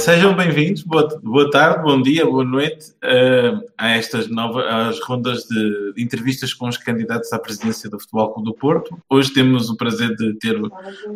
Sejam 0.00 0.34
bem-vindos, 0.34 0.82
boa, 0.82 1.06
boa, 1.22 1.50
tarde, 1.50 1.82
bom 1.82 2.00
dia, 2.00 2.24
boa 2.24 2.42
noite 2.42 2.90
uh, 3.04 3.70
a 3.76 3.90
estas 3.90 4.28
novas 4.28 4.98
rondas 5.00 5.44
de, 5.44 5.92
de, 5.92 6.02
entrevistas 6.02 6.54
com 6.54 6.66
os 6.66 6.78
candidatos 6.78 7.30
à 7.34 7.38
presidência 7.38 7.90
do 7.90 8.00
Futebol 8.00 8.32
Clube 8.32 8.48
do 8.48 8.54
Porto. 8.54 8.98
Hoje 9.10 9.30
temos 9.34 9.68
o 9.68 9.76
prazer 9.76 10.16
de 10.16 10.38
ter 10.38 10.58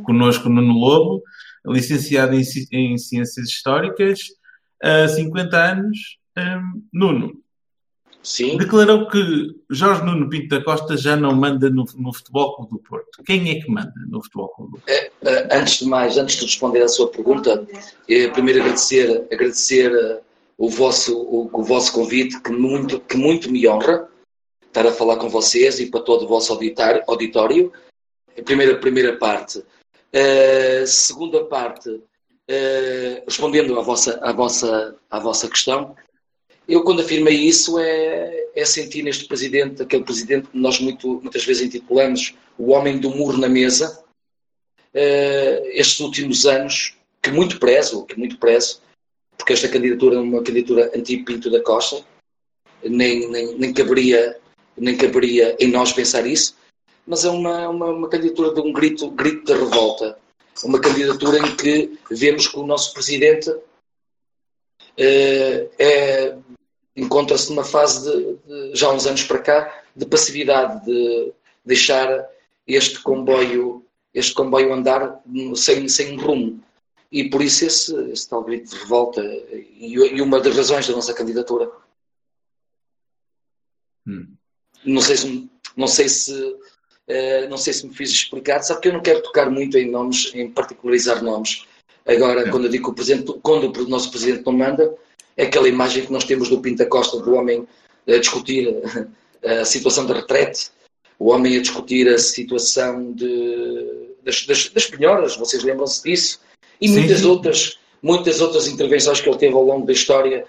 connosco 0.03 0.51
Nuno 0.51 0.75
Lobo, 0.75 1.23
licenciado 1.67 2.35
em, 2.35 2.43
em 2.73 2.99
Ciências 2.99 3.49
Históricas, 3.49 4.21
há 4.83 5.07
uh, 5.07 5.09
50 5.09 5.57
anos. 5.57 6.19
Nuno, 6.93 7.33
Sim. 8.25 8.57
declarou 8.57 9.07
que 9.09 9.55
Jorge 9.69 10.03
Nuno 10.03 10.31
Pinto 10.31 10.49
da 10.49 10.65
Costa 10.65 10.97
já 10.97 11.15
não 11.15 11.35
manda 11.35 11.69
no, 11.69 11.85
no 11.97 12.13
Futebol 12.13 12.57
Clube 12.57 12.71
do 12.73 12.79
Porto. 12.79 13.23
Quem 13.25 13.51
é 13.51 13.61
que 13.61 13.71
manda 13.71 13.93
no 14.09 14.23
Futebol 14.23 14.49
Clube 14.49 14.73
do 14.73 14.79
Porto? 14.79 14.89
É, 14.89 15.49
antes 15.53 15.81
de 15.81 15.85
mais, 15.87 16.17
antes 16.17 16.37
de 16.37 16.47
responder 16.47 16.83
à 16.83 16.89
sua 16.89 17.09
pergunta, 17.09 17.67
é, 18.09 18.29
primeiro 18.29 18.63
agradecer, 18.63 19.27
agradecer 19.31 20.23
o, 20.57 20.71
vosso, 20.71 21.15
o, 21.17 21.51
o, 21.53 21.63
vosso 21.63 21.93
convite, 21.93 22.41
que 22.41 22.51
muito, 22.51 22.99
que 22.99 23.17
muito 23.17 23.51
me 23.51 23.69
honra 23.69 24.09
estar 24.67 24.87
a 24.87 24.93
falar 24.93 25.17
com 25.17 25.29
vocês 25.29 25.79
e 25.79 25.87
para 25.87 26.01
todo 26.01 26.25
o 26.25 26.29
vosso 26.29 26.53
auditório. 26.53 27.03
auditório. 27.07 27.73
Primeira, 28.45 28.77
primeira 28.79 29.17
parte. 29.17 29.59
Uh, 29.59 30.87
segunda 30.87 31.45
parte, 31.45 31.91
uh, 31.91 33.25
respondendo 33.27 33.79
à 33.79 33.83
vossa, 33.83 34.19
à, 34.23 34.33
vossa, 34.33 34.97
à 35.11 35.19
vossa 35.19 35.49
questão, 35.49 35.95
eu, 36.67 36.83
quando 36.83 37.03
afirmei 37.03 37.37
isso, 37.37 37.79
é, 37.79 38.49
é 38.55 38.65
sentir 38.65 39.03
neste 39.03 39.27
presidente, 39.27 39.83
aquele 39.83 40.05
presidente 40.05 40.49
que 40.49 40.59
nós 40.59 40.81
muito, 40.81 41.21
muitas 41.21 41.45
vezes 41.45 41.67
intitulamos 41.67 42.35
o 42.59 42.73
homem 42.73 42.99
do 42.99 43.11
muro 43.11 43.37
na 43.37 43.49
mesa, 43.49 44.03
uh, 44.95 45.67
estes 45.73 46.01
últimos 46.01 46.47
anos, 46.47 46.97
que 47.21 47.31
muito 47.31 47.59
prezo, 47.59 48.07
que 48.07 48.19
muito 48.19 48.39
prezo, 48.39 48.81
porque 49.37 49.53
esta 49.53 49.69
candidatura 49.69 50.17
é 50.17 50.21
uma 50.21 50.43
candidatura 50.43 50.91
anti-Pinto 50.95 51.51
da 51.51 51.61
Costa, 51.63 52.03
nem, 52.83 53.29
nem, 53.31 53.59
nem, 53.59 53.73
caberia, 53.73 54.39
nem 54.77 54.97
caberia 54.97 55.57
em 55.59 55.69
nós 55.69 55.93
pensar 55.93 56.27
isso, 56.27 56.57
mas 57.07 57.25
é 57.25 57.31
uma, 57.31 57.69
uma, 57.69 57.87
uma 57.91 58.09
candidatura 58.09 58.55
de 58.55 58.61
um 58.61 58.73
grito, 58.73 59.11
grito 59.11 59.45
de 59.45 59.53
revolta, 59.53 60.19
uma 60.63 60.81
candidatura 60.81 61.39
em 61.39 61.57
que 61.57 61.99
vemos 62.11 62.47
que 62.47 62.59
o 62.59 62.67
nosso 62.67 62.95
presidente 62.95 63.51
uh, 63.51 63.63
é 65.79 66.37
encontra-se 66.97 67.51
numa 67.51 67.65
fase 67.65 68.11
de, 68.11 68.35
de, 68.47 68.77
já 68.77 68.89
há 68.89 68.93
uns 68.93 69.07
anos 69.07 69.23
para 69.25 69.41
cá 69.41 69.83
de 69.95 70.07
passividade, 70.07 70.85
de 70.85 71.33
deixar 71.65 72.29
este 72.67 73.01
comboio, 73.01 73.85
este 74.13 74.35
comboio 74.35 74.73
andar 74.73 75.21
sem, 75.57 75.89
sem 75.89 76.17
rumo. 76.17 76.63
E 77.11 77.31
por 77.31 77.43
isso 77.43 77.65
esse, 77.65 77.95
esse 78.11 78.29
tal 78.29 78.43
grito 78.43 78.71
de 78.71 78.77
revolta 78.77 79.23
e, 79.23 79.95
e, 79.95 80.21
uma 80.21 80.41
das 80.41 80.57
razões 80.57 80.87
da 80.87 80.95
nossa 80.95 81.15
candidatura. 81.15 81.71
Hum. 84.07 84.35
Não 84.85 85.01
sei 85.01 85.17
se, 85.17 85.51
não 85.77 85.87
sei 85.87 86.09
se, 86.09 86.33
uh, 86.33 87.49
não 87.49 87.57
sei 87.57 87.73
se 87.73 87.87
me 87.87 87.95
fiz 87.95 88.11
explicar, 88.11 88.63
sabe 88.63 88.81
que 88.81 88.89
eu 88.89 88.93
não 88.93 89.03
quero 89.03 89.23
tocar 89.23 89.49
muito 89.49 89.79
em 89.79 89.91
nomes, 89.91 90.33
em 90.35 90.51
particularizar 90.51 91.23
nomes. 91.23 91.67
Agora, 92.07 92.49
é. 92.49 92.51
quando 92.51 92.65
eu 92.65 92.71
digo 92.71 92.93
que 92.93 93.01
o 93.01 93.41
quando 93.41 93.73
o 93.81 93.89
nosso 93.89 94.11
presidente 94.11 94.45
não 94.45 94.53
manda, 94.53 94.95
é 95.37 95.45
aquela 95.45 95.69
imagem 95.69 96.05
que 96.05 96.13
nós 96.13 96.25
temos 96.25 96.49
do 96.49 96.61
Pinta 96.61 96.87
Costa, 96.87 97.19
do 97.19 97.35
homem 97.35 97.67
a 98.09 98.19
discutir 98.19 98.69
a 99.45 99.65
situação 99.65 100.07
da 100.07 100.15
retrete, 100.15 100.71
o 101.19 101.31
homem 101.31 101.57
a 101.57 101.61
discutir 101.61 102.09
a 102.09 102.19
situação 102.19 103.13
de, 103.13 104.15
das, 104.23 104.47
das, 104.47 104.69
das 104.69 104.87
penhoras, 104.87 105.37
vocês 105.37 105.63
lembram-se 105.63 106.03
disso? 106.03 106.41
E 106.81 106.89
sim, 106.89 106.95
muitas 106.95 107.25
outras 107.25 107.79
muitas 108.05 108.43
outras 108.43 108.69
intervenções 108.69 109.19
que 109.19 109.29
ele 109.31 109.39
teve 109.39 109.55
ao 109.55 109.63
longo 109.63 109.87
da 109.87 109.93
história 109.95 110.47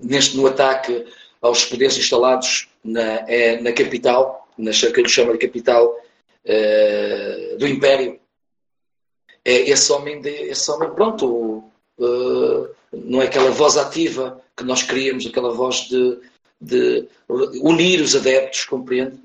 neste 0.00 0.34
no 0.34 0.46
ataque 0.46 1.04
aos 1.42 1.66
poderes 1.66 1.98
instalados 1.98 2.68
na, 2.82 3.28
é, 3.28 3.60
na 3.60 3.70
capital, 3.70 4.48
na 4.56 4.70
que 4.70 5.00
ele 5.00 5.08
chama 5.10 5.34
de 5.34 5.46
capital 5.46 5.94
uh, 6.44 7.58
do 7.58 7.68
Império. 7.68 8.18
É 9.44 9.70
esse 9.70 9.92
homem, 9.92 10.20
de, 10.22 10.30
esse 10.30 10.70
homem 10.70 10.90
pronto, 10.94 11.64
uh, 11.98 12.65
não 13.06 13.22
é 13.22 13.26
aquela 13.26 13.50
voz 13.50 13.76
ativa 13.76 14.42
que 14.56 14.64
nós 14.64 14.82
queríamos, 14.82 15.26
aquela 15.26 15.52
voz 15.52 15.88
de, 15.88 16.18
de 16.60 17.08
unir 17.62 18.00
os 18.00 18.16
adeptos, 18.16 18.64
compreende? 18.64 19.18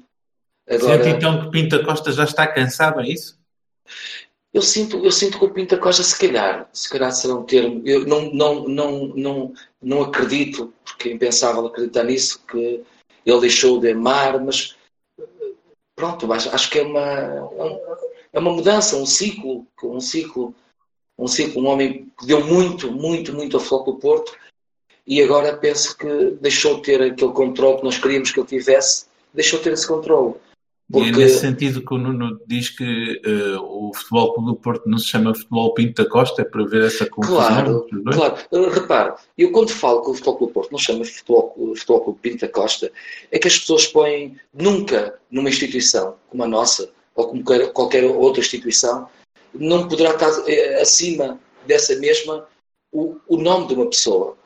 Agora, 0.69 1.03
Sente 1.03 1.18
então 1.18 1.42
que 1.42 1.52
Pinta 1.52 1.84
Costa 1.84 2.12
já 2.12 2.24
está 2.24 2.47
cansado, 2.47 3.02
é 3.02 3.08
isso? 3.08 3.40
Eu 4.53 4.62
sinto, 4.62 4.97
eu 5.03 5.12
sinto 5.12 5.40
que 5.40 5.46
o 5.46 5.50
Pinta 5.50 5.78
Costa, 5.78 6.03
se 6.03 6.18
calhar, 6.18 6.70
se 6.74 6.90
calhar 6.90 7.12
será 7.12 7.36
um 7.36 7.44
termo, 7.44 7.81
eu 7.86 8.06
não, 8.06 8.31
não, 8.34 8.68
não, 8.68 9.08
não, 9.08 9.53
não 9.81 10.02
acredito, 10.02 10.74
porque 10.84 11.09
é 11.09 11.14
impensável 11.14 11.66
acreditar 11.66 12.03
nisso, 12.03 12.44
que 12.46 12.84
ele 13.25 13.40
deixou 13.40 13.80
de 13.80 13.91
amar, 13.91 14.40
mas 14.40 14.75
pronto, 15.96 16.31
acho, 16.34 16.53
acho 16.53 16.70
que 16.70 16.80
é 16.80 16.84
uma, 16.84 17.81
é 18.34 18.40
uma 18.40 18.52
mudança, 18.52 18.97
um 18.97 19.06
ciclo, 19.06 19.66
um 19.84 20.02
ciclo 20.02 20.53
um 21.22 21.59
um 21.59 21.68
homem 21.68 22.12
que 22.20 22.26
deu 22.26 22.46
muito, 22.46 22.92
muito, 22.92 23.34
muito 23.34 23.58
ao 23.58 23.64
Futebol 23.64 23.94
do 23.94 24.00
Porto 24.00 24.34
e 25.06 25.22
agora 25.22 25.56
penso 25.58 25.98
que 25.98 26.38
deixou 26.42 26.78
de 26.78 26.84
ter 26.84 27.02
aquele 27.02 27.32
controle 27.32 27.78
que 27.78 27.84
nós 27.84 27.98
queríamos 27.98 28.32
que 28.32 28.40
ele 28.40 28.48
tivesse, 28.48 29.06
deixou 29.34 29.59
de 29.59 29.66
ter 29.66 29.74
esse 29.74 29.88
controle. 29.88 30.36
Porque... 30.92 31.09
E 31.09 31.14
é 31.14 31.16
nesse 31.16 31.40
sentido 31.40 31.86
que 31.86 31.94
o 31.94 31.98
Nuno 31.98 32.40
diz 32.46 32.70
que 32.70 33.22
uh, 33.26 33.62
o 33.62 33.94
Futebol 33.94 34.34
Clube 34.34 34.50
do 34.50 34.56
Porto 34.58 34.90
não 34.90 34.98
se 34.98 35.08
chama 35.08 35.34
Futebol 35.34 35.74
Pinto 35.74 36.04
da 36.04 36.09
Costa, 36.09 36.42
é 36.42 36.46
para 36.46 36.66
ver 36.66 36.86
essa 36.86 37.09
confusão? 37.09 37.38
Claro, 37.38 37.88
claro. 38.12 38.36
Uh, 38.52 38.70
repare, 38.70 39.14
eu 39.38 39.52
quando 39.52 39.70
falo 39.70 40.02
que 40.02 40.09
o 40.09 40.14
Futebol 40.14 40.38
Clube 40.38 40.52
do 40.52 40.53
Porto 40.53 40.72
não 40.72 40.80
se 40.80 40.86
chama 40.86 41.06
Futebol, 41.06 41.56
Futebol 41.76 42.02
Clube 42.02 42.20
Pinto 42.22 42.46
da 42.46 42.52
Costa, 42.52 42.92
é 43.32 43.40
que 43.40 43.48
as 43.48 43.58
pessoas 43.58 43.88
põem 43.88 44.36
nunca 44.53 45.18
numa 45.30 45.50
instituição 45.50 46.16
como 46.30 46.44
a 46.44 46.48
nossa, 46.48 46.90
ou 47.16 47.28
como 47.28 47.44
qualquer 47.74 48.03
outra 48.03 48.42
instituição, 48.42 49.08
não 49.54 49.88
poderá 49.88 50.12
estar 50.12 50.32
eh, 50.48 50.82
acima 50.82 51.40
dessa 51.66 51.96
mesma 51.96 52.48
o, 52.92 53.18
o 53.28 53.38
nome 53.38 53.68
de 53.68 53.74
uma 53.74 53.90
pessoa. 53.90 54.38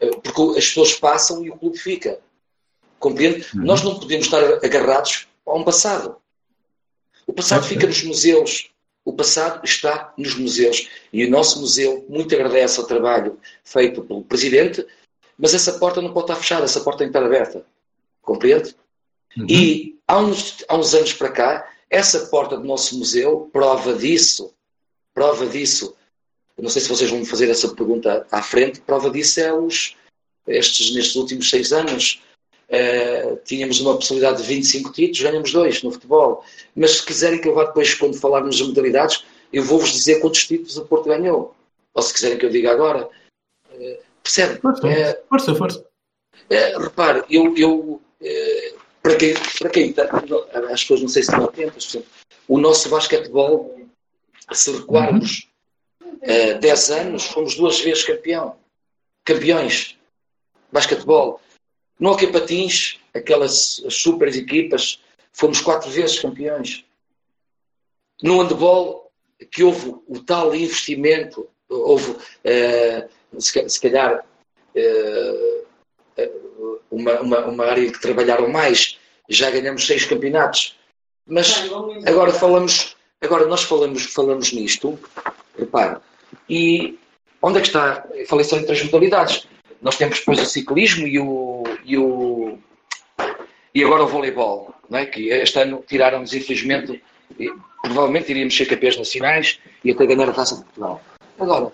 Eh, 0.00 0.10
porque 0.22 0.58
as 0.58 0.66
pessoas 0.68 0.94
passam 0.94 1.44
e 1.44 1.50
o 1.50 1.56
clube 1.56 1.78
fica. 1.78 2.18
Compreende? 2.98 3.46
Uhum. 3.54 3.64
Nós 3.64 3.82
não 3.82 3.98
podemos 3.98 4.26
estar 4.26 4.42
agarrados 4.64 5.28
a 5.46 5.54
um 5.54 5.64
passado. 5.64 6.16
O 7.26 7.32
passado 7.32 7.64
fica 7.64 7.86
nos 7.86 8.02
museus. 8.02 8.70
O 9.04 9.12
passado 9.12 9.64
está 9.64 10.12
nos 10.16 10.34
museus. 10.34 10.88
E 11.12 11.24
o 11.24 11.30
nosso 11.30 11.60
museu 11.60 12.04
muito 12.08 12.34
agradece 12.34 12.78
ao 12.78 12.86
trabalho 12.86 13.38
feito 13.64 14.02
pelo 14.02 14.22
Presidente, 14.22 14.86
mas 15.38 15.54
essa 15.54 15.78
porta 15.78 16.02
não 16.02 16.12
pode 16.12 16.24
estar 16.24 16.36
fechada, 16.36 16.64
essa 16.64 16.80
porta 16.80 16.98
tem 16.98 17.10
que 17.10 17.16
estar 17.16 17.26
aberta. 17.26 17.64
Compreende? 18.20 18.74
Uhum. 19.36 19.46
E 19.48 19.98
há 20.06 20.18
uns, 20.18 20.64
há 20.68 20.76
uns 20.76 20.94
anos 20.94 21.14
para 21.14 21.30
cá, 21.30 21.69
essa 21.90 22.26
porta 22.26 22.56
do 22.56 22.64
nosso 22.64 22.96
museu 22.96 23.50
prova 23.52 23.94
disso, 23.94 24.54
prova 25.12 25.44
disso. 25.46 25.96
Eu 26.56 26.62
não 26.62 26.70
sei 26.70 26.80
se 26.80 26.88
vocês 26.88 27.10
vão 27.10 27.24
fazer 27.24 27.50
essa 27.50 27.74
pergunta 27.74 28.26
à 28.30 28.40
frente, 28.40 28.80
prova 28.80 29.10
disso 29.10 29.40
é 29.40 29.52
os, 29.52 29.96
estes, 30.46 30.94
nestes 30.94 31.16
últimos 31.16 31.50
seis 31.50 31.72
anos, 31.72 32.22
uh, 32.68 33.36
tínhamos 33.44 33.80
uma 33.80 33.96
possibilidade 33.96 34.42
de 34.42 34.48
25 34.48 34.92
títulos, 34.92 35.20
ganhamos 35.20 35.52
dois 35.52 35.82
no 35.82 35.90
futebol. 35.90 36.44
Mas 36.76 36.92
se 36.92 37.06
quiserem 37.06 37.40
que 37.40 37.48
eu 37.48 37.54
vá 37.54 37.64
depois, 37.64 37.94
quando 37.94 38.18
falarmos 38.18 38.58
das 38.58 38.68
modalidades, 38.68 39.24
eu 39.52 39.64
vou-vos 39.64 39.90
dizer 39.90 40.20
quantos 40.20 40.46
títulos 40.46 40.76
o 40.76 40.84
Porto 40.84 41.08
ganhou. 41.08 41.54
Ou 41.92 42.02
se 42.02 42.14
quiserem 42.14 42.38
que 42.38 42.46
eu 42.46 42.50
diga 42.50 42.70
agora. 42.70 43.08
Uh, 43.72 43.98
percebe? 44.22 44.60
Força, 44.60 44.86
é, 44.86 45.22
força. 45.28 45.54
força. 45.56 45.86
É, 46.48 46.78
repare, 46.78 47.24
eu, 47.28 47.56
eu 47.56 48.02
para 49.02 49.16
quem, 49.16 49.34
para 49.58 49.70
quem 49.70 49.90
está, 49.90 50.04
as 50.70 50.82
pessoas 50.82 51.00
não 51.00 51.08
sei 51.08 51.22
se 51.22 51.30
estão 51.30 51.44
atentas, 51.44 51.96
o 52.46 52.58
nosso 52.58 52.88
basquetebol, 52.88 53.80
se 54.52 54.72
recuarmos 54.72 55.48
uhum. 56.02 56.56
uh, 56.56 56.58
10 56.58 56.90
anos, 56.90 57.24
fomos 57.24 57.54
duas 57.54 57.80
vezes 57.80 58.04
campeão. 58.04 58.56
Campeões. 59.24 59.96
Basquetebol. 60.72 61.40
No 61.98 62.10
hockey 62.10 62.26
patins, 62.28 62.98
aquelas 63.14 63.82
super 63.88 64.28
equipas 64.34 65.00
fomos 65.32 65.60
quatro 65.60 65.90
vezes 65.90 66.18
campeões. 66.18 66.84
No 68.22 68.42
handball, 68.42 69.10
que 69.50 69.62
houve 69.62 69.96
o 70.06 70.18
tal 70.20 70.54
investimento, 70.54 71.48
houve, 71.68 72.16
eh, 72.44 73.08
se 73.38 73.80
calhar, 73.80 74.26
eh, 74.74 75.49
uma, 76.90 77.20
uma, 77.20 77.38
uma 77.46 77.64
área 77.66 77.90
que 77.90 78.00
trabalharam 78.00 78.48
mais, 78.48 78.98
já 79.28 79.50
ganhamos 79.50 79.86
seis 79.86 80.04
campeonatos. 80.04 80.76
Mas 81.26 81.70
agora 82.06 82.32
falamos, 82.32 82.96
agora 83.20 83.46
nós 83.46 83.62
falamos, 83.62 84.04
falamos 84.04 84.52
nisto, 84.52 84.98
repare, 85.58 85.98
e 86.48 86.98
onde 87.40 87.58
é 87.58 87.60
que 87.60 87.68
está? 87.68 88.04
Eu 88.12 88.26
falei 88.26 88.44
só 88.44 88.56
em 88.56 88.64
três 88.64 88.82
modalidades. 88.84 89.46
Nós 89.80 89.96
temos 89.96 90.18
depois 90.18 90.40
o 90.40 90.46
ciclismo 90.46 91.06
e 91.06 91.18
o, 91.18 91.64
e 91.84 91.96
o 91.96 92.58
e 93.74 93.84
agora 93.84 94.02
o 94.02 94.08
voleibol, 94.08 94.74
não 94.88 94.98
é? 94.98 95.06
que 95.06 95.28
este 95.28 95.58
ano 95.60 95.84
tiraram-nos, 95.86 96.34
infelizmente, 96.34 97.02
provavelmente 97.82 98.30
iríamos 98.30 98.56
ser 98.56 98.66
campeões 98.66 98.96
nacionais 98.96 99.60
e 99.84 99.92
até 99.92 100.06
ganhar 100.06 100.28
a 100.28 100.32
taça 100.32 100.56
de 100.56 100.64
Portugal. 100.64 101.00
Agora, 101.38 101.72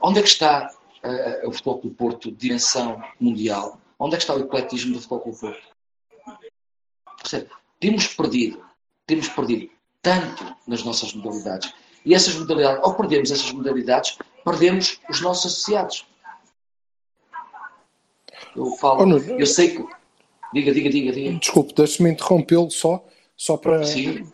onde 0.00 0.20
é 0.20 0.22
que 0.22 0.28
está 0.28 0.70
uh, 1.04 1.48
o 1.48 1.52
futebol 1.52 1.80
do 1.80 1.90
Porto 1.90 2.30
de 2.30 2.36
dimensão 2.36 3.02
mundial? 3.20 3.80
Onde 3.98 4.14
é 4.14 4.18
que 4.18 4.24
está 4.24 4.34
o 4.34 4.40
ecletismo 4.40 4.94
do 4.94 5.00
futebol 5.00 5.34
Porto? 5.34 5.76
Percebe? 7.18 7.50
Temos 7.80 8.06
perdido, 8.08 8.64
temos 9.06 9.28
perdido 9.28 9.70
tanto 10.02 10.56
nas 10.66 10.82
nossas 10.84 11.12
modalidades. 11.14 11.72
E 12.04 12.14
essas 12.14 12.34
modalidades, 12.34 12.82
ao 12.84 12.94
perdermos 12.94 13.30
essas 13.30 13.50
modalidades, 13.52 14.18
perdemos 14.44 15.00
os 15.08 15.20
nossos 15.20 15.52
associados. 15.52 16.06
Eu 18.54 18.76
falo, 18.76 19.04
oh, 19.04 19.18
eu 19.18 19.46
sei 19.46 19.76
que 19.76 19.96
Diga, 20.52 20.72
diga, 20.72 20.90
diga. 20.90 21.12
diga. 21.12 21.38
Desculpe, 21.38 21.74
deixe-me 21.74 22.10
interrompê-lo 22.10 22.70
só, 22.70 23.04
só 23.36 23.56
para, 23.56 23.82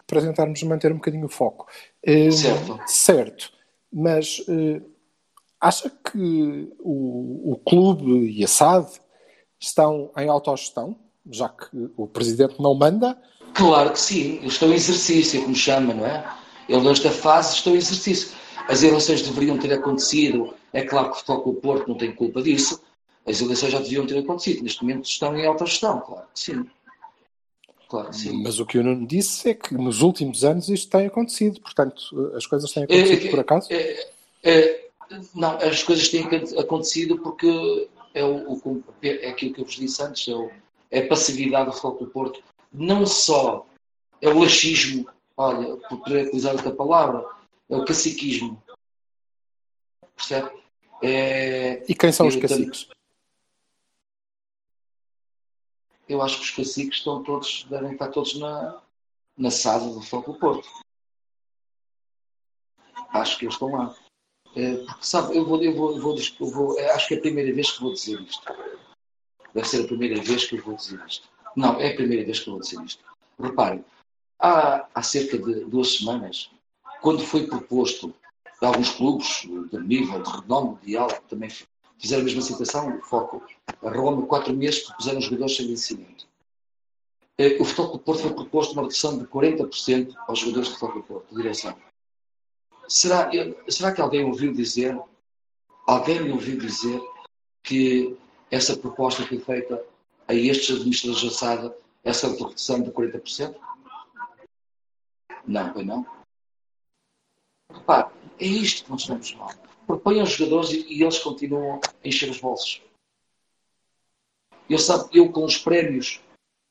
para 0.06 0.20
tentarmos 0.20 0.62
manter 0.62 0.92
um 0.92 0.96
bocadinho 0.96 1.26
o 1.26 1.28
foco. 1.28 1.66
Uh, 2.06 2.30
certo. 2.30 2.80
Certo, 2.86 3.52
mas 3.92 4.38
uh, 4.40 4.82
acha 5.60 5.90
que 5.90 6.68
o, 6.78 7.52
o 7.52 7.56
clube 7.66 8.30
e 8.30 8.44
a 8.44 8.48
SAD 8.48 9.00
estão 9.62 10.10
em 10.16 10.28
autogestão, 10.28 10.96
já 11.30 11.48
que 11.48 11.90
o 11.96 12.06
presidente 12.06 12.60
não 12.60 12.74
manda? 12.74 13.16
Claro 13.54 13.92
que 13.92 14.00
sim, 14.00 14.38
eles 14.38 14.54
estão 14.54 14.70
em 14.70 14.74
exercício, 14.74 15.40
como 15.42 15.54
chama, 15.54 15.94
não 15.94 16.04
é? 16.04 16.24
Eles 16.68 16.82
nesta 16.82 17.10
fase 17.10 17.54
estão 17.54 17.74
em 17.74 17.76
exercício. 17.76 18.36
As 18.68 18.82
eleições 18.82 19.22
deveriam 19.22 19.58
ter 19.58 19.72
acontecido, 19.72 20.54
é 20.72 20.82
claro 20.82 21.10
que 21.10 21.16
o 21.16 21.20
Futebol 21.20 21.54
Porto 21.54 21.88
não 21.88 21.96
tem 21.96 22.12
culpa 22.12 22.42
disso, 22.42 22.80
as 23.26 23.40
eleições 23.40 23.72
já 23.72 23.78
deviam 23.78 24.06
ter 24.06 24.18
acontecido. 24.18 24.62
Neste 24.62 24.82
momento 24.82 25.04
estão 25.04 25.36
em 25.36 25.46
autogestão, 25.46 26.00
claro 26.00 26.26
que 26.32 26.40
sim. 26.40 26.66
Claro 27.88 28.08
que 28.08 28.16
sim. 28.16 28.42
Mas 28.42 28.58
o 28.58 28.66
que 28.66 28.78
eu 28.78 28.82
não 28.82 29.04
disse 29.04 29.50
é 29.50 29.54
que 29.54 29.74
nos 29.74 30.02
últimos 30.02 30.44
anos 30.44 30.68
isto 30.68 30.90
tem 30.90 31.06
acontecido. 31.06 31.60
Portanto, 31.60 32.32
as 32.34 32.46
coisas 32.46 32.72
têm 32.72 32.84
acontecido 32.84 33.26
é, 33.26 33.30
por 33.30 33.40
acaso? 33.40 33.68
É, 33.70 34.08
é, 34.42 34.88
não, 35.34 35.56
as 35.58 35.82
coisas 35.82 36.08
têm 36.08 36.26
acontecido 36.58 37.18
porque 37.18 37.88
é, 38.14 38.24
o, 38.24 38.52
o, 38.52 38.84
é 39.02 39.28
aquilo 39.28 39.54
que 39.54 39.60
eu 39.60 39.64
vos 39.64 39.74
disse 39.74 40.02
antes, 40.02 40.28
é, 40.28 40.34
o, 40.34 40.50
é 40.90 41.00
a 41.00 41.08
passividade 41.08 41.66
do 41.66 41.72
Futebol 41.72 41.98
do 41.98 42.10
Porto. 42.10 42.42
Não 42.72 43.06
só 43.06 43.66
é 44.20 44.28
o 44.28 44.38
laxismo, 44.38 45.08
olha, 45.36 45.76
por 45.88 46.02
querer 46.04 46.26
utilizar 46.26 46.54
outra 46.54 46.72
palavra, 46.72 47.26
é 47.68 47.76
o 47.76 47.84
caciquismo. 47.84 48.62
Percebe? 50.16 50.50
É, 51.02 51.84
e 51.88 51.94
quem 51.94 52.12
são 52.12 52.28
os 52.28 52.36
caciques? 52.36 52.88
eu 56.12 56.20
acho 56.20 56.36
que 56.36 56.42
os 56.42 56.50
caciques 56.50 56.98
estão 56.98 57.22
todos, 57.22 57.64
devem 57.64 57.92
estar 57.92 58.08
todos 58.08 58.38
na, 58.38 58.82
na 59.36 59.50
sala 59.50 59.92
do 59.92 60.02
Foco 60.02 60.32
do 60.32 60.38
Porto. 60.38 60.68
Acho 63.08 63.38
que 63.38 63.44
eles 63.44 63.54
estão 63.54 63.72
lá. 63.72 63.94
É, 64.54 64.76
porque, 64.76 65.04
sabe, 65.04 65.36
eu 65.36 65.46
vou, 65.46 65.62
eu 65.62 65.74
vou, 65.74 65.96
eu 65.96 66.00
vou, 66.00 66.16
eu 66.16 66.46
vou, 66.46 66.78
é, 66.78 66.90
acho 66.92 67.08
que 67.08 67.14
é 67.14 67.16
a 67.18 67.20
primeira 67.20 67.52
vez 67.54 67.70
que 67.70 67.80
vou 67.80 67.92
dizer 67.92 68.20
isto. 68.20 68.42
Deve 69.54 69.68
ser 69.68 69.82
a 69.82 69.86
primeira 69.86 70.20
vez 70.20 70.44
que 70.44 70.56
eu 70.56 70.62
vou 70.62 70.74
dizer 70.74 71.02
isto. 71.06 71.28
Não, 71.56 71.80
é 71.80 71.92
a 71.92 71.94
primeira 71.94 72.24
vez 72.24 72.40
que 72.40 72.48
eu 72.48 72.54
vou 72.54 72.62
dizer 72.62 72.82
isto. 72.82 73.02
Reparem, 73.38 73.84
há, 74.38 74.86
há 74.94 75.02
cerca 75.02 75.38
de 75.38 75.64
duas 75.64 75.96
semanas, 75.96 76.50
quando 77.00 77.24
foi 77.24 77.46
proposto 77.46 78.14
de 78.60 78.66
alguns 78.66 78.90
clubes 78.90 79.42
de 79.70 79.78
nível, 79.80 80.22
de 80.22 80.30
renome 80.30 80.70
mundial, 80.70 81.08
também 81.28 81.50
fizeram 81.98 82.22
a 82.22 82.24
mesma 82.24 82.42
situação, 82.42 82.96
o 82.96 83.02
foco. 83.02 83.42
A 83.82 83.90
Roma, 83.90 84.26
quatro 84.26 84.54
meses, 84.54 84.80
propuseram 84.80 85.20
jogadores 85.20 85.56
sem 85.56 85.66
vencimento. 85.66 86.26
Eh, 87.38 87.56
o 87.60 87.64
Futebol 87.64 87.92
do 87.92 87.98
Porto 87.98 88.22
foi 88.22 88.34
proposto 88.34 88.72
uma 88.72 88.82
redução 88.82 89.18
de 89.18 89.24
40% 89.24 90.14
aos 90.28 90.38
jogadores 90.38 90.68
de 90.68 90.74
Futebol 90.74 91.02
do 91.02 91.06
Porto, 91.06 91.30
de 91.30 91.36
direção. 91.36 91.76
Será, 92.92 93.30
será 93.68 93.92
que 93.92 94.02
alguém 94.02 94.22
ouviu 94.22 94.52
dizer, 94.52 95.00
alguém 95.86 96.22
me 96.22 96.32
ouviu 96.32 96.58
dizer 96.58 97.00
que 97.62 98.14
essa 98.50 98.76
proposta 98.76 99.26
foi 99.26 99.38
feita 99.38 99.82
a 100.28 100.34
estes 100.34 100.76
administradores 100.76 101.24
da 101.24 101.30
SAD, 101.30 101.74
essa 102.04 102.28
redução 102.28 102.82
de 102.82 102.90
40%? 102.90 103.56
Não, 105.46 105.72
foi 105.72 105.84
não. 105.84 106.06
Repare, 107.72 108.12
é 108.38 108.46
isto 108.46 108.84
que 108.84 108.90
nós 108.90 109.00
estamos 109.00 109.34
mal 109.36 109.50
propõem 109.86 110.20
aos 110.20 110.30
jogadores 110.30 110.70
e, 110.70 110.86
e, 110.92 111.02
eles 111.02 111.18
continuam 111.18 111.80
a 111.82 112.08
encher 112.08 112.30
os 112.30 112.40
bolsos. 112.40 112.82
Eu, 114.68 114.78
sabe, 114.78 115.08
eu 115.12 115.32
com 115.32 115.44
os 115.44 115.56
prémios 115.56 116.20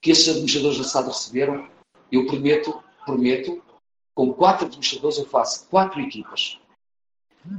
que 0.02 0.12
esses 0.12 0.30
administradores 0.30 0.78
da 0.78 0.84
SAD 0.84 1.08
receberam, 1.08 1.70
eu 2.12 2.28
prometo, 2.28 2.84
prometo, 3.06 3.62
com 4.22 4.34
quatro 4.34 4.68
administradores 4.68 5.18
eu 5.18 5.26
faço 5.26 5.68
quatro 5.68 6.00
equipas. 6.00 6.60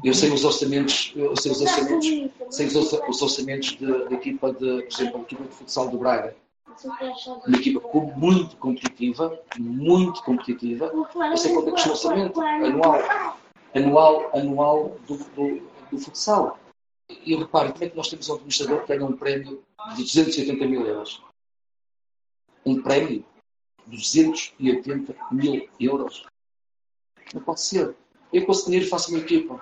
Eu 0.04 0.14
sei 0.14 0.30
os 0.30 0.44
orçamentos, 0.44 1.12
eu 1.16 1.36
sei 1.36 1.50
os 1.50 1.60
orçamentos, 1.60 2.06
sei 2.50 2.66
os 2.68 3.20
orçamentos 3.20 3.74
da 3.74 4.14
equipa 4.14 4.52
de, 4.52 4.82
por 4.82 4.92
exemplo, 4.92 5.18
a 5.18 5.22
equipa 5.22 5.42
de 5.42 5.50
futsal 5.50 5.88
do 5.88 5.98
Braga. 5.98 6.36
Uma 7.48 7.56
equipa 7.56 7.80
muito 8.16 8.56
competitiva, 8.58 9.36
muito 9.58 10.22
competitiva. 10.22 10.92
Eu 10.94 11.36
sei 11.36 11.52
quanto 11.52 11.70
é 11.70 11.72
que 11.72 11.82
é 11.82 11.88
o 11.88 11.90
orçamento 11.90 12.40
anual 12.40 13.00
anual, 13.74 14.30
anual 14.32 14.96
do, 15.08 15.16
do, 15.16 15.68
do 15.90 15.98
futsal. 15.98 16.60
E 17.10 17.34
repare, 17.34 17.72
como 17.72 17.84
é 17.84 17.88
que 17.88 17.96
nós 17.96 18.08
temos 18.08 18.28
um 18.28 18.34
administrador 18.34 18.82
que 18.82 18.86
ganha 18.86 19.04
um 19.04 19.16
prémio 19.16 19.64
de 19.96 20.02
280 20.04 20.64
mil 20.64 20.86
euros? 20.86 21.20
Um 22.64 22.80
prémio 22.80 23.24
de 23.84 23.96
280 23.96 25.16
mil 25.32 25.68
euros. 25.80 26.24
Não 27.34 27.42
pode 27.42 27.60
ser. 27.60 27.94
Eu 28.32 28.46
com 28.46 28.52
esse 28.52 28.66
dinheiro 28.66 28.88
faço 28.88 29.10
uma 29.10 29.20
equipa. 29.20 29.60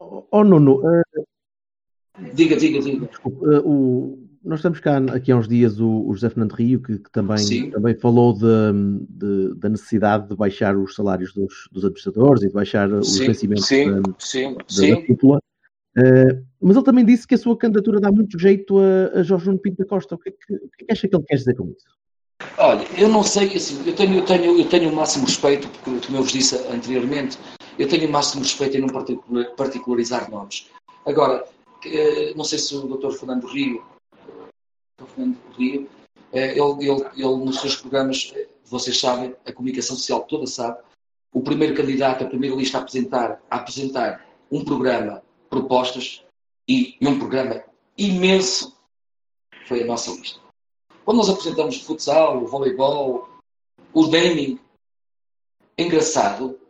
Oh, 0.00 0.24
oh 0.30 0.44
Nuno, 0.44 0.80
uh... 0.80 1.24
diga, 2.32 2.56
diga, 2.56 2.80
diga. 2.80 3.06
Desculpe, 3.06 3.44
uh, 3.44 3.68
o, 3.68 4.28
nós 4.44 4.60
estamos 4.60 4.80
cá 4.80 4.98
aqui 5.12 5.32
há 5.32 5.36
uns 5.36 5.48
dias 5.48 5.80
o, 5.80 6.06
o 6.06 6.14
José 6.14 6.30
Fernando 6.30 6.52
Rio, 6.52 6.80
que, 6.80 6.98
que 6.98 7.10
também, 7.10 7.70
também 7.70 7.94
falou 7.94 8.32
de, 8.32 8.46
de, 9.08 9.54
da 9.56 9.68
necessidade 9.68 10.28
de 10.28 10.36
baixar 10.36 10.76
os 10.76 10.94
salários 10.94 11.32
dos, 11.34 11.68
dos 11.70 11.84
administradores 11.84 12.42
e 12.42 12.48
de 12.48 12.54
baixar 12.54 12.90
os 12.90 13.18
vencimentos 13.18 13.66
sim, 13.66 13.90
da, 13.90 14.02
sim, 14.18 14.54
da, 14.54 14.64
sim. 14.68 14.94
da 14.94 15.06
cúpula. 15.06 15.42
Uh, 15.96 16.46
mas 16.60 16.76
ele 16.76 16.84
também 16.84 17.04
disse 17.04 17.26
que 17.26 17.34
a 17.34 17.38
sua 17.38 17.58
candidatura 17.58 18.00
dá 18.00 18.12
muito 18.12 18.38
jeito 18.38 18.78
a, 18.78 19.18
a 19.18 19.22
Jorge 19.22 19.46
Nuno 19.46 19.58
Pinto 19.58 19.78
da 19.78 19.84
Costa. 19.84 20.14
O 20.14 20.18
que, 20.18 20.28
é 20.28 20.32
que, 20.32 20.54
o 20.54 20.70
que, 20.70 20.84
é 20.84 20.86
que 20.86 20.92
acha 20.92 21.08
que 21.08 21.16
ele 21.16 21.24
quer 21.24 21.36
dizer 21.36 21.54
com 21.54 21.66
isso? 21.66 21.86
Olha, 22.60 22.84
eu 23.00 23.08
não 23.08 23.22
sei, 23.22 23.54
assim, 23.56 23.86
eu 23.86 23.94
tenho, 23.94 24.18
eu 24.18 24.24
tenho, 24.24 24.58
eu 24.58 24.68
tenho 24.68 24.90
o 24.90 24.94
máximo 24.96 25.26
respeito, 25.26 25.68
porque 25.68 26.06
como 26.06 26.18
eu 26.18 26.22
vos 26.22 26.32
disse 26.32 26.56
anteriormente, 26.68 27.38
eu 27.78 27.88
tenho 27.88 28.08
o 28.08 28.12
máximo 28.12 28.42
respeito 28.42 28.76
em 28.76 28.80
não 28.80 28.88
particularizar 29.54 30.28
nomes. 30.28 30.68
Agora, 31.06 31.46
eh, 31.86 32.32
não 32.34 32.42
sei 32.44 32.58
se 32.58 32.74
o 32.74 32.96
Dr. 32.96 33.12
Fernando 33.12 33.46
Rio 33.46 33.84
o 35.00 35.06
Fernando 35.06 35.38
Rio, 35.56 35.88
eh, 36.32 36.58
ele, 36.58 36.88
ele, 36.88 37.04
ele 37.16 37.44
nos 37.44 37.60
seus 37.60 37.76
programas, 37.76 38.32
eh, 38.34 38.48
vocês 38.64 38.98
sabem, 38.98 39.34
a 39.46 39.52
comunicação 39.52 39.96
social 39.96 40.22
toda 40.22 40.46
sabe, 40.46 40.78
o 41.32 41.40
primeiro 41.40 41.74
candidato, 41.74 42.24
a 42.24 42.28
primeira 42.28 42.56
lista 42.56 42.78
a 42.78 42.80
apresentar, 42.80 43.40
a 43.48 43.56
apresentar 43.56 44.26
um 44.50 44.64
programa, 44.64 45.22
propostas 45.48 46.24
e 46.66 46.96
um 47.00 47.18
programa 47.18 47.62
imenso 47.96 48.76
foi 49.66 49.82
a 49.82 49.86
nossa 49.86 50.10
lista. 50.10 50.47
Quando 51.08 51.20
nós 51.20 51.30
apresentamos 51.30 51.76
o 51.78 51.84
futsal, 51.84 52.36
o 52.36 52.46
voleibol, 52.46 53.26
o 53.94 54.08
gaming, 54.08 54.60
é 55.74 55.84
engraçado, 55.84 56.60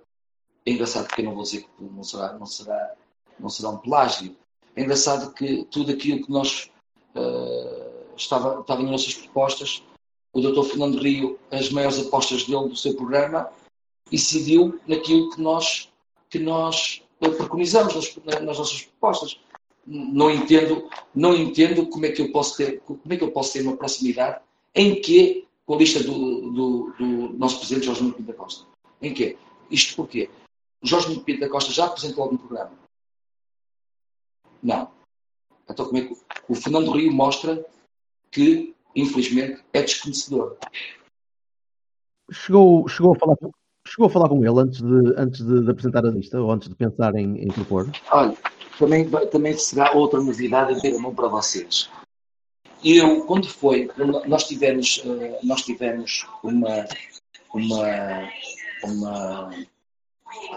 é 0.65 0.71
engraçado 0.71 1.09
porque 1.09 1.23
eu 1.23 1.25
não 1.25 1.35
vou 1.35 1.43
dizer 1.43 1.63
que 1.63 1.83
não 1.83 2.05
será, 2.05 2.35
não 2.35 2.47
será, 2.47 2.95
não 3.37 3.49
será 3.49 3.71
um 3.71 3.79
plágio, 3.79 4.37
é 4.77 4.83
engraçado 4.83 5.35
que 5.35 5.65
tudo 5.65 5.91
aquilo 5.91 6.25
que 6.25 6.31
nós 6.31 6.71
uh, 7.17 8.15
estava, 8.17 8.61
estava 8.61 8.81
nas 8.83 8.93
nossas 8.93 9.15
propostas. 9.15 9.83
O 10.33 10.41
Dr. 10.41 10.69
Fernando 10.69 11.03
Rio, 11.03 11.37
as 11.51 11.71
maiores 11.71 11.99
apostas 11.99 12.45
dele 12.45 12.69
do 12.69 12.77
seu 12.77 12.95
programa, 12.95 13.51
incidiu 14.13 14.79
naquilo 14.87 15.31
que 15.31 15.41
nós, 15.41 15.93
que 16.31 16.39
nós 16.39 17.03
preconizamos 17.19 17.93
nas, 17.93 18.41
nas 18.41 18.57
nossas 18.57 18.83
propostas. 18.83 19.41
Não 19.91 20.31
entendo, 20.31 20.91
não 21.15 21.35
entendo 21.35 21.87
como 21.87 22.05
é 22.05 22.13
que 22.13 22.21
eu 22.21 22.31
posso 22.31 22.59
ter, 22.59 22.81
como 22.81 23.01
é 23.11 23.17
que 23.17 23.25
eu 23.25 23.33
posso 23.33 23.55
ter 23.55 23.63
uma 23.63 23.75
proximidade 23.77 24.43
em 24.75 25.01
que 25.01 25.49
com 25.65 25.75
a 25.75 25.79
lista 25.79 26.03
do, 26.03 26.51
do, 26.51 26.93
do 26.99 27.07
nosso 27.39 27.59
presidente 27.59 27.87
Jorge 27.87 28.03
Nuno 28.03 28.15
Pinto 28.15 28.29
da 28.29 28.35
Costa. 28.35 28.67
Em 29.01 29.15
quê? 29.15 29.39
Isto 29.71 29.97
porquê? 29.97 30.31
Jorge 30.83 31.09
Nuno 31.09 31.23
Pinto 31.23 31.41
da 31.41 31.49
Costa 31.49 31.73
já 31.73 31.87
apresentou 31.87 32.25
algum 32.25 32.37
programa? 32.37 32.79
Não. 34.63 34.91
Então 35.69 35.87
como 35.87 35.99
é 35.99 36.07
que 36.07 36.17
o 36.49 36.55
Fernando 36.55 36.91
Rio 36.91 37.11
mostra 37.13 37.65
que, 38.31 38.75
infelizmente, 38.95 39.65
é 39.73 39.83
desconhecedor. 39.83 40.59
Chegou, 42.31 42.87
chegou, 42.89 43.15
a 43.15 43.19
falar, 43.19 43.37
chegou 43.89 44.07
a 44.07 44.11
falar 44.11 44.29
com 44.29 44.45
ele 44.45 44.61
antes 44.61 44.81
de, 44.81 45.15
antes 45.17 45.45
de, 45.45 45.65
de 45.65 45.71
apresentar 45.71 46.05
a 46.05 46.11
lista 46.11 46.41
ou 46.41 46.51
antes 46.53 46.69
de 46.69 46.75
pensar 46.75 47.15
em, 47.15 47.43
em 47.43 47.49
propor? 47.49 47.91
Olha, 48.11 48.37
também, 48.79 49.09
também 49.31 49.57
será 49.57 49.93
outra 49.93 50.21
novidade 50.21 50.87
em 50.87 50.99
mão 50.99 51.15
para 51.15 51.29
vocês. 51.29 51.91
Eu, 52.85 53.25
quando 53.25 53.49
foi, 53.49 53.91
nós 54.27 54.45
tivemos, 54.45 55.03
eh, 55.05 55.41
nós 55.43 55.63
tivemos 55.63 56.27
uma, 56.45 56.87
uma, 57.53 58.31
uma, 58.85 59.51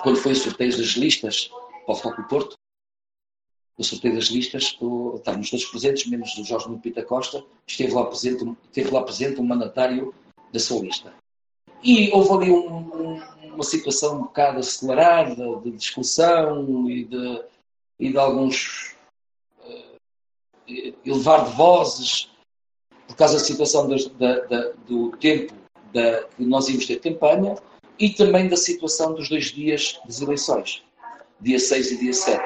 quando 0.03 0.17
foi 0.17 0.33
o 0.33 0.35
sorteio 0.35 0.77
das 0.77 0.89
listas 0.89 1.49
para 1.85 1.93
o 1.93 1.95
Foco 1.95 2.23
Porto, 2.27 2.55
o 3.75 3.83
sorteio 3.83 4.13
das 4.13 4.25
listas, 4.25 4.77
estávamos 5.15 5.49
todos 5.49 5.65
presentes, 5.65 6.05
menos 6.05 6.37
o 6.37 6.43
Jorge 6.43 6.69
Pita 6.77 7.03
Costa, 7.03 7.43
esteve 7.65 7.93
lá 7.93 8.05
presente, 8.05 8.55
esteve 8.65 8.91
lá 8.91 9.01
presente 9.01 9.41
um 9.41 9.45
mandatário 9.45 10.13
da 10.53 10.59
sua 10.59 10.81
lista. 10.81 11.20
E 11.83 12.11
houve 12.11 12.45
ali 12.45 12.51
um, 12.51 13.21
uma 13.53 13.63
situação 13.63 14.17
um 14.17 14.21
bocado 14.23 14.59
acelerada 14.59 15.55
de 15.63 15.71
discussão 15.71 16.89
e 16.89 17.05
de, 17.05 17.43
e 17.99 18.09
de 18.09 18.17
alguns 18.17 18.95
uh, 19.59 20.93
elevar 21.05 21.49
de 21.49 21.55
vozes 21.55 22.29
por 23.07 23.15
causa 23.15 23.37
da 23.37 23.43
situação 23.43 23.89
das, 23.89 24.05
da, 24.07 24.39
da, 24.45 24.71
do 24.87 25.11
tempo 25.17 25.53
da, 25.93 26.23
que 26.23 26.43
nós 26.43 26.69
íamos 26.69 26.85
ter 26.85 26.99
campanha 26.99 27.55
e 27.99 28.09
também 28.09 28.47
da 28.47 28.57
situação 28.57 29.13
dos 29.13 29.29
dois 29.29 29.45
dias 29.51 29.99
das 30.05 30.21
eleições, 30.21 30.83
dia 31.39 31.59
6 31.59 31.91
e 31.91 31.97
dia 31.97 32.13
7. 32.13 32.41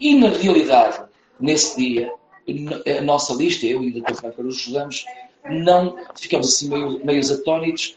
E, 0.00 0.14
na 0.14 0.28
realidade, 0.28 1.08
nesse 1.38 1.76
dia, 1.76 2.12
a 2.98 3.00
nossa 3.02 3.32
lista, 3.34 3.66
eu 3.66 3.82
e 3.82 3.90
o 3.90 4.02
Dr. 4.02 4.14
Franco 4.14 4.40
Araújo 4.40 4.74
Ramos, 4.74 5.04
não 5.48 5.96
ficamos 6.16 6.48
assim 6.48 6.68
meio, 6.68 7.04
meio 7.04 7.32
atónitos. 7.32 7.96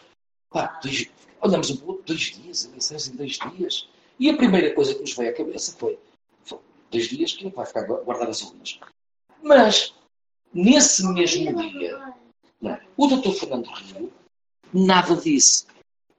Pá, 0.49 0.79
dois, 0.81 1.09
olhamos 1.41 1.69
um 1.69 1.77
pouco, 1.77 2.03
dois 2.03 2.19
dias, 2.19 2.65
eleições 2.65 3.07
em 3.07 3.15
dois 3.15 3.37
dias. 3.37 3.87
E 4.19 4.29
a 4.29 4.35
primeira 4.35 4.73
coisa 4.73 4.93
que 4.93 5.01
nos 5.01 5.13
veio 5.13 5.29
à 5.29 5.33
cabeça 5.33 5.75
foi, 5.77 5.97
dois 6.91 7.07
dias, 7.07 7.33
quem 7.33 7.49
vai 7.49 7.65
ficar 7.65 7.83
guardar 7.83 8.29
as 8.29 8.41
urnas? 8.41 8.79
Mas, 9.41 9.93
nesse 10.53 11.05
mesmo 11.07 11.55
dia, 11.55 12.13
o 12.97 13.07
Dr. 13.07 13.31
Fernando 13.31 13.67
Rio 13.67 14.11
nada 14.73 15.15
disse. 15.15 15.65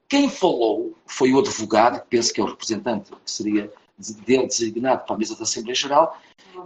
Quem 0.09 0.29
falou 0.29 0.95
foi 1.07 1.33
o 1.33 1.39
advogado, 1.39 2.05
penso 2.09 2.33
que 2.33 2.41
é 2.41 2.45
o 2.45 2.49
representante, 2.49 3.13
que 3.13 3.31
seria 3.31 3.73
dele 4.25 4.47
designado 4.47 5.05
para 5.05 5.15
a 5.15 5.19
mesa 5.19 5.37
da 5.37 5.43
Assembleia 5.43 5.75
Geral, 5.75 6.19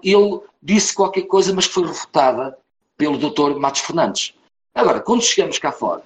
ele 0.03 0.41
disse 0.63 0.95
qualquer 0.95 1.23
coisa, 1.23 1.53
mas 1.53 1.67
que 1.67 1.75
foi 1.75 1.87
refutada 1.87 2.57
pelo 2.97 3.19
Dr. 3.19 3.59
Matos 3.59 3.81
Fernandes. 3.81 4.35
Agora, 4.75 5.01
quando 5.01 5.23
chegamos 5.23 5.59
cá 5.59 5.73
fora, 5.73 6.03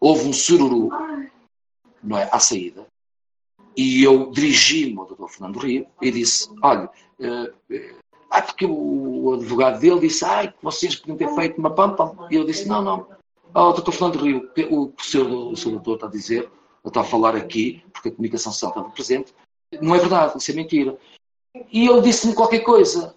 houve 0.00 0.28
um 0.28 0.32
sururu 0.32 0.88
não 2.02 2.16
é, 2.16 2.28
à 2.32 2.40
saída, 2.40 2.86
e 3.76 4.02
eu 4.02 4.30
dirigi-me 4.30 4.98
ao 4.98 5.06
Dr. 5.06 5.28
Fernando 5.28 5.58
Rio 5.58 5.86
e 6.00 6.10
disse: 6.10 6.48
Olha, 6.62 6.90
ah, 8.30 8.42
porque 8.42 8.64
o 8.66 9.34
advogado 9.34 9.80
dele 9.80 10.00
disse: 10.00 10.24
Ai, 10.24 10.48
que 10.48 10.62
vocês 10.62 10.96
podiam 10.96 11.16
ter 11.16 11.34
feito 11.34 11.58
uma 11.58 11.74
pampa. 11.74 12.28
E 12.30 12.36
eu 12.36 12.44
disse: 12.44 12.66
Não, 12.66 12.82
não. 12.82 13.06
Oh, 13.54 13.72
Dr. 13.72 13.92
Fernando 13.92 14.22
Rio, 14.22 14.50
o, 14.70 14.84
o, 14.86 15.02
senhor, 15.02 15.28
o 15.28 15.56
senhor 15.56 15.74
doutor 15.74 15.94
está 15.96 16.06
a 16.06 16.10
dizer, 16.10 16.50
está 16.86 17.00
a 17.00 17.04
falar 17.04 17.34
aqui, 17.34 17.82
porque 17.92 18.08
a 18.08 18.12
comunicação 18.12 18.52
social 18.52 18.70
estava 18.70 18.90
presente, 18.90 19.34
não 19.80 19.94
é 19.94 19.98
verdade, 19.98 20.38
isso 20.38 20.50
é 20.50 20.54
mentira. 20.54 20.96
E 21.72 21.88
ele 21.88 22.00
disse-me 22.00 22.34
qualquer 22.34 22.60
coisa. 22.60 23.14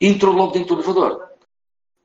Entrou 0.00 0.34
logo 0.34 0.52
dentro 0.52 0.74
do 0.74 0.82
elevador. 0.82 1.28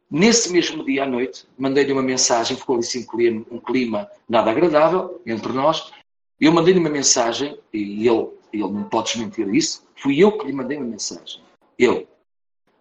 Nesse 0.10 0.52
mesmo 0.52 0.86
dia 0.86 1.04
à 1.04 1.06
noite, 1.06 1.46
mandei-lhe 1.58 1.92
uma 1.92 2.02
mensagem, 2.02 2.56
ficou 2.56 2.76
ali 2.76 2.86
assim 2.86 3.06
um 3.52 3.60
clima 3.60 4.10
nada 4.28 4.52
agradável 4.52 5.22
entre 5.26 5.52
nós. 5.52 5.92
Eu 6.40 6.54
mandei-lhe 6.54 6.80
uma 6.80 6.90
mensagem, 6.90 7.60
e 7.74 8.08
ele, 8.08 8.30
ele 8.54 8.64
não 8.64 8.84
pode 8.86 9.12
desmentir 9.12 9.54
isso, 9.54 9.86
fui 9.96 10.20
eu 10.20 10.38
que 10.38 10.46
lhe 10.46 10.54
mandei 10.54 10.78
uma 10.78 10.86
mensagem. 10.86 11.42
Eu. 11.78 12.08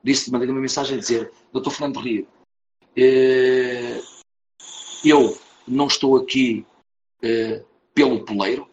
Disse, 0.04 0.30
mandei-lhe 0.30 0.52
uma 0.52 0.60
mensagem 0.60 0.96
a 0.96 1.00
dizer, 1.00 1.32
Doutor 1.52 1.70
Fernando 1.70 1.98
Rio, 1.98 2.28
eh, 2.96 4.00
eu 5.04 5.36
não 5.66 5.88
estou 5.88 6.16
aqui 6.16 6.64
eh, 7.22 7.62
pelo 7.92 8.24
poleiro, 8.24 8.68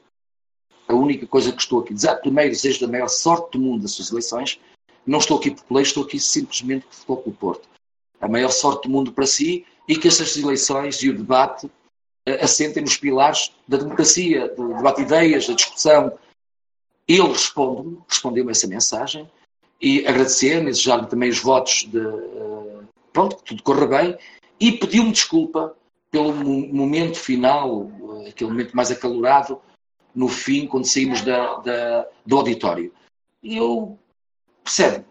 a 0.88 0.94
única 0.94 1.26
coisa 1.26 1.52
que 1.52 1.62
estou 1.62 1.80
aqui 1.80 1.94
dizer, 1.94 2.16
primeiro 2.18 2.52
desejo 2.52 2.82
da 2.82 2.92
maior 2.92 3.08
sorte 3.08 3.54
do 3.54 3.60
mundo 3.60 3.82
das 3.82 3.92
suas 3.92 4.12
eleições, 4.12 4.60
não 5.08 5.20
estou 5.20 5.38
aqui 5.38 5.50
por 5.50 5.64
play, 5.64 5.84
estou 5.84 6.04
aqui 6.04 6.20
simplesmente 6.20 6.86
por 6.86 6.94
futebol 6.94 7.18
pelo 7.18 7.36
Porto. 7.36 7.73
A 8.24 8.28
maior 8.28 8.50
sorte 8.50 8.88
do 8.88 8.90
mundo 8.90 9.12
para 9.12 9.26
si 9.26 9.66
e 9.88 9.98
que 9.98 10.08
essas 10.08 10.38
eleições 10.38 11.02
e 11.04 11.10
o 11.10 11.18
debate 11.18 11.66
uh, 11.66 11.72
assentem 12.42 12.82
nos 12.82 12.96
pilares 12.96 13.52
da 13.68 13.78
democracia, 13.78 14.48
do 14.56 14.76
debate 14.76 14.98
de 14.98 15.04
ideias, 15.04 15.48
da 15.48 15.54
discussão. 15.54 16.18
Ele 17.08 17.28
responde-me, 17.28 18.00
respondeu-me 18.08 18.52
essa 18.52 18.68
mensagem 18.68 19.30
e 19.82 20.08
agradecer-me, 20.08 20.68
desejar-me 20.68 21.08
também 21.08 21.30
os 21.30 21.40
votos 21.40 21.86
de 21.90 22.00
uh, 22.00 22.88
pronto, 23.12 23.36
que 23.38 23.44
tudo 23.44 23.64
corra 23.64 23.86
bem 23.86 24.18
e 24.60 24.72
pediu-me 24.72 25.12
desculpa 25.12 25.76
pelo 26.10 26.34
momento 26.34 27.18
final, 27.18 27.82
uh, 27.82 28.26
aquele 28.28 28.52
momento 28.52 28.74
mais 28.74 28.90
acalorado, 28.90 29.60
no 30.16 30.30
fim, 30.30 30.68
quando 30.68 30.86
saímos 30.86 31.22
da, 31.22 31.56
da, 31.58 32.08
do 32.26 32.38
auditório. 32.38 32.94
E 33.42 33.58
eu, 33.58 33.98
percebe, 34.64 35.04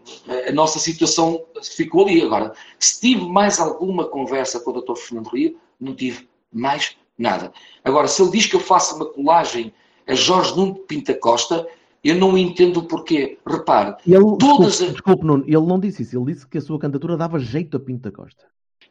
a 0.47 0.51
nossa 0.51 0.79
situação 0.79 1.43
ficou 1.61 2.05
ali. 2.05 2.21
Agora, 2.21 2.53
se 2.79 2.99
tive 2.99 3.25
mais 3.25 3.59
alguma 3.59 4.05
conversa 4.05 4.59
com 4.59 4.71
o 4.71 4.81
Dr. 4.81 4.95
Fernando 4.95 5.27
Rio, 5.27 5.57
não 5.79 5.95
tive 5.95 6.27
mais 6.51 6.95
nada. 7.17 7.51
Agora, 7.83 8.07
se 8.07 8.21
ele 8.21 8.31
diz 8.31 8.45
que 8.45 8.55
eu 8.55 8.59
faço 8.59 8.95
uma 8.95 9.05
colagem 9.05 9.73
a 10.07 10.15
Jorge 10.15 10.55
Nuno 10.55 10.75
Pinta 10.75 11.13
Costa, 11.13 11.67
eu 12.03 12.15
não 12.15 12.37
entendo 12.37 12.81
o 12.81 12.83
porquê. 12.83 13.37
Repare, 13.45 13.95
ele, 14.05 14.19
todas 14.37 14.39
desculpe, 14.39 14.85
as... 14.85 14.93
desculpe, 14.93 15.25
Nuno, 15.25 15.43
ele 15.47 15.65
não 15.65 15.79
disse 15.79 16.03
isso. 16.03 16.17
Ele 16.17 16.33
disse 16.33 16.47
que 16.47 16.57
a 16.57 16.61
sua 16.61 16.79
candidatura 16.79 17.15
dava 17.15 17.39
jeito 17.39 17.77
a 17.77 17.79
Pinta 17.79 18.11
Costa. 18.11 18.45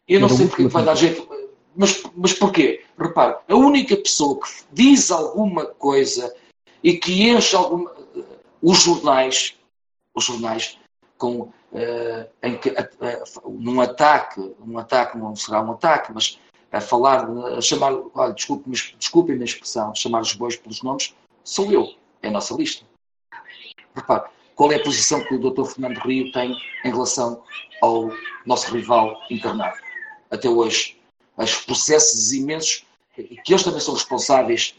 Eu 0.08 0.20
não 0.20 0.28
sei 0.28 0.48
porque 0.48 0.66
vai 0.68 0.84
dar 0.84 0.94
jeito. 0.94 1.28
Mas, 1.74 2.02
mas 2.14 2.34
porquê? 2.34 2.82
Repare, 2.98 3.36
a 3.48 3.54
única 3.54 3.96
pessoa 3.96 4.38
que 4.38 4.48
diz 4.72 5.10
alguma 5.10 5.66
coisa 5.66 6.34
e 6.82 6.94
que 6.94 7.28
enche 7.28 7.56
alguma. 7.56 7.90
Os 8.60 8.78
jornais, 8.82 9.56
os 10.14 10.24
jornais 10.24 10.78
com, 11.18 11.42
uh, 11.42 11.52
em 12.42 12.58
que, 12.58 12.70
uh, 12.70 13.50
num 13.50 13.80
ataque, 13.80 14.54
um 14.66 14.78
ataque 14.78 15.16
não 15.16 15.36
será 15.36 15.62
um 15.62 15.72
ataque, 15.72 16.12
mas 16.12 16.38
a 16.72 16.80
falar, 16.80 17.28
a 17.56 17.60
chamar, 17.60 17.92
olha, 18.14 18.32
desculpe-me 18.32 18.74
desculpe 18.98 19.32
a 19.32 19.36
expressão, 19.36 19.94
chamar 19.94 20.22
os 20.22 20.32
bois 20.32 20.56
pelos 20.56 20.82
nomes, 20.82 21.14
sou 21.44 21.70
eu, 21.70 21.94
é 22.22 22.28
a 22.28 22.30
nossa 22.30 22.54
lista. 22.54 22.84
Repare, 23.94 24.30
qual 24.54 24.72
é 24.72 24.76
a 24.76 24.82
posição 24.82 25.22
que 25.22 25.34
o 25.34 25.50
Dr. 25.50 25.64
Fernando 25.64 25.98
Rio 25.98 26.32
tem 26.32 26.56
em 26.84 26.90
relação 26.90 27.42
ao 27.82 28.10
nosso 28.46 28.72
rival 28.72 29.20
internado? 29.30 29.76
Até 30.30 30.48
hoje, 30.48 30.98
os 31.36 31.56
processos 31.56 32.32
imensos, 32.32 32.86
que 33.14 33.52
eles 33.52 33.62
também 33.62 33.80
são 33.80 33.94
responsáveis, 33.94 34.74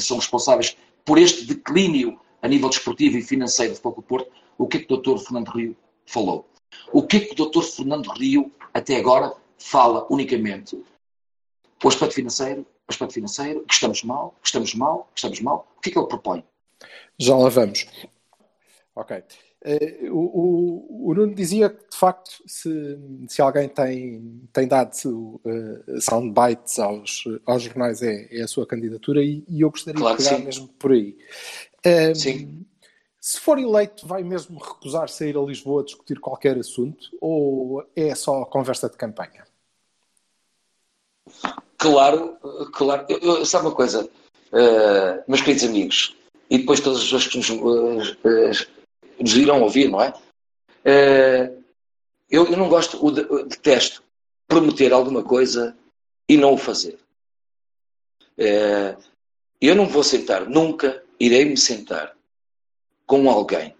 são 0.00 0.16
responsáveis 0.16 0.76
por 1.04 1.18
este 1.18 1.44
declínio 1.44 2.18
a 2.40 2.48
nível 2.48 2.68
desportivo 2.68 3.18
e 3.18 3.22
financeiro 3.22 3.72
do 3.72 3.76
Futebol 3.76 4.02
Porto, 4.02 4.32
o 4.58 4.66
que 4.66 4.78
é 4.78 4.80
que 4.80 4.92
o 4.92 4.96
Dr. 4.96 5.18
Fernando 5.18 5.48
Rio 5.48 5.76
falou? 6.04 6.48
O 6.92 7.02
que 7.02 7.16
é 7.16 7.20
que 7.20 7.40
o 7.40 7.46
Dr. 7.46 7.62
Fernando 7.62 8.08
Rio, 8.10 8.52
até 8.72 8.96
agora, 8.96 9.32
fala 9.58 10.06
unicamente? 10.10 10.76
O 11.82 11.88
aspecto 11.88 12.14
financeiro, 12.14 12.62
o 12.62 12.90
aspecto 12.90 13.14
financeiro, 13.14 13.64
que 13.64 13.74
estamos 13.74 14.02
mal, 14.02 14.34
que 14.40 14.48
estamos 14.48 14.74
mal, 14.74 15.08
que 15.14 15.18
estamos 15.18 15.40
mal. 15.40 15.68
O 15.76 15.80
que 15.80 15.90
é 15.90 15.92
que 15.92 15.98
ele 15.98 16.08
propõe? 16.08 16.44
Já 17.18 17.36
lá 17.36 17.48
vamos. 17.48 17.86
Ok. 18.94 19.22
Uh, 19.66 20.12
o, 20.12 20.18
o, 20.18 21.10
o, 21.10 21.14
Nuno 21.14 21.34
dizia 21.34 21.68
que, 21.68 21.90
de 21.90 21.96
facto, 21.96 22.30
se, 22.46 22.96
se 23.26 23.42
alguém 23.42 23.68
tem, 23.68 24.48
tem 24.52 24.68
dado 24.68 24.92
uh, 24.94 26.00
soundbites 26.00 26.78
aos, 26.78 27.24
aos 27.44 27.62
jornais, 27.62 28.00
é, 28.00 28.28
é 28.30 28.42
a 28.42 28.48
sua 28.48 28.64
candidatura, 28.64 29.24
e, 29.24 29.42
e 29.48 29.62
eu 29.62 29.70
gostaria 29.70 30.00
claro 30.00 30.18
de 30.18 30.24
pegar 30.24 30.38
mesmo 30.38 30.68
por 30.68 30.92
aí. 30.92 31.16
Uh, 31.84 32.14
sim. 32.14 32.64
Se 33.26 33.40
for 33.40 33.58
eleito, 33.58 34.06
vai 34.06 34.22
mesmo 34.22 34.56
recusar 34.56 35.08
sair 35.08 35.36
a 35.36 35.40
Lisboa 35.40 35.82
a 35.82 35.84
discutir 35.84 36.20
qualquer 36.20 36.56
assunto, 36.56 37.10
ou 37.20 37.84
é 37.96 38.14
só 38.14 38.44
conversa 38.44 38.88
de 38.88 38.96
campanha? 38.96 39.44
Claro, 41.76 42.38
claro. 42.72 43.04
Eu, 43.08 43.18
eu, 43.18 43.44
sabe 43.44 43.66
uma 43.66 43.74
coisa, 43.74 44.04
uh, 44.04 45.24
meus 45.26 45.42
queridos 45.42 45.64
amigos, 45.64 46.16
e 46.48 46.58
depois 46.58 46.78
as 46.86 47.02
pessoas 47.02 47.26
que 47.26 47.38
nos 47.38 48.16
nos 49.18 49.36
irão 49.36 49.60
ouvir, 49.60 49.90
não 49.90 50.00
é? 50.00 50.10
Uh, 50.84 51.64
eu, 52.30 52.46
eu, 52.46 52.56
não 52.56 52.68
gosto, 52.68 52.96
eu 53.04 53.44
detesto 53.44 54.04
prometer 54.46 54.92
alguma 54.92 55.24
coisa 55.24 55.76
e 56.28 56.36
não 56.36 56.54
o 56.54 56.58
fazer. 56.58 56.96
Uh, 58.38 59.02
eu 59.60 59.74
não 59.74 59.88
vou 59.88 60.04
sentar, 60.04 60.48
nunca 60.48 61.02
irei 61.18 61.44
me 61.44 61.56
sentar 61.56 62.15
com 63.06 63.30
alguém. 63.30 63.74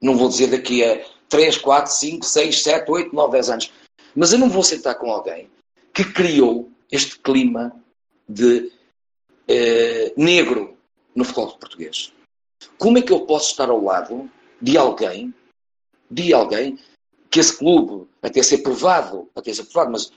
Não 0.00 0.16
vou 0.16 0.28
dizer 0.28 0.48
daqui 0.48 0.84
a 0.84 1.04
3, 1.28 1.58
4, 1.58 1.92
5, 1.92 2.26
6, 2.26 2.62
7, 2.62 2.90
8, 2.90 3.14
9, 3.14 3.32
10 3.32 3.50
anos. 3.50 3.72
Mas 4.14 4.32
eu 4.32 4.38
não 4.38 4.50
vou 4.50 4.62
sentar 4.62 4.96
com 4.96 5.10
alguém 5.10 5.48
que 5.94 6.04
criou 6.12 6.70
este 6.90 7.18
clima 7.18 7.72
de 8.28 8.72
eh, 9.46 10.12
negro 10.16 10.76
no 11.14 11.24
futebol 11.24 11.56
português. 11.58 12.12
Como 12.78 12.98
é 12.98 13.02
que 13.02 13.12
eu 13.12 13.26
posso 13.26 13.50
estar 13.50 13.68
ao 13.68 13.82
lado 13.82 14.30
de 14.60 14.76
alguém, 14.76 15.32
de 16.10 16.32
alguém 16.32 16.78
que 17.30 17.38
esse 17.38 17.56
clube, 17.56 18.08
até 18.20 18.42
ser 18.42 18.58
provado, 18.58 19.30
até 19.34 19.52
ser 19.52 19.64
provado, 19.64 19.92
mas 19.92 20.12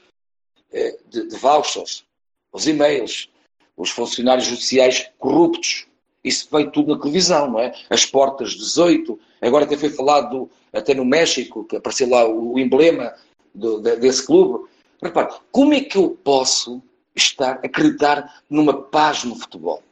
eh, 0.72 0.98
de, 1.08 1.28
de 1.28 1.36
vouchers, 1.38 2.04
os 2.52 2.68
e-mails, 2.68 3.30
os 3.78 3.90
funcionários 3.90 4.48
judiciais 4.48 5.12
corruptos, 5.20 5.88
isso 6.24 6.48
veio 6.52 6.72
tudo 6.72 6.94
na 6.94 7.02
televisão, 7.02 7.52
não 7.52 7.60
é? 7.60 7.74
As 7.90 8.06
portas 8.06 8.54
18, 8.54 9.20
agora 9.42 9.66
até 9.66 9.76
foi 9.76 9.90
falado 9.90 10.50
até 10.72 10.94
no 10.94 11.04
México, 11.04 11.66
que 11.66 11.76
apareceu 11.76 12.10
lá 12.10 12.28
o, 12.28 12.58
emblema 12.58 13.14
do, 13.54 13.80
desse 13.80 14.26
clube. 14.26 14.70
Repare, 15.02 15.36
como 15.52 15.74
é 15.74 15.82
que 15.82 15.98
eu 15.98 16.12
posso 16.24 16.82
estar, 17.16 17.60
acreditar 17.64 18.42
numa 18.50 18.82
paz 18.84 19.24
no 19.24 19.36
futebol? 19.36 19.84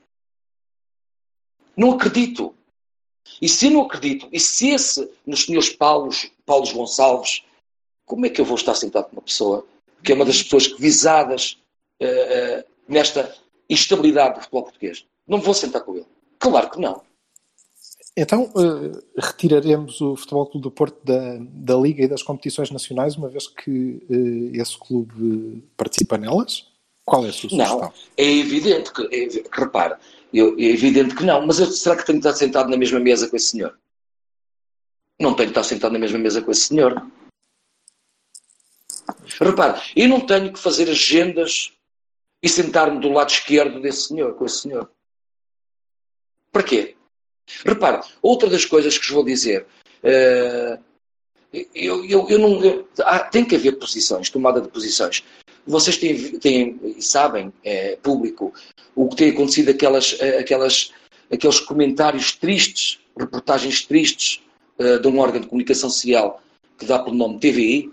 Não 1.76 1.92
acredito. 1.92 2.56
E 3.42 3.48
se 3.48 3.68
eu 3.68 3.72
não 3.72 3.82
acredito, 3.82 4.28
e 4.32 4.40
se 4.40 4.70
esse, 4.70 5.10
nos 5.26 5.44
senhores 5.44 5.70
Paulos, 5.70 6.32
Paulos 6.46 6.72
Gonçalves, 6.72 7.44
como 8.06 8.26
é 8.26 8.30
que 8.30 8.42
eu 8.42 8.46
vou 8.46 8.56
estar 8.56 8.76
sentado 8.76 9.06
com 9.06 9.18
uma 9.18 9.22
pessoa 9.22 9.66
que 10.04 10.12
é 10.12 10.16
uma 10.16 10.26
das 10.26 10.42
pessoas 10.42 10.68
visadas 10.68 11.58
uh, 12.02 12.60
uh, 12.60 12.64
nesta 12.88 13.36
instabilidade 13.70 14.36
do 14.36 14.42
futebol 14.42 14.64
português? 14.64 15.06
Não 15.28 15.40
vou 15.40 15.54
sentar 15.54 15.82
com 15.82 15.96
ele. 15.96 16.06
Claro 16.42 16.72
que 16.72 16.80
não. 16.80 17.04
Então, 18.18 18.52
uh, 18.56 19.00
retiraremos 19.18 20.02
o 20.02 20.16
Futebol 20.18 20.48
Clube 20.48 20.64
do 20.64 20.72
Porto 20.72 20.98
da, 21.06 21.38
da 21.40 21.76
Liga 21.76 22.04
e 22.04 22.08
das 22.08 22.24
competições 22.24 22.72
nacionais, 22.72 23.16
uma 23.16 23.30
vez 23.30 23.48
que 23.48 24.04
uh, 24.10 24.62
esse 24.62 24.78
clube 24.78 25.64
participa 25.78 26.18
nelas? 26.18 26.68
Qual 27.06 27.26
é 27.26 27.30
a 27.30 27.32
sua 27.32 27.50
sugestão? 27.50 27.80
Não, 27.80 27.94
é 28.18 28.26
evidente 28.26 28.92
que, 28.92 29.04
é, 29.04 29.28
que 29.28 29.44
repara, 29.54 30.00
eu, 30.34 30.58
é 30.58 30.64
evidente 30.64 31.16
que 31.16 31.24
não, 31.24 31.46
mas 31.46 31.60
eu, 31.60 31.68
será 31.68 31.96
que 31.96 32.06
tenho 32.06 32.20
que 32.20 32.28
estar 32.28 32.38
sentado 32.38 32.70
na 32.70 32.78
mesma 32.78 33.00
mesa 33.00 33.30
com 33.30 33.36
esse 33.36 33.48
senhor? 33.48 33.78
Não 35.20 35.34
tenho 35.34 35.50
que 35.50 35.58
estar 35.58 35.64
sentado 35.64 35.94
na 35.94 36.00
mesma 36.00 36.18
mesa 36.18 36.42
com 36.42 36.52
esse 36.52 36.68
senhor. 36.68 37.06
Repare, 39.40 39.80
eu 39.96 40.10
não 40.10 40.20
tenho 40.20 40.52
que 40.52 40.60
fazer 40.60 40.90
agendas 40.90 41.72
e 42.42 42.50
sentar-me 42.50 43.00
do 43.00 43.10
lado 43.10 43.30
esquerdo 43.30 43.80
desse 43.80 44.08
senhor, 44.08 44.34
com 44.34 44.46
esse 44.46 44.62
senhor. 44.62 44.92
Para 46.52 46.64
quê? 46.64 46.96
Repare, 47.66 48.02
outra 48.22 48.50
das 48.50 48.66
coisas 48.66 48.98
que 48.98 49.06
vos 49.06 49.14
vou 49.14 49.24
dizer, 49.24 49.66
uh, 50.04 50.82
eu, 51.74 52.06
eu, 52.06 52.30
eu 52.30 52.40
não. 52.40 52.64
Eu, 52.64 52.88
há, 53.00 53.20
tem 53.20 53.44
que 53.44 53.56
haver 53.56 53.78
posições, 53.78 54.30
tomada 54.30 54.62
de 54.62 54.70
posições. 54.70 55.24
Vocês 55.66 55.98
têm, 55.98 56.40
têm 56.40 57.02
sabem, 57.02 57.54
é, 57.64 57.98
público, 57.98 58.54
o 58.96 59.10
que 59.10 59.16
tem 59.16 59.30
acontecido, 59.30 59.70
aquelas, 59.70 60.18
eh, 60.20 60.40
aquelas, 60.40 60.92
aqueles 61.32 61.60
comentários 61.60 62.36
tristes, 62.36 63.00
reportagens 63.18 63.86
tristes 63.86 64.42
uh, 64.80 65.00
de 65.00 65.08
um 65.08 65.20
órgão 65.20 65.40
de 65.40 65.48
comunicação 65.48 65.90
social 65.90 66.42
que 66.80 66.86
dá 66.86 66.98
pelo 66.98 67.16
nome 67.16 67.40
TVI, 67.40 67.92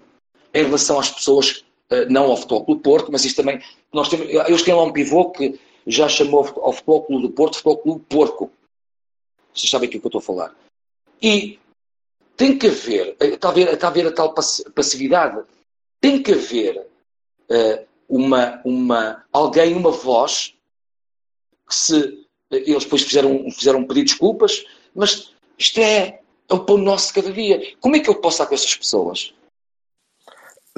em 0.55 0.65
relação 0.65 0.99
às 0.99 1.11
pessoas, 1.11 1.63
uh, 1.91 2.09
não 2.09 2.25
ao 2.25 2.37
Futebol 2.39 2.65
Clube 2.65 2.83
Porto, 2.83 3.13
mas 3.13 3.25
isto 3.25 3.37
também. 3.37 3.61
Nós 3.93 4.09
temos, 4.09 4.27
eles 4.29 4.63
têm 4.63 4.75
lá 4.75 4.85
um 4.85 4.93
pivô 4.93 5.31
que 5.31 5.61
já 5.87 6.09
chamou 6.09 6.41
ao 6.61 6.73
Futebol 6.73 7.05
Clube 7.05 7.29
do 7.29 7.33
Porto 7.33 7.55
Futebol 7.57 7.79
Clube 7.79 8.05
Porco. 8.09 8.53
Vocês 9.55 9.71
sabem 9.71 9.89
o 9.89 9.91
que, 9.91 9.99
eu 9.99 10.07
estou 10.07 10.19
a 10.19 10.23
falar. 10.23 10.55
E 11.21 11.59
tem 12.37 12.57
que 12.57 12.69
haver, 12.69 13.17
está 13.21 13.49
a 13.49 13.53
ver, 13.53 13.73
está 13.73 13.89
a, 13.89 13.91
ver 13.91 14.07
a 14.07 14.13
tal 14.13 14.35
passividade, 14.75 15.43
tem 16.01 16.23
que 16.23 16.33
haver 16.33 16.87
uh, 17.51 17.87
uma, 18.09 18.61
uma, 18.65 19.25
alguém, 19.33 19.75
uma 19.75 19.91
voz, 19.91 20.55
que 21.69 21.75
se 21.75 22.27
eles 22.51 22.85
depois 22.85 23.03
fizeram, 23.03 23.51
fizeram 23.51 23.85
de 23.85 24.05
desculpas, 24.05 24.65
mas 24.95 25.35
isto 25.59 25.81
é, 25.81 26.21
é 26.49 26.55
o 26.55 26.65
pão 26.65 26.79
nosso 26.79 27.09
de 27.09 27.15
cada 27.15 27.33
dia. 27.33 27.77
Como 27.81 27.97
é 27.97 28.01
que 28.01 28.09
eu 28.09 28.15
posso 28.15 28.37
estar 28.37 28.47
com 28.47 28.55
essas 28.55 28.75
pessoas? 28.77 29.35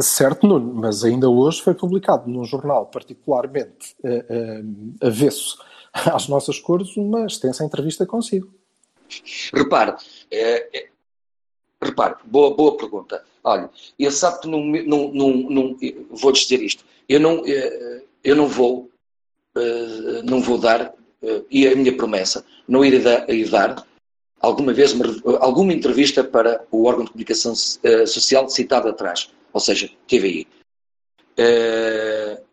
Certo, 0.01 0.47
Nuno, 0.47 0.75
mas 0.75 1.05
ainda 1.05 1.29
hoje 1.29 1.61
foi 1.61 1.75
publicado 1.75 2.31
num 2.31 2.45
jornal 2.45 2.87
particularmente 2.87 3.95
uh, 4.03 4.09
uh, 4.09 5.07
avesso 5.07 5.59
às 5.93 6.29
nossas 6.29 6.59
cores 6.59 6.97
uma 6.97 7.27
extensa 7.27 7.65
entrevista 7.65 8.07
consigo. 8.07 8.53
Repare, 9.53 9.97
é, 10.31 10.89
repare, 11.83 12.15
boa, 12.25 12.55
boa 12.55 12.77
pergunta. 12.77 13.25
Olha, 13.43 13.69
ele 13.99 14.11
sabe 14.13 14.41
que 14.41 14.49
não, 14.49 14.65
não, 14.65 15.13
não, 15.13 15.77
vou 16.13 16.31
dizer 16.31 16.63
isto. 16.63 16.85
Eu 17.09 17.19
não, 17.19 17.43
eu 18.23 18.37
não 18.37 18.47
vou, 18.47 18.89
não 20.23 20.41
vou 20.41 20.59
dar, 20.59 20.95
e 21.51 21.67
a 21.67 21.75
minha 21.75 21.97
promessa, 21.97 22.45
não 22.69 22.85
irei 22.85 23.01
dar, 23.51 23.85
alguma 24.41 24.73
vez 24.73 24.93
uma, 24.93 25.07
alguma 25.41 25.73
entrevista 25.73 26.23
para 26.23 26.65
o 26.71 26.85
órgão 26.85 27.05
de 27.05 27.11
comunicação 27.11 27.53
social 28.07 28.49
citado 28.49 28.89
atrás, 28.89 29.29
ou 29.53 29.61
seja, 29.61 29.91
TVI. 30.07 30.47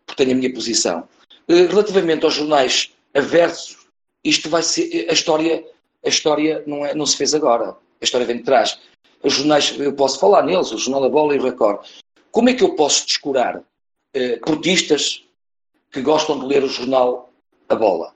Porque 0.06 0.24
tenho 0.24 0.32
a 0.32 0.34
minha 0.34 0.52
posição. 0.52 1.08
Relativamente 1.48 2.24
aos 2.24 2.34
jornais 2.34 2.92
aversos, 3.14 3.76
isto 4.24 4.48
vai 4.48 4.62
ser 4.62 5.08
a 5.08 5.12
história 5.12 5.64
a 6.04 6.08
história 6.08 6.62
não, 6.66 6.84
é, 6.84 6.94
não 6.94 7.06
se 7.06 7.16
fez 7.16 7.34
agora. 7.34 7.76
A 8.00 8.04
história 8.04 8.26
vem 8.26 8.38
de 8.38 8.44
trás. 8.44 8.78
Os 9.22 9.34
jornais, 9.34 9.78
eu 9.78 9.92
posso 9.92 10.18
falar 10.18 10.42
neles, 10.42 10.70
o 10.70 10.78
Jornal 10.78 11.02
da 11.02 11.08
Bola 11.08 11.34
e 11.34 11.38
o 11.38 11.42
Record. 11.42 11.84
Como 12.30 12.48
é 12.48 12.54
que 12.54 12.62
eu 12.62 12.74
posso 12.74 13.06
descurar 13.06 13.62
eh, 14.14 14.36
portistas 14.36 15.24
que 15.90 16.00
gostam 16.00 16.38
de 16.38 16.46
ler 16.46 16.62
o 16.62 16.68
jornal 16.68 17.30
A 17.68 17.74
Bola? 17.74 18.14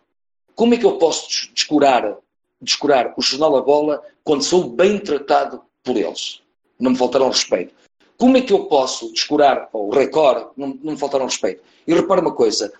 Como 0.54 0.74
é 0.74 0.78
que 0.78 0.86
eu 0.86 0.96
posso 0.98 1.52
descurar, 1.52 2.16
descurar 2.60 3.14
o 3.16 3.22
jornal 3.22 3.56
A 3.56 3.62
Bola 3.62 4.02
quando 4.22 4.44
sou 4.44 4.70
bem 4.70 4.98
tratado 4.98 5.62
por 5.82 5.96
eles? 5.96 6.40
Não 6.78 6.92
me 6.92 6.96
faltaram 6.96 7.28
respeito. 7.28 7.74
Como 8.22 8.36
é 8.36 8.40
que 8.40 8.52
eu 8.52 8.66
posso 8.66 9.12
descurar 9.12 9.68
o 9.72 9.90
Record? 9.90 10.52
Não, 10.56 10.78
não 10.80 10.92
me 10.92 10.96
faltaram 10.96 11.24
respeito. 11.24 11.60
E 11.84 11.92
repara 11.92 12.20
uma 12.20 12.32
coisa: 12.32 12.72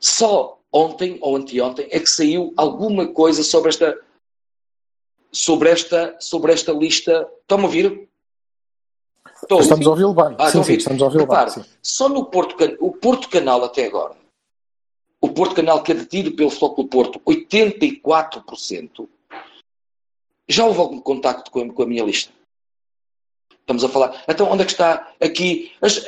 só 0.00 0.58
ontem 0.72 1.16
ou 1.20 1.36
anteontem 1.36 1.86
é 1.92 2.00
que 2.00 2.08
saiu 2.08 2.52
alguma 2.56 3.06
coisa 3.06 3.44
sobre 3.44 3.68
esta 3.68 3.96
sobre 5.30 5.70
esta, 5.70 6.16
sobre 6.18 6.52
esta 6.52 6.72
lista. 6.72 7.24
Estão-me 7.42 7.62
a 7.62 7.66
ouvir? 7.68 8.08
Estou 9.40 9.60
estamos 9.60 9.86
a 9.86 9.90
ouvi-lo 9.90 10.12
bem. 10.12 10.34
Ah, 10.40 10.50
sim, 10.50 10.64
sim, 10.64 10.72
estamos 10.72 11.00
a 11.00 11.04
ouvi-lo 11.04 11.28
bem. 11.28 11.50
Sim. 11.50 11.64
Só 11.80 12.08
no 12.08 12.24
Porto, 12.24 12.56
o 12.80 12.90
Porto 12.90 13.28
Canal 13.28 13.62
até 13.62 13.86
agora, 13.86 14.16
o 15.20 15.28
Porto 15.28 15.54
Canal 15.54 15.84
que 15.84 15.92
é 15.92 15.94
detido 15.94 16.32
pelo 16.32 16.50
Futebol 16.50 16.88
Porto, 16.88 17.20
84%, 17.20 19.08
já 20.48 20.66
houve 20.66 20.80
algum 20.80 20.98
contacto 20.98 21.52
com 21.52 21.60
a, 21.60 21.72
com 21.72 21.82
a 21.84 21.86
minha 21.86 22.02
lista? 22.02 22.32
Estamos 23.64 23.82
a 23.82 23.88
falar. 23.88 24.24
Então, 24.28 24.50
onde 24.50 24.62
é 24.62 24.66
que 24.66 24.72
está 24.72 25.10
aqui? 25.18 25.72
As, 25.80 25.98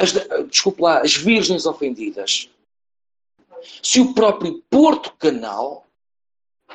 as, 0.00 0.16
as, 0.16 0.48
desculpe 0.48 0.80
lá, 0.80 1.02
as 1.02 1.14
virgens 1.14 1.66
ofendidas. 1.66 2.48
Se 3.82 4.00
o 4.00 4.14
próprio 4.14 4.62
Porto 4.70 5.12
Canal 5.18 5.86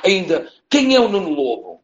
ainda. 0.04 0.52
Quem 0.70 0.96
é 0.96 1.00
o 1.00 1.10
Nuno 1.10 1.30
Lobo? 1.30 1.82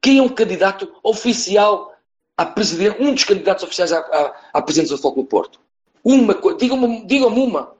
Quem 0.00 0.18
é 0.18 0.22
um 0.22 0.28
candidato 0.28 0.92
oficial 1.02 1.94
a 2.36 2.46
presidente, 2.46 3.02
um 3.02 3.12
dos 3.12 3.24
candidatos 3.24 3.64
oficiais 3.64 3.92
à, 3.92 3.98
à, 3.98 4.50
à 4.54 4.62
presidência 4.62 4.96
do 4.96 5.02
Foco 5.02 5.22
do 5.22 5.26
Porto? 5.26 5.60
Uma 6.04 6.34
coisa, 6.34 6.58
digam-me 6.58 7.04
diga 7.04 7.26
uma. 7.26 7.76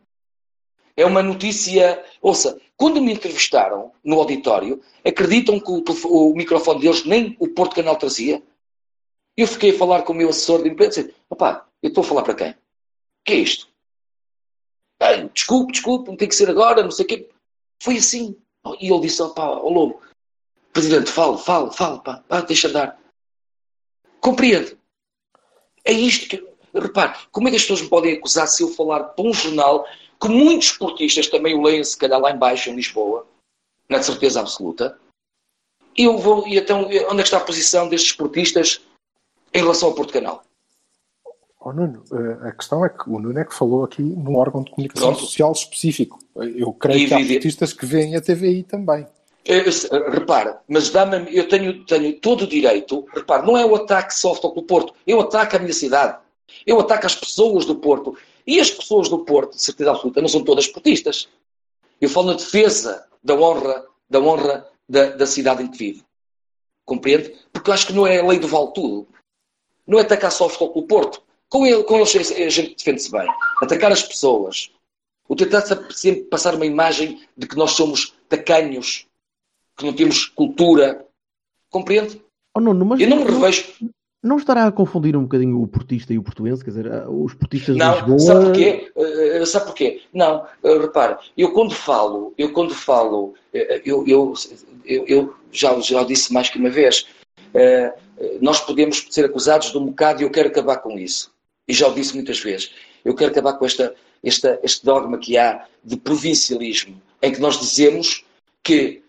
É 0.96 1.06
uma 1.06 1.22
notícia. 1.22 2.02
Ouça, 2.20 2.60
quando 2.76 3.00
me 3.00 3.12
entrevistaram 3.12 3.92
no 4.02 4.18
auditório, 4.18 4.80
acreditam 5.04 5.60
que 5.60 5.70
o, 5.70 5.82
o 6.06 6.34
microfone 6.34 6.80
deles 6.80 7.04
nem 7.04 7.36
o 7.38 7.48
Porto 7.48 7.76
Canal 7.76 7.96
trazia? 7.96 8.42
Eu 9.38 9.46
fiquei 9.46 9.70
a 9.70 9.78
falar 9.78 10.02
com 10.02 10.12
o 10.12 10.16
meu 10.16 10.30
assessor 10.30 10.64
de 10.64 10.68
imprensa 10.68 10.98
e 10.98 11.04
disse: 11.04 11.16
opá, 11.30 11.64
eu 11.80 11.90
estou 11.90 12.02
a 12.02 12.06
falar 12.06 12.24
para 12.24 12.34
quem? 12.34 12.50
O 12.50 12.56
que 13.24 13.32
é 13.34 13.36
isto? 13.36 13.68
desculpe, 15.32 15.72
desculpe, 15.72 16.10
não 16.10 16.16
tem 16.16 16.28
que 16.28 16.34
ser 16.34 16.50
agora, 16.50 16.82
não 16.82 16.90
sei 16.90 17.04
o 17.04 17.08
quê. 17.08 17.28
Foi 17.80 17.98
assim. 17.98 18.36
E 18.80 18.92
ele 18.92 19.00
disse: 19.00 19.22
opá, 19.22 19.44
ao 19.44 19.70
Lobo, 19.70 20.02
Presidente, 20.72 21.10
fale, 21.10 21.38
fale, 21.38 21.72
fale, 21.72 22.00
pá, 22.00 22.22
pá 22.28 22.40
deixa 22.40 22.66
andar. 22.66 23.00
Compreende? 24.20 24.76
É 25.84 25.92
isto 25.92 26.28
que. 26.28 26.48
Repare, 26.74 27.16
como 27.30 27.46
é 27.46 27.50
que 27.50 27.56
as 27.56 27.62
pessoas 27.62 27.80
me 27.80 27.88
podem 27.88 28.14
acusar 28.14 28.46
se 28.46 28.62
eu 28.62 28.68
falar 28.68 29.02
para 29.04 29.24
um 29.24 29.32
jornal 29.32 29.86
que 30.20 30.28
muitos 30.28 30.68
esportistas 30.68 31.26
também 31.28 31.54
o 31.54 31.62
leem, 31.62 31.82
se 31.82 31.96
calhar 31.96 32.20
lá 32.20 32.30
embaixo, 32.30 32.68
em 32.68 32.76
Lisboa, 32.76 33.26
na 33.88 34.02
certeza 34.02 34.40
absoluta? 34.40 34.98
Eu 35.96 36.18
vou. 36.18 36.46
E 36.46 36.58
então, 36.58 36.82
onde 36.82 36.92
é 36.92 37.16
que 37.16 37.22
está 37.22 37.38
a 37.38 37.44
posição 37.44 37.88
destes 37.88 38.10
esportistas 38.10 38.82
em 39.52 39.60
relação 39.60 39.88
ao 39.88 39.94
Porto 39.94 40.12
Canal? 40.12 40.42
Oh, 41.60 41.72
Nuno, 41.72 42.04
eh, 42.12 42.48
a 42.48 42.52
questão 42.52 42.84
é 42.84 42.88
que 42.88 43.10
o 43.10 43.18
Nuno 43.18 43.38
é 43.38 43.44
que 43.44 43.54
falou 43.54 43.84
aqui 43.84 44.02
num 44.02 44.36
órgão 44.36 44.62
de 44.62 44.70
comunicação 44.70 45.10
Pronto. 45.10 45.24
social 45.24 45.52
específico. 45.52 46.18
Eu 46.36 46.72
creio 46.72 47.08
que 47.08 47.14
há 47.14 47.18
artistas 47.18 47.72
que 47.72 47.84
veem 47.84 48.16
a 48.16 48.20
TVI 48.20 48.62
também. 48.62 49.06
Eu, 49.44 49.64
eu, 49.64 50.10
repara, 50.10 50.60
mas 50.68 50.90
dá-me, 50.90 51.34
eu 51.34 51.48
tenho, 51.48 51.84
tenho 51.84 52.20
todo 52.20 52.42
o 52.42 52.46
direito, 52.46 53.06
repara, 53.14 53.42
não 53.42 53.56
é 53.56 53.64
o 53.64 53.74
ataque 53.74 54.14
só 54.14 54.38
ao 54.42 54.54
do 54.54 54.62
Porto, 54.62 54.92
eu 55.06 55.20
ataco 55.20 55.56
a 55.56 55.58
minha 55.58 55.72
cidade, 55.72 56.18
eu 56.66 56.78
ataco 56.78 57.06
as 57.06 57.14
pessoas 57.14 57.64
do 57.64 57.76
Porto. 57.76 58.16
E 58.46 58.60
as 58.60 58.70
pessoas 58.70 59.10
do 59.10 59.18
Porto, 59.26 59.56
de 59.56 59.62
certeza 59.62 59.90
absoluta, 59.90 60.22
não 60.22 60.28
são 60.28 60.42
todas 60.42 60.66
portistas. 60.66 61.28
Eu 62.00 62.08
falo 62.08 62.28
na 62.28 62.34
defesa 62.34 63.06
da 63.22 63.34
honra, 63.34 63.84
da 64.08 64.20
honra 64.20 64.66
da, 64.88 65.10
da 65.10 65.26
cidade 65.26 65.62
em 65.62 65.70
que 65.70 65.76
vivo. 65.76 66.04
Compreende? 66.84 67.34
Porque 67.52 67.68
eu 67.68 67.74
acho 67.74 67.86
que 67.86 67.92
não 67.92 68.06
é 68.06 68.20
a 68.20 68.26
lei 68.26 68.38
do 68.38 68.48
vale 68.48 68.72
tudo. 68.72 69.06
Não 69.88 69.98
é 69.98 70.02
atacar 70.02 70.30
só 70.30 70.46
o 70.46 70.48
Futebol 70.50 70.72
Clube 70.74 70.88
Porto. 70.88 71.22
Com, 71.48 71.66
ele, 71.66 71.82
com 71.82 71.96
eles 71.96 72.14
a 72.14 72.48
gente 72.50 72.76
defende-se 72.76 73.10
bem. 73.10 73.26
Atacar 73.62 73.90
as 73.90 74.02
pessoas. 74.02 74.70
O 75.26 75.34
tentar 75.34 75.62
sempre 75.90 76.24
passar 76.24 76.54
uma 76.54 76.66
imagem 76.66 77.22
de 77.34 77.46
que 77.46 77.56
nós 77.56 77.70
somos 77.72 78.14
tacanhos, 78.28 79.06
que 79.76 79.86
não 79.86 79.94
temos 79.94 80.26
cultura. 80.26 81.06
Compreende? 81.70 82.22
Oh, 82.54 82.60
não, 82.60 82.72
eu 82.98 83.08
não 83.08 83.24
me 83.24 83.24
revejo. 83.24 83.64
Não 84.22 84.36
estará 84.36 84.66
a 84.66 84.72
confundir 84.72 85.16
um 85.16 85.22
bocadinho 85.22 85.62
o 85.62 85.68
portista 85.68 86.12
e 86.12 86.18
o 86.18 86.22
portuense? 86.22 86.64
Quer 86.64 86.70
dizer, 86.70 87.08
os 87.08 87.32
portistas 87.34 87.76
não, 87.76 87.92
de 87.92 88.10
Lisboa... 88.10 88.18
Sabe 88.18 88.44
porquê? 88.44 88.92
Uh, 88.96 89.46
sabe 89.46 89.66
porquê? 89.66 90.02
Não, 90.12 90.44
uh, 90.62 90.78
repara, 90.80 91.20
eu 91.36 91.52
quando 91.52 91.72
falo, 91.72 92.34
eu 92.36 92.52
quando 92.52 92.74
falo, 92.74 93.26
uh, 93.26 93.34
eu, 93.84 94.04
eu, 94.08 94.34
eu, 94.84 95.06
eu, 95.06 95.34
já, 95.52 95.78
já 95.80 96.02
disse 96.02 96.32
mais 96.32 96.50
que 96.50 96.58
uma 96.58 96.68
vez, 96.68 97.06
nós 98.40 98.60
podemos 98.60 99.06
ser 99.10 99.24
acusados 99.24 99.70
de 99.70 99.78
um 99.78 99.86
bocado 99.86 100.20
e 100.20 100.24
eu 100.24 100.30
quero 100.30 100.48
acabar 100.48 100.78
com 100.78 100.98
isso. 100.98 101.32
E 101.66 101.72
já 101.72 101.88
o 101.88 101.94
disse 101.94 102.14
muitas 102.14 102.40
vezes. 102.40 102.72
Eu 103.04 103.14
quero 103.14 103.30
acabar 103.30 103.54
com 103.54 103.64
esta, 103.64 103.94
esta, 104.24 104.58
este 104.62 104.84
dogma 104.84 105.18
que 105.18 105.36
há 105.36 105.66
de 105.84 105.96
provincialismo, 105.96 107.00
em 107.22 107.32
que 107.32 107.40
nós 107.40 107.58
dizemos 107.58 108.24
que 108.62 109.02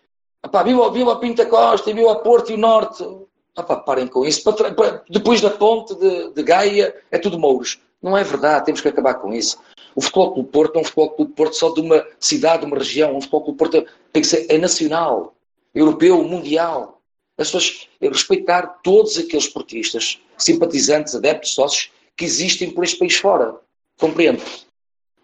Epá, 0.43 0.63
viva, 0.63 0.89
viva 0.89 1.13
a 1.13 1.17
Pinta 1.17 1.45
Costa, 1.45 1.93
viva 1.93 2.13
a 2.13 2.15
Porto 2.15 2.51
e 2.51 2.55
o 2.55 2.57
Norte. 2.57 3.03
Epá, 3.57 3.75
parem 3.75 4.07
com 4.07 4.25
isso. 4.25 4.43
Para, 4.43 4.73
para, 4.73 5.03
depois 5.09 5.41
da 5.41 5.49
ponte 5.49 5.93
de, 5.95 6.33
de, 6.33 6.43
Gaia 6.43 6.95
é 7.11 7.17
tudo 7.17 7.37
mouros. 7.37 7.79
Não 8.01 8.17
é 8.17 8.23
verdade, 8.23 8.65
temos 8.65 8.79
que 8.79 8.87
acabar 8.87 9.15
com 9.15 9.33
isso. 9.33 9.59
O 9.93 10.01
Futebol 10.01 10.33
Clube 10.33 10.49
Porto 10.49 10.75
não 10.75 10.79
é 10.79 10.81
um 10.81 10.85
Futebol 10.85 11.09
Clube 11.11 11.33
Porto 11.33 11.53
só 11.55 11.73
de 11.73 11.81
uma 11.81 12.05
cidade, 12.19 12.61
de 12.61 12.67
uma 12.67 12.77
região. 12.77 13.17
O 13.17 13.21
Futebol 13.21 13.43
Clube 13.43 13.57
Porto 13.57 13.85
tem 14.13 14.21
que 14.21 14.27
ser 14.27 14.45
é 14.49 14.57
nacional, 14.57 15.35
europeu, 15.75 16.23
mundial. 16.23 16.98
As 17.39 17.47
pessoas 17.47 17.87
respeitar 18.01 18.81
todos 18.83 19.17
aqueles 19.17 19.47
portistas, 19.47 20.19
simpatizantes, 20.37 21.15
adeptos, 21.15 21.53
sócios 21.53 21.91
que 22.15 22.25
existem 22.25 22.71
por 22.71 22.83
este 22.83 22.99
país 22.99 23.15
fora. 23.15 23.55
Compreendo? 23.97 24.43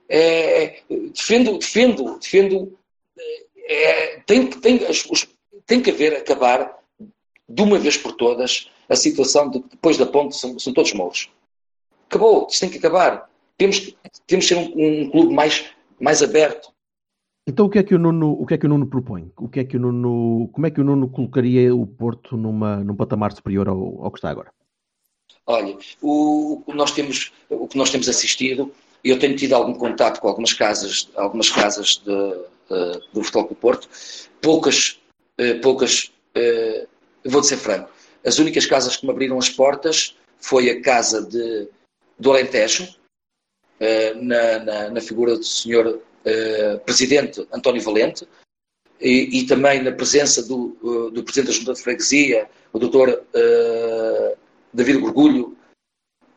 É, 0.07 0.63
é 0.63 0.83
defendo, 1.13 1.57
defendo, 1.57 2.17
defendo 2.17 2.77
é, 3.67 4.19
tem, 4.25 4.47
tem, 4.47 4.79
tem 5.65 5.81
que 5.81 5.89
haver, 5.91 6.15
acabar 6.15 6.77
de 7.47 7.61
uma 7.61 7.77
vez 7.77 7.97
por 7.97 8.13
todas 8.13 8.69
a 8.87 8.95
situação 8.95 9.49
de 9.49 9.59
depois 9.59 9.97
da 9.97 10.05
ponte 10.05 10.35
são, 10.35 10.57
são 10.59 10.73
todos 10.73 10.93
mortos. 10.93 11.29
Acabou, 12.07 12.47
isto 12.49 12.59
tem 12.59 12.69
que 12.69 12.77
acabar. 12.77 13.29
Temos, 13.57 13.95
temos 14.27 14.47
que 14.47 14.53
ser 14.53 14.55
um, 14.55 14.73
um, 14.75 15.09
clube 15.09 15.33
mais, 15.33 15.65
mais 15.99 16.21
aberto. 16.21 16.71
Então 17.47 17.67
o 17.67 17.69
que 17.69 17.77
é 17.77 17.83
que 17.83 17.93
o 17.93 17.99
Nuno, 17.99 18.31
o 18.31 18.45
que 18.45 18.55
é 18.55 18.57
que 18.57 18.65
o 18.65 18.69
Nuno 18.69 18.87
propõe? 18.87 19.31
O 19.37 19.47
que 19.47 19.59
é 19.59 19.63
que 19.63 19.77
o 19.77 19.79
Nuno, 19.79 20.49
como 20.51 20.65
é 20.65 20.71
que 20.71 20.81
o 20.81 20.83
Nuno 20.83 21.07
colocaria 21.07 21.73
o 21.75 21.85
Porto 21.85 22.35
numa, 22.35 22.77
num 22.77 22.95
patamar 22.95 23.31
superior 23.33 23.67
ao, 23.67 24.03
ao 24.03 24.11
que 24.11 24.17
está 24.17 24.31
agora? 24.31 24.51
Olha, 25.45 25.77
o, 26.01 26.63
nós 26.73 26.91
temos, 26.91 27.31
o 27.49 27.67
que 27.67 27.77
nós 27.77 27.91
temos 27.91 28.09
assistido, 28.09 28.71
eu 29.03 29.19
tenho 29.19 29.35
tido 29.35 29.53
algum 29.53 29.75
contato 29.75 30.19
com 30.19 30.27
algumas 30.27 30.53
casas, 30.53 31.11
algumas 31.15 31.49
casas 31.51 32.01
de, 32.03 32.11
uh, 32.11 32.99
do 33.13 33.23
Futebol 33.23 33.49
do 33.49 33.55
Porto, 33.55 33.87
poucas, 34.41 34.99
uh, 35.39 35.61
poucas, 35.61 36.11
uh, 36.35 36.87
vou 37.25 37.41
dizer 37.41 37.57
franco, 37.57 37.91
as 38.25 38.39
únicas 38.39 38.65
casas 38.65 38.97
que 38.97 39.05
me 39.05 39.11
abriram 39.11 39.37
as 39.37 39.49
portas 39.49 40.17
foi 40.39 40.71
a 40.71 40.81
casa 40.81 41.21
de, 41.21 41.67
do 42.17 42.31
Alentejo, 42.31 42.95
na, 44.21 44.59
na, 44.59 44.89
na, 44.89 45.01
figura 45.01 45.35
do 45.35 45.43
senhor 45.43 46.01
Presidente 46.85 47.47
António 47.51 47.81
Valente, 47.81 48.27
e, 48.99 49.39
e, 49.39 49.45
também 49.45 49.83
na 49.83 49.91
presença 49.91 50.41
do, 50.41 51.09
do 51.11 51.23
Presidente 51.23 51.47
da 51.47 51.59
Junta 51.59 51.73
de 51.73 51.81
Freguesia, 51.81 52.49
o 52.71 52.79
Dr. 52.79 53.19
David 54.73 54.99
Gorgulho, 54.99 55.57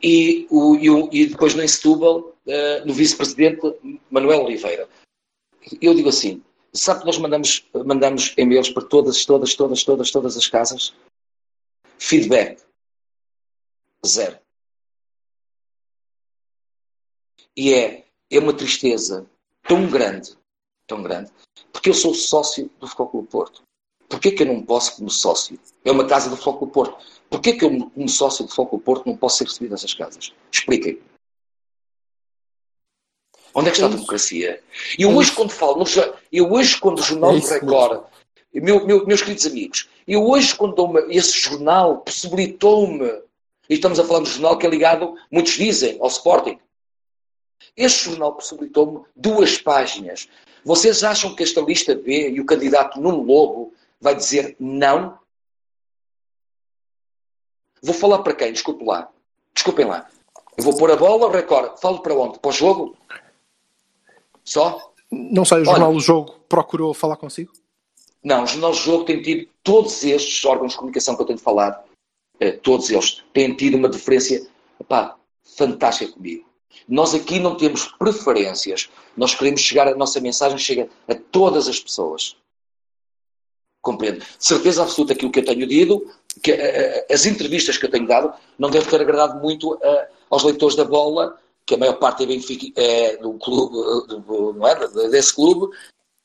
e, 0.02 0.46
o, 0.50 0.76
e, 0.76 0.90
o, 0.90 1.08
e, 1.12 1.26
depois 1.26 1.54
no 1.54 1.66
Setúbal, 1.66 2.36
no 2.84 2.92
Vice-Presidente 2.92 3.60
Manuel 4.10 4.44
Oliveira 4.44 4.88
eu 5.80 5.94
digo 5.94 6.08
assim, 6.08 6.42
sabe 6.72 7.00
que 7.00 7.06
nós 7.06 7.18
mandamos, 7.18 7.68
mandamos 7.84 8.34
e-mails 8.36 8.70
para 8.70 8.86
todas, 8.86 9.24
todas, 9.24 9.54
todas, 9.54 9.84
todas, 9.84 10.10
todas 10.10 10.36
as 10.36 10.48
casas? 10.48 10.94
Feedback. 11.98 12.62
Zero. 14.06 14.38
E 17.56 17.74
é, 17.74 18.06
é 18.30 18.38
uma 18.38 18.56
tristeza 18.56 19.28
tão 19.68 19.86
grande, 19.86 20.36
tão 20.86 21.02
grande, 21.02 21.30
porque 21.72 21.90
eu 21.90 21.94
sou 21.94 22.14
sócio 22.14 22.70
do 22.80 22.86
Futebol 22.88 23.08
Clube 23.08 23.28
Porto. 23.28 23.62
Porquê 24.08 24.32
que 24.32 24.42
eu 24.42 24.46
não 24.46 24.62
posso, 24.62 24.96
como 24.96 25.10
sócio? 25.10 25.60
É 25.84 25.92
uma 25.92 26.06
casa 26.06 26.30
do 26.30 26.36
Futebol 26.36 26.58
Clube 26.58 26.72
Porto. 26.72 27.06
Porquê 27.28 27.52
que 27.52 27.64
eu, 27.64 27.90
como 27.90 28.08
sócio 28.08 28.44
do 28.44 28.48
Futebol 28.48 28.66
Clube 28.68 28.84
Porto, 28.84 29.06
não 29.06 29.16
posso 29.16 29.36
ser 29.36 29.44
recebido 29.44 29.72
nessas 29.72 29.92
casas? 29.92 30.32
Expliquem. 30.50 30.98
Onde 33.54 33.68
é 33.68 33.70
que 33.70 33.76
está 33.76 33.86
a 33.86 33.90
democracia? 33.90 34.62
Eu 34.98 35.14
hoje, 35.14 35.32
quando 35.32 35.50
falo, 35.50 35.84
eu 36.32 36.50
hoje, 36.50 36.78
quando 36.78 37.00
o 37.00 37.02
Jornal 37.02 37.38
do 37.38 37.46
Record, 37.46 38.04
meu, 38.54 38.86
meu, 38.86 39.06
meus 39.06 39.20
queridos 39.20 39.46
amigos, 39.46 39.88
eu 40.06 40.26
hoje, 40.26 40.54
quando 40.54 40.98
esse 41.10 41.38
jornal 41.38 41.98
possibilitou-me, 41.98 43.06
e 43.68 43.74
estamos 43.74 44.00
a 44.00 44.04
falar 44.04 44.22
de 44.22 44.30
um 44.30 44.32
jornal 44.32 44.56
que 44.56 44.66
é 44.66 44.70
ligado, 44.70 45.14
muitos 45.30 45.52
dizem, 45.52 45.98
ao 46.00 46.08
Sporting, 46.08 46.58
este 47.78 48.10
jornal 48.10 48.34
possibilitou-me 48.34 49.04
duas 49.14 49.56
páginas. 49.56 50.28
Vocês 50.64 51.04
acham 51.04 51.34
que 51.34 51.44
esta 51.44 51.60
lista 51.60 51.94
B 51.94 52.30
e 52.30 52.40
o 52.40 52.44
candidato 52.44 53.00
Nuno 53.00 53.22
Lobo 53.22 53.72
vai 54.00 54.16
dizer 54.16 54.56
não? 54.58 55.16
Vou 57.80 57.94
falar 57.94 58.18
para 58.18 58.34
quem? 58.34 58.52
Desculpe 58.52 58.84
lá. 58.84 59.08
Desculpem 59.54 59.86
lá. 59.86 60.08
Eu 60.56 60.64
vou 60.64 60.76
pôr 60.76 60.90
a 60.90 60.96
bola, 60.96 61.26
o 61.26 61.30
recorde. 61.30 61.80
Falo 61.80 62.00
para 62.00 62.14
onde? 62.14 62.40
Para 62.40 62.48
o 62.48 62.52
jogo? 62.52 62.96
Só? 64.42 64.92
Não 65.10 65.44
sei, 65.44 65.60
o 65.60 65.64
Jornal 65.64 65.92
do 65.92 66.00
Jogo 66.00 66.34
procurou 66.48 66.92
falar 66.92 67.16
consigo? 67.16 67.52
Não, 68.22 68.42
o 68.42 68.46
Jornal 68.46 68.72
do 68.72 68.76
Jogo 68.76 69.04
tem 69.04 69.22
tido, 69.22 69.48
todos 69.62 70.02
estes 70.02 70.44
órgãos 70.44 70.72
de 70.72 70.78
comunicação 70.78 71.14
que 71.14 71.22
eu 71.22 71.26
tenho 71.26 71.38
falado, 71.38 71.82
eh, 72.40 72.52
todos 72.52 72.90
eles, 72.90 73.22
têm 73.32 73.54
tido 73.54 73.76
uma 73.76 73.88
diferença 73.88 74.50
epá, 74.80 75.16
fantástica 75.44 76.12
comigo. 76.12 76.47
Nós 76.88 77.14
aqui 77.14 77.38
não 77.38 77.56
temos 77.56 77.86
preferências, 77.98 78.88
nós 79.16 79.34
queremos 79.34 79.60
chegar, 79.60 79.88
a 79.88 79.94
nossa 79.94 80.20
mensagem 80.20 80.58
chega 80.58 80.88
a 81.06 81.14
todas 81.14 81.68
as 81.68 81.78
pessoas. 81.78 82.36
Compreendo. 83.80 84.24
certeza 84.38 84.82
absoluta 84.82 85.12
aquilo 85.12 85.30
que 85.30 85.38
eu 85.38 85.44
tenho 85.44 85.66
dito, 85.66 86.10
que 86.42 86.52
uh, 86.52 87.12
as 87.12 87.26
entrevistas 87.26 87.78
que 87.78 87.86
eu 87.86 87.90
tenho 87.90 88.06
dado, 88.06 88.32
não 88.58 88.70
devem 88.70 88.88
ter 88.88 89.00
agradado 89.00 89.40
muito 89.40 89.74
uh, 89.74 90.06
aos 90.28 90.42
leitores 90.42 90.76
da 90.76 90.84
bola 90.84 91.38
que 91.68 91.74
a 91.74 91.78
maior 91.78 91.98
parte 91.98 92.22
é, 92.22 92.26
Benfica, 92.26 92.80
é 92.80 93.18
do 93.18 93.34
clube, 93.34 93.74
do, 94.08 94.54
não 94.54 94.66
é? 94.66 94.74
desse 95.10 95.34
clube, 95.34 95.76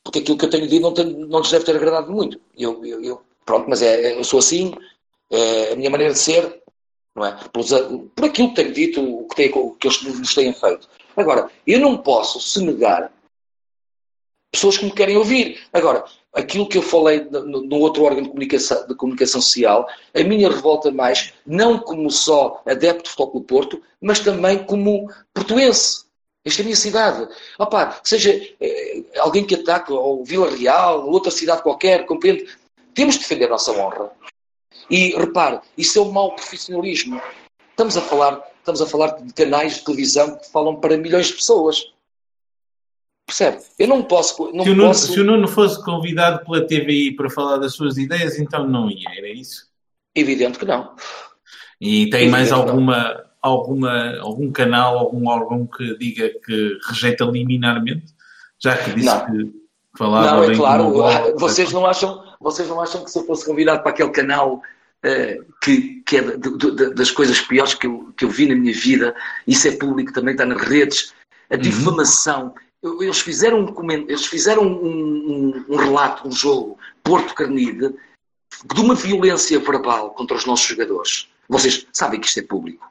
porque 0.01 0.19
aquilo 0.19 0.37
que 0.37 0.45
eu 0.45 0.49
tenho 0.49 0.67
dito 0.69 0.81
não, 0.81 0.93
tem, 0.93 1.05
não 1.05 1.39
lhes 1.39 1.51
deve 1.51 1.65
ter 1.65 1.75
agradado 1.75 2.09
muito. 2.09 2.39
Eu, 2.57 2.83
eu, 2.85 3.03
eu 3.03 3.21
pronto, 3.45 3.69
mas 3.69 3.81
é, 3.81 4.17
eu 4.17 4.23
sou 4.23 4.39
assim, 4.39 4.73
é 5.29 5.73
a 5.73 5.75
minha 5.75 5.89
maneira 5.89 6.13
de 6.13 6.19
ser, 6.19 6.62
não 7.15 7.25
é? 7.25 7.37
Por, 7.51 7.63
por 8.15 8.25
aquilo 8.25 8.49
que 8.49 8.55
tenho 8.55 8.73
dito, 8.73 9.01
o 9.01 9.27
que, 9.27 9.35
tem, 9.35 9.51
que 9.51 9.87
eles 9.87 10.03
nos 10.03 10.33
têm 10.33 10.53
feito. 10.53 10.89
Agora, 11.15 11.49
eu 11.65 11.79
não 11.79 11.97
posso 11.97 12.39
se 12.39 12.63
negar 12.63 13.11
pessoas 14.51 14.77
que 14.77 14.85
me 14.85 14.91
querem 14.91 15.17
ouvir. 15.17 15.61
Agora, 15.73 16.05
aquilo 16.33 16.67
que 16.67 16.77
eu 16.77 16.81
falei 16.81 17.21
no, 17.25 17.61
no 17.61 17.77
outro 17.77 18.03
órgão 18.03 18.23
de 18.23 18.29
comunicação, 18.29 18.87
de 18.87 18.95
comunicação 18.95 19.41
social, 19.41 19.87
a 20.13 20.23
minha 20.23 20.49
revolta 20.49 20.91
mais, 20.91 21.33
não 21.45 21.77
como 21.79 22.09
só 22.09 22.61
adepto 22.65 23.03
de 23.03 23.09
Futebol 23.09 23.41
Porto, 23.41 23.81
mas 24.01 24.19
também 24.19 24.63
como 24.63 25.11
portuense. 25.33 26.03
Esta 26.45 26.61
é 26.61 26.63
a 26.63 26.65
minha 26.65 26.75
cidade. 26.75 27.27
Opa, 27.57 27.99
seja 28.03 28.31
eh, 28.59 29.03
alguém 29.17 29.45
que 29.45 29.55
ataque 29.55 29.93
ou 29.93 30.25
Vila 30.25 30.49
Real, 30.49 31.05
ou 31.05 31.13
outra 31.13 31.31
cidade 31.31 31.63
qualquer, 31.63 32.05
compreende? 32.05 32.45
Temos 32.93 33.15
de 33.15 33.21
defender 33.21 33.45
a 33.45 33.51
nossa 33.51 33.71
honra. 33.71 34.11
E 34.89 35.15
repare, 35.17 35.59
isso 35.77 35.99
é 35.99 36.01
um 36.01 36.11
mau 36.11 36.35
profissionalismo. 36.35 37.21
Estamos 37.69 37.97
a 37.97 38.01
falar, 38.01 38.41
estamos 38.59 38.81
a 38.81 38.85
falar 38.85 39.07
de 39.21 39.33
canais 39.33 39.75
de 39.75 39.85
televisão 39.85 40.37
que 40.37 40.51
falam 40.51 40.75
para 40.75 40.97
milhões 40.97 41.27
de 41.27 41.33
pessoas. 41.33 41.93
Percebe? 43.25 43.63
Eu 43.79 43.87
não 43.87 44.03
posso. 44.03 44.51
Não 44.53 44.63
se, 44.63 44.69
o 44.69 44.75
Nuno, 44.75 44.87
posso... 44.89 45.13
se 45.13 45.19
o 45.19 45.23
Nuno 45.23 45.47
fosse 45.47 45.83
convidado 45.83 46.45
pela 46.45 46.65
TVI 46.65 47.15
para 47.15 47.29
falar 47.29 47.57
das 47.57 47.73
suas 47.73 47.97
ideias, 47.97 48.37
então 48.37 48.67
não 48.67 48.89
ia, 48.89 49.09
era 49.17 49.29
isso? 49.29 49.67
Evidente 50.13 50.59
que 50.59 50.65
não. 50.65 50.95
E 51.79 52.09
tem 52.09 52.27
Evidente 52.27 52.31
mais 52.31 52.51
alguma, 52.51 53.23
alguma, 53.41 54.19
algum 54.19 54.51
canal, 54.51 54.99
algum 54.99 55.27
órgão 55.27 55.65
que 55.65 55.97
diga 55.97 56.29
que 56.45 56.77
rejeita 56.87 57.25
liminarmente? 57.25 58.13
Já 58.59 58.77
que 58.77 58.91
disse 58.91 59.05
não. 59.05 59.25
que 59.25 59.53
falava 59.97 60.37
Não, 60.37 60.43
é 60.43 60.55
claro, 60.55 60.93
vocês 61.39 61.71
não, 61.71 61.85
acham, 61.85 62.23
vocês 62.39 62.67
não 62.67 62.79
acham 62.79 63.03
que 63.03 63.11
se 63.11 63.19
eu 63.19 63.25
fosse 63.25 63.45
convidado 63.45 63.81
para 63.81 63.91
aquele 63.91 64.11
canal 64.11 64.61
que, 65.61 66.01
que 66.05 66.17
é 66.17 66.21
das 66.93 67.11
coisas 67.11 67.39
piores 67.41 67.73
que 67.73 67.87
eu, 67.87 68.13
que 68.15 68.23
eu 68.25 68.29
vi 68.29 68.47
na 68.47 68.55
minha 68.55 68.73
vida, 68.73 69.15
isso 69.45 69.67
é 69.67 69.71
público, 69.71 70.13
também 70.13 70.33
está 70.33 70.45
nas 70.45 70.61
redes, 70.61 71.13
a 71.49 71.55
difamação. 71.57 72.55
Eu- 72.81 73.01
Eles 73.03 73.19
fizeram 73.19 73.59
um, 73.65 73.91
eles 73.91 74.25
fizeram 74.25 74.63
um, 74.63 74.85
um- 74.85 75.65
um 75.69 75.75
relato, 75.75 76.27
um 76.27 76.31
jogo, 76.31 76.77
Porto 77.03 77.33
Carnide, 77.35 77.93
de 78.73 78.81
uma 78.81 78.95
violência 78.95 79.59
verbal 79.59 80.11
contra 80.11 80.37
os 80.37 80.45
nossos 80.45 80.65
jogadores. 80.67 81.27
Vocês 81.49 81.85
sabem 81.91 82.19
que 82.19 82.27
isto 82.27 82.39
é 82.39 82.43
público, 82.43 82.89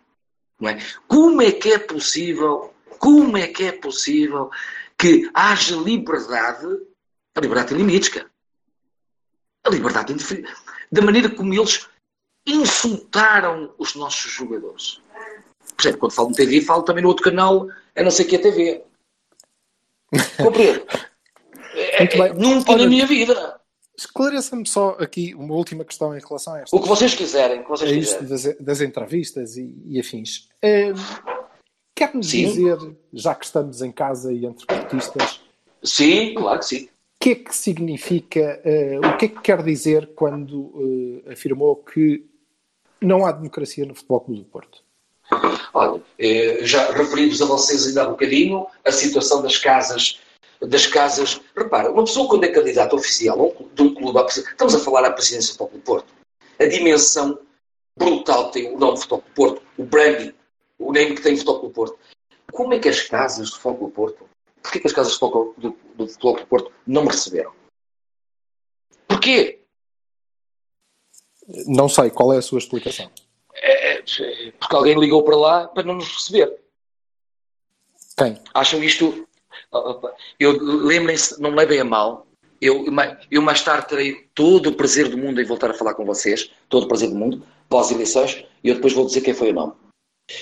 não 0.61 0.69
é? 0.69 0.79
Como 1.09 1.41
é 1.41 1.51
que 1.51 1.73
é 1.73 1.79
possível, 1.79 2.73
como 2.99 3.37
é 3.39 3.47
que 3.47 3.65
é 3.65 3.73
possível 3.73 4.51
que 4.99 5.31
haja 5.33 5.77
liberdade, 5.77 6.67
a 7.35 7.41
liberdade 7.41 7.69
tem 7.71 7.79
limites, 7.79 8.11
cara. 8.11 8.31
A 9.65 9.71
liberdade 9.71 10.15
tem 10.15 10.45
da 10.91 11.01
maneira 11.03 11.31
como 11.31 11.55
eles 11.55 11.89
insultaram 12.47 13.73
os 13.79 13.95
nossos 13.95 14.31
jogadores. 14.31 15.01
Por 15.77 15.83
exemplo, 15.83 16.01
quando 16.01 16.13
falo 16.13 16.29
no 16.31 16.35
TV, 16.35 16.61
falo 16.61 16.83
também 16.83 17.03
no 17.03 17.09
outro 17.09 17.25
canal, 17.25 17.69
a 17.97 18.03
não 18.03 18.11
ser 18.11 18.25
que 18.25 18.37
é 18.37 18.39
TV. 18.39 18.83
Compreendo? 20.43 20.85
É- 21.75 22.05
é- 22.05 22.33
nunca 22.35 22.73
Olha, 22.73 22.85
na 22.85 22.91
minha 22.91 23.07
vida. 23.07 23.61
Esclareça-me 23.97 24.67
só 24.67 24.97
aqui 24.99 25.35
uma 25.35 25.55
última 25.55 25.85
questão 25.85 26.17
em 26.17 26.21
relação 26.21 26.55
a 26.55 26.61
esta. 26.61 26.75
O 26.77 26.81
que 26.83 26.89
vocês 26.89 27.15
quiserem, 27.15 27.63
que 27.63 27.69
vocês 27.69 27.91
a 27.91 27.95
isto 27.95 28.19
quiserem. 28.19 28.57
das, 28.57 28.67
das 28.67 28.81
entrevistas 28.81 29.57
e, 29.57 29.75
e 29.87 30.01
afins. 30.01 30.49
Hum, 30.65 30.95
Quer-nos 31.95 32.31
Sim. 32.31 32.47
dizer, 32.47 32.79
já 33.13 33.35
que 33.35 33.45
estamos 33.45 33.83
em 33.83 33.93
casa 33.93 34.33
e 34.33 34.47
entre 34.47 34.67
portistas, 34.67 35.41
Sim, 35.85 36.35
claro 36.35 36.59
que 36.61 36.65
sim. 36.65 36.85
o 36.85 36.89
que 37.21 37.31
é 37.31 37.35
que 37.35 37.55
significa, 37.55 38.61
eh, 38.65 38.99
o 38.99 39.17
que 39.19 39.27
é 39.27 39.29
que 39.29 39.41
quer 39.41 39.63
dizer 39.63 40.11
quando 40.15 41.23
eh, 41.27 41.33
afirmou 41.33 41.77
que 41.77 42.25
não 43.03 43.27
há 43.27 43.33
democracia 43.33 43.85
no 43.85 43.95
Futebol 43.95 44.21
Clube 44.21 44.41
do 44.41 44.47
Porto? 44.47 44.83
Olha, 45.75 46.03
eh, 46.19 46.59
já 46.63 46.93
referi-vos 46.93 47.41
a 47.41 47.47
vocês 47.47 47.87
ainda 47.87 48.05
há 48.05 48.09
um 48.09 48.13
bocadinho 48.13 48.67
a 48.85 48.93
situação 48.93 49.43
das 49.43 49.57
casas. 49.59 50.21
Das 50.61 50.87
casas. 50.87 51.41
Repara, 51.57 51.91
uma 51.91 52.05
pessoa 52.05 52.29
quando 52.29 52.45
é 52.45 52.49
candidato 52.49 52.95
oficial 52.95 53.55
de 53.75 53.83
um 53.83 53.95
clube, 53.95 54.21
estamos 54.29 54.75
a 54.75 54.79
falar 54.79 55.05
à 55.05 55.11
presidência 55.11 55.55
do 55.55 55.59
Futebol 55.59 55.79
do 55.79 55.85
Porto, 55.85 56.15
a 56.61 56.65
dimensão 56.67 57.39
brutal 57.99 58.47
que 58.47 58.61
tem 58.61 58.75
o 58.75 58.79
nome 58.79 58.95
do 58.95 59.01
Futebol 59.01 59.25
do 59.27 59.35
Porto, 59.35 59.63
o 59.77 59.85
branding, 59.85 60.33
o 60.79 60.93
name 60.93 61.15
que 61.15 61.23
tem 61.23 61.35
o 61.35 61.37
Futebol 61.37 61.63
do 61.63 61.71
Porto. 61.71 61.99
Como 62.53 62.75
é 62.75 62.79
que 62.79 62.89
as 62.89 63.01
casas 63.01 63.51
do 63.51 63.57
Futebol 63.57 63.89
do 63.89 63.95
Porto, 63.95 64.29
porquê 64.63 64.79
que 64.79 64.87
as 64.87 64.93
casas 64.93 65.15
do 65.15 65.19
Futebol 65.19 65.55
Clube 65.55 65.77
do, 65.97 66.07
do 66.07 66.47
Porto 66.47 66.73
não 66.87 67.03
me 67.03 67.09
receberam? 67.09 67.53
Porquê? 69.09 69.62
Não 71.67 71.89
sei 71.89 72.11
qual 72.11 72.33
é 72.33 72.39
a 72.39 72.43
sua 72.43 72.59
explicação. 72.59 73.11
É, 73.55 73.99
é, 73.99 74.03
porque 74.59 74.77
alguém 74.77 74.99
ligou 74.99 75.23
para 75.23 75.37
lá 75.37 75.69
para 75.69 75.83
não 75.83 75.95
nos 75.95 76.09
receber. 76.09 76.53
Quem? 78.17 78.39
Acham 78.55 78.83
isto. 78.83 79.27
Eu 80.39 80.59
lembrem-se, 80.61 81.41
não 81.41 81.51
me 81.51 81.57
levem 81.57 81.81
a 81.81 81.85
mal. 81.85 82.27
Eu, 82.61 82.85
eu 83.31 83.43
mais 83.43 83.63
tarde 83.63 83.89
terei 83.89 84.29
todo 84.35 84.69
o 84.69 84.75
prazer 84.75 85.09
do 85.09 85.19
mundo 85.19 85.41
em 85.41 85.45
voltar 85.45 85.71
a 85.71 85.75
falar 85.75 85.95
com 85.95 86.05
vocês, 86.05 86.51
todo 86.69 86.85
o 86.85 86.89
prazer 86.89 87.09
do 87.09 87.17
mundo, 87.17 87.45
pós-eleições, 87.69 88.45
e 88.63 88.69
eu 88.69 88.77
depois 88.77 88.93
vou 88.93 89.05
dizer 89.05 89.21
quem 89.21 89.35
foi 89.35 89.51
o 89.51 89.55
nome. 89.55 89.73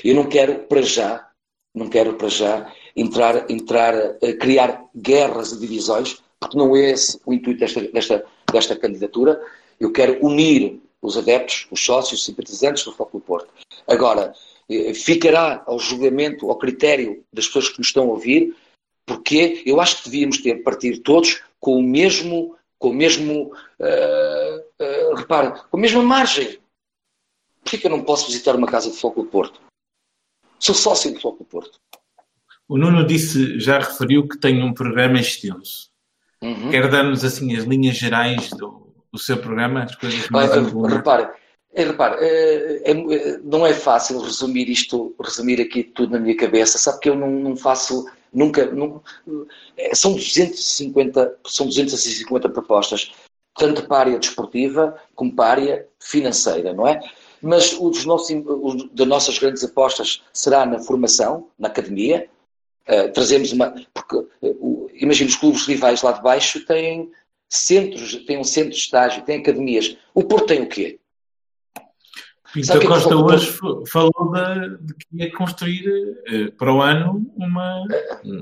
Eu 0.05 0.15
não 0.15 0.27
quero 0.27 0.59
para 0.67 0.83
já, 0.83 1.31
não 1.75 1.89
quero 1.89 2.15
para 2.15 2.29
já 2.29 2.71
entrar, 2.95 3.51
entrar 3.51 3.95
a 3.97 4.33
criar 4.39 4.85
guerras 4.95 5.53
e 5.53 5.61
divisões, 5.61 6.23
porque 6.39 6.59
não 6.59 6.77
é 6.77 6.91
esse 6.91 7.19
o 7.25 7.33
intuito 7.33 7.61
desta, 7.61 7.81
desta, 7.81 8.25
desta 8.53 8.77
candidatura. 8.77 9.41
Eu 9.79 9.91
quero 9.91 10.23
unir 10.25 10.83
os 11.03 11.17
adeptos, 11.17 11.67
os 11.71 11.85
sócios, 11.85 12.21
os 12.21 12.27
simpatizantes 12.27 12.85
do 12.85 12.93
Clube 12.93 13.13
do 13.13 13.21
Porto. 13.21 13.49
Agora, 13.87 14.35
eh, 14.69 14.95
ficará 14.95 15.63
ao 15.67 15.79
julgamento, 15.79 16.51
ao 16.51 16.59
critério 16.59 17.25
das 17.33 17.47
pessoas 17.47 17.69
que 17.69 17.79
nos 17.79 17.89
estão 17.89 18.05
a 18.05 18.13
ouvir, 18.13 18.55
porque 19.07 19.63
eu 19.67 19.81
acho 19.81 19.99
que 19.99 20.11
devíamos 20.11 20.39
ter 20.39 20.63
partir 20.63 20.99
todos 20.99 21.43
com 21.59 21.79
o 21.79 21.83
mesmo, 21.83 22.57
com 22.79 22.91
o 22.91 22.95
mesmo, 22.95 23.53
uh, 23.81 24.59
uh, 24.81 25.15
repara, 25.17 25.51
com 25.51 25.77
a 25.77 25.81
mesma 25.81 26.03
margem. 26.03 26.59
Porquê 27.63 27.79
que 27.79 27.87
eu 27.87 27.91
não 27.91 28.05
posso 28.05 28.29
visitar 28.29 28.55
uma 28.55 28.69
casa 28.69 28.91
de 28.91 28.99
Clube 28.99 29.17
do 29.17 29.25
Porto? 29.25 29.61
Sou 30.59 30.75
sócio 30.75 31.13
do 31.13 31.21
Clube 31.21 31.39
do 31.39 31.45
Porto. 31.45 31.79
O 32.69 32.79
Nuno 32.79 33.05
disse, 33.05 33.59
já 33.59 33.81
referiu 33.81 34.29
que 34.29 34.39
tem 34.39 34.63
um 34.63 34.73
programa 34.73 35.19
extenso. 35.19 35.91
Uhum. 36.41 36.71
Quer 36.71 36.89
dar-nos 36.89 37.25
assim 37.25 37.55
as 37.57 37.65
linhas 37.65 37.97
gerais 37.97 38.51
do, 38.51 38.90
do 39.13 39.19
seu 39.19 39.37
programa, 39.39 39.85
as 39.85 39.97
coisas 39.97 40.29
mais 40.29 40.51
Ah, 40.53 40.59
importantes? 40.59 40.97
repara, 40.97 41.35
é, 41.73 41.85
repara 41.85 42.17
é, 42.21 42.91
é, 42.91 43.39
não 43.43 43.67
é 43.67 43.73
fácil 43.73 44.21
resumir 44.21 44.69
isto, 44.69 45.15
resumir 45.21 45.61
aqui 45.61 45.83
tudo 45.83 46.13
na 46.13 46.21
minha 46.21 46.37
cabeça. 46.37 46.79
Sabe 46.79 47.01
que 47.01 47.09
eu 47.09 47.17
não, 47.17 47.31
não 47.31 47.57
faço 47.57 48.07
nunca. 48.33 48.67
Não, 48.67 49.03
são 49.93 50.15
250, 50.15 51.39
são 51.47 51.67
250 51.67 52.49
propostas, 52.49 53.13
tanto 53.57 53.87
para 53.87 53.97
a 53.97 54.01
área 54.01 54.19
desportiva 54.19 54.97
como 55.15 55.35
para 55.35 55.45
a 55.45 55.51
área 55.51 55.87
financeira, 55.99 56.73
não 56.73 56.87
é? 56.87 57.01
Mas 57.43 57.73
os 57.73 58.05
nossos, 58.05 58.31
os, 58.31 58.91
das 58.93 59.07
nossas 59.07 59.39
grandes 59.39 59.65
apostas 59.65 60.23
será 60.33 60.67
na 60.67 60.79
formação, 60.79 61.49
na 61.59 61.69
academia. 61.69 62.29
Uh, 62.89 63.13
trazemos 63.13 63.53
uma. 63.53 63.75
Porque, 63.95 64.17
uh, 64.17 64.91
imagina, 64.95 65.31
os 65.31 65.37
clubes 65.37 65.67
rivais 65.67 66.03
lá 66.03 66.13
de 66.13 66.23
baixo 66.23 66.65
têm 66.67 67.11
centros, 67.51 68.15
têm 68.25 68.39
um 68.39 68.45
centro 68.45 68.71
de 68.71 68.77
estágio, 68.77 69.25
têm 69.25 69.41
academias. 69.41 69.97
O 70.15 70.23
Porto 70.23 70.47
tem 70.47 70.63
o 70.63 70.69
quê? 70.69 71.01
Pinto 72.53 72.87
Costa 72.87 73.17
hoje 73.17 73.59
falou 73.87 74.33
de, 74.33 74.79
de, 74.79 74.95
que 74.95 75.07
ia 75.13 75.33
construir 75.33 75.87
uh, 75.89 76.53
para 76.53 76.73
o 76.73 76.81
ano 76.81 77.25
uma. 77.37 77.85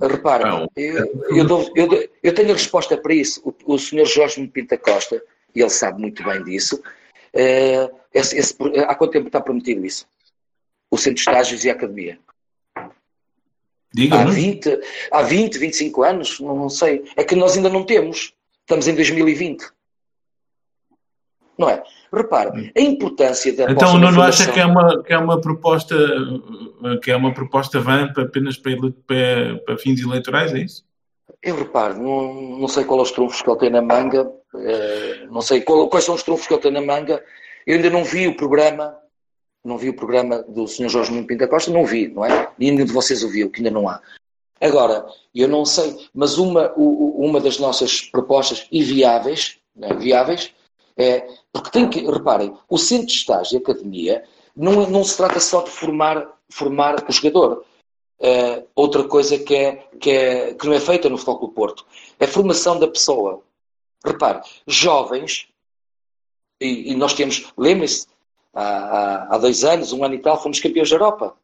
Repara, 0.01 0.67
eu, 0.77 1.27
eu, 1.37 1.47
dou, 1.47 1.71
eu, 1.75 2.09
eu, 2.23 2.35
tenho 2.35 2.51
a 2.51 2.55
resposta 2.55 2.97
para 2.97 3.15
isso. 3.15 3.43
O, 3.45 3.75
o 3.75 3.79
senhor 3.79 4.07
Jorge 4.07 4.47
Pinta 4.49 4.79
Costa, 4.79 5.23
e 5.55 5.61
ele 5.61 5.69
sabe 5.69 6.01
muito 6.01 6.25
bem 6.25 6.43
disso, 6.43 6.77
uh, 6.77 7.99
esse, 8.15 8.39
esse, 8.39 8.57
há 8.87 8.95
quanto 8.95 9.13
tempo 9.13 9.27
está 9.27 9.43
prometido 9.43 9.85
isso? 9.85 10.07
O 10.91 10.97
centro 10.97 11.17
de 11.17 11.21
estágios 11.21 11.65
e 11.65 11.71
a 11.71 11.75
academia? 11.75 12.19
Diga 13.93 14.21
há 14.21 14.25
20, 14.25 14.81
há 15.11 15.23
20, 15.23 15.59
25 15.59 16.03
anos, 16.03 16.41
não, 16.41 16.57
não 16.57 16.71
sei. 16.71 17.05
É 17.15 17.25
que 17.25 17.35
nós 17.35 17.57
ainda 17.57 17.69
não 17.69 17.85
temos. 17.85 18.33
Estamos 18.69 18.87
em 18.87 18.95
2020. 18.95 19.65
Não 21.57 21.71
é? 21.71 21.83
Repare, 22.13 22.71
a 22.77 22.81
importância 22.83 23.51
da 23.57 23.73
Então 23.73 23.95
o 23.95 23.99
Nuno 23.99 24.21
acha 24.21 24.53
que 24.53 24.61
é, 24.61 24.67
uma, 24.67 25.03
que 25.03 25.11
é 25.11 25.17
uma 25.19 25.41
proposta 25.41 25.97
que 27.03 27.11
é 27.11 27.17
uma 27.17 27.33
proposta 27.33 27.81
vã 27.81 28.13
apenas 28.15 28.59
para, 28.59 28.77
para, 29.07 29.59
para 29.65 29.79
fins 29.79 30.03
eleitorais, 30.03 30.53
é 30.53 30.59
isso? 30.59 30.85
Eu 31.43 31.57
reparo, 31.57 31.99
não, 31.99 32.59
não 32.59 32.69
sei 32.69 32.85
qual 32.85 33.01
é 33.01 33.03
os 33.03 33.11
trunfos 33.11 33.41
que 33.41 33.49
ele 33.49 33.59
tem 33.59 33.71
na 33.71 33.81
manga, 33.81 34.31
eh, 34.55 35.27
não 35.31 35.41
sei 35.41 35.63
qual, 35.63 35.89
quais 35.89 36.05
são 36.05 36.15
os 36.15 36.23
trunfos 36.23 36.47
que 36.47 36.53
ele 36.53 36.61
tem 36.61 36.71
na 36.71 36.83
manga. 36.83 37.25
Eu 37.67 37.77
ainda 37.77 37.89
não 37.89 38.05
vi 38.05 38.29
o 38.29 38.37
programa, 38.37 38.95
não 39.65 39.79
vi 39.79 39.89
o 39.89 39.97
programa 39.97 40.43
do 40.43 40.69
Sr. 40.69 40.91
Jorge 40.91 41.11
Nuno 41.11 41.27
Pinta 41.27 41.49
Costa, 41.49 41.71
não 41.71 41.87
vi, 41.87 42.09
não 42.09 42.23
é? 42.23 42.51
E 42.59 42.71
nenhum 42.71 42.85
de 42.85 42.93
vocês 42.93 43.25
ouviu, 43.25 43.51
que 43.51 43.61
ainda 43.61 43.71
não 43.71 43.89
há. 43.89 44.01
Agora, 44.61 45.07
eu 45.35 45.49
não 45.49 45.65
sei, 45.65 46.09
mas 46.13 46.37
uma, 46.37 46.73
uma 46.77 47.41
das 47.41 47.59
nossas 47.59 48.01
propostas 48.01 48.67
e 48.73 48.83
viáveis, 48.83 49.59
né, 49.75 49.95
viáveis, 49.95 50.53
é, 50.97 51.29
porque 51.53 51.71
tem 51.71 51.89
que, 51.89 52.01
reparem, 52.01 52.53
o 52.69 52.77
centro 52.77 53.07
de 53.07 53.13
estágio 53.13 53.57
e 53.57 53.63
academia 53.63 54.25
não, 54.57 54.91
não 54.91 55.05
se 55.05 55.17
trata 55.17 55.39
só 55.39 55.63
de 55.63 55.71
formar, 55.71 56.29
formar 56.51 57.05
o 57.09 57.13
jogador. 57.13 57.65
Uh, 58.21 58.67
outra 58.75 59.05
coisa 59.05 59.39
que, 59.39 59.55
é, 59.55 59.77
que, 60.01 60.11
é, 60.11 60.55
que 60.55 60.67
não 60.67 60.73
é 60.73 60.81
feita 60.81 61.09
no 61.09 61.17
Futebol 61.17 61.47
do 61.47 61.55
Porto 61.55 61.87
é 62.19 62.25
a 62.25 62.29
formação 62.29 62.77
da 62.77 62.89
pessoa. 62.89 63.45
Repare, 64.05 64.41
jovens, 64.67 65.49
e, 66.61 66.91
e 66.91 66.97
nós 66.97 67.15
temos, 67.15 67.53
lembrem-se, 67.57 68.09
há, 68.53 68.63
há, 68.63 69.35
há, 69.35 69.39
dois 69.39 69.63
anos, 69.63 69.93
um 69.93 70.05
ano 70.05 70.15
e 70.15 70.19
tal, 70.19 70.43
fomos 70.43 70.59
campeões 70.59 70.91
da 70.91 70.97
Europa. 70.97 71.37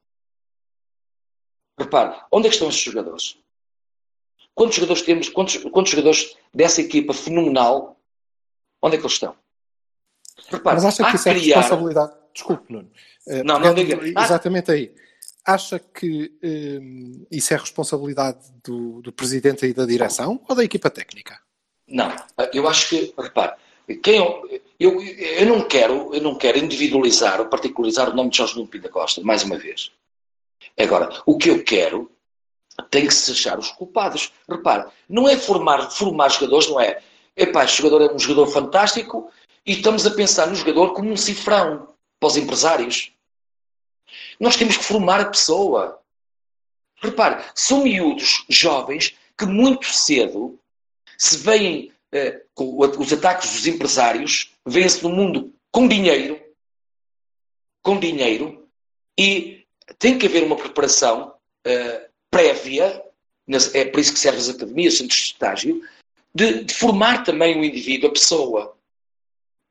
Repare, 1.79 2.21
onde 2.31 2.47
é 2.47 2.51
que 2.51 2.55
estão 2.55 2.69
esses 2.69 2.81
jogadores? 2.81 3.37
Quantos 4.55 4.77
jogadores 4.77 5.03
temos, 5.03 5.29
quantos, 5.29 5.57
quantos 5.57 5.91
jogadores 5.91 6.37
dessa 6.53 6.81
equipa 6.81 7.13
fenomenal, 7.13 7.99
onde 8.81 8.97
é 8.97 8.99
que 8.99 9.05
eles 9.05 9.15
estão? 9.15 9.35
Repare, 10.49 10.77
Mas 10.77 10.85
acha 10.85 11.11
que 11.11 11.17
isso 11.17 11.29
é 11.29 11.35
criar... 11.35 11.61
responsabilidade? 11.61 12.13
Desculpe, 12.33 12.73
Nuno. 12.73 12.91
Uh, 13.27 13.45
não, 13.45 13.59
não 13.59 13.75
diga. 13.75 13.99
Exatamente 14.07 14.71
ah. 14.71 14.75
aí. 14.75 14.95
Acha 15.47 15.79
que 15.79 16.33
um, 16.43 17.27
isso 17.31 17.53
é 17.53 17.57
responsabilidade 17.57 18.39
do, 18.63 19.03
do 19.03 19.13
presidente 19.13 19.67
e 19.67 19.75
da 19.75 19.85
direção 19.85 20.41
ou 20.49 20.57
da 20.57 20.65
equipa 20.65 20.89
técnica? 20.89 21.39
Não, 21.87 22.11
eu 22.53 22.67
acho 22.67 22.89
que, 22.89 23.15
repare, 23.19 23.55
quem 24.03 24.17
eu, 24.17 24.63
eu, 24.81 25.03
eu, 25.03 25.47
não 25.47 25.69
quero, 25.69 26.15
eu 26.15 26.23
não 26.23 26.37
quero 26.37 26.59
individualizar 26.59 27.41
ou 27.41 27.47
particularizar 27.47 28.09
o 28.09 28.17
nome 28.17 28.31
de 28.31 28.39
Jorge 28.39 28.57
Nuno 28.57 28.69
Pinta 28.69 28.89
Costa, 28.89 29.21
mais 29.23 29.43
uma 29.43 29.59
vez. 29.59 29.93
Agora, 30.79 31.23
o 31.27 31.37
que 31.37 31.51
eu 31.51 31.63
quero 31.63 32.11
tem 32.91 33.07
que 33.07 33.15
se 33.15 33.33
achar 33.33 33.59
os 33.59 33.71
culpados. 33.71 34.33
Repara, 34.49 34.91
não 35.09 35.29
é 35.29 35.37
formar, 35.37 35.91
formar 35.91 36.29
jogadores, 36.31 36.69
não 36.69 36.81
é? 36.81 37.01
Epá, 37.37 37.65
este 37.65 37.83
jogador 37.83 38.11
é 38.11 38.15
um 38.15 38.19
jogador 38.19 38.47
fantástico 38.47 39.31
e 39.67 39.73
estamos 39.73 40.07
a 40.07 40.11
pensar 40.11 40.47
no 40.47 40.55
jogador 40.55 40.93
como 40.93 41.11
um 41.11 41.17
cifrão 41.17 41.89
para 42.19 42.27
os 42.27 42.37
empresários. 42.37 43.13
Nós 44.39 44.57
temos 44.57 44.77
que 44.77 44.85
formar 44.85 45.21
a 45.21 45.31
pessoa. 45.31 46.01
Repare, 46.97 47.45
são 47.55 47.83
miúdos 47.83 48.45
jovens 48.49 49.17
que 49.37 49.47
muito 49.47 49.87
cedo 49.93 50.59
se 51.19 51.37
veem 51.39 51.93
eh, 52.13 52.43
com 52.55 52.79
os 52.79 53.13
ataques 53.13 53.51
dos 53.51 53.67
empresários, 53.67 54.53
veem-se 54.65 55.03
no 55.03 55.11
mundo 55.11 55.53
com 55.71 55.89
dinheiro, 55.89 56.41
com 57.83 57.99
dinheiro, 57.99 58.69
e 59.19 59.54
tem 59.99 60.19
que 60.19 60.27
haver 60.27 60.43
uma 60.43 60.57
preparação 60.57 61.35
eh, 61.65 62.09
prévia, 62.31 63.05
é 63.75 63.85
por 63.85 64.01
isso 64.01 64.13
que 64.13 64.19
servem 64.19 64.41
as 64.41 64.49
academias, 64.49 64.97
centros 64.97 65.19
de 65.19 65.27
estágio, 65.27 65.89
de, 66.35 66.65
de 66.65 66.75
formar 66.75 67.23
também 67.25 67.59
o 67.59 67.65
indivíduo, 67.65 68.09
a 68.09 68.13
pessoa. 68.13 68.77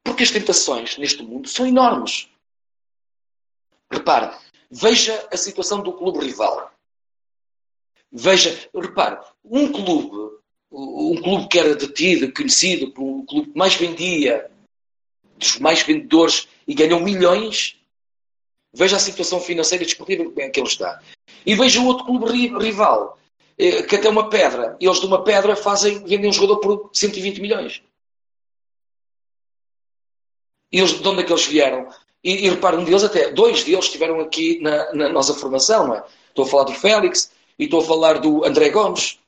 Porque 0.03 0.23
as 0.23 0.31
tentações 0.31 0.97
neste 0.97 1.23
mundo 1.23 1.47
são 1.47 1.65
enormes. 1.65 2.29
Repare, 3.91 4.35
veja 4.69 5.27
a 5.31 5.37
situação 5.37 5.81
do 5.81 5.93
clube 5.93 6.25
rival. 6.25 6.71
Veja, 8.11 8.69
repare, 8.75 9.19
um 9.43 9.71
clube, 9.71 10.37
um 10.71 11.19
clube 11.21 11.47
que 11.47 11.59
era 11.59 11.75
detido, 11.75 12.31
conhecido 12.31 12.87
o 12.87 13.25
clube 13.25 13.51
que 13.51 13.57
mais 13.57 13.75
vendia, 13.75 14.51
dos 15.37 15.57
mais 15.57 15.81
vendedores 15.81 16.47
e 16.67 16.73
ganhou 16.73 16.99
milhões, 16.99 17.79
veja 18.73 18.95
a 18.95 18.99
situação 18.99 19.39
financeira 19.39 19.83
e 19.83 19.87
desportiva 19.87 20.23
em 20.23 20.51
que 20.51 20.59
ele 20.59 20.67
está. 20.67 21.01
E 21.45 21.55
veja 21.55 21.79
o 21.79 21.85
outro 21.85 22.05
clube 22.05 22.31
rival, 22.57 23.17
eh, 23.57 23.83
que 23.83 23.95
até 23.95 24.09
uma 24.09 24.29
pedra, 24.29 24.75
eles 24.79 24.99
de 24.99 25.05
uma 25.05 25.23
pedra 25.23 25.55
fazem, 25.55 26.03
vendem 26.03 26.29
um 26.29 26.33
jogador 26.33 26.57
por 26.57 26.89
120 26.93 27.41
milhões. 27.41 27.83
E 30.71 30.79
eles, 30.79 30.99
de 30.99 31.07
onde 31.07 31.21
é 31.21 31.23
que 31.23 31.31
eles 31.31 31.45
vieram? 31.45 31.87
E, 32.23 32.45
e 32.45 32.49
repara, 32.49 32.77
um 32.77 32.83
deles 32.83 33.03
até, 33.03 33.31
dois 33.31 33.63
deles 33.63 33.85
estiveram 33.85 34.19
aqui 34.19 34.59
na, 34.61 34.91
na 34.93 35.09
nossa 35.09 35.33
formação, 35.33 35.87
não 35.87 35.95
é? 35.95 36.03
Estou 36.29 36.45
a 36.45 36.47
falar 36.47 36.63
do 36.63 36.73
Félix, 36.73 37.31
e 37.57 37.65
estou 37.65 37.81
a 37.81 37.83
falar 37.83 38.19
do 38.19 38.45
André 38.45 38.69
Gomes. 38.69 39.19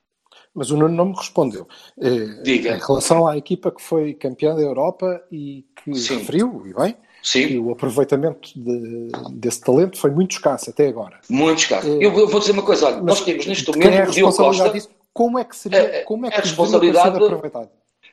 Mas 0.54 0.70
o 0.70 0.76
Nuno 0.76 0.94
não 0.94 1.06
me 1.06 1.16
respondeu. 1.16 1.68
Eh, 2.00 2.42
Diga. 2.42 2.76
Em 2.76 2.80
relação 2.80 3.26
à 3.26 3.36
equipa 3.36 3.70
que 3.70 3.82
foi 3.82 4.14
campeã 4.14 4.54
da 4.54 4.62
Europa 4.62 5.22
e 5.30 5.64
que 5.84 5.94
Sim. 5.94 6.18
referiu, 6.18 6.62
e 6.66 6.72
bem, 6.72 6.96
Sim. 7.28 7.48
que 7.48 7.58
o 7.58 7.72
aproveitamento 7.72 8.50
de, 8.54 9.08
desse 9.32 9.60
talento 9.60 9.98
foi 9.98 10.10
muito 10.12 10.30
escasso 10.32 10.70
até 10.70 10.86
agora. 10.86 11.18
Muito 11.28 11.58
escasso. 11.58 11.88
Eh, 11.88 11.96
Eu, 12.06 12.16
eu 12.16 12.28
vou 12.28 12.38
dizer 12.38 12.52
uma 12.52 12.62
coisa, 12.62 12.86
olha, 12.86 13.00
nós 13.00 13.20
temos 13.22 13.44
neste 13.46 13.64
quem 13.72 13.82
é 13.82 13.86
a 13.86 13.90
momento 13.90 14.06
responsabilidade 14.12 14.58
Costa. 14.70 14.72
disso? 14.72 14.90
Como 15.12 15.38
é 15.38 15.44
que 15.44 15.56
seria, 15.56 15.78
É, 15.78 16.02
como 16.04 16.24
é 16.26 16.28
é 16.28 16.30
que 16.32 16.38
a 16.38 16.42
responsabilidade- 16.42 17.16
aproveitado? 17.24 17.68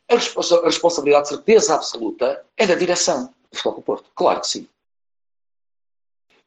A, 0.10 0.16
responsa- 0.16 0.60
a 0.60 0.66
responsabilidade, 0.66 1.24
de 1.26 1.30
certeza 1.36 1.76
absoluta, 1.76 2.44
é 2.58 2.66
da 2.66 2.74
direção 2.76 3.26
do 3.26 3.58
Futebol 3.58 3.76
do 3.76 3.82
Porto. 3.84 4.06
Claro 4.16 4.42
que 4.42 4.48
sim. 4.48 4.68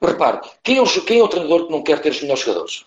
Repare, 0.02 0.40
quem 0.62 0.78
é, 0.78 0.82
o, 0.82 0.86
quem 1.04 1.20
é 1.20 1.22
o 1.22 1.28
treinador 1.28 1.66
que 1.66 1.72
não 1.72 1.82
quer 1.82 2.00
ter 2.02 2.10
os 2.10 2.20
melhores 2.20 2.42
jogadores? 2.42 2.84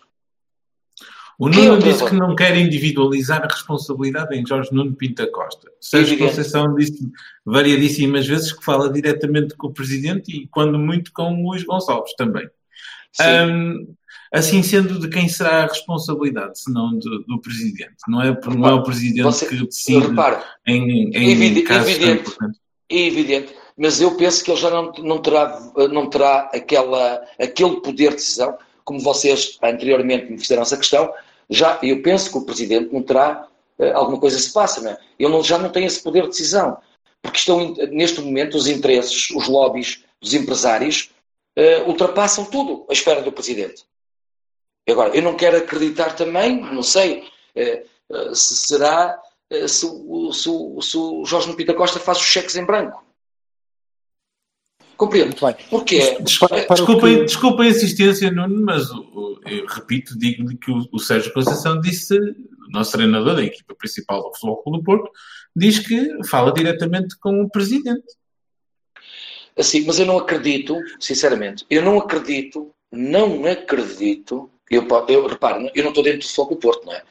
O 1.40 1.50
Quem 1.50 1.68
é 1.68 1.70
o 1.70 1.76
Nuno 1.76 1.84
disse 1.84 2.06
que 2.06 2.16
não 2.16 2.36
quer 2.36 2.56
individualizar 2.58 3.42
a 3.42 3.48
responsabilidade 3.48 4.38
em 4.38 4.46
Jorge 4.46 4.70
Nuno 4.74 4.94
Pinta 4.94 5.26
Costa. 5.32 5.72
Sérgio 5.80 6.16
Evidente. 6.16 6.30
Conceição 6.36 6.76
disse 6.76 7.00
variadíssimas 7.46 8.28
vezes 8.28 8.52
que 8.52 8.64
fala 8.64 8.92
diretamente 8.92 9.56
com 9.56 9.68
o 9.68 9.74
Presidente 9.74 10.30
e, 10.36 10.48
quando 10.48 10.78
muito, 10.78 11.14
com 11.14 11.34
o 11.34 11.50
Luís 11.50 11.64
Gonçalves 11.64 12.14
também. 12.18 12.46
Hum, 13.22 13.88
assim 14.34 14.62
sendo, 14.62 15.00
de 15.00 15.08
quem 15.08 15.28
será 15.30 15.64
a 15.64 15.68
responsabilidade, 15.68 16.60
se 16.60 16.72
não 16.74 16.92
do, 17.00 17.24
do 17.24 17.40
Presidente? 17.42 17.96
Não 18.08 18.22
é, 18.22 18.38
não 18.56 18.68
é 18.68 18.74
o 18.74 18.84
Presidente 18.84 19.24
Você- 19.24 19.46
que 19.48 19.56
decide 19.66 20.00
repare, 20.08 20.44
em, 20.68 21.10
em 21.16 21.32
Evide- 21.32 21.62
casos 21.64 21.90
evidente. 21.96 22.32
é 22.92 23.08
evidente, 23.08 23.56
mas 23.78 24.00
eu 24.02 24.16
penso 24.18 24.44
que 24.44 24.52
ele 24.52 24.60
já 24.60 24.70
não, 24.70 24.92
não 25.00 25.20
terá, 25.22 25.60
não 25.92 26.10
terá 26.10 26.50
aquela, 26.54 27.22
aquele 27.40 27.78
poder 27.82 28.10
de 28.10 28.16
decisão, 28.18 28.58
como 28.84 29.00
vocês 29.00 29.58
anteriormente 29.64 30.32
me 30.32 30.38
fizeram 30.38 30.62
essa 30.64 30.78
questão, 30.78 31.12
já, 31.50 31.80
eu 31.82 32.02
penso 32.02 32.32
que 32.32 32.38
o 32.38 32.46
Presidente 32.46 32.94
não 32.94 33.02
terá, 33.02 33.48
eh, 33.80 33.92
alguma 33.92 34.20
coisa 34.20 34.38
se 34.38 34.52
passa, 34.54 34.82
não 34.82 34.92
é? 34.92 34.98
Ele 35.18 35.32
não- 35.32 35.44
já 35.44 35.58
não 35.58 35.70
tem 35.72 35.86
esse 35.86 36.02
poder 36.02 36.24
de 36.24 36.30
decisão, 36.30 36.78
porque 37.22 37.38
estão, 37.38 37.74
neste 37.92 38.22
momento, 38.22 38.56
os 38.58 38.68
interesses, 38.68 39.30
os 39.32 39.48
lobbies 39.48 40.04
dos 40.22 40.34
empresários 40.34 41.10
eh, 41.56 41.82
ultrapassam 41.84 42.46
tudo 42.46 42.86
à 42.90 42.94
espera 42.94 43.22
do 43.22 43.32
Presidente. 43.32 43.84
Agora, 44.88 45.16
eu 45.16 45.22
não 45.22 45.36
quero 45.36 45.58
acreditar 45.58 46.16
também, 46.16 46.62
não 46.62 46.84
sei, 46.84 47.28
eh, 47.56 47.84
eh, 48.10 48.34
se 48.34 48.56
será 48.56 49.20
se, 49.68 49.84
o- 49.86 50.32
se 50.32 50.48
se 50.82 50.98
o 50.98 51.26
Jorge 51.26 51.66
da 51.66 51.74
Costa 51.74 52.00
faz 52.00 52.20
os 52.20 52.26
cheques 52.26 52.56
em 52.56 52.64
branco. 52.66 53.04
Compreendo. 55.00 55.28
Muito 55.28 55.46
bem. 55.46 55.56
Porque 55.70 56.18
o 56.20 56.24
Desculpem, 56.24 57.20
que- 57.20 57.24
desculpem 57.24 57.68
a 57.68 57.70
insistência, 57.70 58.30
Nuno, 58.30 58.62
mas 58.66 58.90
eu 58.90 59.66
repito, 59.66 60.20
digo-lhe 60.20 60.58
que 60.58 60.70
o, 60.70 60.86
o 60.92 61.00
Sérgio 61.00 61.34
Conceição 61.34 61.80
disse, 61.80 62.20
o 62.20 62.70
nosso 62.70 62.92
treinador 62.92 63.38
da 63.38 63.44
equipa 63.46 63.74
principal 63.76 64.24
do 64.24 64.34
Futebol 64.34 64.62
Clube 64.62 64.78
do 64.80 64.84
Porto, 64.84 65.10
diz 65.56 65.80
que 65.80 66.22
fala 66.28 66.52
diretamente 66.52 67.18
com 67.18 67.42
o 67.42 67.50
Presidente. 67.50 68.04
assim, 69.58 69.86
mas 69.86 70.00
eu 70.00 70.06
não 70.06 70.18
acredito, 70.18 70.76
sinceramente, 71.00 71.66
eu 71.70 71.82
não 71.82 71.98
acredito, 71.98 72.70
não 72.92 73.46
acredito, 73.46 74.52
eu, 74.70 74.86
eu 75.08 75.28
reparo, 75.28 75.72
eu 75.74 75.82
não 75.84 75.92
estou 75.92 76.04
dentro 76.04 76.20
do 76.20 76.26
Futebol 76.26 76.50
do 76.50 76.56
Porto, 76.58 76.86
não 76.86 76.94
é? 76.94 77.04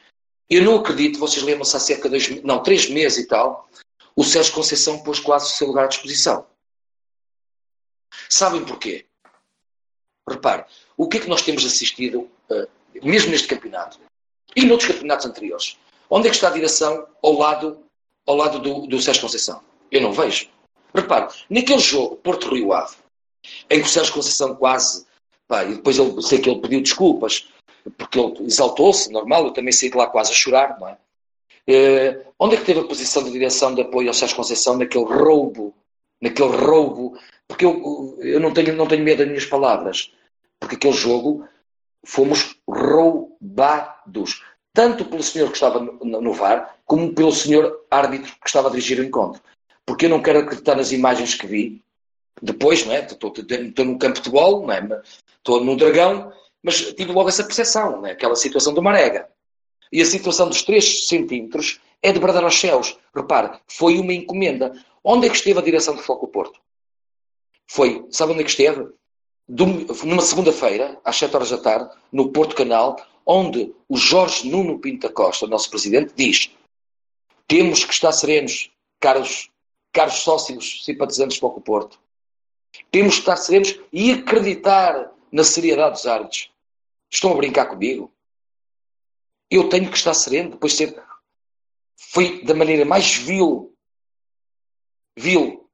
Eu 0.47 0.63
não 0.63 0.75
acredito, 0.75 1.17
vocês 1.17 1.43
lembram-se 1.43 1.75
há 1.75 1.79
cerca 1.79 2.03
de 2.03 2.09
dois, 2.09 2.43
não, 2.43 2.61
três 2.61 2.87
meses 2.87 3.17
e 3.17 3.27
tal, 3.27 3.67
o 4.15 4.23
Sérgio 4.23 4.53
Conceição 4.53 4.99
pôs 4.99 5.19
quase 5.19 5.45
o 5.45 5.55
seu 5.55 5.67
lugar 5.67 5.85
à 5.85 5.87
disposição. 5.87 6.45
Sabem 8.29 8.65
porquê? 8.65 9.05
Repare, 10.27 10.65
o 10.95 11.07
que 11.07 11.17
é 11.17 11.19
que 11.19 11.29
nós 11.29 11.41
temos 11.41 11.65
assistido, 11.65 12.29
eh, 12.51 12.67
mesmo 13.03 13.31
neste 13.31 13.47
campeonato 13.47 13.99
e 14.55 14.65
noutros 14.65 14.91
campeonatos 14.91 15.25
anteriores? 15.25 15.77
Onde 16.09 16.27
é 16.27 16.29
que 16.29 16.35
está 16.35 16.47
a 16.47 16.53
direção 16.53 17.07
ao 17.23 17.33
lado, 17.33 17.83
ao 18.25 18.35
lado 18.35 18.59
do, 18.59 18.87
do 18.87 19.01
Sérgio 19.01 19.23
Conceição? 19.23 19.61
Eu 19.91 20.01
não 20.01 20.11
vejo. 20.11 20.49
Repare, 20.93 21.33
naquele 21.49 21.79
jogo, 21.79 22.15
Porto 22.17 22.53
Rio 22.53 22.73
Ave, 22.73 22.95
em 23.69 23.81
que 23.81 23.87
o 23.87 23.89
Sérgio 23.89 24.13
Conceição 24.13 24.55
quase, 24.55 25.05
pá, 25.47 25.63
e 25.63 25.75
depois 25.75 25.97
ele, 25.97 26.21
sei 26.21 26.39
que 26.39 26.49
ele 26.49 26.61
pediu 26.61 26.81
desculpas, 26.81 27.47
porque 27.97 28.19
ele 28.19 28.45
exaltou-se, 28.45 29.11
normal, 29.11 29.45
eu 29.45 29.53
também 29.53 29.71
saí 29.71 29.89
de 29.89 29.97
lá 29.97 30.07
quase 30.07 30.31
a 30.31 30.35
chorar, 30.35 30.79
não 30.79 30.87
é? 30.87 30.97
Eh, 31.67 32.25
onde 32.39 32.55
é 32.55 32.59
que 32.59 32.65
teve 32.65 32.79
a 32.79 32.87
posição 32.87 33.23
de 33.23 33.31
direção 33.31 33.73
de 33.73 33.81
apoio 33.81 34.07
ao 34.07 34.13
Sérgio 34.13 34.35
Conceição 34.35 34.77
naquele 34.77 35.05
roubo, 35.05 35.73
naquele 36.21 36.55
roubo, 36.55 37.17
porque 37.47 37.65
eu, 37.65 38.17
eu 38.19 38.39
não, 38.39 38.53
tenho, 38.53 38.75
não 38.75 38.87
tenho 38.87 39.03
medo 39.03 39.19
das 39.19 39.27
minhas 39.27 39.45
palavras, 39.45 40.13
porque 40.59 40.75
aquele 40.75 40.93
jogo 40.93 41.47
fomos 42.05 42.55
roubados, 42.67 44.43
tanto 44.73 45.05
pelo 45.05 45.23
senhor 45.23 45.47
que 45.47 45.55
estava 45.55 45.79
no, 45.79 46.21
no 46.21 46.33
VAR, 46.33 46.77
como 46.85 47.13
pelo 47.13 47.31
senhor 47.31 47.85
árbitro 47.89 48.31
que 48.41 48.47
estava 48.47 48.67
a 48.67 48.71
dirigir 48.71 48.99
o 48.99 49.03
encontro. 49.03 49.41
Porque 49.85 50.05
eu 50.05 50.09
não 50.09 50.21
quero 50.21 50.39
acreditar 50.39 50.75
nas 50.75 50.91
imagens 50.91 51.33
que 51.33 51.47
vi, 51.47 51.83
depois, 52.41 52.85
não 52.85 52.93
é? 52.93 52.99
Estou, 53.05 53.33
estou, 53.35 53.85
no 53.85 53.97
campo 53.97 54.13
de 54.13 54.19
futebol, 54.19 54.65
não 54.65 54.71
é? 54.71 55.01
Estou 55.37 55.63
no 55.63 55.75
Dragão, 55.75 56.31
mas 56.63 56.93
tive 56.93 57.11
logo 57.11 57.29
essa 57.29 57.43
percepção, 57.43 58.05
é? 58.05 58.11
Aquela 58.11 58.35
situação 58.35 58.73
do 58.73 58.81
Marega. 58.81 59.27
E 59.91 60.01
a 60.01 60.05
situação 60.05 60.47
dos 60.47 60.61
3 60.63 61.07
centímetros 61.07 61.79
é 62.01 62.11
de 62.11 62.19
bradar 62.19 62.43
aos 62.43 62.59
céus. 62.59 62.97
Repare, 63.15 63.59
foi 63.67 63.99
uma 63.99 64.13
encomenda. 64.13 64.73
Onde 65.03 65.27
é 65.27 65.29
que 65.29 65.35
esteve 65.35 65.59
a 65.59 65.63
direção 65.63 65.95
do 65.95 66.01
Foco 66.01 66.27
Porto? 66.27 66.59
Foi, 67.67 68.05
sabe 68.09 68.33
onde 68.33 68.41
é 68.41 68.43
que 68.43 68.49
esteve? 68.49 68.87
Numa 69.47 70.21
segunda-feira, 70.21 70.99
às 71.03 71.15
7 71.17 71.35
horas 71.35 71.49
da 71.49 71.57
tarde, 71.57 71.89
no 72.11 72.31
Porto 72.31 72.55
Canal, 72.55 72.97
onde 73.25 73.73
o 73.87 73.97
Jorge 73.97 74.49
Nuno 74.49 74.79
Pinto 74.79 75.07
da 75.07 75.13
Costa, 75.13 75.47
nosso 75.47 75.69
presidente, 75.69 76.13
diz 76.15 76.51
temos 77.49 77.83
que 77.83 77.91
estar 77.91 78.11
serenos, 78.11 78.71
caros, 78.99 79.49
caros 79.91 80.19
sócios 80.19 80.85
simpatizantes 80.85 81.37
do 81.37 81.41
Foco 81.41 81.59
Porto. 81.59 81.99
Temos 82.91 83.15
que 83.15 83.21
estar 83.21 83.37
serenos 83.37 83.75
e 83.91 84.11
acreditar 84.11 85.11
na 85.31 85.43
seriedade 85.43 85.93
dos 85.93 86.05
árbitros. 86.05 86.51
Estão 87.09 87.31
a 87.31 87.35
brincar 87.35 87.65
comigo? 87.65 88.13
Eu 89.49 89.69
tenho 89.69 89.89
que 89.89 89.97
estar 89.97 90.13
sereno 90.13 90.51
depois 90.51 90.73
de 90.73 90.77
ser. 90.79 91.03
Foi 91.97 92.43
da 92.43 92.53
maneira 92.53 92.85
mais 92.85 93.15
vil, 93.15 93.75
vil, 95.17 95.69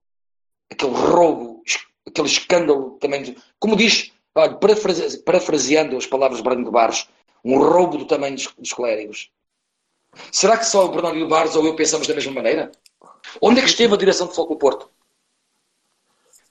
aquele 0.72 0.92
roubo, 0.94 1.64
aquele 2.08 2.28
escândalo 2.28 2.98
também. 3.00 3.24
de- 3.24 3.38
Como 3.60 3.76
diz, 3.76 4.12
olha, 4.34 4.56
parafrase- 4.56 5.24
parafraseando 5.24 5.98
as 5.98 6.06
palavras 6.06 6.38
de 6.38 6.44
Branco 6.44 6.64
de 6.66 6.72
Barros, 6.72 7.08
um 7.44 7.58
roubo 7.60 7.98
do 7.98 8.06
tamanho 8.08 8.36
dos, 8.36 8.48
dos 8.58 8.74
clérigos. 8.74 9.30
Será 10.32 10.58
que 10.58 10.66
só 10.66 10.86
o 10.86 10.90
Bernardo 10.92 11.28
Barros 11.28 11.56
ou 11.56 11.66
eu 11.66 11.76
pensamos 11.76 12.08
da 12.08 12.16
mesma 12.16 12.32
maneira? 12.32 12.72
Onde 13.42 13.60
é 13.60 13.64
que 13.64 13.70
esteve 13.70 13.94
a 13.94 13.98
direção 13.98 14.28
do 14.28 14.34
Foco 14.34 14.56
Porto? 14.56 14.90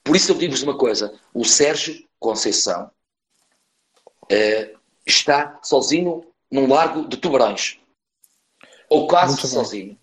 Por 0.03 0.15
isso 0.15 0.31
eu 0.31 0.37
digo-vos 0.37 0.61
uma 0.61 0.77
coisa: 0.77 1.19
o 1.33 1.43
Sérgio 1.43 2.07
Conceição 2.19 2.91
uh, 4.31 4.79
está 5.05 5.59
sozinho 5.63 6.23
num 6.55 6.67
largo 6.67 7.07
de 7.07 7.17
tubarões. 7.17 7.77
Ou 8.89 9.07
quase 9.07 9.35
sozinho. 9.45 9.97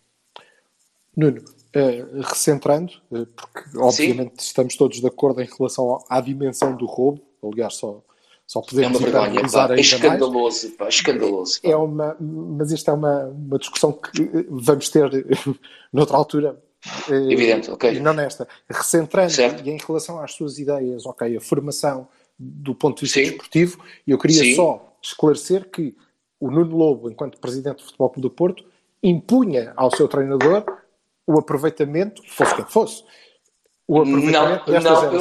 Nuno, 1.17 1.41
uh, 1.41 2.21
recentrando, 2.23 2.93
uh, 3.11 3.27
porque 3.27 3.79
obviamente 3.79 4.43
Sim. 4.43 4.49
estamos 4.49 4.77
todos 4.77 5.01
de 5.01 5.07
acordo 5.07 5.41
em 5.41 5.47
relação 5.47 6.05
à 6.09 6.21
dimensão 6.21 6.77
do 6.77 6.87
roubo, 6.87 7.23
aliás, 7.43 7.75
só, 7.75 8.03
só 8.47 8.61
podemos 8.61 9.01
é 9.01 9.05
uma 9.05 9.11
vergonha, 9.11 9.51
pá, 9.51 9.75
é 9.75 9.81
escandaloso, 9.81 10.71
pá, 10.73 10.89
escandaloso. 10.89 11.61
Pá. 11.63 11.69
É 11.69 11.77
uma, 11.77 12.17
mas 12.21 12.71
isto 12.71 12.91
é 12.91 12.95
uma, 12.95 13.25
uma 13.27 13.59
discussão 13.59 13.93
que 13.93 14.47
vamos 14.49 14.89
ter 14.89 15.11
noutra 15.93 16.17
altura. 16.17 16.63
Evidente, 17.09 17.71
ok. 17.71 17.95
E 17.95 18.01
não 18.01 18.13
nesta. 18.13 18.49
Recentrando 18.69 19.31
certo. 19.31 19.65
e 19.65 19.71
em 19.71 19.79
relação 19.79 20.19
às 20.19 20.33
suas 20.33 20.59
ideias, 20.59 21.07
ok, 21.07 21.37
a 21.37 21.41
formação 21.41 22.09
do 22.37 22.75
ponto 22.75 22.97
de 22.97 23.03
vista 23.03 23.21
Sim. 23.21 23.27
desportivo, 23.27 23.79
eu 24.07 24.19
queria 24.19 24.43
Sim. 24.43 24.57
só 24.57 24.97
esclarecer 25.01 25.71
que 25.71 25.95
o 26.43 26.51
Nuno 26.51 26.77
Lobo, 26.77 27.09
enquanto 27.09 27.39
presidente 27.39 27.77
do 27.77 27.85
Futebol 27.85 28.11
Clube 28.11 28.29
do 28.29 28.35
Porto, 28.35 28.65
impunha 29.01 29.73
ao 29.77 29.95
seu 29.95 30.09
treinador 30.09 30.65
o 31.25 31.39
aproveitamento, 31.39 32.21
fosse 32.27 32.57
quem 32.57 32.65
fosse. 32.65 33.05
O 33.87 34.01
aproveitamento 34.01 34.73
não, 34.73 34.81
não, 34.81 35.13
eu 35.13 35.21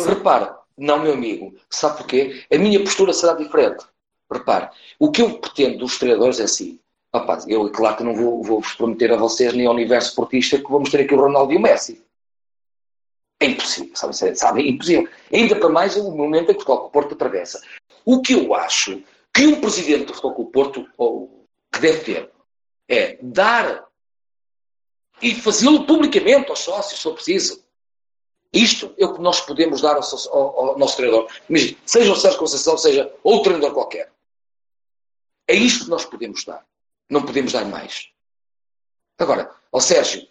não, 0.75 0.99
meu 0.99 1.13
amigo. 1.13 1.53
Sabe 1.69 1.97
porquê? 1.97 2.43
A 2.51 2.57
minha 2.57 2.79
postura 2.79 3.13
será 3.13 3.33
diferente. 3.33 3.85
Repare, 4.33 4.69
o 4.97 5.11
que 5.11 5.21
eu 5.21 5.37
pretendo 5.37 5.77
dos 5.77 5.99
treinadores 5.99 6.39
é 6.39 6.45
assim. 6.45 6.79
Rapaz, 7.13 7.47
eu, 7.47 7.69
claro 7.69 7.97
que 7.97 8.03
não 8.03 8.15
vou, 8.15 8.41
vou 8.41 8.59
vos 8.59 8.73
prometer 8.73 9.13
a 9.13 9.17
vocês 9.17 9.53
nem 9.53 9.67
ao 9.67 9.75
universo 9.75 10.09
esportista 10.09 10.57
que 10.57 10.71
vamos 10.71 10.89
ter 10.89 11.01
aqui 11.01 11.13
o 11.13 11.21
Ronaldo 11.21 11.53
e 11.53 11.57
o 11.57 11.61
Messi. 11.61 12.03
É 13.39 13.45
impossível, 13.45 13.95
sabe? 13.95 14.15
sabe? 14.35 14.63
É 14.63 14.71
impossível. 14.71 15.07
Ainda 15.31 15.55
para 15.55 15.69
mais 15.69 15.95
o 15.97 16.09
momento 16.09 16.51
em 16.51 16.55
que 16.55 16.71
o 16.71 16.89
Porto 16.89 17.13
atravessa. 17.13 17.61
O 18.03 18.23
que 18.23 18.33
eu 18.33 18.55
acho 18.55 19.03
que 19.33 19.47
um 19.47 19.61
presidente 19.61 20.05
do 20.05 20.13
Futebol 20.13 20.51
Porto 20.51 20.87
ou, 20.97 21.47
que 21.71 21.79
deve 21.79 22.03
ter 22.03 22.31
é 22.87 23.17
dar 23.21 23.87
e 25.21 25.35
fazê-lo 25.35 25.85
publicamente 25.85 26.49
aos 26.49 26.59
sócios, 26.59 26.99
se 26.99 27.03
for 27.03 27.13
preciso. 27.13 27.63
Isto 28.51 28.93
é 28.97 29.05
o 29.05 29.13
que 29.13 29.21
nós 29.21 29.39
podemos 29.39 29.81
dar 29.81 29.95
ao, 29.95 30.03
ao, 30.33 30.69
ao 30.71 30.77
nosso 30.77 30.97
treinador. 30.97 31.31
Seja 31.85 32.11
o 32.11 32.15
Sérgio 32.15 32.39
Conceição, 32.39 32.77
seja 32.77 33.13
outro 33.23 33.51
treinador 33.51 33.73
qualquer. 33.73 34.11
É 35.47 35.55
isto 35.55 35.85
que 35.85 35.89
nós 35.89 36.03
podemos 36.03 36.43
dar. 36.43 36.65
Não 37.09 37.25
podemos 37.25 37.53
dar 37.53 37.65
mais. 37.65 38.09
Agora, 39.17 39.53
ao 39.71 39.79
Sérgio, 39.79 40.27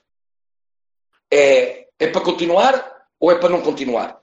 é, 1.31 1.89
é 1.99 2.07
para 2.09 2.21
continuar 2.21 3.07
ou 3.19 3.31
é 3.31 3.39
para 3.39 3.49
não 3.49 3.63
continuar? 3.63 4.20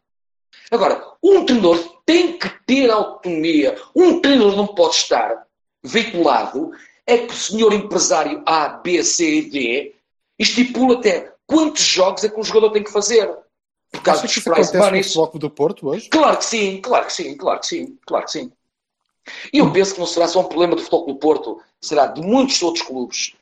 Agora, 0.72 1.04
um 1.24 1.46
treinador 1.46 2.02
tem 2.06 2.38
que 2.38 2.50
ter 2.66 2.90
autonomia. 2.90 3.80
Um 3.96 4.20
treinador 4.20 4.56
não 4.56 4.68
pode 4.68 4.96
estar 4.96 5.48
veiculado 5.84 6.72
é 7.06 7.20
que 7.20 7.34
o 7.34 7.38
senhor 7.38 7.72
empresário 7.74 8.44
A, 8.46 8.68
B, 8.68 9.02
C 9.02 9.40
e 9.40 9.50
D 9.50 9.96
estipula 10.38 11.00
até 11.00 11.34
quantos 11.46 11.82
jogos 11.82 12.24
é 12.24 12.30
que 12.30 12.40
um 12.40 12.44
jogador 12.44 12.72
tem 12.72 12.84
que 12.84 12.92
fazer. 12.92 13.34
Por 13.90 14.02
causa 14.02 14.24
dos 14.24 14.38
prize 14.38 14.78
money. 14.78 15.02
No 15.16 15.40
do 15.40 15.50
Porto 15.50 15.88
hoje? 15.88 16.10
Claro 16.10 16.38
que 16.38 16.46
sim, 16.46 16.82
claro 16.82 17.06
que 17.06 17.14
sim, 17.14 17.38
claro 17.38 17.60
que 17.62 17.68
sim, 17.68 17.98
claro 18.06 18.26
que 18.26 18.32
sim. 18.32 18.52
E 19.54 19.60
eu 19.60 19.72
penso 19.72 19.94
que 19.94 20.00
não 20.00 20.08
será 20.08 20.28
só 20.28 20.42
um 20.42 20.46
problema 20.46 20.76
do 20.76 20.82
Futebol 20.82 21.08
do 21.08 21.16
Porto, 21.16 21.62
será 21.80 22.08
de 22.08 22.22
muitos 22.22 22.62
outros 22.62 22.86
clubes. 22.86 23.34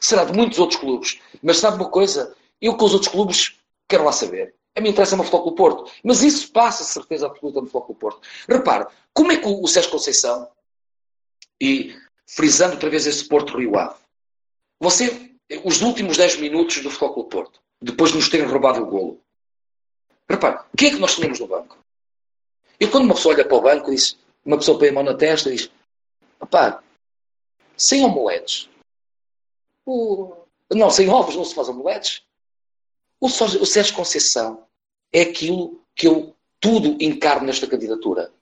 Será 0.00 0.24
de 0.24 0.32
muitos 0.32 0.58
outros 0.58 0.80
clubes. 0.80 1.20
Mas 1.42 1.58
sabe 1.58 1.76
uma 1.76 1.88
coisa? 1.88 2.34
Eu 2.60 2.76
com 2.76 2.84
os 2.84 2.92
outros 2.92 3.10
clubes 3.10 3.56
quero 3.88 4.04
lá 4.04 4.12
saber. 4.12 4.54
A 4.76 4.80
mim 4.80 4.90
interessa-me 4.90 5.22
o 5.22 5.24
Futebol 5.24 5.54
Porto. 5.54 5.90
Mas 6.04 6.22
isso 6.22 6.52
passa 6.52 6.84
certeza 6.84 7.26
absoluta 7.26 7.60
no 7.60 7.66
Futebol 7.66 7.96
Porto. 7.96 8.28
Repare, 8.48 8.86
como 9.12 9.32
é 9.32 9.36
que 9.36 9.46
o 9.46 9.66
Sérgio 9.66 9.90
Conceição, 9.90 10.48
e 11.60 11.94
frisando 12.26 12.74
outra 12.74 12.88
vez 12.88 13.06
esse 13.06 13.26
Porto 13.26 13.58
Rio 13.58 13.76
Ave, 13.76 13.96
você, 14.78 15.34
os 15.64 15.82
últimos 15.82 16.16
10 16.16 16.36
minutos 16.36 16.82
do 16.82 16.90
Futebol 16.90 17.24
Porto, 17.24 17.60
depois 17.80 18.10
de 18.10 18.16
nos 18.16 18.28
terem 18.28 18.46
roubado 18.46 18.82
o 18.82 18.86
golo. 18.86 19.20
Repare, 20.28 20.60
quem 20.76 20.88
é 20.88 20.90
que 20.92 20.98
nós 20.98 21.16
tínhamos 21.16 21.40
no 21.40 21.48
banco? 21.48 21.78
E 22.78 22.86
quando 22.86 23.04
uma 23.04 23.14
pessoa 23.14 23.34
olha 23.34 23.44
para 23.44 23.56
o 23.56 23.60
banco, 23.60 23.90
diz, 23.90 24.16
uma 24.44 24.56
pessoa 24.56 24.78
põe 24.78 24.88
a 24.88 24.92
mão 24.92 25.02
na 25.02 25.14
testa 25.14 25.50
e 25.50 25.56
diz: 25.56 25.70
Rapaz, 26.40 26.76
sem 27.76 28.04
omeletes. 28.04 28.68
O... 29.84 30.34
Não, 30.72 30.90
sem 30.90 31.08
ovos 31.08 31.34
não 31.34 31.44
se 31.44 31.54
faz 31.54 31.68
omeletes. 31.68 32.22
O, 33.20 33.26
o 33.26 33.66
Sérgio 33.66 33.94
Conceição 33.94 34.64
é 35.12 35.22
aquilo 35.22 35.80
que 35.94 36.06
eu 36.08 36.34
tudo 36.58 36.96
encarno 37.02 37.46
nesta 37.46 37.66
candidatura. 37.66 38.32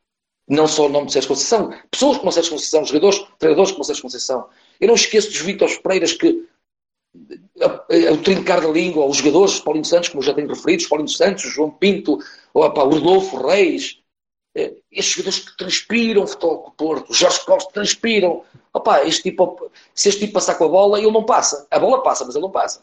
Não 0.48 0.66
só 0.66 0.86
o 0.86 0.88
nome 0.88 1.06
de 1.06 1.12
Sérgio 1.12 1.28
Conceição, 1.28 1.74
pessoas 1.90 2.18
como 2.18 2.32
Sérgio 2.32 2.52
Conceição, 2.52 2.84
jogadores, 2.84 3.24
treinadores 3.38 3.72
como 3.72 3.84
Sérgio 3.84 4.02
Conceição. 4.02 4.48
Eu 4.80 4.88
não 4.88 4.94
esqueço 4.94 5.28
dos 5.28 5.40
Vítor 5.40 5.68
Pereiras 5.82 6.12
que 6.12 6.48
o 8.12 8.16
trincar 8.22 8.60
da 8.60 8.68
língua, 8.68 9.06
os 9.06 9.16
jogadores, 9.16 9.60
Paulinho 9.60 9.84
Santos, 9.84 10.08
como 10.08 10.22
já 10.22 10.32
tenho 10.32 10.48
referido, 10.48 10.88
Paulinho 10.88 11.08
Santos, 11.08 11.42
João 11.42 11.70
Pinto, 11.70 12.18
o 12.54 12.66
Rodolfo 12.66 13.46
Reis, 13.46 14.00
eh, 14.54 14.74
estes 14.90 15.14
jogadores 15.14 15.38
que 15.40 15.56
transpiram 15.56 16.26
futebol 16.26 16.58
com 16.58 16.68
o 16.68 16.72
Porto, 16.72 17.14
Jorge 17.14 17.44
Costa 17.44 17.72
transpiram. 17.72 18.44
Opa, 18.72 19.04
este 19.04 19.22
tipo, 19.24 19.70
se 19.94 20.08
este 20.08 20.20
tipo 20.20 20.34
passar 20.34 20.54
com 20.56 20.64
a 20.64 20.68
bola, 20.68 20.98
ele 20.98 21.10
não 21.10 21.24
passa. 21.24 21.66
A 21.70 21.78
bola 21.78 22.02
passa, 22.02 22.24
mas 22.24 22.34
ele 22.34 22.42
não 22.42 22.50
passa. 22.50 22.82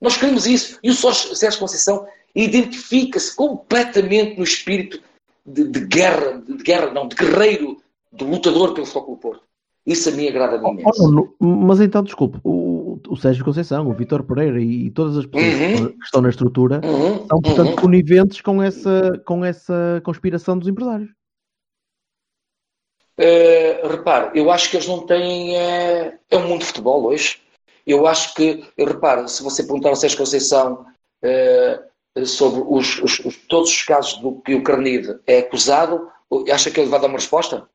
Nós 0.00 0.16
queremos 0.16 0.46
isso. 0.46 0.78
E 0.82 0.90
o 0.90 0.94
Sérgio 0.94 1.58
Conceição 1.58 2.06
identifica-se 2.34 3.34
completamente 3.34 4.36
no 4.36 4.44
espírito 4.44 5.00
de, 5.44 5.64
de, 5.64 5.80
guerra, 5.86 6.42
de 6.46 6.62
guerra, 6.62 6.92
não, 6.92 7.08
de 7.08 7.16
guerreiro, 7.16 7.78
de 8.12 8.24
lutador 8.24 8.74
pelo 8.74 8.86
futebol 8.86 9.16
do 9.16 9.20
Porto. 9.20 9.42
Isso 9.86 10.10
a 10.10 10.12
mim 10.12 10.28
agrada-me 10.28 10.64
oh, 10.64 10.72
imenso. 10.72 11.34
Oh, 11.40 11.46
mas 11.46 11.80
então, 11.80 12.02
desculpe, 12.02 12.38
o, 12.44 13.00
o 13.08 13.16
Sérgio 13.16 13.44
Conceição, 13.44 13.88
o 13.88 13.94
Vitor 13.94 14.22
Pereira 14.22 14.60
e 14.60 14.90
todas 14.90 15.16
as 15.16 15.24
pessoas 15.24 15.80
uhum. 15.80 15.88
que 15.92 16.04
estão 16.04 16.20
na 16.20 16.28
estrutura 16.28 16.80
uhum. 16.84 17.26
são, 17.26 17.40
portanto, 17.40 17.70
uhum. 17.70 17.76
coniventes 17.76 18.40
com 18.42 18.62
essa, 18.62 19.18
com 19.24 19.42
essa 19.42 20.02
conspiração 20.04 20.58
dos 20.58 20.68
empresários. 20.68 21.08
Uh, 23.18 23.88
repare, 23.88 24.38
eu 24.38 24.50
acho 24.50 24.70
que 24.70 24.76
eles 24.76 24.86
não 24.86 25.04
têm. 25.04 25.56
É, 25.56 26.18
é 26.30 26.36
um 26.36 26.46
mundo 26.46 26.60
de 26.60 26.66
futebol 26.66 27.06
hoje. 27.06 27.40
Eu 27.88 28.06
acho 28.06 28.34
que, 28.34 28.70
eu 28.76 28.84
reparo, 28.84 29.26
se 29.26 29.42
você 29.42 29.62
perguntar 29.62 29.88
ao 29.88 29.96
Sérgio 29.96 30.18
Conceição 30.18 30.84
uh, 31.24 32.26
sobre 32.26 32.62
os, 32.68 32.98
os, 32.98 33.18
os, 33.20 33.36
todos 33.48 33.70
os 33.70 33.82
casos 33.82 34.18
do 34.18 34.42
que 34.42 34.54
o 34.54 34.62
Carnide 34.62 35.18
é 35.26 35.38
acusado, 35.38 36.06
acha 36.52 36.70
que 36.70 36.78
ele 36.78 36.90
vai 36.90 37.00
dar 37.00 37.06
uma 37.06 37.16
resposta? 37.16 37.66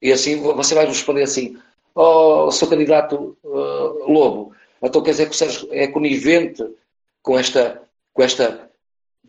E 0.00 0.12
assim 0.12 0.40
você 0.40 0.72
vai 0.76 0.86
responder 0.86 1.24
assim: 1.24 1.60
Oh, 1.96 2.48
seu 2.52 2.68
candidato 2.68 3.36
uh, 3.42 4.08
Lobo, 4.08 4.54
então 4.80 5.02
quer 5.02 5.10
dizer 5.10 5.26
que 5.26 5.34
o 5.34 5.36
Sérgio 5.36 5.68
é 5.72 5.88
conivente 5.88 6.64
com 7.22 7.36
esta, 7.36 7.82
com 8.12 8.22
esta, 8.22 8.70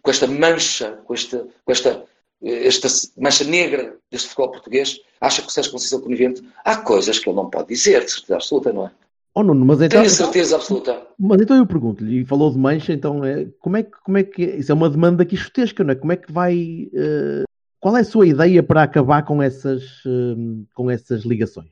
com 0.03 0.12
esta 0.12 0.28
mancha, 0.28 1.01
com 1.03 1.16
esta, 1.16 1.47
com 1.66 1.72
esta, 1.72 2.05
esta 2.43 2.88
mancha 3.18 3.43
negra 3.43 3.97
deste 4.12 4.28
futebol 4.28 4.51
português? 4.51 5.01
Acha 5.20 5.41
que 5.41 5.47
o 5.47 5.51
Sérgio 5.51 5.72
Conceição 5.72 5.97
é 5.97 6.03
conivente? 6.03 6.47
Há 6.64 6.78
coisas 6.78 7.18
que 7.18 7.28
ele 7.28 7.38
não 7.38 7.49
pode 7.49 7.70
dizer, 7.70 8.05
de 8.05 8.12
certeza 8.12 8.36
absoluta, 8.36 8.72
não 8.72 8.86
é? 8.86 9.07
Oh, 9.40 9.44
Nuno, 9.44 9.64
mas 9.66 9.80
então, 9.82 10.02
Tenho 10.02 10.10
certeza 10.10 10.56
absoluta. 10.56 11.00
Mas 11.20 11.40
então 11.40 11.56
eu 11.56 11.68
pergunto-lhe, 11.68 12.22
e 12.22 12.26
falou 12.26 12.52
de 12.52 12.58
mancha, 12.58 12.92
então 12.92 13.24
é, 13.24 13.46
como, 13.60 13.78
é 13.78 13.84
que, 13.84 13.92
como 14.04 14.18
é 14.18 14.24
que. 14.24 14.42
Isso 14.42 14.72
é 14.72 14.76
uma 14.76 14.90
demanda 14.90 15.24
quixotesca, 15.24 15.84
não 15.84 15.92
é? 15.92 15.96
Como 15.96 16.12
é 16.12 16.16
que 16.16 16.32
vai 16.32 16.90
uh, 16.92 17.46
qual 17.80 17.96
é 17.96 18.02
a 18.02 18.04
sua 18.06 18.26
ideia 18.26 18.64
para 18.64 18.82
acabar 18.82 19.24
com 19.24 19.42
essas, 19.42 19.84
hum, 20.06 20.66
com 20.74 20.90
essas 20.90 21.24
ligações? 21.24 21.70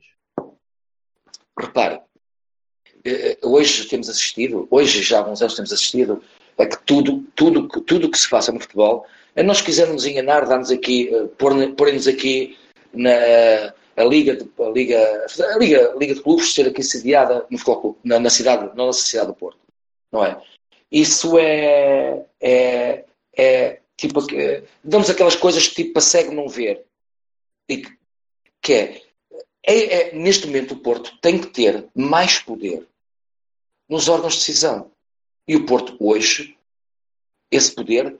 Repare, 1.58 2.00
eh, 3.04 3.36
hoje 3.42 3.88
temos 3.88 4.08
assistido, 4.08 4.68
hoje 4.70 5.02
já 5.02 5.16
há 5.16 5.20
alguns 5.22 5.42
anos 5.42 5.56
temos 5.56 5.72
assistido 5.72 6.22
a 6.56 6.66
que 6.66 6.78
tudo, 6.86 7.24
tudo, 7.34 7.66
tudo 7.66 8.10
que 8.10 8.18
se 8.18 8.28
faça 8.28 8.52
no 8.52 8.60
futebol, 8.60 9.04
a 9.34 9.42
nós 9.42 9.60
quisermos 9.60 10.06
enganar, 10.06 10.46
dar-nos 10.46 10.70
aqui, 10.70 11.10
pôr-nos 11.36 12.06
aqui 12.06 12.56
na 12.94 13.74
a 13.96 14.04
Liga, 14.04 14.36
de, 14.36 14.50
a 14.62 14.68
Liga, 14.68 15.26
a 15.54 15.58
Liga, 15.58 15.92
a 15.92 15.94
Liga 15.96 16.14
de 16.14 16.22
Clubes 16.22 16.52
ser 16.54 16.68
aqui 16.68 16.82
sediada 16.82 17.46
no 17.50 17.58
futebol, 17.58 17.98
na, 18.04 18.18
na 18.18 18.30
cidade, 18.30 18.66
na 18.68 18.74
nossa 18.74 19.02
cidade 19.02 19.28
do 19.28 19.34
Porto, 19.34 19.60
não 20.12 20.24
é? 20.24 20.40
Isso 20.90 21.38
é, 21.38 22.24
é, 22.40 23.04
é 23.36 23.80
Tipo, 23.96 24.20
damos 24.84 25.08
aquelas 25.08 25.36
coisas 25.36 25.66
que 25.68 25.74
tipo 25.76 25.94
para 25.94 26.02
cego 26.02 26.32
não 26.32 26.48
ver. 26.48 26.84
E 27.68 27.82
que 28.60 28.72
é, 28.72 29.02
é, 29.62 29.84
é, 30.10 30.14
neste 30.14 30.46
momento 30.46 30.74
o 30.74 30.80
Porto 30.80 31.18
tem 31.18 31.40
que 31.40 31.46
ter 31.46 31.88
mais 31.94 32.38
poder 32.38 32.86
nos 33.88 34.08
órgãos 34.08 34.34
de 34.34 34.40
decisão. 34.40 34.90
E 35.48 35.56
o 35.56 35.64
Porto 35.64 35.96
hoje, 35.98 36.58
esse 37.50 37.74
poder, 37.74 38.18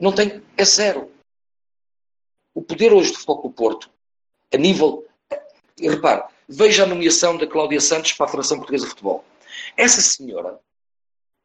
não 0.00 0.14
tem, 0.14 0.42
é 0.56 0.64
zero. 0.64 1.12
O 2.54 2.62
poder 2.62 2.92
hoje 2.92 3.12
do 3.12 3.18
Futebol 3.18 3.42
do 3.42 3.50
Porto, 3.50 3.90
a 4.52 4.56
nível. 4.56 5.06
E 5.80 5.88
repare, 5.88 6.24
veja 6.48 6.82
a 6.82 6.86
nomeação 6.86 7.36
da 7.36 7.46
Cláudia 7.46 7.80
Santos 7.80 8.12
para 8.12 8.26
a 8.26 8.28
Federação 8.28 8.58
Portuguesa 8.58 8.84
de 8.84 8.90
Futebol. 8.90 9.24
Essa 9.76 10.00
senhora, 10.00 10.58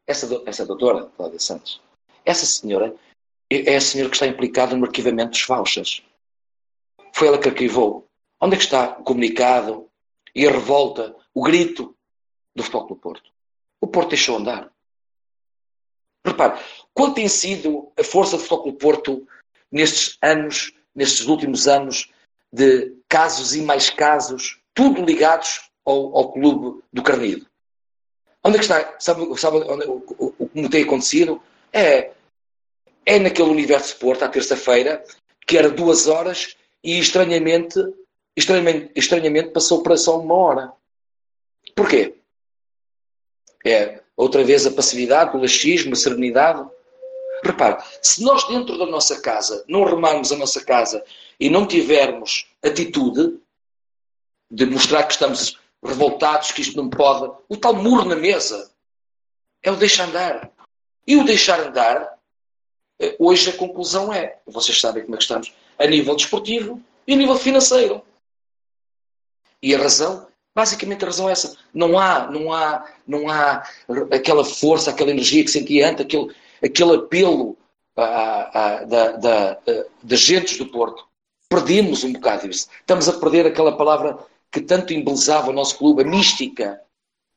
essa, 0.07 0.41
essa 0.45 0.65
doutora, 0.65 1.09
Cláudia 1.15 1.39
Santos, 1.39 1.81
essa 2.25 2.45
senhora 2.45 2.95
é 3.49 3.75
a 3.75 3.81
senhora 3.81 4.09
que 4.09 4.15
está 4.15 4.25
implicada 4.25 4.75
no 4.75 4.85
arquivamento 4.85 5.31
dos 5.31 5.45
vouchers. 5.45 6.03
foi 7.13 7.27
ela 7.27 7.37
que 7.37 7.49
arquivou. 7.49 8.07
Onde 8.41 8.55
é 8.55 8.57
que 8.57 8.63
está 8.63 8.97
o 8.99 9.03
comunicado 9.03 9.89
e 10.35 10.47
a 10.47 10.51
revolta, 10.51 11.15
o 11.33 11.43
grito 11.43 11.95
do 12.55 12.63
Futebol 12.63 12.87
do 12.87 12.95
Porto? 12.95 13.31
O 13.79 13.87
Porto 13.87 14.09
deixou 14.09 14.37
andar. 14.37 14.71
Repare, 16.25 16.59
qual 16.93 17.13
tem 17.13 17.27
sido 17.27 17.91
a 17.99 18.03
força 18.03 18.37
do 18.37 18.43
Futebol 18.43 18.71
do 18.71 18.77
Porto 18.77 19.27
nestes 19.71 20.17
anos, 20.21 20.73
nestes 20.95 21.27
últimos 21.27 21.67
anos, 21.67 22.11
de 22.53 22.95
casos 23.09 23.55
e 23.55 23.61
mais 23.63 23.89
casos, 23.89 24.59
tudo 24.75 25.03
ligados 25.03 25.71
ao, 25.83 26.15
ao 26.15 26.31
clube 26.31 26.83
do 26.93 27.01
Carnido? 27.01 27.47
Onde 28.43 28.57
é 28.57 28.59
que 28.59 28.65
está? 28.65 28.95
Sabe, 28.99 29.39
sabe 29.39 29.57
onde, 29.57 29.85
o, 29.87 30.49
que 30.53 30.69
tem 30.69 30.83
acontecido? 30.83 31.41
É, 31.71 32.11
é 33.05 33.17
naquele 33.17 33.49
universo 33.49 33.97
Porto, 33.97 34.23
à 34.23 34.29
terça-feira, 34.29 35.03
que 35.47 35.57
era 35.57 35.69
duas 35.69 36.07
horas 36.07 36.55
e 36.83 36.99
estranhamente, 36.99 37.79
estranhamente, 38.35 38.91
estranhamente 38.95 39.49
passou 39.49 39.81
para 39.81 39.97
só 39.97 40.19
uma 40.19 40.35
hora. 40.35 40.73
Porquê? 41.75 42.15
É 43.65 44.01
outra 44.15 44.43
vez 44.43 44.67
a 44.67 44.71
passividade, 44.71 45.35
o 45.35 45.39
laxismo, 45.39 45.93
a 45.93 45.95
serenidade. 45.95 46.69
Repare, 47.43 47.83
se 48.01 48.23
nós 48.23 48.47
dentro 48.47 48.77
da 48.77 48.85
nossa 48.85 49.19
casa 49.19 49.65
não 49.67 49.83
remarmos 49.83 50.31
a 50.31 50.37
nossa 50.37 50.63
casa 50.63 51.03
e 51.39 51.49
não 51.49 51.67
tivermos 51.67 52.47
atitude 52.63 53.37
de 54.49 54.65
mostrar 54.65 55.03
que 55.03 55.13
estamos 55.13 55.59
revoltados, 55.83 56.51
que 56.51 56.61
isto 56.61 56.77
não 56.77 56.89
pode, 56.89 57.35
o 57.49 57.57
tal 57.57 57.73
muro 57.73 58.05
na 58.05 58.15
mesa 58.15 58.71
é 59.61 59.71
o 59.71 59.75
deixar 59.75 60.07
andar. 60.07 60.51
E 61.05 61.17
o 61.17 61.25
deixar 61.25 61.59
andar, 61.59 62.17
eh, 62.99 63.15
hoje 63.19 63.49
a 63.49 63.57
conclusão 63.57 64.13
é, 64.13 64.39
vocês 64.45 64.79
sabem 64.79 65.03
como 65.03 65.15
é 65.15 65.17
que 65.17 65.23
estamos, 65.23 65.53
a 65.77 65.85
nível 65.85 66.15
desportivo 66.15 66.81
e 67.05 67.13
a 67.13 67.17
nível 67.17 67.35
financeiro. 67.35 68.01
E 69.61 69.75
a 69.75 69.77
razão, 69.77 70.27
basicamente 70.55 71.03
a 71.03 71.07
razão 71.07 71.27
é 71.27 71.33
essa. 71.33 71.57
Não 71.73 71.99
há, 71.99 72.29
não 72.31 72.53
há, 72.53 72.89
não 73.05 73.29
há 73.29 73.67
aquela 74.11 74.45
força, 74.45 74.91
aquela 74.91 75.11
energia 75.11 75.43
que 75.43 75.51
sentia 75.51 75.89
antes, 75.89 76.05
aquele, 76.05 76.33
aquele 76.63 76.95
apelo 76.95 77.57
da, 77.95 78.83
da, 78.85 79.59
das 80.01 80.19
gentes 80.19 80.57
do 80.57 80.67
Porto. 80.67 81.05
Perdemos 81.49 82.03
um 82.03 82.13
bocado 82.13 82.49
isso. 82.49 82.69
Estamos 82.79 83.07
a 83.07 83.19
perder 83.19 83.45
aquela 83.45 83.77
palavra 83.77 84.17
que 84.51 84.61
tanto 84.61 84.93
embelezava 84.93 85.49
o 85.49 85.53
nosso 85.53 85.77
clube, 85.77 86.01
a 86.01 86.05
mística. 86.05 86.81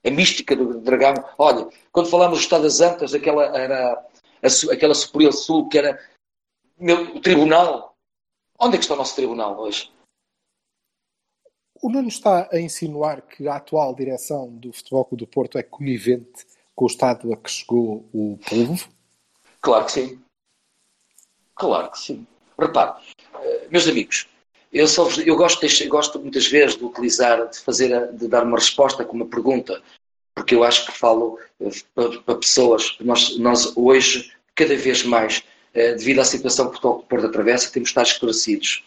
A 0.04 0.10
mística 0.10 0.54
do 0.54 0.80
dragão. 0.80 1.14
Olha, 1.36 1.68
quando 1.90 2.08
falámos 2.08 2.38
do 2.38 2.42
Estado 2.42 2.62
das 2.62 2.80
Antas, 2.80 3.12
aquela 3.12 3.44
era 3.58 3.92
a, 4.42 4.72
aquela 4.72 4.94
Superior 4.94 5.32
Sul, 5.32 5.68
que 5.68 5.78
era 5.78 6.00
meu, 6.78 7.16
o 7.16 7.20
tribunal. 7.20 7.96
Onde 8.58 8.76
é 8.76 8.78
que 8.78 8.84
está 8.84 8.94
o 8.94 8.98
nosso 8.98 9.16
tribunal 9.16 9.58
hoje? 9.58 9.90
O 11.82 11.90
Nuno 11.90 12.08
está 12.08 12.48
a 12.50 12.58
insinuar 12.58 13.20
que 13.22 13.46
a 13.46 13.56
atual 13.56 13.94
direção 13.94 14.48
do 14.48 14.72
Futebol 14.72 15.04
Clube 15.04 15.24
do 15.24 15.26
Porto 15.26 15.58
é 15.58 15.62
conivente 15.62 16.46
com 16.74 16.84
o 16.84 16.88
estado 16.88 17.32
a 17.32 17.36
que 17.36 17.50
chegou 17.50 18.08
o 18.14 18.38
povo? 18.48 18.95
Claro 19.66 19.84
que 19.84 19.92
sim. 19.92 20.20
Claro 21.56 21.90
que 21.90 21.98
sim. 21.98 22.24
Repare, 22.56 23.02
eh, 23.42 23.66
meus 23.68 23.88
amigos, 23.88 24.28
eu, 24.72 24.86
só, 24.86 25.08
eu 25.22 25.34
gosto, 25.34 25.66
de, 25.66 25.88
gosto 25.88 26.20
muitas 26.20 26.46
vezes 26.46 26.76
de 26.76 26.84
utilizar, 26.84 27.48
de 27.48 27.58
fazer, 27.58 28.12
de 28.12 28.28
dar 28.28 28.44
uma 28.44 28.58
resposta 28.58 29.04
com 29.04 29.16
uma 29.16 29.26
pergunta, 29.26 29.82
porque 30.36 30.54
eu 30.54 30.62
acho 30.62 30.86
que 30.86 30.92
falo 30.92 31.40
eh, 31.60 31.70
para, 31.96 32.20
para 32.20 32.36
pessoas, 32.36 32.96
nós, 33.00 33.36
nós 33.38 33.76
hoje, 33.76 34.32
cada 34.54 34.76
vez 34.76 35.02
mais, 35.02 35.42
eh, 35.74 35.94
devido 35.94 36.20
à 36.20 36.24
situação 36.24 36.70
que 36.70 36.86
o 36.86 37.00
Porto 37.00 37.26
atravessa, 37.26 37.72
temos 37.72 37.88
de 37.88 37.90
estar 37.90 38.02
esclarecidos. 38.02 38.84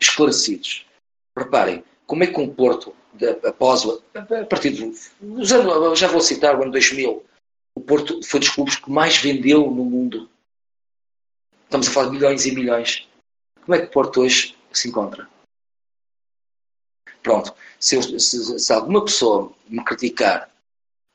Esclarecidos. 0.00 0.86
Reparem, 1.36 1.84
como 2.06 2.24
é 2.24 2.28
que 2.28 2.40
um 2.40 2.48
Porto, 2.48 2.96
após, 3.44 3.86
a 4.14 4.46
partir 4.46 4.70
do. 4.70 5.44
Já 5.94 6.08
vou 6.08 6.20
citar 6.22 6.58
o 6.58 6.62
ano 6.62 6.72
2000, 6.72 7.22
o 7.74 7.80
Porto 7.80 8.22
foi 8.22 8.40
dos 8.40 8.50
clubes 8.50 8.76
que 8.76 8.90
mais 8.90 9.16
vendeu 9.16 9.70
no 9.70 9.84
mundo. 9.84 10.30
Estamos 11.64 11.88
a 11.88 11.90
falar 11.90 12.06
de 12.06 12.12
milhões 12.12 12.46
e 12.46 12.52
milhões. 12.52 13.08
Como 13.64 13.74
é 13.74 13.80
que 13.80 13.86
o 13.86 13.90
Porto 13.90 14.20
hoje 14.20 14.56
se 14.72 14.88
encontra? 14.88 15.28
Pronto, 17.22 17.54
se, 17.78 17.96
eu, 17.96 18.20
se, 18.20 18.58
se 18.58 18.72
alguma 18.72 19.04
pessoa 19.04 19.52
me 19.68 19.82
criticar, 19.84 20.50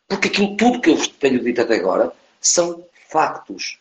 porque 0.08 0.30
aquilo 0.30 0.56
tudo 0.56 0.82
que 0.82 0.90
eu 0.90 1.08
tenho 1.14 1.44
dito 1.44 1.62
até 1.62 1.76
agora 1.76 2.14
são 2.40 2.88
factos. 3.10 3.80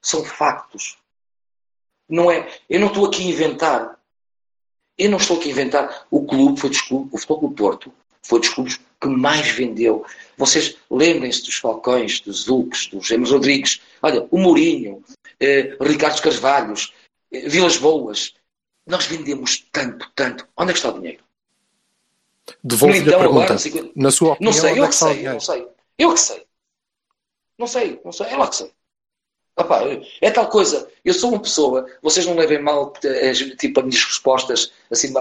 São 0.00 0.24
factos. 0.24 0.98
Não 2.08 2.30
é, 2.30 2.50
eu 2.68 2.80
não 2.80 2.88
estou 2.88 3.06
aqui 3.06 3.22
a 3.22 3.30
inventar. 3.30 3.98
Eu 4.98 5.10
não 5.10 5.18
estou 5.18 5.38
aqui 5.38 5.48
a 5.48 5.52
inventar. 5.52 6.06
O 6.10 6.26
clube 6.26 6.58
foi 6.58 6.70
clubes, 6.70 7.12
o 7.12 7.18
Futebol 7.18 7.48
do 7.48 7.54
Porto 7.54 7.94
foi 8.22 8.40
dos 8.40 8.48
clubes 8.48 8.80
que 9.02 9.08
mais 9.08 9.48
vendeu. 9.48 10.06
Vocês 10.38 10.76
lembrem-se 10.88 11.42
dos 11.42 11.56
Falcões, 11.56 12.20
dos 12.20 12.44
Zulques, 12.44 12.86
dos 12.86 13.06
James 13.06 13.30
Rodrigues, 13.30 13.80
olha, 14.00 14.26
o 14.30 14.38
Mourinho, 14.38 15.02
eh, 15.40 15.76
Ricardo 15.80 16.22
Carvalhos, 16.22 16.92
eh, 17.32 17.48
Vilas 17.48 17.76
Boas. 17.76 18.34
Nós 18.86 19.06
vendemos 19.06 19.66
tanto, 19.72 20.10
tanto. 20.14 20.46
Onde 20.56 20.70
é 20.70 20.72
que 20.72 20.78
está 20.78 20.90
o 20.90 20.98
dinheiro? 20.98 21.22
Devolve-lhe 22.62 23.00
então, 23.00 23.14
a 23.14 23.18
pergunta. 23.18 23.54
Agora, 23.54 23.90
Na 23.94 24.10
sua 24.10 24.32
opinião, 24.32 24.52
não 24.52 24.60
sei, 24.60 24.78
eu 24.78 24.84
é 24.84 24.88
que 24.88 24.94
sei, 24.94 25.26
eu 25.26 25.32
não 25.32 25.40
sei. 25.40 25.68
Eu 25.98 26.14
que 26.14 26.20
sei. 26.20 26.46
Não 27.58 27.66
sei, 27.66 28.00
não 28.04 28.12
sei, 28.12 28.26
é 28.26 28.36
lá 28.36 28.48
que 28.48 28.56
sei. 28.56 28.72
Opa, 29.56 29.82
é 30.20 30.30
tal 30.30 30.48
coisa, 30.48 30.88
eu 31.04 31.12
sou 31.12 31.30
uma 31.30 31.40
pessoa, 31.40 31.86
vocês 32.00 32.24
não 32.24 32.34
levem 32.34 32.62
mal 32.62 32.92
é, 33.04 33.32
tipo 33.32 33.80
as 33.80 33.86
minhas 33.86 34.04
respostas 34.04 34.72
assim, 34.90 35.12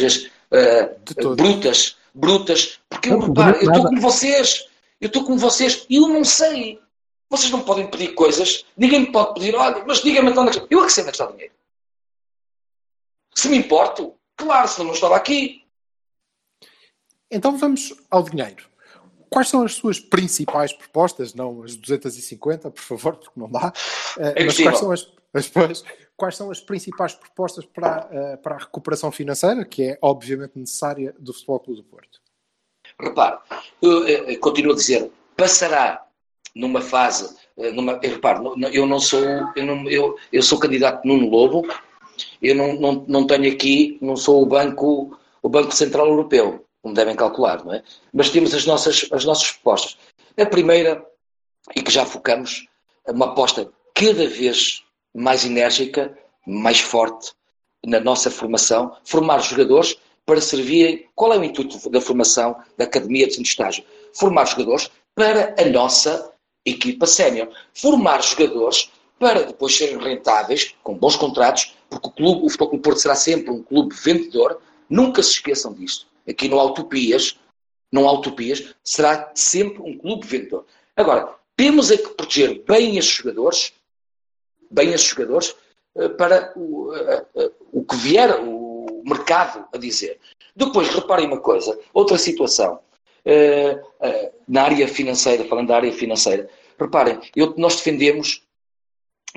vezes 0.00 0.30
uh, 0.50 1.34
brutas, 1.36 1.96
brutas, 2.12 2.80
porque 2.88 3.10
eu, 3.10 3.20
reparo, 3.20 3.56
eu 3.58 3.70
estou 3.70 3.84
como 3.84 4.00
vocês, 4.00 4.66
eu 5.00 5.06
estou 5.06 5.24
como 5.24 5.38
vocês 5.38 5.86
e 5.88 5.96
eu 5.96 6.08
não 6.08 6.24
sei. 6.24 6.80
Vocês 7.28 7.50
não 7.50 7.62
podem 7.62 7.88
pedir 7.88 8.14
coisas, 8.14 8.64
ninguém 8.76 9.00
me 9.00 9.12
pode 9.12 9.34
pedir, 9.34 9.54
olha, 9.54 9.84
mas 9.84 10.00
diga-me 10.00 10.30
então 10.30 10.44
onde 10.44 10.58
é 10.58 10.60
que 10.60 10.74
Eu 10.74 10.82
é 10.82 10.86
que 10.86 10.92
sei 10.92 11.02
onde 11.02 11.10
é 11.10 11.12
está 11.12 11.28
o 11.28 11.32
dinheiro. 11.32 11.52
Se 13.34 13.48
me 13.48 13.56
importo, 13.56 14.14
claro, 14.36 14.68
senão 14.68 14.86
não 14.86 14.94
estava 14.94 15.16
aqui. 15.16 15.64
Então 17.30 17.56
vamos 17.56 17.92
ao 18.10 18.22
dinheiro. 18.22 18.64
Quais 19.30 19.48
são 19.48 19.64
as 19.64 19.74
suas 19.74 19.98
principais 19.98 20.72
propostas? 20.72 21.34
Não 21.34 21.62
as 21.62 21.76
250, 21.76 22.70
por 22.70 22.80
favor, 22.80 23.16
porque 23.16 23.38
não 23.38 23.50
dá. 23.50 23.72
É 24.18 24.44
mas 24.44 24.56
quais 24.56 24.78
são 24.78 24.92
as, 24.92 25.12
as, 25.34 25.84
quais 26.16 26.36
são 26.36 26.50
as 26.50 26.60
principais 26.60 27.14
propostas 27.14 27.64
para, 27.64 28.06
uh, 28.06 28.38
para 28.38 28.56
a 28.56 28.58
recuperação 28.58 29.10
financeira, 29.10 29.64
que 29.64 29.82
é 29.82 29.98
obviamente 30.00 30.58
necessária 30.58 31.14
do 31.18 31.32
Futebol 31.32 31.60
Clube 31.60 31.80
do 31.82 31.84
Porto? 31.84 32.20
Repare, 33.00 33.38
eu, 33.82 34.06
eu, 34.06 34.40
continuo 34.40 34.72
a 34.72 34.76
dizer, 34.76 35.10
passará 35.36 36.06
numa 36.54 36.80
fase, 36.80 37.36
eh, 37.58 37.70
numa, 37.72 37.98
eu, 38.02 38.10
repare, 38.10 38.40
eu 38.72 38.86
não 38.86 38.98
sou, 38.98 39.20
eu, 39.54 39.66
não, 39.66 39.88
eu, 39.90 40.16
eu 40.32 40.42
sou 40.42 40.58
candidato 40.58 41.06
Nuno 41.06 41.28
Lobo, 41.28 41.66
eu 42.40 42.54
não, 42.54 42.72
não, 42.74 43.04
não 43.06 43.26
tenho 43.26 43.52
aqui, 43.52 43.98
não 44.00 44.16
sou 44.16 44.42
o 44.42 44.46
Banco, 44.46 45.18
o 45.42 45.48
banco 45.48 45.74
Central 45.74 46.06
Europeu 46.06 46.65
como 46.86 46.94
devem 46.94 47.16
calcular, 47.16 47.64
não 47.64 47.74
é? 47.74 47.82
Mas 48.12 48.30
temos 48.30 48.54
as 48.54 48.64
nossas, 48.64 49.08
as 49.10 49.24
nossas 49.24 49.50
propostas. 49.50 49.98
A 50.38 50.46
primeira, 50.46 51.04
e 51.74 51.82
que 51.82 51.90
já 51.90 52.06
focamos, 52.06 52.68
é 53.04 53.10
uma 53.10 53.26
aposta 53.26 53.68
cada 53.92 54.28
vez 54.28 54.84
mais 55.12 55.44
enérgica, 55.44 56.16
mais 56.46 56.78
forte 56.78 57.32
na 57.84 57.98
nossa 57.98 58.30
formação, 58.30 58.96
formar 59.04 59.40
jogadores 59.40 59.96
para 60.24 60.40
servirem. 60.40 61.08
Qual 61.12 61.32
é 61.32 61.38
o 61.38 61.42
intuito 61.42 61.90
da 61.90 62.00
formação 62.00 62.54
da 62.78 62.84
Academia 62.84 63.26
de 63.26 63.34
Centro 63.34 63.50
Estágio? 63.50 63.84
Formar 64.14 64.44
jogadores 64.44 64.88
para 65.12 65.56
a 65.58 65.64
nossa 65.64 66.30
equipa 66.64 67.04
sénior. 67.04 67.48
Formar 67.74 68.22
jogadores 68.22 68.92
para 69.18 69.42
depois 69.42 69.76
serem 69.76 69.98
rentáveis, 69.98 70.76
com 70.84 70.94
bons 70.94 71.16
contratos, 71.16 71.74
porque 71.90 72.06
o 72.06 72.12
clube, 72.12 72.46
o 72.46 72.48
Futebol 72.48 72.68
Clube 72.68 72.84
Porto 72.84 73.00
será 73.00 73.16
sempre 73.16 73.50
um 73.50 73.60
clube 73.60 73.92
vendedor. 73.92 74.60
Nunca 74.88 75.20
se 75.20 75.32
esqueçam 75.32 75.74
disto. 75.74 76.06
Aqui 76.28 76.48
não 76.48 76.60
há 76.60 76.64
utopias, 76.64 77.38
não 77.92 78.08
há 78.08 78.12
utopias, 78.12 78.74
será 78.82 79.30
sempre 79.34 79.80
um 79.82 79.96
clube 79.96 80.26
vendedor. 80.26 80.66
Agora, 80.96 81.34
temos 81.56 81.90
é 81.90 81.96
que 81.96 82.08
proteger 82.10 82.62
bem 82.64 82.98
esses 82.98 83.10
jogadores, 83.10 83.72
bem 84.70 84.92
esses 84.92 85.06
jogadores, 85.06 85.54
eh, 85.96 86.08
para 86.10 86.52
o, 86.56 86.94
eh, 86.94 87.26
eh, 87.36 87.50
o 87.72 87.82
que 87.82 87.96
vier 87.96 88.38
o 88.40 89.02
mercado 89.04 89.66
a 89.72 89.78
dizer. 89.78 90.18
Depois, 90.54 90.88
reparem 90.88 91.26
uma 91.26 91.40
coisa, 91.40 91.78
outra 91.92 92.18
situação, 92.18 92.80
na 94.46 94.62
área 94.62 94.86
financeira, 94.86 95.44
falando 95.44 95.68
da 95.68 95.76
área 95.76 95.92
financeira, 95.92 96.48
reparem, 96.78 97.18
eu, 97.34 97.54
nós 97.56 97.76
defendemos, 97.76 98.42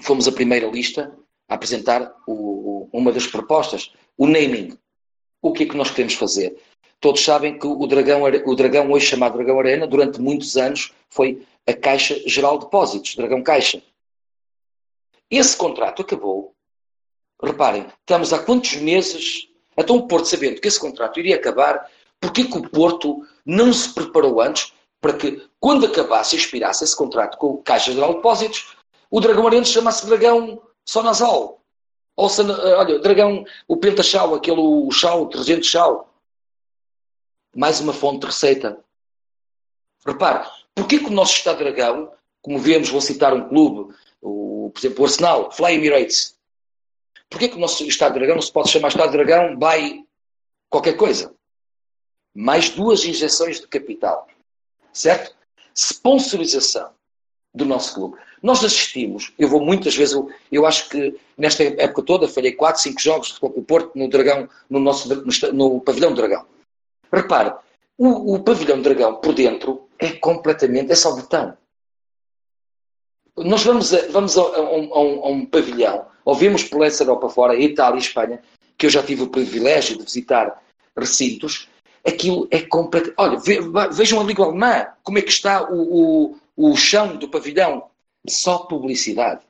fomos 0.04 0.28
a 0.28 0.32
primeira 0.32 0.68
lista 0.68 1.12
a 1.48 1.56
apresentar 1.56 2.14
o, 2.28 2.88
uma 2.94 3.12
das 3.12 3.26
propostas, 3.26 3.92
o 4.16 4.28
naming. 4.28 4.78
O 5.42 5.52
que 5.52 5.64
é 5.64 5.66
que 5.66 5.76
nós 5.76 5.90
queremos 5.90 6.14
fazer? 6.14 6.56
Todos 7.00 7.24
sabem 7.24 7.58
que 7.58 7.66
o 7.66 7.88
Dragão, 7.88 8.24
o 8.24 8.56
Dragão, 8.56 8.92
hoje 8.92 9.06
chamado 9.06 9.38
Dragão 9.38 9.60
Arena, 9.60 9.88
durante 9.88 10.20
muitos 10.20 10.58
anos 10.58 10.94
foi 11.10 11.46
a 11.66 11.74
Caixa 11.74 12.22
Geral 12.28 12.58
de 12.58 12.66
Depósitos, 12.66 13.16
Dragão 13.16 13.42
Caixa. 13.42 13.82
Esse 15.32 15.56
contrato 15.56 16.02
acabou 16.02 16.54
reparem, 17.42 17.88
estamos 18.02 18.34
há 18.34 18.40
quantos 18.40 18.76
meses, 18.76 19.48
então 19.78 19.96
o 19.96 20.08
Porto 20.08 20.26
sabendo 20.26 20.60
que 20.60 20.68
esse 20.68 20.80
contrato 20.80 21.20
iria 21.20 21.36
acabar, 21.36 21.90
porque 22.20 22.44
que 22.44 22.58
o 22.58 22.70
Porto 22.70 23.26
não 23.46 23.72
se 23.72 23.94
preparou 23.94 24.42
antes 24.42 24.74
para 25.00 25.14
que, 25.14 25.42
quando 25.60 25.86
acabasse 25.86 26.36
e 26.36 26.40
expirasse 26.40 26.84
esse 26.84 26.96
contrato 26.96 27.38
com 27.38 27.48
o 27.48 27.58
Caixa 27.60 27.94
Geral 27.94 28.10
de 28.10 28.16
Depósitos, 28.18 28.76
o 29.10 29.22
Dragão 29.22 29.48
Arense 29.48 29.72
chamasse 29.72 30.06
Dragão 30.06 30.62
Sonazol. 30.86 31.62
Ou, 32.18 32.30
olha, 32.78 33.00
Dragão, 33.00 33.46
o 33.68 33.78
Pentachau, 33.78 34.36
aquele 34.36 34.92
chau, 34.92 35.24
o 35.24 35.26
detergente 35.26 35.66
chau. 35.66 36.09
Mais 37.56 37.80
uma 37.80 37.94
fonte 37.94 38.22
de 38.22 38.28
receita. 38.28 38.84
Repare, 40.06 40.48
porquê 40.76 41.00
que 41.00 41.08
o 41.08 41.12
nosso 41.12 41.34
Estado 41.34 41.60
Dragão, 41.60 42.12
como 42.42 42.60
vemos, 42.60 42.90
vou 42.90 43.02
citar 43.02 43.34
um 43.34 43.48
clube, 43.50 43.94
o, 44.22 44.72
por 44.74 44.80
exemplo, 44.80 45.04
o 45.04 45.06
Arsenal, 45.06 45.52
Fly 45.52 45.74
Emirates, 45.74 46.38
porquê 47.30 47.50
que 47.50 47.56
o 47.56 47.60
nosso 47.60 47.84
Estado 47.86 48.14
Dragão 48.14 48.36
não 48.36 48.42
se 48.42 48.52
pode 48.52 48.70
chamar 48.70 48.90
Estado 48.90 49.12
Dragão 49.12 49.58
by 49.58 50.06
qualquer 50.70 50.96
coisa? 50.96 51.36
Mais 52.34 52.70
duas 52.70 53.04
injeções 53.04 53.60
de 53.60 53.68
capital 53.68 54.28
certo? 54.94 55.36
Sponsorização 55.74 56.90
do 57.54 57.66
nosso 57.66 57.96
clube. 57.96 58.18
Nós 58.42 58.64
assistimos, 58.64 59.34
eu 59.38 59.48
vou 59.48 59.64
muitas 59.64 59.96
vezes, 59.96 60.14
eu, 60.14 60.30
eu 60.52 60.66
acho 60.66 60.90
que 60.90 61.18
nesta 61.38 61.64
época 61.64 62.04
toda 62.04 62.28
falhei 62.28 62.54
4, 62.54 62.82
5 62.82 63.02
jogos 63.02 63.38
com 63.38 63.48
o 63.48 63.64
Porto 63.64 63.98
no 63.98 64.08
Dragão, 64.08 64.48
no 64.70 64.80
nosso 64.80 65.10
no, 65.14 65.54
no 65.54 65.82
pavilhão 65.82 66.14
Dragão. 66.14 66.46
Repare, 67.12 67.54
o, 67.98 68.36
o 68.36 68.44
pavilhão 68.44 68.82
Dragão 68.82 69.16
por 69.16 69.34
dentro 69.34 69.90
é 69.98 70.12
completamente, 70.12 70.92
é 70.92 70.96
só 70.96 71.16
botão. 71.16 71.58
Nós 73.38 73.64
vamos 73.64 73.94
a, 73.94 74.08
vamos 74.08 74.38
a, 74.38 74.42
a, 74.42 74.62
um, 74.62 74.94
a 74.94 75.30
um, 75.30 75.46
pavilhão, 75.46 76.06
ouvimos 76.26 76.64
por 76.64 76.86
essa 76.86 77.04
Europa 77.04 77.30
fora, 77.30 77.56
Itália 77.56 77.98
e 77.98 78.02
Espanha, 78.02 78.42
que 78.78 78.86
eu 78.86 78.90
já 78.90 79.04
tive 79.04 79.24
o 79.24 79.30
privilégio 79.30 79.98
de 79.98 80.04
visitar 80.04 80.62
recintos, 80.98 81.68
aquilo 82.06 82.48
é 82.52 82.62
completo. 82.62 83.14
Olha, 83.18 83.38
vejam 83.92 84.20
a 84.20 84.24
língua 84.24 84.46
alemã, 84.46 84.88
como 85.04 85.18
é 85.18 85.22
que 85.22 85.32
está 85.32 85.70
o, 85.70 86.36
o, 86.56 86.72
o 86.72 86.76
chão 86.76 87.18
do 87.18 87.30
pavilhão. 87.30 87.90
Só 88.28 88.60
publicidade. 88.60 89.42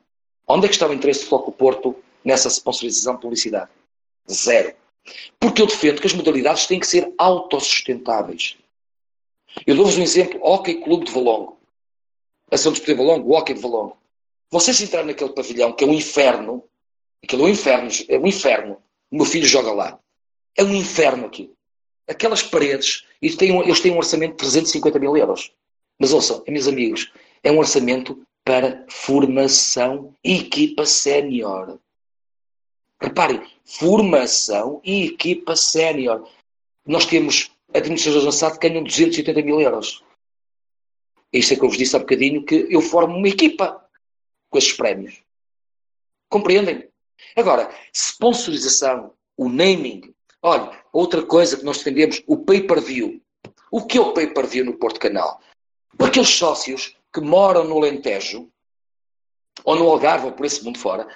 Onde 0.48 0.66
é 0.66 0.70
que 0.70 0.76
está 0.76 0.88
o 0.88 0.94
interesse 0.94 1.22
do 1.22 1.30
Foco 1.30 1.52
Porto 1.52 1.96
nessa 2.24 2.50
sponsorização 2.50 3.16
de 3.16 3.22
publicidade? 3.22 3.70
Zero. 4.32 4.76
Porque 5.40 5.62
eu 5.62 5.68
defendo 5.68 6.02
que 6.02 6.08
as 6.08 6.14
modalidades 6.14 6.66
têm 6.66 6.80
que 6.80 6.88
ser 6.88 7.14
autossustentáveis. 7.18 8.58
Eu 9.66 9.76
dou-vos 9.76 9.98
um 9.98 10.04
exemplo: 10.04 10.40
Hockey 10.44 10.76
Clube 10.76 11.06
de 11.06 11.12
Valongo. 11.12 11.60
Ação 12.52 12.72
Desportiva 12.72 13.04
Valongo, 13.04 13.36
Hockey 13.36 13.54
de 13.54 13.62
Valongo. 13.62 13.98
Vocês 14.52 14.82
entrarem 14.82 15.08
naquele 15.08 15.34
pavilhão, 15.34 15.72
que 15.72 15.84
é 15.84 15.88
um 15.88 15.94
inferno, 15.94 16.64
aquilo 17.24 17.44
é 17.44 17.46
um 17.46 17.50
inferno, 17.50 17.90
é 18.08 18.18
um 18.18 18.28
inferno. 18.28 18.78
O 19.12 19.18
meu 19.18 19.26
filho 19.26 19.46
joga 19.46 19.72
lá. 19.72 20.00
É 20.56 20.64
um 20.64 20.74
inferno 20.74 21.28
aquilo 21.28 21.56
aquelas 22.10 22.42
paredes, 22.42 23.06
eles 23.22 23.36
têm 23.36 23.52
um 23.52 23.98
orçamento 23.98 24.32
de 24.32 24.38
350 24.38 25.00
mil 25.00 25.16
euros. 25.16 25.52
Mas 26.00 26.12
ouçam, 26.12 26.44
meus 26.48 26.68
amigos, 26.68 27.12
é 27.44 27.52
um 27.52 27.60
orçamento 27.60 28.22
para 28.44 28.86
formação 28.90 30.14
equipa 30.24 30.86
sénior. 30.86 31.78
Reparem, 33.02 33.42
formação 33.64 34.82
e 34.84 35.06
equipa 35.06 35.56
sénior. 35.56 36.28
Nós 36.86 37.06
temos 37.06 37.52
administradores 37.74 38.28
avançados 38.28 38.58
que 38.58 38.68
ganham 38.68 38.84
280 38.84 39.42
mil 39.42 39.62
euros. 39.62 40.04
Isto 41.32 41.54
é 41.54 41.56
que 41.56 41.64
eu 41.64 41.70
vos 41.70 41.78
disse 41.78 41.96
há 41.96 42.00
bocadinho, 42.00 42.44
que 42.44 42.68
eu 42.70 42.82
formo 42.82 43.16
uma 43.16 43.28
equipa 43.28 43.86
com 44.50 44.58
esses 44.58 44.74
prémios. 44.74 45.22
Compreendem? 46.28 46.90
Agora, 47.36 47.70
sponsorização, 47.94 49.14
o 49.38 49.48
naming, 49.48 50.14
Olha, 50.42 50.72
outra 50.94 51.22
coisa 51.22 51.58
que 51.58 51.66
nós 51.66 51.80
defendemos, 51.80 52.24
o 52.26 52.38
pay-per-view. 52.38 53.22
O 53.70 53.86
que 53.86 53.98
é 53.98 54.02
o 54.02 54.14
pay-per-view 54.14 54.66
no 54.66 54.78
Porto 54.78 55.00
Canal? 55.00 55.42
Aqueles 56.00 56.30
sócios 56.30 56.96
que 57.14 57.20
moram 57.20 57.66
no 57.66 57.80
Lentejo, 57.80 58.50
ou 59.66 59.76
no 59.76 59.90
Algarve, 59.90 60.28
ou 60.28 60.32
por 60.32 60.46
esse 60.46 60.64
mundo 60.64 60.80
fora, 60.80 61.08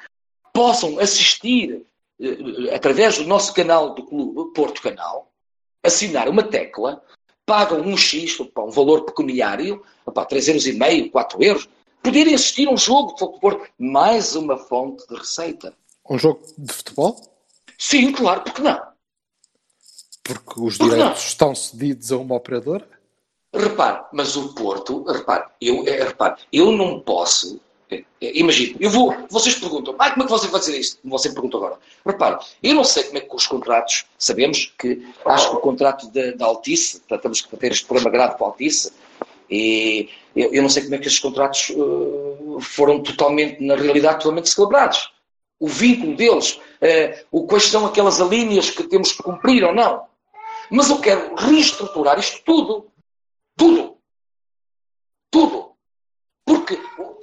possam 0.54 1.00
assistir 1.00 1.86
eh, 2.22 2.74
através 2.74 3.18
do 3.18 3.26
nosso 3.26 3.54
canal 3.54 3.94
do 3.94 4.06
clube, 4.06 4.54
Porto 4.54 4.82
Canal, 4.82 5.32
assinar 5.84 6.30
uma 6.30 6.44
tecla, 6.44 7.04
pagam 7.46 7.82
um 7.82 7.98
X, 7.98 8.40
um 8.40 8.70
valor 8.70 9.04
pecuniário, 9.04 9.84
opá, 10.06 10.26
3,5 10.26 10.82
euros, 10.82 11.12
4 11.12 11.44
euros, 11.44 11.70
poderem 12.02 12.36
assistir 12.36 12.70
um 12.70 12.78
jogo 12.78 13.14
de 13.16 13.40
Porto. 13.40 13.70
Mais 13.78 14.36
uma 14.36 14.58
fonte 14.58 15.06
de 15.08 15.16
receita. 15.16 15.74
Um 16.10 16.18
jogo 16.18 16.42
de 16.58 16.72
futebol? 16.72 17.20
Sim, 17.78 18.12
claro, 18.12 18.42
porque 18.42 18.62
não? 18.62 18.82
Porque 20.24 20.60
os 20.62 20.78
Porque 20.78 20.96
direitos 20.96 21.22
não? 21.22 21.28
estão 21.28 21.56
cedidos 21.56 22.12
a 22.12 22.18
uma 22.18 22.36
operadora? 22.36 22.88
Repare, 23.54 24.06
mas 24.14 24.36
o 24.36 24.54
Porto, 24.54 25.04
repare, 25.04 25.46
eu, 25.62 25.86
é, 25.88 26.04
repare, 26.04 26.42
eu 26.52 26.72
não 26.72 27.00
posso. 27.00 27.60
É, 28.22 28.40
imagino, 28.40 28.78
eu 28.80 28.90
vou, 28.90 29.16
vocês 29.30 29.56
perguntam, 29.56 29.96
ah, 30.00 30.12
como 30.12 30.24
é 30.24 30.26
que 30.26 30.32
você 30.32 30.48
vai 30.48 30.60
dizer 30.60 30.78
isto? 30.78 31.00
Você 31.04 31.30
me 31.30 31.36
pergunta 31.36 31.58
agora. 31.58 31.78
Repare, 32.06 32.38
eu 32.62 32.74
não 32.74 32.84
sei 32.84 33.04
como 33.04 33.18
é 33.18 33.22
que 33.22 33.36
os 33.36 33.48
contratos, 33.48 34.06
sabemos 34.18 34.74
que 34.78 35.06
acho 35.26 35.50
que 35.50 35.56
o 35.56 35.60
contrato 35.60 36.10
da 36.12 36.46
Altice, 36.46 37.02
estamos 37.10 37.48
a 37.52 37.58
ter 37.58 37.72
este 37.72 37.86
problema 37.86 38.10
grave 38.10 38.38
com 38.38 38.46
a 38.46 38.48
Altice, 38.48 38.92
e 39.50 40.10
eu, 40.36 40.54
eu, 40.54 40.62
não 40.62 40.70
sei 40.70 40.84
como 40.84 40.96
é 40.96 40.98
que 40.98 41.08
esses 41.08 41.20
contratos 41.20 41.70
uh, 41.72 42.58
foram 42.60 43.04
totalmente, 43.04 43.64
na 43.64 43.76
realidade, 43.76 44.20
totalmente 44.20 44.50
celebrados. 44.50 45.14
O 45.60 45.68
vínculo 45.68 46.16
deles, 46.16 46.54
uh, 46.54 47.26
o, 47.32 47.46
quais 47.46 47.66
são 47.66 47.86
aquelas 47.86 48.20
alíneas 48.20 48.70
que 48.70 48.84
temos 48.84 49.12
que 49.12 49.22
cumprir 49.22 49.64
ou 49.64 49.74
não. 49.74 50.06
Mas 50.72 50.90
eu 50.90 51.00
quero 51.00 51.36
reestruturar 51.36 52.18
isto 52.18 52.42
tudo. 52.44 52.88
Tudo. 53.56 53.98
Tudo. 55.30 55.73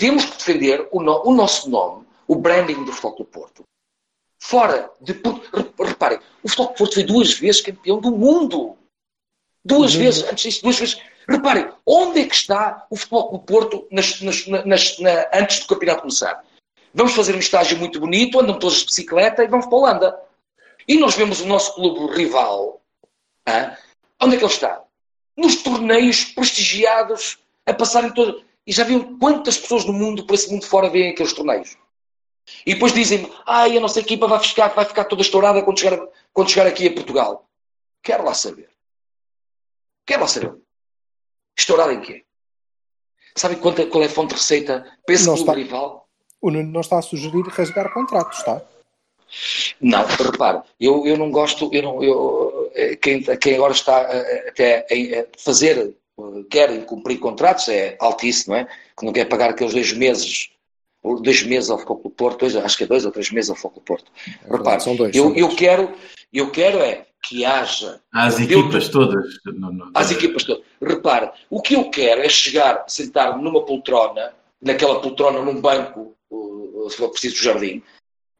Temos 0.00 0.24
que 0.24 0.38
defender 0.38 0.88
o, 0.90 1.02
no, 1.02 1.22
o 1.28 1.34
nosso 1.34 1.68
nome, 1.68 2.06
o 2.26 2.34
branding 2.34 2.84
do 2.84 2.92
Futebol 2.92 3.18
do 3.18 3.24
Porto. 3.26 3.64
Fora 4.38 4.90
de. 4.98 5.12
Reparem, 5.78 6.18
o 6.42 6.48
Futebol 6.48 6.72
do 6.72 6.78
Porto 6.78 6.94
foi 6.94 7.04
duas 7.04 7.34
vezes 7.34 7.60
campeão 7.60 8.00
do 8.00 8.10
mundo. 8.10 8.78
Duas 9.62 9.94
uhum. 9.94 10.00
vezes, 10.00 10.24
antes 10.24 10.42
disso, 10.44 10.62
duas 10.62 10.78
vezes. 10.78 10.98
Reparem, 11.28 11.70
onde 11.84 12.20
é 12.20 12.26
que 12.26 12.34
está 12.34 12.86
o 12.88 12.96
Futebol 12.96 13.32
do 13.32 13.38
Porto 13.40 13.86
nas, 13.90 14.22
nas, 14.22 14.46
nas, 14.46 14.98
na, 14.98 15.28
antes 15.34 15.60
do 15.60 15.66
campeonato 15.66 16.00
começar? 16.00 16.42
Vamos 16.94 17.12
fazer 17.12 17.36
um 17.36 17.38
estágio 17.38 17.78
muito 17.78 18.00
bonito, 18.00 18.40
andam 18.40 18.58
todos 18.58 18.78
de 18.78 18.86
bicicleta 18.86 19.44
e 19.44 19.48
vamos 19.48 19.66
para 19.66 19.76
a 19.76 19.80
Holanda. 19.80 20.20
E 20.88 20.96
nós 20.98 21.14
vemos 21.14 21.42
o 21.42 21.46
nosso 21.46 21.74
clube 21.74 22.16
rival 22.16 22.80
ah, 23.46 23.76
onde 24.22 24.36
é 24.36 24.38
que 24.38 24.44
ele 24.44 24.52
está? 24.52 24.82
Nos 25.36 25.56
torneios 25.62 26.24
prestigiados, 26.24 27.38
a 27.66 27.74
passarem 27.74 28.12
todo. 28.12 28.42
E 28.66 28.72
já 28.72 28.84
viram 28.84 29.18
quantas 29.18 29.56
pessoas 29.58 29.84
no 29.84 29.92
mundo, 29.92 30.26
por 30.26 30.34
esse 30.34 30.50
mundo 30.50 30.64
fora, 30.66 30.88
veem 30.88 31.10
aqueles 31.10 31.32
torneios? 31.32 31.76
E 32.66 32.74
depois 32.74 32.92
dizem-me, 32.92 33.30
ai, 33.46 33.76
a 33.76 33.80
nossa 33.80 34.00
equipa 34.00 34.26
vai 34.26 34.38
ficar, 34.40 34.68
vai 34.68 34.84
ficar 34.84 35.04
toda 35.04 35.22
estourada 35.22 35.62
quando 35.62 35.78
chegar, 35.78 36.00
quando 36.32 36.50
chegar 36.50 36.66
aqui 36.66 36.88
a 36.88 36.92
Portugal. 36.92 37.48
Quero 38.02 38.24
lá 38.24 38.34
saber. 38.34 38.68
Quero 40.06 40.22
lá 40.22 40.28
saber. 40.28 40.54
Estourada 41.56 41.92
em 41.92 42.00
quê? 42.00 42.24
Sabem 43.36 43.58
qual 43.58 44.02
é 44.02 44.06
a 44.06 44.08
fonte 44.08 44.30
de 44.30 44.34
receita 44.34 44.84
esse 45.08 45.24
clube 45.24 45.40
está, 45.40 45.52
rival? 45.52 46.08
O 46.40 46.50
Nuno 46.50 46.72
não 46.72 46.80
está 46.80 46.98
a 46.98 47.02
sugerir 47.02 47.42
rasgar 47.48 47.92
contratos, 47.92 48.38
está? 48.38 48.62
Não, 49.80 50.04
repare, 50.04 50.62
eu, 50.80 51.06
eu 51.06 51.16
não 51.16 51.30
gosto, 51.30 51.70
eu 51.72 51.82
não, 51.82 52.02
eu, 52.02 52.70
eh, 52.74 52.96
quem, 52.96 53.22
quem 53.22 53.54
agora 53.54 53.72
está 53.72 54.00
eh, 54.00 54.48
até 54.48 54.78
a 54.80 55.38
fazer, 55.38 55.94
quer 56.50 56.84
cumprir 56.84 57.18
contratos, 57.18 57.68
é 57.68 57.96
Altice, 58.00 58.48
não 58.48 58.56
é? 58.56 58.68
Que 58.96 59.04
não 59.04 59.12
quer 59.12 59.26
pagar 59.26 59.50
aqueles 59.50 59.72
dois 59.72 59.92
meses, 59.92 60.50
dois 61.02 61.42
meses 61.42 61.70
ao 61.70 61.78
Foco 61.78 62.08
do 62.08 62.10
Porto, 62.10 62.40
dois, 62.40 62.56
acho 62.56 62.76
que 62.76 62.84
é 62.84 62.86
dois 62.86 63.04
ou 63.04 63.12
três 63.12 63.30
meses 63.30 63.50
ao 63.50 63.56
Foco 63.56 63.80
do 63.80 63.84
Porto. 63.84 64.10
É 64.44 64.56
repare, 64.56 64.82
são 64.82 64.96
dois, 64.96 65.14
eu, 65.14 65.24
são 65.24 65.32
dois. 65.32 65.42
eu 65.42 65.56
quero, 65.56 65.92
eu 66.32 66.50
quero 66.50 66.78
é 66.78 67.06
que 67.22 67.44
haja. 67.44 68.00
Às 68.12 68.40
equipas 68.40 68.88
todas. 68.88 69.24
Não, 69.44 69.72
não, 69.72 69.90
às 69.94 70.10
equipas 70.10 70.44
todas. 70.44 70.64
Repare, 70.80 71.30
o 71.48 71.60
que 71.60 71.74
eu 71.74 71.90
quero 71.90 72.22
é 72.22 72.28
chegar, 72.28 72.84
sentar-me 72.88 73.42
numa 73.42 73.64
poltrona, 73.64 74.32
naquela 74.60 75.00
poltrona 75.00 75.42
num 75.42 75.60
banco, 75.60 76.16
se 76.88 76.96
for 76.96 77.10
preciso, 77.10 77.36
do 77.36 77.42
jardim, 77.42 77.82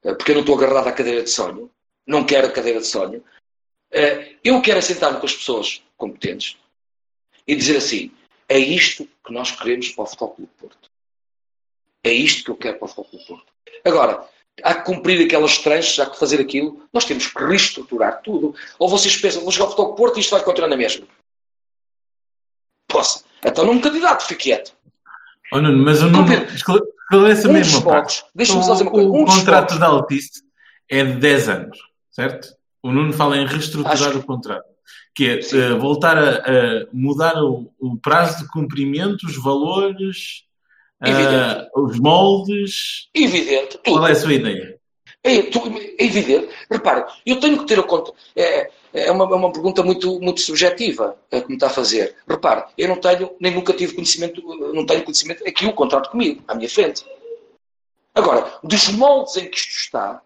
eh, 0.05 0.15
porque 0.15 0.33
eu 0.33 0.37
não 0.37 0.43
estou 0.43 0.57
agarrado 0.57 0.89
à 0.89 0.93
cadeira 0.93 1.23
de 1.23 1.31
sonho, 1.31 1.71
não 2.07 2.25
quero 2.25 2.47
a 2.47 2.51
cadeira 2.51 2.81
de 2.81 2.87
sonho. 2.87 3.23
Eh, 3.93 4.37
eu 4.43 4.61
quero 4.63 4.81
sentar-me 4.81 5.19
com 5.19 5.27
as 5.27 5.35
pessoas 5.35 5.83
competentes 5.97 6.57
e 7.51 7.57
dizer 7.57 7.77
assim: 7.77 8.13
é 8.49 8.59
isto 8.59 9.09
que 9.27 9.33
nós 9.33 9.51
queremos 9.51 9.89
para 9.89 10.05
o 10.05 10.07
Futebol 10.07 10.31
Clube 10.31 10.53
Porto. 10.57 10.91
É 12.05 12.13
isto 12.13 12.45
que 12.45 12.51
eu 12.51 12.57
quero 12.57 12.79
para 12.79 12.87
o 12.87 12.89
Futebol 12.89 13.11
Clube 13.11 13.27
Porto. 13.27 13.53
Agora, 13.85 14.29
há 14.63 14.75
que 14.75 14.85
cumprir 14.85 15.27
aquelas 15.27 15.59
tranches, 15.59 15.99
há 15.99 16.09
que 16.09 16.19
fazer 16.19 16.41
aquilo, 16.41 16.87
nós 16.93 17.05
temos 17.05 17.27
que 17.27 17.45
reestruturar 17.45 18.23
tudo. 18.23 18.55
Ou 18.79 18.89
vocês 18.89 19.17
pensam, 19.17 19.43
vou 19.43 19.51
jogar 19.51 19.67
o 19.67 19.71
Futebol 19.71 19.95
Porto 19.97 20.17
e 20.19 20.21
isto 20.21 20.31
vai 20.31 20.45
continuar 20.45 20.69
na 20.69 20.77
mesma. 20.77 21.07
Posso. 22.87 23.25
Então 23.45 23.67
não 23.67 23.75
me 23.75 23.81
candidato, 23.81 24.27
fique 24.27 24.45
quieto. 24.45 24.73
Oh, 25.53 25.61
Nuno, 25.61 25.85
mas 25.85 26.01
o 26.03 26.09
Nuno, 26.09 26.33
esclarece 26.55 27.49
a 27.49 27.53
mesma 27.53 27.83
parte. 27.83 28.25
Deixa-me 28.33 28.63
só 28.63 28.73
dizer 28.73 28.85
uma 28.85 28.93
coisa. 28.93 29.09
O 29.09 29.25
contrato 29.25 29.77
da 29.77 29.87
Altice 29.87 30.45
é 30.89 31.05
de 31.05 31.15
10 31.15 31.49
anos, 31.49 31.79
certo? 32.13 32.55
O 32.81 32.93
Nuno 32.93 33.13
fala 33.13 33.37
em 33.37 33.47
reestruturar 33.47 33.93
Acho... 33.93 34.19
o 34.19 34.23
contrato, 34.23 34.65
que 35.15 35.27
é 35.27 35.73
uh, 35.73 35.79
voltar 35.79 36.17
a, 36.17 36.37
a 36.37 36.87
mudar 36.93 37.43
o, 37.43 37.71
o, 37.79 37.97
prazo 37.97 38.45
de 38.45 38.51
cumprimento, 38.51 39.27
os 39.27 39.37
valores, 39.37 40.45
uh, 41.03 41.83
os 41.83 41.99
moldes. 41.99 43.09
Evidente. 43.15 43.79
Tudo. 43.79 43.97
Qual 43.97 44.07
é 44.07 44.13
a 44.13 44.17
sua 44.17 44.33
ideia? 44.33 44.81
É, 45.23 45.35
é 45.35 46.05
evidente. 46.05 46.49
Repare, 46.71 47.05
eu 47.27 47.39
tenho 47.39 47.59
que 47.59 47.67
ter 47.67 47.79
a 47.79 47.83
conta. 47.83 48.13
É, 48.35 48.71
é 48.93 49.11
uma, 49.11 49.25
é 49.25 49.37
uma 49.37 49.53
pergunta 49.53 49.83
muito, 49.83 50.19
muito 50.21 50.41
subjetiva 50.41 51.17
é, 51.31 51.41
que 51.41 51.49
me 51.49 51.55
está 51.55 51.67
a 51.67 51.71
fazer. 51.71 52.17
Repare, 52.29 52.65
eu 52.77 52.89
não 52.89 52.97
tenho, 52.97 53.37
nem 53.39 53.55
nunca 53.55 53.73
tive 53.73 53.95
conhecimento, 53.95 54.43
não 54.73 54.87
tenho 54.87 55.05
conhecimento, 55.05 55.47
aqui 55.47 55.67
o 55.67 55.75
contrato 55.75 56.11
comigo, 56.11 56.43
à 56.49 56.55
minha 56.55 56.69
frente. 56.69 57.05
Agora, 58.15 58.59
dos 58.65 58.89
moldes 58.89 59.37
em 59.37 59.49
que 59.49 59.57
isto 59.57 59.79
está, 59.79 60.23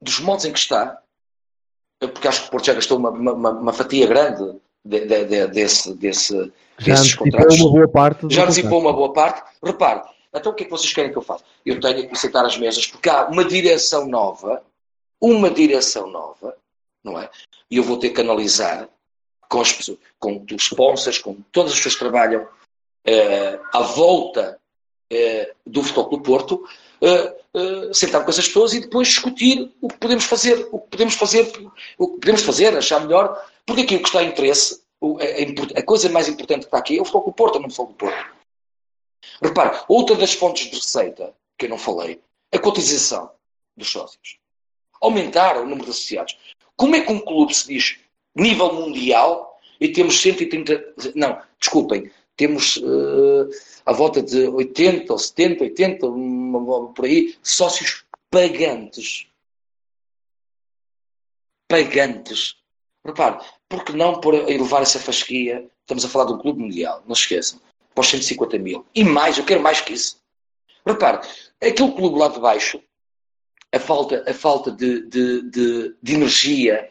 dos 0.00 0.20
moldes 0.20 0.44
em 0.44 0.52
que 0.52 0.58
está, 0.58 1.02
porque 2.00 2.28
acho 2.28 2.42
que 2.42 2.48
o 2.48 2.50
Porto 2.50 2.66
já 2.66 2.74
gastou 2.74 2.98
uma, 2.98 3.10
uma, 3.10 3.50
uma 3.50 3.72
fatia 3.72 4.06
grande 4.06 4.58
de, 4.84 5.00
de, 5.00 5.24
de, 5.24 5.46
desse, 5.48 5.94
desse, 5.94 6.52
já 6.78 6.94
desses 6.94 7.14
contratos. 7.14 7.60
Uma 7.60 7.70
boa 7.70 7.88
parte 7.88 8.26
já 8.28 8.44
antecipou 8.44 8.80
uma 8.80 8.92
boa 8.92 9.12
parte. 9.12 9.42
Repare, 9.62 10.02
então 10.34 10.52
o 10.52 10.54
que 10.54 10.64
é 10.64 10.66
que 10.66 10.70
vocês 10.70 10.92
querem 10.92 11.10
que 11.10 11.18
eu 11.18 11.22
faça? 11.22 11.44
Eu 11.64 11.80
tenho 11.80 12.08
que 12.08 12.18
sentar 12.18 12.44
as 12.44 12.58
mesas, 12.58 12.86
porque 12.86 13.08
há 13.08 13.26
uma 13.26 13.44
direção 13.44 14.06
nova, 14.06 14.62
uma 15.20 15.50
direção 15.50 16.08
nova, 16.08 16.56
não 17.02 17.18
é? 17.18 17.30
E 17.70 17.76
eu 17.76 17.82
vou 17.82 17.98
ter 17.98 18.10
que 18.10 18.20
analisar 18.20 18.88
com, 19.48 19.60
as, 19.60 19.90
com 20.18 20.44
os 20.52 20.62
sponsors, 20.64 21.18
com 21.18 21.36
todas 21.52 21.72
as 21.72 21.78
pessoas 21.78 21.94
que 21.94 22.00
trabalham 22.00 22.46
eh, 23.06 23.58
à 23.72 23.80
volta 23.80 24.58
eh, 25.10 25.54
do 25.66 25.82
Futebol 25.82 26.10
do 26.10 26.20
Porto, 26.20 26.64
sentar 27.92 28.24
com 28.24 28.30
essas 28.30 28.46
pessoas 28.46 28.74
e 28.74 28.80
depois 28.80 29.08
discutir 29.08 29.72
o 29.80 29.88
que 29.88 29.98
podemos 29.98 30.24
fazer, 30.24 30.68
o 30.72 30.80
que 30.80 30.88
podemos 30.90 31.14
fazer, 31.14 31.52
o 31.98 32.08
que 32.08 32.20
podemos 32.20 32.42
fazer, 32.42 32.76
achar 32.76 33.00
melhor, 33.00 33.44
porque 33.66 33.82
aqui 33.82 33.96
o 33.96 34.00
que 34.00 34.08
está 34.08 34.22
em 34.22 34.28
interesse, 34.28 34.82
a, 35.02 35.80
a, 35.80 35.82
coisa 35.82 36.08
mais 36.08 36.28
importante 36.28 36.60
que 36.60 36.66
está 36.66 36.78
aqui 36.78 36.98
é 36.98 37.02
o 37.02 37.04
Futebol 37.04 37.26
do 37.26 37.32
Porto, 37.32 37.58
não 37.58 37.68
o 37.68 37.70
Futebol 37.70 37.88
do 37.88 37.94
Porto. 37.94 38.34
Repare, 39.42 39.78
outra 39.88 40.16
das 40.16 40.32
fontes 40.32 40.70
de 40.70 40.76
receita, 40.76 41.34
que 41.58 41.66
eu 41.66 41.70
não 41.70 41.78
falei, 41.78 42.20
a 42.52 42.58
cotização 42.58 43.30
dos 43.76 43.90
sócios. 43.90 44.38
Aumentar 45.00 45.56
o 45.58 45.64
número 45.64 45.84
de 45.84 45.90
associados. 45.90 46.38
Como 46.76 46.96
é 46.96 47.00
que 47.00 47.12
um 47.12 47.20
clube 47.20 47.54
se 47.54 47.68
diz 47.68 47.98
nível 48.34 48.72
mundial 48.72 49.60
e 49.80 49.88
temos 49.88 50.20
130. 50.20 50.94
Não, 51.14 51.40
desculpem, 51.58 52.10
temos 52.36 52.76
uh, 52.78 53.48
à 53.86 53.92
volta 53.92 54.22
de 54.22 54.48
80 54.48 55.12
ou 55.12 55.18
70, 55.18 55.64
80, 55.64 56.06
uma, 56.06 56.92
por 56.92 57.04
aí, 57.04 57.36
sócios 57.42 58.04
pagantes. 58.30 59.26
Pagantes. 61.68 62.56
Repare, 63.04 63.44
por 63.68 63.84
que 63.84 63.92
não 63.92 64.20
por 64.20 64.34
elevar 64.34 64.82
essa 64.82 64.98
fasquia? 64.98 65.68
Estamos 65.82 66.04
a 66.04 66.08
falar 66.08 66.32
um 66.32 66.38
clube 66.38 66.60
mundial, 66.60 67.02
não 67.06 67.14
se 67.14 67.22
esqueçam. 67.22 67.60
Para 67.94 68.02
os 68.02 68.08
150 68.08 68.58
mil. 68.58 68.84
E 68.94 69.04
mais, 69.04 69.38
eu 69.38 69.44
quero 69.44 69.62
mais 69.62 69.80
que 69.80 69.92
isso. 69.92 70.18
Repare, 70.84 71.26
aquele 71.60 71.92
clube 71.92 72.18
lá 72.18 72.28
de 72.28 72.40
baixo, 72.40 72.82
a 73.72 73.78
falta, 73.78 74.24
a 74.28 74.34
falta 74.34 74.70
de, 74.70 75.02
de, 75.08 75.42
de, 75.50 75.96
de 76.02 76.14
energia, 76.14 76.90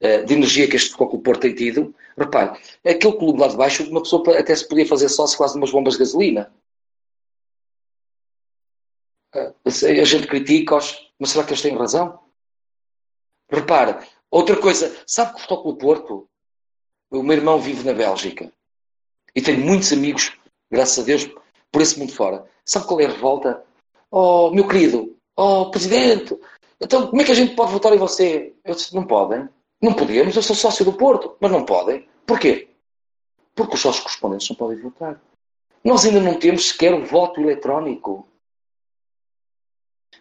eh, 0.00 0.22
de 0.22 0.34
energia 0.34 0.68
que 0.68 0.76
este 0.76 0.90
Futebol 0.90 1.20
Porto 1.20 1.40
tem 1.40 1.54
tido, 1.54 1.94
repare, 2.16 2.60
aquele 2.84 3.16
clube 3.16 3.40
lá 3.40 3.48
de 3.48 3.56
baixo, 3.56 3.88
uma 3.90 4.02
pessoa 4.02 4.38
até 4.38 4.54
se 4.54 4.68
podia 4.68 4.86
fazer 4.86 5.08
sócio 5.08 5.36
quase 5.36 5.56
umas 5.56 5.70
bombas 5.70 5.94
de 5.94 6.00
gasolina. 6.00 6.52
Eh, 9.34 10.00
a 10.00 10.04
gente 10.04 10.26
critica-os, 10.26 11.12
mas 11.18 11.30
será 11.30 11.44
que 11.44 11.50
eles 11.50 11.62
têm 11.62 11.76
razão? 11.76 12.20
Repare, 13.50 14.06
outra 14.30 14.60
coisa, 14.60 14.96
sabe 15.06 15.32
que 15.32 15.38
o 15.38 15.40
Futebol 15.40 15.76
Porto, 15.76 16.28
o 17.10 17.22
meu 17.22 17.36
irmão 17.36 17.60
vive 17.60 17.84
na 17.84 17.92
Bélgica 17.92 18.52
e 19.34 19.42
tenho 19.42 19.60
muitos 19.60 19.92
amigos, 19.92 20.36
graças 20.70 20.98
a 20.98 21.06
Deus, 21.06 21.28
por 21.70 21.82
esse 21.82 21.98
mundo 21.98 22.12
fora. 22.12 22.48
Sabe 22.64 22.86
qual 22.86 23.00
é 23.00 23.06
a 23.06 23.08
revolta? 23.08 23.64
Oh, 24.10 24.50
meu 24.50 24.66
querido, 24.66 25.16
oh, 25.36 25.70
presidente, 25.70 26.38
então 26.80 27.08
como 27.08 27.20
é 27.20 27.24
que 27.24 27.32
a 27.32 27.34
gente 27.34 27.54
pode 27.56 27.72
votar 27.72 27.92
em 27.92 27.98
você? 27.98 28.54
Eu 28.64 28.74
disse, 28.74 28.94
não 28.94 29.06
podem. 29.06 29.48
Não 29.84 29.92
podemos, 29.92 30.34
eu 30.34 30.42
sou 30.42 30.56
sócio 30.56 30.82
do 30.82 30.94
Porto, 30.94 31.36
mas 31.38 31.52
não 31.52 31.62
podem. 31.62 32.08
Porquê? 32.26 32.70
Porque 33.54 33.74
os 33.74 33.80
sócios 33.80 34.02
correspondentes 34.02 34.48
não 34.48 34.56
podem 34.56 34.80
votar. 34.80 35.20
Nós 35.84 36.06
ainda 36.06 36.20
não 36.20 36.38
temos 36.38 36.68
sequer 36.68 36.94
o 36.94 37.04
voto 37.04 37.38
eletrónico. 37.38 38.26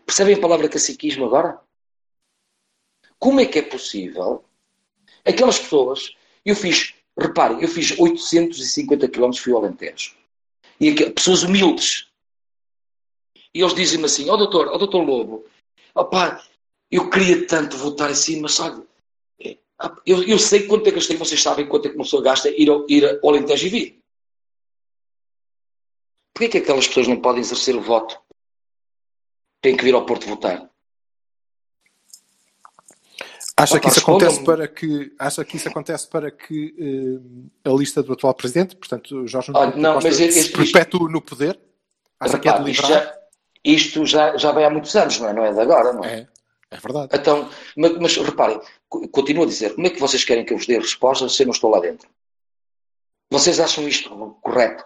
Percebem 0.06 0.36
a 0.36 0.42
palavra 0.42 0.68
caciquismo 0.68 1.24
agora? 1.24 1.62
Como 3.18 3.40
é 3.40 3.46
que 3.46 3.60
é 3.60 3.62
possível 3.62 4.44
aquelas 5.24 5.58
pessoas. 5.60 6.14
Eu 6.46 6.58
fiz, 6.58 6.94
reparem, 7.18 7.62
eu 7.62 7.68
fiz 7.70 7.98
850 7.98 9.08
km 9.08 9.32
fui 9.34 9.54
ao 9.54 9.60
Alentejo. 9.60 10.14
E 10.78 10.90
aqui, 10.90 11.10
pessoas 11.10 11.44
humildes. 11.44 12.10
E 13.54 13.62
eles 13.62 13.74
dizem-me 13.74 14.06
assim: 14.08 14.30
Ó 14.30 14.34
oh, 14.34 14.38
doutor, 14.38 14.68
ó 14.68 14.76
oh, 14.76 14.78
doutor 14.78 15.02
Lobo, 15.06 15.46
opá, 15.96 16.44
eu 16.92 17.10
queria 17.10 17.48
tanto 17.48 17.78
votar 17.78 18.10
assim, 18.10 18.42
mas 18.42 18.60
olha, 18.60 18.84
eu, 20.06 20.24
eu 20.24 20.40
sei 20.40 20.68
quanto 20.68 20.88
é 20.88 20.92
que 20.92 20.96
gastei, 20.98 21.18
vocês 21.18 21.42
sabem 21.42 21.68
quanto 21.68 21.88
é 21.88 21.90
que 21.90 21.96
uma 21.96 22.04
pessoa 22.04 22.24
gasta 22.24 22.50
ir 22.50 22.70
ao, 22.70 22.86
ir 22.90 23.20
ao 23.22 23.30
Alentejo 23.30 23.68
e 23.68 23.70
vir. 23.70 24.04
Porquê 26.34 26.46
é 26.46 26.50
que 26.50 26.58
aquelas 26.58 26.88
pessoas 26.88 27.08
não 27.08 27.22
podem 27.22 27.42
exercer 27.42 27.76
o 27.76 27.82
voto? 27.82 28.20
Têm 29.62 29.78
que 29.78 29.84
vir 29.84 29.94
ao 29.94 30.06
Porto 30.06 30.28
votar. 30.28 30.70
Acha 33.56 33.80
que, 33.80 33.88
isso 33.88 34.00
acontece 34.00 34.44
para 34.44 34.68
que, 34.68 35.14
acha 35.20 35.46
que 35.46 35.58
isso 35.58 35.70
acontece 35.70 36.08
para 36.08 36.32
que 36.32 36.74
uh, 37.64 37.72
a 37.72 37.78
lista 37.78 38.02
do 38.02 38.14
atual 38.14 38.34
presidente, 38.34 38.76
portanto, 38.76 39.28
Jorge 39.28 39.52
Olha, 39.54 39.76
não, 39.76 39.96
mas 40.02 40.20
este, 40.20 40.42
se 40.42 40.52
perpetue 40.52 41.12
no 41.12 41.22
poder? 41.22 41.60
Acha 42.20 42.40
que 42.40 42.50
é 42.50 42.58
deliberado? 42.58 42.94
Isto, 42.94 42.94
já, 42.94 43.20
isto 43.64 44.06
já, 44.06 44.38
já 44.38 44.52
vem 44.52 44.66
há 44.66 44.70
muitos 44.72 44.96
anos, 44.96 45.20
não 45.20 45.30
é? 45.30 45.34
Não 45.34 45.46
é 45.46 45.54
de 45.54 45.60
agora, 45.60 45.94
não 45.94 46.04
é? 46.04 46.22
É, 46.22 46.28
é 46.74 46.80
verdade. 46.80 47.10
Então, 47.14 47.50
mas, 47.78 47.98
mas 48.00 48.18
reparem, 48.18 48.60
continuo 49.12 49.44
a 49.44 49.48
dizer, 49.48 49.76
como 49.76 49.86
é 49.86 49.90
que 49.90 50.00
vocês 50.00 50.24
querem 50.24 50.44
que 50.44 50.54
eu 50.54 50.58
vos 50.58 50.66
dê 50.66 50.78
respostas 50.78 51.36
se 51.36 51.44
eu 51.44 51.48
não 51.48 51.54
estou 51.54 51.70
lá 51.70 51.80
dentro? 51.80 52.10
Vocês 53.30 53.60
acham 53.60 53.88
isto 53.88 54.10
correto? 54.42 54.86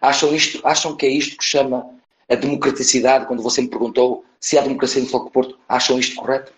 Acham, 0.00 0.34
isto, 0.34 0.60
acham 0.66 0.96
que 0.96 1.06
é 1.06 1.08
isto 1.08 1.36
que 1.36 1.44
chama 1.44 1.90
a 2.28 2.34
democraticidade, 2.34 3.26
quando 3.26 3.42
você 3.42 3.62
me 3.62 3.68
perguntou 3.68 4.24
se 4.38 4.58
há 4.58 4.62
democracia 4.62 5.00
no 5.00 5.08
Foco 5.08 5.30
Porto, 5.30 5.58
acham 5.68 5.98
isto 5.98 6.16
correto? 6.16 6.52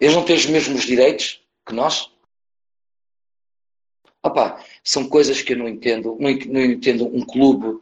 Eles 0.00 0.14
não 0.14 0.24
têm 0.24 0.36
os 0.36 0.46
mesmos 0.46 0.84
direitos 0.84 1.40
que 1.66 1.72
nós? 1.72 2.10
Opa, 4.22 4.62
são 4.82 5.08
coisas 5.08 5.42
que 5.42 5.52
eu 5.52 5.58
não 5.58 5.68
entendo. 5.68 6.16
Não, 6.20 6.30
entendo 6.30 7.06
um 7.06 7.24
clube 7.24 7.80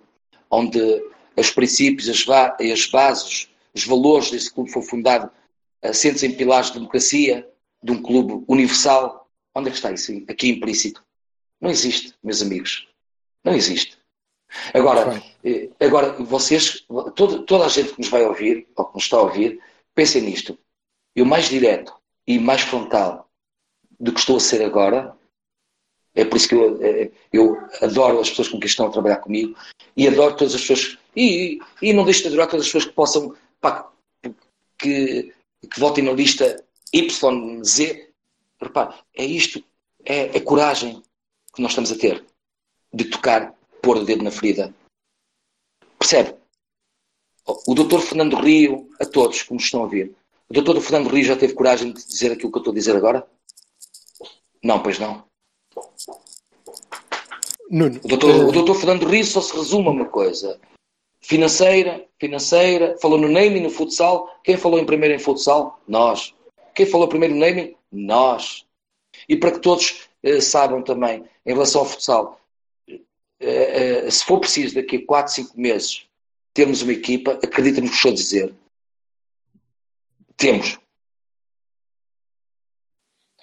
onde 0.51 0.81
os 1.37 1.51
princípios, 1.51 2.09
as, 2.09 2.25
as 2.29 2.87
bases, 2.87 3.49
os 3.75 3.85
valores 3.85 4.31
desse 4.31 4.53
clube 4.53 4.71
foram 4.71 4.87
fundados 4.87 5.31
assentes 5.83 6.23
em 6.23 6.35
pilares 6.35 6.69
de 6.69 6.75
democracia, 6.75 7.49
de 7.83 7.93
um 7.93 8.03
clube 8.03 8.45
universal. 8.49 9.29
Onde 9.55 9.69
é 9.69 9.71
que 9.71 9.77
está 9.77 9.93
isso 9.93 10.13
aqui 10.29 10.49
implícito? 10.49 11.05
Não 11.61 11.71
existe, 11.71 12.15
meus 12.23 12.43
amigos. 12.43 12.89
Não 13.45 13.55
existe. 13.55 13.99
Agora, 14.75 15.23
eh, 15.45 15.71
agora 15.81 16.13
vocês, 16.13 16.85
toda, 17.15 17.43
toda 17.45 17.65
a 17.65 17.69
gente 17.69 17.93
que 17.93 18.01
nos 18.01 18.09
vai 18.09 18.25
ouvir, 18.25 18.69
ou 18.77 18.85
que 18.87 18.95
nos 18.95 19.05
está 19.05 19.17
a 19.17 19.23
ouvir, 19.23 19.61
pensem 19.95 20.23
nisto. 20.23 20.59
Eu 21.15 21.25
mais 21.25 21.49
direto 21.49 21.95
e 22.27 22.39
mais 22.39 22.63
frontal 22.63 23.29
do 23.99 24.13
que 24.13 24.21
estou 24.21 24.37
a 24.37 24.41
ser 24.41 24.63
agora, 24.63 25.17
é 26.15 26.25
por 26.25 26.37
isso 26.37 26.49
que 26.49 26.55
eu, 26.55 26.83
eh, 26.83 27.11
eu 27.33 27.57
adoro 27.81 28.21
as 28.21 28.29
pessoas 28.29 28.49
com 28.49 28.59
quem 28.59 28.67
estão 28.67 28.87
a 28.87 28.91
trabalhar 28.91 29.17
comigo 29.17 29.57
e 29.97 30.07
adoro 30.07 30.37
todas 30.37 30.55
as 30.55 30.61
pessoas, 30.61 30.99
e, 31.17 31.59
e 31.81 31.93
não 31.93 32.05
deixo 32.05 32.23
de 32.23 32.29
adorar 32.29 32.49
todas 32.49 32.67
as 32.67 32.73
pessoas 32.73 32.87
que 32.87 32.93
possam, 32.93 33.35
pá, 33.63 33.91
que 34.77 35.33
que 35.71 35.81
votem 35.81 36.05
na 36.05 36.13
lista 36.13 36.65
YZ. 36.95 38.09
Repare, 38.61 38.95
é 39.17 39.25
isto, 39.25 39.63
é 40.05 40.25
a 40.37 40.41
coragem 40.41 41.03
que 41.55 41.61
nós 41.61 41.73
estamos 41.73 41.91
a 41.91 41.99
ter 41.99 42.25
de 42.93 43.05
tocar, 43.07 43.55
pôr 43.81 43.97
o 43.97 44.05
dedo 44.05 44.23
na 44.23 44.31
ferida. 44.31 44.73
Percebe? 45.99 46.37
O 47.67 47.75
doutor 47.75 48.01
Fernando 48.01 48.37
Rio, 48.37 48.89
a 49.01 49.05
todos 49.05 49.43
que 49.43 49.53
nos 49.53 49.65
estão 49.65 49.85
a 49.85 49.89
ver, 49.89 50.15
o 50.49 50.55
doutor 50.55 50.81
Fernando 50.81 51.09
Rio 51.09 51.25
já 51.25 51.37
teve 51.37 51.55
coragem 51.55 51.93
de 51.93 52.05
dizer 52.05 52.33
aquilo 52.33 52.53
que 52.53 52.59
eu 52.59 52.61
estou 52.61 52.73
a 52.73 52.75
dizer 52.75 52.97
agora? 52.97 53.27
Não, 54.63 54.81
pois 54.81 54.99
não. 54.99 55.25
Nuno, 57.69 57.99
o, 58.05 58.09
doutor, 58.09 58.31
uh... 58.31 58.49
o 58.49 58.53
doutor 58.53 58.75
Fernando 58.77 59.09
Rio 59.09 59.25
só 59.25 59.41
se 59.41 59.57
resume 59.57 59.89
a 59.89 59.91
uma 59.91 60.05
coisa 60.05 60.61
financeira, 61.23 62.05
financeira, 62.19 62.97
falou 63.01 63.19
no 63.19 63.29
naming, 63.29 63.61
no 63.61 63.71
futsal. 63.71 64.29
Quem 64.45 64.57
falou 64.57 64.79
em 64.79 64.85
primeiro 64.85 65.15
em 65.15 65.19
futsal? 65.19 65.81
Nós. 65.89 66.35
Quem 66.75 66.85
falou 66.85 67.09
primeiro 67.09 67.35
no 67.35 67.41
naming? 67.41 67.75
Nós. 67.91 68.67
E 69.29 69.37
para 69.37 69.53
que 69.53 69.61
todos 69.61 70.09
eh, 70.23 70.41
saibam 70.41 70.83
também, 70.83 71.25
em 71.47 71.53
relação 71.53 71.83
ao 71.83 71.87
futsal, 71.87 72.41
eh, 72.89 73.05
eh, 73.41 74.11
se 74.11 74.25
for 74.25 74.41
preciso 74.41 74.75
daqui 74.75 74.97
a 74.97 75.07
4, 75.07 75.33
5 75.33 75.61
meses 75.61 76.07
termos 76.53 76.83
uma 76.83 76.93
equipa, 76.93 77.39
acredita-me 77.43 77.89
que 77.89 77.95
estou 77.95 78.11
a 78.11 78.15
dizer, 78.15 78.55
Temos. 80.43 80.77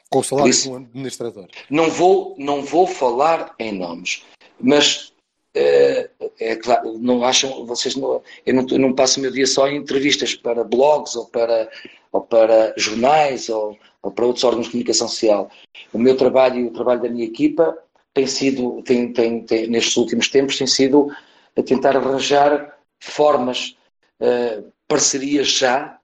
Com 0.10 0.20
o 0.20 0.24
salário 0.24 0.52
de 0.52 0.70
um 0.70 0.76
administrador. 0.76 1.48
Não 1.70 1.90
vou, 1.90 2.36
não 2.38 2.62
vou 2.62 2.86
falar 2.86 3.56
em 3.58 3.72
nomes, 3.72 4.26
mas 4.60 5.14
é, 5.54 6.10
é 6.40 6.56
claro, 6.56 6.98
não 7.00 7.24
acham, 7.24 7.66
vocês 7.66 7.96
não, 7.96 8.22
eu 8.46 8.54
não, 8.54 8.68
eu 8.70 8.80
não 8.80 8.94
passo 8.94 9.20
o 9.20 9.22
meu 9.22 9.32
dia 9.32 9.48
só 9.48 9.68
em 9.68 9.78
entrevistas 9.78 10.36
para 10.36 10.64
blogs 10.64 11.16
ou 11.16 11.26
para, 11.26 11.70
ou 12.12 12.22
para 12.22 12.74
jornais 12.78 13.50
ou, 13.50 13.78
ou 14.02 14.12
para 14.12 14.26
outros 14.26 14.44
órgãos 14.44 14.66
de 14.66 14.72
comunicação 14.72 15.08
social. 15.08 15.50
O 15.92 15.98
meu 15.98 16.16
trabalho 16.16 16.60
e 16.60 16.68
o 16.68 16.74
trabalho 16.74 17.02
da 17.02 17.10
minha 17.10 17.26
equipa 17.26 17.78
tem 18.14 18.28
sido, 18.28 18.82
tem, 18.84 19.12
tem, 19.14 19.44
tem, 19.44 19.68
nestes 19.68 19.96
últimos 19.98 20.28
tempos, 20.30 20.58
tem 20.58 20.68
sido 20.68 21.10
a 21.58 21.64
tentar 21.64 21.96
arranjar 21.96 22.78
formas, 23.00 23.76
uh, 24.22 24.72
parcerias 24.88 25.48
já, 25.48 26.00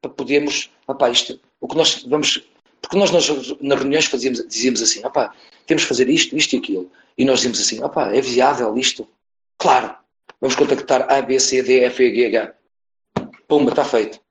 para 0.00 0.10
podermos, 0.10 0.70
opá, 0.86 1.10
isto, 1.10 1.40
o 1.60 1.68
que 1.68 1.76
nós 1.76 2.04
vamos, 2.04 2.46
porque 2.80 2.98
nós 2.98 3.10
nas, 3.10 3.28
nas 3.60 3.78
reuniões 3.78 4.06
fazíamos, 4.06 4.46
dizíamos 4.46 4.82
assim, 4.82 5.04
opá, 5.04 5.34
temos 5.66 5.82
que 5.82 5.88
fazer 5.88 6.08
isto, 6.08 6.36
isto 6.36 6.54
e 6.54 6.58
aquilo. 6.58 6.90
E 7.16 7.24
nós 7.24 7.40
dizíamos 7.40 7.60
assim, 7.60 7.82
opá, 7.82 8.14
é 8.14 8.20
viável 8.20 8.76
isto? 8.76 9.06
Claro, 9.58 9.94
vamos 10.40 10.56
contactar 10.56 11.10
A, 11.10 11.22
B, 11.22 11.38
C, 11.38 11.62
D, 11.62 11.84
F, 11.84 12.02
E, 12.02 12.14
G, 12.14 12.36
H. 12.36 12.54
Pumba, 13.46 13.70
está 13.70 13.84
feito. 13.84 14.24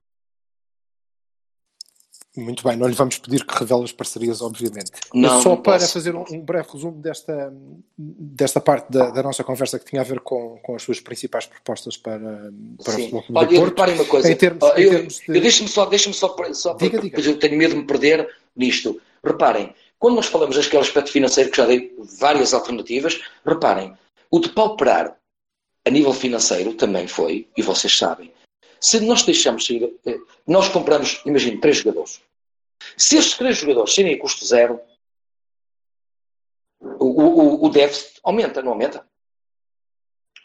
Muito 2.35 2.63
bem, 2.63 2.75
não 2.75 2.87
lhe 2.87 2.95
vamos 2.95 3.19
pedir 3.19 3.45
que 3.45 3.59
revele 3.59 3.83
as 3.83 3.91
parcerias, 3.91 4.41
obviamente. 4.41 4.91
Não, 5.13 5.33
Mas 5.33 5.43
só 5.43 5.49
não 5.49 5.61
para 5.61 5.77
posso. 5.77 5.93
fazer 5.93 6.15
um, 6.15 6.25
um 6.31 6.41
breve 6.41 6.67
resumo 6.73 6.99
desta, 6.99 7.53
desta 7.95 8.59
parte 8.59 8.91
da, 8.91 9.11
da, 9.11 9.21
nossa 9.21 9.43
conversa 9.43 9.77
que 9.77 9.85
tinha 9.85 10.01
a 10.01 10.05
ver 10.05 10.19
com, 10.19 10.57
com 10.63 10.75
as 10.75 10.81
suas 10.81 10.99
principais 10.99 11.45
propostas 11.45 11.95
para, 11.95 12.51
para 12.83 12.93
Sim. 12.93 13.05
o 13.05 13.21
Futebol 13.21 13.43
Olha, 13.43 13.47
do 13.47 13.71
Porto. 13.71 13.91
uma 13.91 14.05
coisa. 14.05 14.31
Em 14.31 14.35
termos, 14.35 14.63
eu, 14.63 14.77
em 14.77 14.89
termos 14.89 15.19
de... 15.19 15.27
eu 15.27 15.41
deixe-me 15.41 15.69
só, 15.69 15.85
deixe 15.85 16.11
só, 16.11 16.35
só 16.53 16.73
diga, 16.73 16.99
porque 16.99 17.15
diga. 17.15 17.29
eu 17.29 17.37
tenho 17.37 17.55
medo 17.55 17.75
de 17.75 17.81
me 17.81 17.85
perder 17.85 18.27
nisto. 18.55 18.99
Reparem, 19.23 19.71
quando 20.03 20.17
nós 20.17 20.25
falamos 20.25 20.57
daquele 20.57 20.83
aspecto 20.83 21.13
financeiro, 21.13 21.49
que 21.49 21.55
já 21.55 21.65
dei 21.65 21.95
várias 22.19 22.53
alternativas, 22.53 23.21
reparem, 23.45 23.97
o 24.29 24.37
de 24.37 24.49
pauperar 24.49 25.17
a 25.87 25.89
nível 25.89 26.11
financeiro 26.11 26.73
também 26.73 27.07
foi, 27.07 27.47
e 27.55 27.61
vocês 27.61 27.97
sabem, 27.97 28.33
se 28.81 28.99
nós 28.99 29.23
deixamos 29.23 29.65
sair, 29.65 29.97
eh, 30.05 30.17
nós 30.45 30.67
compramos, 30.67 31.21
imagine, 31.25 31.61
três 31.61 31.77
jogadores. 31.77 32.21
Se 32.97 33.15
estes 33.15 33.37
três 33.37 33.55
jogadores 33.55 33.95
saírem 33.95 34.15
a 34.15 34.19
custo 34.19 34.45
zero, 34.45 34.77
o, 36.81 37.05
o, 37.05 37.65
o 37.65 37.69
déficit 37.69 38.19
aumenta, 38.25 38.61
não 38.61 38.73
aumenta? 38.73 39.07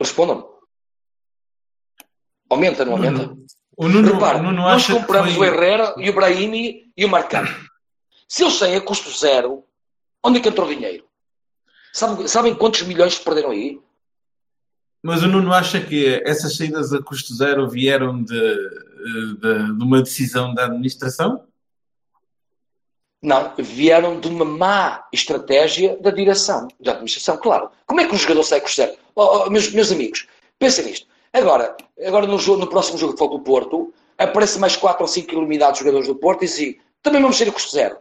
Respondam-me. 0.01 0.45
Aumenta, 2.49 2.85
não 2.85 2.93
aumenta? 2.93 3.37
O 3.77 3.89
Nuno, 3.89 4.13
Repare, 4.13 4.39
o 4.39 4.43
Nuno 4.45 4.63
nós 4.63 4.87
compramos 4.87 5.35
foi... 5.35 5.49
o 5.49 5.53
Herrera 5.53 5.97
e 5.99 6.09
o 6.09 6.15
Brahimi 6.15 6.93
e 6.97 7.05
o 7.05 7.09
Marcano. 7.09 7.68
Se 8.29 8.43
eles 8.43 8.55
saem 8.55 8.77
a 8.77 8.81
custo 8.81 9.11
zero, 9.11 9.65
onde 10.23 10.39
é 10.39 10.43
que 10.43 10.49
entrou 10.51 10.69
o 10.69 10.75
dinheiro? 10.75 11.05
Sabem, 11.95 12.29
sabem 12.29 12.55
quantos 12.55 12.83
milhões 12.83 13.19
perderam 13.19 13.51
aí? 13.51 13.81
Mas 15.03 15.23
o 15.23 15.29
Nuno 15.29 15.53
acha 15.53 15.81
que 15.81 16.23
essas 16.27 16.57
saídas 16.57 16.93
a 16.93 17.03
custo 17.03 17.35
zero 17.35 17.69
vieram 17.71 18.23
de, 18.23 18.35
de, 18.35 19.77
de 19.79 19.83
uma 19.83 20.03
decisão 20.03 20.53
da 20.53 20.67
administração? 20.67 21.45
Não, 23.23 23.55
vieram 23.57 24.21
de 24.21 24.29
uma 24.29 24.45
má 24.45 25.09
estratégia 25.13 25.97
da 26.01 26.11
direção, 26.11 26.69
da 26.79 26.93
administração, 26.93 27.39
claro. 27.39 27.71
Como 27.87 28.01
é 28.01 28.07
que 28.07 28.15
um 28.15 28.19
jogador 28.19 28.43
sai 28.43 28.59
a 28.59 28.61
custo 28.61 28.77
zero? 28.77 28.97
Oh, 29.15 29.47
oh, 29.47 29.51
meus, 29.51 29.73
meus 29.73 29.91
amigos, 29.91 30.27
pensem 30.59 30.85
nisto. 30.85 31.07
Agora, 31.33 31.77
agora 32.07 32.27
no, 32.27 32.39
jogo, 32.39 32.61
no 32.61 32.69
próximo 32.69 32.99
jogo 32.99 33.15
de 33.15 33.19
Foco 33.19 33.39
do 33.39 33.45
Porto, 33.45 33.93
aparece 34.19 34.59
mais 34.59 34.77
4 34.77 35.03
ou 35.03 35.09
5 35.09 35.33
iluminados 35.33 35.79
jogadores 35.79 36.07
do 36.07 36.15
Porto 36.15 36.45
e 36.45 36.47
dizem 36.47 36.79
também 37.03 37.23
vamos 37.23 37.39
sair 37.39 37.49
a 37.49 37.53
custo 37.53 37.73
zero. 37.73 37.97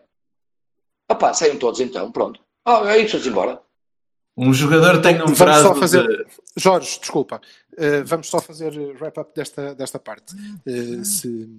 Opá, 1.10 1.34
saiam 1.34 1.58
todos 1.58 1.80
então, 1.80 2.12
pronto. 2.12 2.40
Oh, 2.66 2.84
aí 2.84 3.10
todos 3.10 3.26
embora. 3.26 3.62
Um 4.36 4.54
jogador 4.54 5.02
tem 5.02 5.16
um 5.16 5.20
vamos 5.26 5.40
prazo 5.40 5.68
só 5.70 5.76
fazer... 5.76 6.08
de... 6.08 6.26
Jorge, 6.56 7.00
desculpa. 7.00 7.42
Uh, 7.74 8.06
vamos 8.06 8.28
só 8.28 8.40
fazer 8.40 8.72
wrap-up 9.00 9.32
desta, 9.34 9.74
desta 9.74 9.98
parte. 9.98 10.36
Uh, 10.66 11.04
se, 11.04 11.50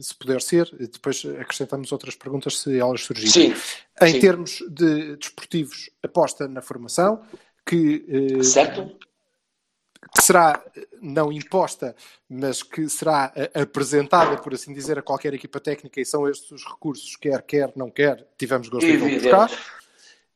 se 0.00 0.14
puder 0.16 0.42
ser, 0.42 0.68
depois 0.76 1.24
acrescentamos 1.38 1.92
outras 1.92 2.16
perguntas 2.16 2.58
se 2.58 2.76
elas 2.76 3.02
surgirem. 3.02 3.54
Sim, 3.54 3.62
em 4.02 4.12
sim. 4.14 4.20
termos 4.20 4.64
de 4.68 5.16
desportivos, 5.16 5.90
aposta 6.02 6.48
na 6.48 6.60
formação, 6.60 7.22
que, 7.64 8.04
uh, 8.38 8.42
certo? 8.42 8.96
Que 10.14 10.22
será 10.22 10.62
não 11.00 11.32
imposta, 11.32 11.94
mas 12.28 12.62
que 12.62 12.88
será 12.88 13.32
apresentada, 13.54 14.36
por 14.36 14.54
assim 14.54 14.72
dizer, 14.72 14.98
a 14.98 15.02
qualquer 15.02 15.34
equipa 15.34 15.60
técnica, 15.60 16.00
e 16.00 16.04
são 16.04 16.28
estes 16.28 16.50
os 16.50 16.64
recursos, 16.64 17.16
quer, 17.16 17.42
quer, 17.42 17.72
não 17.76 17.90
quer, 17.90 18.26
tivemos 18.38 18.68
gosto 18.68 18.86
de 18.86 18.96
buscar. 18.96 19.50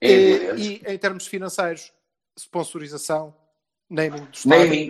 E, 0.00 0.10
e, 0.56 0.82
em 0.86 0.98
termos 0.98 1.26
financeiros, 1.26 1.92
sponsorização, 2.36 3.34
naming 3.88 4.24
do 4.24 4.32
estádio, 4.32 4.64
naming, 4.64 4.88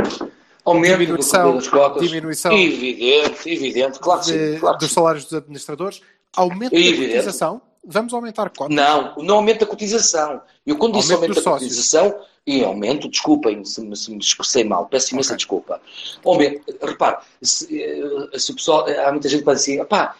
aumento 0.65 0.99
diminuição, 0.99 1.57
das 1.57 1.69
cotas, 1.69 2.09
diminuição 2.09 2.53
evidente, 2.53 3.51
evidente, 3.51 3.99
claro 3.99 4.21
que 4.21 4.27
sim, 4.27 4.59
claro 4.59 4.79
dos 4.79 4.89
sim. 4.89 4.95
salários 4.95 5.25
dos 5.25 5.35
administradores, 5.35 6.01
aumento 6.35 6.75
Evidente. 6.75 7.09
da 7.09 7.15
cotização, 7.15 7.63
vamos 7.85 8.15
aumentar 8.15 8.51
cotas. 8.51 8.75
Não, 8.75 9.17
não 9.17 9.37
aumenta 9.37 9.65
a 9.65 9.69
cotização. 9.69 10.41
Eu 10.67 10.79
quando 10.79 10.95
disse 10.95 11.13
Aumento 11.13 11.31
aumento 11.31 11.35
dos 11.35 11.47
a 11.47 11.51
sócios. 11.51 11.71
cotização, 11.71 12.25
e 12.47 12.65
aumento, 12.65 13.09
desculpem 13.09 13.65
se 13.65 13.81
me, 13.81 13.97
se 13.97 14.11
me 14.11 14.19
expressei 14.19 14.65
mal, 14.65 14.87
peço 14.87 15.15
imensa 15.15 15.35
Ok. 15.35 15.37
desculpa. 15.37 15.81
Aumento, 16.25 16.63
repare, 16.83 17.19
se, 17.41 17.83
eh, 17.83 18.39
se 18.39 18.51
o 18.51 18.55
pessoal, 18.55 18.87
há 18.89 19.13
muita 19.13 19.29
gente 19.29 19.41
que 19.41 19.47
vai 19.47 19.55
dizer, 19.55 19.85
pá, 19.87 20.17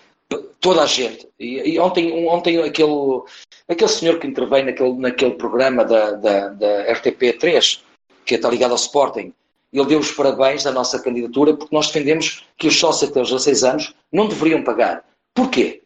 toda 0.61 0.83
a 0.83 0.87
gente. 0.87 1.29
E, 1.39 1.73
e 1.75 1.79
ontem, 1.79 2.27
ontem 2.29 2.63
aquele, 2.63 3.23
aquele 3.69 3.91
senhor 3.91 4.19
que 4.19 4.27
intervém 4.27 4.65
naquele, 4.65 4.93
naquele 4.95 5.33
programa 5.33 5.85
da, 5.85 6.13
da, 6.13 6.49
da 6.49 6.95
RTP3, 6.95 7.81
que 8.25 8.37
está 8.37 8.49
ligado 8.49 8.71
ao 8.71 8.77
Sporting, 8.77 9.33
ele 9.73 9.87
deu 9.87 9.99
os 9.99 10.13
parabéns 10.13 10.67
à 10.67 10.71
nossa 10.71 11.03
candidatura 11.03 11.57
porque 11.57 11.75
nós 11.75 11.87
defendemos 11.87 12.45
que 12.57 12.69
os 12.69 12.79
sócios 12.79 13.11
até 13.11 13.21
aos 13.21 13.31
16 13.31 13.65
anos 13.65 13.95
não 14.13 14.29
deveriam 14.29 14.63
pagar. 14.63 15.05
Porquê? 15.35 15.83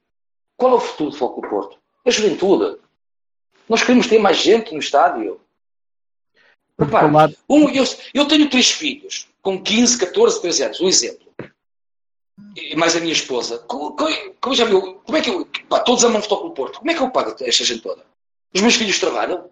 Qual 0.57 0.73
é 0.73 0.75
o 0.77 0.81
futuro 0.81 1.11
do 1.11 1.17
Foco 1.17 1.41
do 1.41 1.49
Porto? 1.49 1.79
A 2.05 2.11
juventude. 2.11 2.79
Nós 3.69 3.83
queremos 3.83 4.07
ter 4.07 4.19
mais 4.19 4.39
gente 4.39 4.73
no 4.73 4.81
estádio. 4.81 5.41
Repare, 6.79 7.07
falar- 7.07 7.31
um, 7.49 7.69
eu, 7.71 7.85
eu 8.13 8.29
tenho 8.29 8.51
três 8.51 8.71
filhos, 8.71 9.29
com 9.41 9.63
15, 9.63 9.99
14, 9.99 10.41
13 10.43 10.63
anos, 10.65 10.81
um 10.81 10.89
exemplo. 10.89 11.27
E 12.55 12.77
mais 12.77 12.95
a 12.95 13.01
minha 13.01 13.13
esposa. 13.13 13.59
Como, 13.61 13.97
como- 13.97 14.35
como 14.41 14.55
já 14.55 14.65
viu? 14.67 14.97
Como 14.97 15.17
é 15.17 15.23
que 15.23 15.31
eu. 15.31 15.47
Pá, 15.69 15.81
todos 15.81 16.05
amam 16.05 16.21
futebol 16.21 16.49
do 16.49 16.55
Porto. 16.55 16.79
Como 16.79 16.91
é 16.91 16.95
que 16.95 17.01
eu 17.03 17.11
pago 17.11 17.31
esta 17.41 17.65
gente 17.65 17.81
toda? 17.83 18.05
Os 18.55 18.61
meus 18.61 18.75
filhos 18.75 18.99
trabalham? 18.99 19.51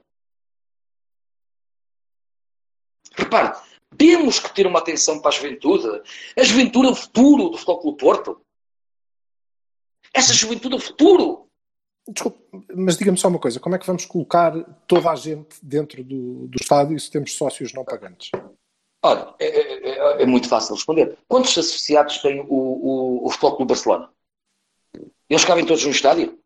Repare, 3.16 3.57
temos 3.97 4.39
que 4.41 4.53
ter 4.55 4.66
uma 4.66 4.81
atenção 4.81 5.20
para 5.20 5.31
a 5.31 5.33
juventude. 5.35 6.03
A 6.37 6.43
juventude 6.43 6.89
é 6.89 6.91
o 6.91 6.95
futuro 6.95 7.49
do 7.51 7.57
Futebol 7.57 7.81
Clube 7.81 7.99
Porto. 7.99 8.41
Essa 10.12 10.35
juventude 10.35 10.75
é 10.75 10.79
o 10.79 10.81
futuro. 10.81 11.44
Desculpe, 12.09 12.39
mas 12.75 12.97
diga-me 12.99 13.17
só 13.17 13.29
uma 13.29 13.39
coisa: 13.39 13.59
como 13.59 13.75
é 13.75 13.79
que 13.79 13.87
vamos 13.87 14.05
colocar 14.05 14.53
toda 14.87 15.11
a 15.11 15.17
gente 15.17 15.57
dentro 15.63 16.05
do, 16.05 16.47
do 16.49 16.57
estádio 16.61 16.99
se 17.01 17.11
temos 17.11 17.35
sócios 17.35 17.73
não 17.73 17.85
pagantes? 17.85 18.31
Olha, 19.03 19.35
é, 19.39 19.47
é- 19.47 19.89
é- 19.89 20.23
é 20.23 20.27
muito 20.27 20.49
fácil 20.49 20.75
responder. 20.75 21.17
Quantos 21.29 21.57
associados 21.57 22.19
tem 22.19 22.41
o, 22.41 22.47
o, 22.49 23.27
o 23.27 23.31
Futebol 23.31 23.57
Clube 23.57 23.69
Barcelona? 23.71 24.11
Eles 25.29 25.45
cabem 25.45 25.65
todos 25.65 25.85
no 25.85 25.91
estádio? 25.91 26.39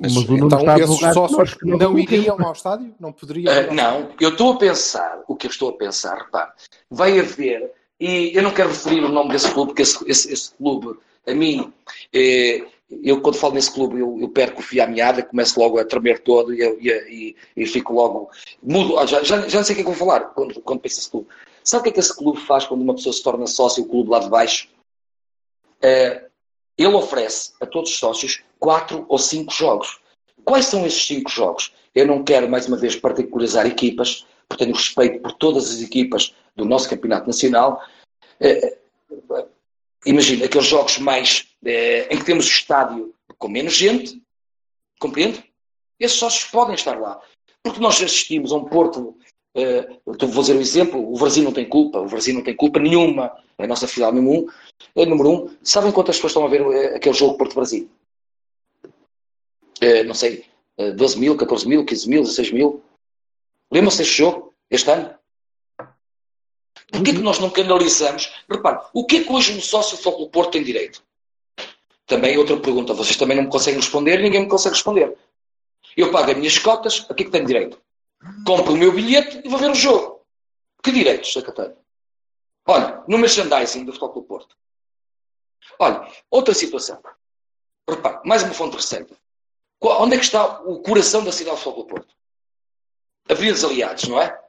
mas 0.00 0.16
o 0.16 0.22
Nuno 0.32 0.46
então, 0.46 0.58
está 0.58 0.78
esses 0.78 1.14
sócios 1.14 1.54
que 1.54 1.64
não 1.66 1.78
não 1.78 1.98
iriam 1.98 2.36
ao 2.44 2.52
estádio? 2.52 2.94
Não 2.98 3.12
poderiam? 3.12 3.54
ao 3.54 3.72
não, 3.74 4.10
eu 4.20 4.30
estou 4.30 4.52
a 4.54 4.58
pensar, 4.58 5.22
o 5.28 5.36
que 5.36 5.46
eu 5.46 5.50
estou 5.50 5.68
a 5.70 5.72
pensar, 5.76 6.16
repare, 6.18 6.50
vai 6.90 7.16
haver, 7.18 7.72
e 8.00 8.32
eu 8.36 8.42
não 8.42 8.52
quero 8.52 8.70
referir 8.70 9.04
o 9.04 9.08
nome 9.08 9.30
desse 9.30 9.52
clube, 9.52 9.68
porque 9.68 9.82
esse, 9.82 10.04
esse- 10.10 10.32
esse 10.32 10.52
clube, 10.54 10.98
a 11.26 11.34
mim, 11.34 11.72
eh, 12.12 12.64
eu 13.02 13.20
quando 13.20 13.36
falo 13.36 13.54
nesse 13.54 13.72
clube, 13.72 13.98
eu, 13.98 14.16
eu 14.20 14.28
perco 14.28 14.60
o 14.60 14.62
fio 14.62 14.82
à 14.82 14.86
meada, 14.86 15.22
começo 15.22 15.58
logo 15.58 15.78
a 15.78 15.84
tremer 15.84 16.20
todo 16.20 16.54
e, 16.54 16.62
e, 16.62 17.36
e- 17.56 17.66
fico 17.66 17.92
logo, 17.92 18.30
mudo, 18.62 18.98
ah, 18.98 19.06
já, 19.06 19.22
já, 19.24 19.48
já 19.48 19.64
sei 19.64 19.72
o 19.72 19.76
que 19.76 19.82
é 19.82 19.84
que 19.84 19.90
vou 19.90 20.08
falar 20.08 20.20
quando, 20.26 20.60
quando 20.60 20.80
penso 20.80 20.96
nesse 20.96 21.10
clube. 21.10 21.28
Sabe 21.64 21.80
o 21.80 21.82
que 21.82 21.88
é 21.88 21.92
que 21.94 22.00
esse 22.00 22.16
clube 22.16 22.40
faz 22.40 22.64
quando 22.64 22.82
uma 22.82 22.94
pessoa 22.94 23.12
se 23.12 23.22
torna 23.22 23.46
sócio, 23.46 23.82
o 23.82 23.88
clube 23.88 24.10
lá 24.10 24.20
de 24.20 24.28
baixo? 24.28 24.68
Eh, 25.82 26.26
ele 26.78 26.94
oferece 26.94 27.54
a 27.60 27.66
todos 27.66 27.90
os 27.90 27.98
sócios 27.98 28.44
quatro 28.60 29.04
ou 29.08 29.18
cinco 29.18 29.52
jogos. 29.52 29.98
Quais 30.44 30.66
são 30.66 30.86
esses 30.86 31.04
cinco 31.04 31.28
jogos? 31.28 31.72
Eu 31.92 32.06
não 32.06 32.22
quero, 32.22 32.48
mais 32.48 32.68
uma 32.68 32.76
vez, 32.76 32.94
particularizar 32.94 33.66
equipas, 33.66 34.24
porque 34.48 34.64
tenho 34.64 34.76
respeito 34.76 35.20
por 35.20 35.32
todas 35.32 35.70
as 35.70 35.82
equipas 35.82 36.34
do 36.54 36.64
nosso 36.64 36.88
campeonato 36.88 37.26
nacional. 37.26 37.82
Eh, 38.38 38.78
Imagina, 40.06 40.46
aqueles 40.46 40.66
jogos 40.66 40.98
mais 40.98 41.48
eh, 41.64 42.06
em 42.10 42.18
que 42.18 42.24
temos 42.24 42.46
o 42.46 42.48
estádio 42.48 43.14
com 43.38 43.48
menos 43.48 43.74
gente, 43.74 44.22
compreende? 44.98 45.44
Esses 45.98 46.18
sócios 46.18 46.44
podem 46.50 46.74
estar 46.74 46.98
lá. 46.98 47.20
Porque 47.62 47.80
nós 47.80 47.96
assistimos 47.96 48.52
a 48.52 48.56
um 48.56 48.64
Porto 48.64 49.18
Uh, 49.56 50.26
vou 50.28 50.42
dizer 50.42 50.54
um 50.54 50.60
exemplo, 50.60 51.14
o 51.14 51.18
Brasil 51.18 51.42
não 51.42 51.50
tem 51.50 51.66
culpa, 51.66 51.98
o 51.98 52.06
Brasil 52.06 52.34
não 52.34 52.42
tem 52.42 52.54
culpa 52.54 52.78
nenhuma, 52.78 53.32
a 53.56 53.66
nossa 53.66 53.88
final 53.88 54.12
número 54.12 54.42
um, 54.42 54.46
é 54.94 55.06
número 55.06 55.30
um. 55.30 55.56
Sabem 55.62 55.90
quantas 55.90 56.16
pessoas 56.16 56.32
estão 56.32 56.44
a 56.44 56.48
ver 56.48 56.60
uh, 56.60 56.94
aquele 56.94 57.14
jogo 57.14 57.38
Porto-Brasil? 57.38 57.88
Uh, 59.82 60.04
não 60.04 60.12
sei, 60.12 60.44
uh, 60.78 60.92
12 60.92 61.18
mil, 61.18 61.38
14 61.38 61.66
mil, 61.66 61.86
15 61.86 62.08
mil, 62.08 62.20
16 62.20 62.52
mil. 62.52 62.82
Lembram-se 63.72 63.96
deste 63.96 64.18
jogo, 64.18 64.52
este 64.70 64.90
ano? 64.90 65.15
Porquê 66.96 67.12
que 67.12 67.20
nós 67.20 67.38
não 67.38 67.50
canalizamos? 67.50 68.32
Repare, 68.50 68.86
o 68.94 69.04
que 69.04 69.18
é 69.18 69.24
que 69.24 69.30
hoje 69.30 69.52
um 69.52 69.60
sócio 69.60 69.98
do 70.16 70.30
Porto 70.30 70.52
tem 70.52 70.64
direito? 70.64 71.02
Também 72.06 72.38
outra 72.38 72.56
pergunta, 72.56 72.94
vocês 72.94 73.16
também 73.16 73.36
não 73.36 73.44
me 73.44 73.50
conseguem 73.50 73.78
responder, 73.78 74.18
ninguém 74.18 74.40
me 74.40 74.48
consegue 74.48 74.74
responder. 74.74 75.14
Eu 75.94 76.10
pago 76.10 76.30
as 76.30 76.36
minhas 76.36 76.58
cotas, 76.58 77.04
a 77.10 77.14
que 77.14 77.22
é 77.22 77.26
que 77.26 77.32
tenho 77.32 77.46
direito? 77.46 77.78
compro 78.46 78.72
o 78.72 78.76
meu 78.76 78.92
bilhete 78.92 79.42
e 79.44 79.48
vou 79.48 79.58
ver 79.58 79.70
o 79.70 79.74
jogo. 79.74 80.24
Que 80.82 80.90
direitos 80.90 81.36
é 81.36 81.42
tenho? 81.42 81.76
Olha, 82.66 83.04
no 83.06 83.18
merchandising 83.18 83.84
do 83.84 83.92
Futebol 83.92 84.22
Porto. 84.22 84.56
Olha, 85.78 86.08
outra 86.30 86.54
situação. 86.54 87.00
Repare, 87.88 88.20
mais 88.24 88.42
uma 88.42 88.54
fonte 88.54 88.76
receita. 88.76 89.14
Onde 89.80 90.14
é 90.14 90.18
que 90.18 90.24
está 90.24 90.62
o 90.62 90.80
coração 90.80 91.22
da 91.22 91.30
cidade 91.30 91.56
do 91.56 91.62
Futebol 91.62 91.86
Porto? 91.86 92.14
Avenidas 93.28 93.64
Aliados, 93.64 94.08
não 94.08 94.20
é? 94.20 94.45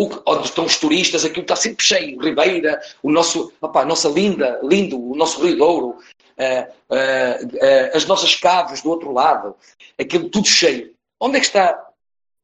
O, 0.00 0.08
onde 0.24 0.46
estão 0.46 0.64
os 0.64 0.78
turistas, 0.78 1.26
aquilo 1.26 1.42
está 1.42 1.54
sempre 1.54 1.84
cheio. 1.84 2.18
Ribeira, 2.18 2.80
o 3.02 3.12
nosso, 3.12 3.52
opa, 3.60 3.82
a 3.82 3.84
nossa 3.84 4.08
linda, 4.08 4.58
lindo, 4.62 4.98
o 4.98 5.14
nosso 5.14 5.44
Rio 5.44 5.58
Douro, 5.58 5.88
uh, 5.88 5.92
uh, 5.92 7.46
uh, 7.46 7.94
as 7.94 8.06
nossas 8.06 8.34
caves 8.34 8.80
do 8.80 8.88
outro 8.88 9.12
lado, 9.12 9.54
aquilo 9.98 10.30
tudo 10.30 10.48
cheio. 10.48 10.94
Onde 11.20 11.36
é 11.36 11.40
que 11.40 11.44
está 11.44 11.86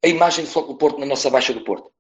a 0.05 0.07
imagem 0.07 0.45
do 0.45 0.51
Floco 0.51 0.75
do 0.75 0.79
Porto 0.79 1.01
na 1.01 1.07
nossa 1.07 1.31
Baixa 1.31 1.55
do 1.55 1.63
Porto? 1.63 1.91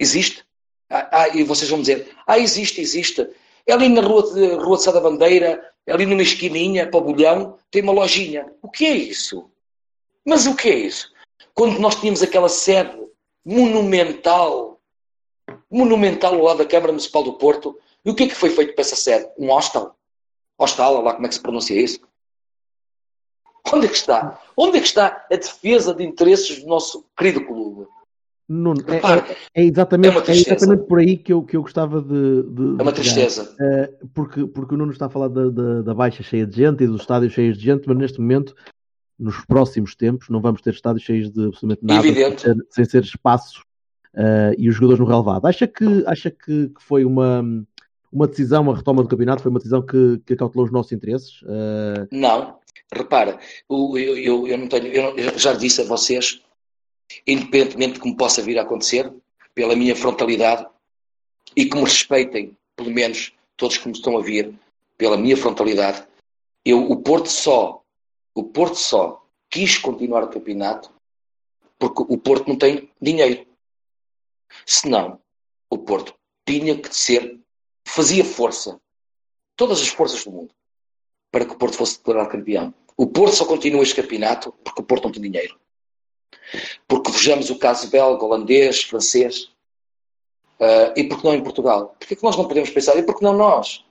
Existe? 0.00 0.44
Ah, 0.90 1.08
ah, 1.12 1.28
e 1.28 1.44
vocês 1.44 1.70
vão 1.70 1.80
dizer, 1.80 2.12
ah, 2.26 2.40
existe, 2.40 2.80
existe. 2.80 3.24
É 3.64 3.72
ali 3.72 3.88
na 3.88 4.02
rua 4.02 4.34
de, 4.34 4.48
rua 4.54 4.76
de 4.78 4.82
Sá 4.82 4.90
da 4.90 5.00
Bandeira, 5.00 5.72
é 5.86 5.92
ali 5.92 6.06
numa 6.06 6.22
esquininha, 6.22 6.88
para 6.88 6.98
o 6.98 7.04
Bolhão, 7.04 7.56
tem 7.70 7.82
uma 7.82 7.92
lojinha. 7.92 8.52
O 8.60 8.68
que 8.68 8.84
é 8.84 8.96
isso? 8.96 9.48
Mas 10.24 10.44
o 10.44 10.56
que 10.56 10.68
é 10.68 10.74
isso? 10.74 11.12
Quando 11.54 11.78
nós 11.78 11.94
tínhamos 11.94 12.20
aquela 12.20 12.48
sede 12.48 13.05
monumental, 13.46 14.80
monumental 15.70 16.34
ao 16.34 16.42
lado 16.42 16.58
da 16.58 16.66
Câmara 16.66 16.92
Municipal 16.92 17.22
do 17.22 17.34
Porto, 17.34 17.78
e 18.04 18.10
o 18.10 18.14
que 18.14 18.24
é 18.24 18.26
que 18.26 18.34
foi 18.34 18.50
feito 18.50 18.74
para 18.74 18.82
essa 18.82 18.96
sede? 18.96 19.28
Um 19.38 19.46
hostel? 19.46 19.92
Hostal, 20.58 21.00
lá 21.00 21.14
como 21.14 21.26
é 21.26 21.28
que 21.28 21.36
se 21.36 21.40
pronuncia 21.40 21.80
isso? 21.80 22.00
Onde 23.72 23.86
é 23.86 23.88
que 23.88 23.96
está? 23.96 24.40
Onde 24.56 24.78
é 24.78 24.80
que 24.80 24.86
está 24.86 25.24
a 25.30 25.36
defesa 25.36 25.94
de 25.94 26.04
interesses 26.04 26.60
do 26.60 26.68
nosso 26.68 27.04
querido 27.16 27.44
clube? 27.44 27.86
Nuno, 28.48 28.80
é, 28.86 28.96
é, 28.96 29.36
é, 29.62 29.64
exatamente, 29.64 30.30
é, 30.30 30.34
é, 30.34 30.36
exatamente 30.36 30.84
por 30.84 31.00
aí 31.00 31.16
que 31.16 31.32
eu, 31.32 31.42
que 31.42 31.56
eu 31.56 31.62
gostava 31.62 32.00
de. 32.00 32.42
de 32.44 32.62
é 32.78 32.82
uma 32.82 32.92
tristeza. 32.92 33.56
Uh, 33.60 34.08
porque, 34.14 34.46
porque 34.46 34.74
o 34.74 34.78
Nuno 34.78 34.92
está 34.92 35.06
a 35.06 35.10
falar 35.10 35.26
da, 35.26 35.50
da, 35.50 35.82
da, 35.82 35.94
baixa 35.94 36.22
cheia 36.22 36.46
de 36.46 36.56
gente 36.56 36.84
e 36.84 36.86
dos 36.86 37.00
estádios 37.00 37.32
cheios 37.32 37.58
de 37.58 37.64
gente, 37.64 37.88
mas 37.88 37.96
neste 37.96 38.20
momento, 38.20 38.54
nos 39.18 39.44
próximos 39.44 39.94
tempos, 39.94 40.28
não 40.28 40.40
vamos 40.40 40.60
ter 40.60 40.70
estádios 40.70 41.04
cheios 41.04 41.30
de 41.30 41.46
absolutamente 41.46 41.84
nada, 41.84 42.02
sem 42.02 42.38
ser, 42.38 42.56
sem 42.70 42.84
ser, 42.84 43.02
espaços 43.02 43.58
uh, 44.14 44.54
e 44.58 44.68
os 44.68 44.74
jogadores 44.74 45.00
no 45.00 45.06
relevado. 45.06 45.46
Acha 45.46 45.66
que, 45.66 46.04
acha 46.06 46.30
que, 46.30 46.68
que, 46.68 46.82
foi 46.82 47.04
uma, 47.04 47.42
uma 48.12 48.26
decisão, 48.26 48.62
uma 48.62 48.76
retoma 48.76 49.02
do 49.02 49.08
campeonato, 49.08 49.42
foi 49.42 49.50
uma 49.50 49.58
decisão 49.58 49.80
que, 49.80 50.20
que 50.26 50.34
acautelou 50.34 50.66
os 50.66 50.72
nossos 50.72 50.92
interesses? 50.92 51.40
Uh... 51.42 52.06
Não, 52.12 52.58
Repara, 52.92 53.38
eu, 53.68 53.98
eu, 53.98 54.46
eu 54.46 54.58
não 54.58 54.68
tenho, 54.68 54.86
eu 54.86 55.38
já 55.38 55.52
disse 55.52 55.80
a 55.80 55.84
vocês, 55.84 56.40
independentemente 57.26 57.94
de 57.94 58.00
como 58.00 58.16
possa 58.16 58.42
vir 58.42 58.58
a 58.58 58.62
acontecer, 58.62 59.12
pela 59.54 59.74
minha 59.74 59.96
frontalidade, 59.96 60.66
e 61.56 61.64
que 61.64 61.76
me 61.76 61.84
respeitem, 61.84 62.56
pelo 62.76 62.90
menos 62.90 63.32
todos 63.56 63.78
que 63.78 63.88
me 63.88 63.94
estão 63.94 64.16
a 64.16 64.22
vir, 64.22 64.54
pela 64.96 65.16
minha 65.16 65.36
frontalidade, 65.36 66.06
eu, 66.64 66.90
o 66.90 66.96
Porto 66.96 67.28
só, 67.28 67.82
o 68.36 68.44
Porto 68.44 68.76
só 68.76 69.26
quis 69.48 69.78
continuar 69.78 70.22
o 70.22 70.28
campeonato 70.28 70.94
porque 71.78 72.02
o 72.06 72.18
Porto 72.18 72.48
não 72.48 72.56
tem 72.56 72.92
dinheiro. 73.00 73.46
Senão, 74.66 75.18
o 75.70 75.78
Porto 75.78 76.14
tinha 76.46 76.78
que 76.78 76.94
ser, 76.94 77.40
fazia 77.88 78.24
força, 78.24 78.78
todas 79.56 79.80
as 79.80 79.88
forças 79.88 80.22
do 80.22 80.30
mundo, 80.30 80.54
para 81.30 81.46
que 81.46 81.52
o 81.52 81.56
Porto 81.56 81.78
fosse 81.78 81.96
declarado 81.96 82.28
campeão. 82.28 82.74
O 82.94 83.06
Porto 83.06 83.34
só 83.34 83.46
continua 83.46 83.82
este 83.82 83.94
campeonato 83.94 84.52
porque 84.62 84.82
o 84.82 84.84
Porto 84.84 85.04
não 85.04 85.12
tem 85.12 85.22
dinheiro. 85.22 85.58
Porque 86.86 87.10
vejamos 87.10 87.48
o 87.48 87.58
caso 87.58 87.88
belga, 87.88 88.22
holandês, 88.22 88.82
francês. 88.82 89.44
Uh, 90.60 90.92
e 90.94 91.04
porque 91.04 91.26
não 91.26 91.34
em 91.34 91.42
Portugal? 91.42 91.96
Porquê 91.98 92.14
é 92.14 92.16
que 92.16 92.22
nós 92.22 92.36
não 92.36 92.46
podemos 92.46 92.68
pensar? 92.68 92.96
E 92.98 93.02
porque 93.02 93.24
não 93.24 93.34
nós? 93.34 93.84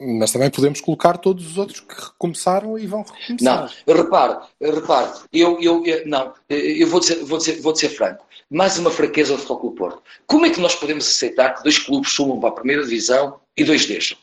Mas 0.00 0.30
também 0.32 0.50
podemos 0.50 0.80
colocar 0.80 1.18
todos 1.18 1.44
os 1.44 1.58
outros 1.58 1.80
que 1.80 1.94
recomeçaram 1.94 2.78
e 2.78 2.86
vão 2.86 3.02
recomeçar. 3.02 3.70
Não, 3.86 3.94
repare, 3.94 4.38
repare, 4.60 5.20
eu, 5.32 5.60
eu, 5.60 5.84
eu, 5.84 6.06
não, 6.06 6.32
eu 6.48 6.86
vou 6.86 7.00
dizer, 7.00 7.24
vou, 7.24 7.38
dizer, 7.38 7.60
vou 7.60 7.72
dizer 7.72 7.88
franco, 7.88 8.24
mais 8.48 8.78
uma 8.78 8.90
fraqueza 8.90 9.34
do 9.34 9.42
Futebol 9.42 9.72
Porto. 9.72 10.02
Como 10.26 10.46
é 10.46 10.50
que 10.50 10.60
nós 10.60 10.76
podemos 10.76 11.08
aceitar 11.08 11.54
que 11.54 11.64
dois 11.64 11.78
clubes 11.78 12.12
subam 12.12 12.38
para 12.38 12.50
a 12.50 12.52
primeira 12.52 12.84
divisão 12.84 13.40
e 13.56 13.64
dois 13.64 13.86
deixam? 13.86 14.16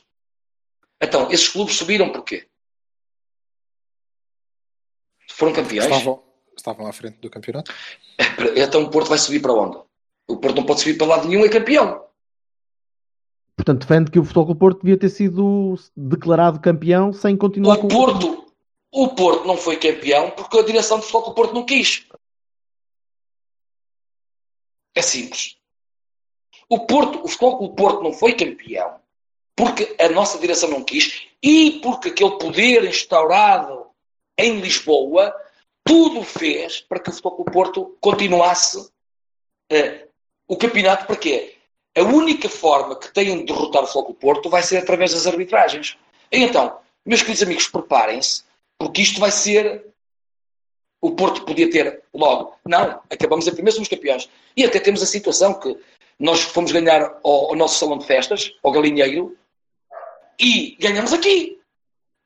Então, 1.02 1.30
esses 1.30 1.50
clubes 1.50 1.76
subiram 1.76 2.10
porquê? 2.10 2.48
Foram 5.30 5.52
campeões? 5.52 5.84
Estavam, 5.84 6.24
estavam 6.58 6.88
à 6.88 6.94
frente 6.94 7.18
do 7.18 7.30
campeonato. 7.30 7.74
Então 8.56 8.84
o 8.84 8.90
Porto 8.90 9.10
vai 9.10 9.18
subir 9.18 9.42
para 9.42 9.52
onde? 9.52 9.78
O 10.28 10.38
Porto 10.38 10.56
não 10.56 10.66
pode 10.66 10.80
subir 10.80 10.98
para 10.98 11.08
lado 11.08 11.28
nenhum, 11.28 11.46
é 11.46 11.50
campeão. 11.50 12.05
Portanto, 13.66 13.88
defende 13.88 14.12
que 14.12 14.20
o 14.20 14.24
Futebol 14.24 14.56
Porto 14.56 14.84
devia 14.84 14.96
ter 14.98 15.10
sido 15.10 15.74
declarado 15.98 16.60
campeão 16.60 17.12
sem 17.12 17.36
continuar 17.36 17.80
o 17.80 17.82
com 17.82 17.88
Porto. 17.88 18.46
O 18.92 19.10
Porto 19.10 19.48
não 19.48 19.58
foi 19.58 19.78
campeão 19.78 20.30
porque 20.30 20.60
a 20.60 20.64
direção 20.64 21.00
do 21.00 21.04
Futebol 21.04 21.34
Porto 21.34 21.54
não 21.56 21.66
quis. 21.66 22.06
É 24.94 25.02
simples. 25.02 25.58
O 26.70 26.86
Porto, 26.86 27.26
o 27.26 27.28
Futebol 27.28 27.74
Porto 27.74 28.04
não 28.04 28.14
foi 28.14 28.34
campeão 28.34 29.00
porque 29.56 29.96
a 30.00 30.10
nossa 30.10 30.38
direção 30.38 30.70
não 30.70 30.84
quis 30.84 31.28
e 31.42 31.80
porque 31.82 32.10
aquele 32.10 32.38
poder 32.38 32.86
instaurado 32.86 33.88
em 34.38 34.60
Lisboa 34.60 35.36
tudo 35.84 36.24
fez 36.24 36.82
para 36.82 37.00
que 37.00 37.10
o 37.10 37.14
Futebol 37.14 37.46
Porto 37.46 37.98
continuasse 38.00 38.78
uh, 38.78 40.08
o 40.48 40.56
campeonato. 40.56 41.08
Para 41.08 41.16
quê? 41.16 41.55
A 41.98 42.02
única 42.02 42.50
forma 42.50 42.96
que 42.96 43.12
têm 43.14 43.38
de 43.38 43.46
derrotar 43.46 43.84
o 43.84 43.88
Futebol 43.88 44.14
Porto 44.16 44.50
vai 44.50 44.62
ser 44.62 44.78
através 44.78 45.14
das 45.14 45.26
arbitragens. 45.26 45.98
E 46.32 46.40
então, 46.40 46.78
meus 47.06 47.22
queridos 47.22 47.44
amigos, 47.44 47.68
preparem-se, 47.68 48.44
porque 48.78 49.02
isto 49.02 49.20
vai 49.20 49.32
ser. 49.32 49.86
O 51.02 51.12
Porto 51.12 51.46
podia 51.46 51.70
ter 51.70 52.04
logo. 52.14 52.58
Não, 52.66 53.00
acabamos 53.10 53.48
em 53.48 53.54
primeiro, 53.54 53.76
somos 53.76 53.88
campeões. 53.88 54.30
E 54.58 54.66
até 54.66 54.80
temos 54.80 55.02
a 55.04 55.06
situação 55.06 55.54
que 55.54 55.78
nós 56.20 56.42
fomos 56.42 56.72
ganhar 56.72 57.20
ao, 57.24 57.50
ao 57.50 57.56
nosso 57.56 57.78
salão 57.78 57.98
de 57.98 58.06
festas, 58.06 58.54
ao 58.64 58.72
Galinheiro, 58.72 59.38
e 60.40 60.76
ganhamos 60.80 61.14
aqui. 61.14 61.60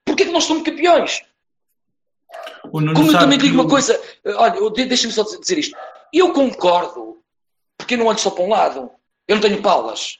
Porquê 0.06 0.26
que 0.26 0.32
nós 0.32 0.46
somos 0.46 0.64
campeões? 0.64 1.22
Como 2.72 3.12
eu 3.12 3.20
também 3.20 3.38
digo 3.38 3.56
uma 3.56 3.68
coisa, 3.68 4.00
olha, 4.26 4.70
deixa-me 4.86 5.14
só 5.14 5.24
dizer 5.24 5.58
isto. 5.58 5.78
Eu 6.14 6.34
concordo, 6.34 7.22
porque 7.78 7.96
eu 7.96 8.00
não 8.00 8.08
olho 8.08 8.18
só 8.18 8.30
para 8.30 8.44
um 8.44 8.50
lado. 8.50 8.92
Eu 9.30 9.36
não 9.36 9.42
tenho 9.44 9.62
palas. 9.62 10.18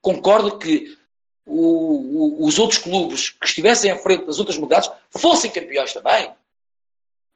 Concordo 0.00 0.58
que 0.58 0.96
o, 1.44 2.44
o, 2.44 2.46
os 2.46 2.56
outros 2.56 2.78
clubes 2.78 3.30
que 3.30 3.46
estivessem 3.46 3.90
à 3.90 3.98
frente 3.98 4.24
das 4.26 4.38
outras 4.38 4.56
modalidades 4.56 4.96
fossem 5.10 5.50
campeões 5.50 5.92
também. 5.92 6.32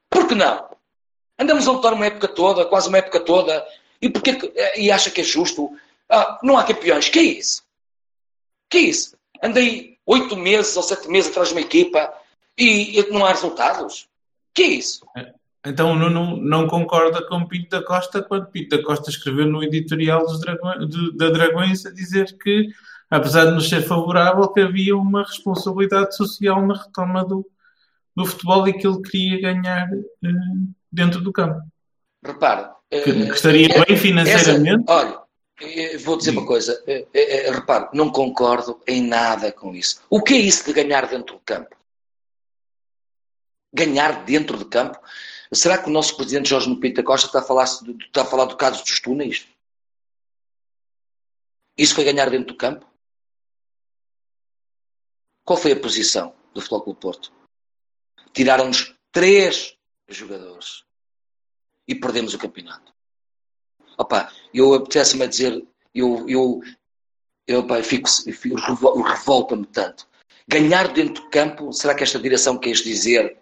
Por 0.09 0.29
que 0.29 0.35
não? 0.37 0.71
Andamos 1.37 1.67
a 1.67 1.73
lutar 1.73 1.93
uma 1.93 2.07
época 2.07 2.29
toda, 2.29 2.65
quase 2.67 2.89
uma 2.89 2.99
época 2.99 3.19
toda, 3.19 3.67
e, 4.01 4.09
porque, 4.09 4.53
e 4.77 4.93
acha 4.93 5.11
que 5.11 5.23
é 5.23 5.25
justo? 5.25 5.77
Ah, 6.09 6.39
não 6.41 6.57
há 6.57 6.63
campeões. 6.63 7.09
Que 7.09 7.19
é 7.19 7.23
isso? 7.23 7.65
Que 8.69 8.79
é 8.79 8.81
isso? 8.83 9.17
Andei 9.43 9.99
oito 10.07 10.37
meses 10.37 10.77
ou 10.77 10.85
sete 10.85 11.09
meses 11.09 11.31
atrás 11.31 11.49
de 11.49 11.55
uma 11.55 11.63
equipa 11.63 12.15
e, 12.57 13.05
não 13.11 13.27
há 13.27 13.31
resultados. 13.31 14.09
Que 14.55 14.63
é 14.63 14.67
isso? 14.67 15.05
Então 15.65 15.93
o 15.93 15.95
Nuno 15.95 16.39
não 16.39 16.67
concorda 16.67 17.27
com 17.27 17.47
Pinto 17.47 17.69
da 17.69 17.85
Costa 17.85 18.23
quando 18.23 18.47
Pinto 18.47 18.77
da 18.77 18.83
Costa 18.83 19.11
escreveu 19.11 19.47
no 19.47 19.63
editorial 19.63 20.25
dos 20.25 20.41
Dragões, 20.41 20.89
de, 20.89 21.17
da 21.17 21.29
Dragões 21.29 21.85
a 21.85 21.91
dizer 21.91 22.37
que, 22.39 22.69
apesar 23.11 23.45
de 23.47 23.53
nos 23.53 23.69
ser 23.69 23.83
favorável, 23.83 24.49
que 24.49 24.61
havia 24.61 24.97
uma 24.97 25.23
responsabilidade 25.23 26.17
social 26.17 26.67
na 26.67 26.75
retoma 26.75 27.25
do, 27.25 27.47
do 28.17 28.25
futebol 28.25 28.67
e 28.69 28.73
que 28.73 28.87
ele 28.87 29.03
queria 29.03 29.53
ganhar 29.53 29.87
uh, 29.93 30.75
dentro 30.91 31.21
do 31.21 31.31
campo. 31.31 31.61
Repare. 32.25 32.71
Que, 32.91 33.11
estaria 33.11 33.69
uh, 33.69 33.85
bem 33.87 33.97
financeiramente. 33.99 34.85
Essa, 34.85 34.93
olha, 34.93 35.99
vou 35.99 36.17
dizer 36.17 36.31
uma 36.31 36.47
coisa, 36.47 36.83
repare, 37.53 37.91
não 37.93 38.11
concordo 38.11 38.81
em 38.87 39.03
nada 39.03 39.53
com 39.53 39.75
isso. 39.75 40.01
O 40.09 40.23
que 40.23 40.33
é 40.33 40.39
isso 40.39 40.65
de 40.65 40.73
ganhar 40.73 41.07
dentro 41.07 41.35
do 41.35 41.41
campo? 41.45 41.77
Ganhar 43.73 44.25
dentro 44.25 44.57
de 44.57 44.65
campo? 44.65 44.99
Será 45.53 45.83
que 45.83 45.89
o 45.89 45.93
nosso 45.93 46.17
presidente 46.17 46.49
Jorge 46.49 46.75
Pinto 46.77 47.03
Costa 47.03 47.27
está 47.27 47.41
a, 47.41 47.43
falar, 47.43 47.65
está 47.65 48.23
a 48.23 48.25
falar 48.25 48.45
do 48.45 48.57
caso 48.57 48.85
dos 48.85 49.01
túneis? 49.01 49.49
Isso 51.77 51.95
foi 51.95 52.05
ganhar 52.05 52.31
dentro 52.31 52.49
do 52.49 52.57
campo? 52.57 52.87
Qual 55.45 55.59
foi 55.59 55.73
a 55.73 55.81
posição 55.81 56.35
do 56.55 56.61
Futebol 56.61 56.95
Porto? 56.95 57.33
Tiraram-nos 58.33 58.95
três 59.11 59.77
jogadores 60.09 60.85
e 61.89 61.95
perdemos 61.95 62.33
o 62.33 62.39
campeonato. 62.39 62.95
Opa, 63.99 64.33
eu 64.55 64.73
apetece-me 64.75 65.25
a 65.25 65.27
dizer, 65.27 65.67
eu, 65.93 66.29
eu, 66.29 66.61
eu, 67.45 67.61
opa, 67.61 67.83
fico, 67.83 68.09
fico 68.09 68.55
revolta-me 69.03 69.67
tanto. 69.67 70.09
Ganhar 70.47 70.93
dentro 70.93 71.25
do 71.25 71.31
campo, 71.31 71.73
será 71.73 71.95
que 71.95 72.05
esta 72.05 72.21
direção 72.21 72.57
quer 72.57 72.73
dizer 72.73 73.41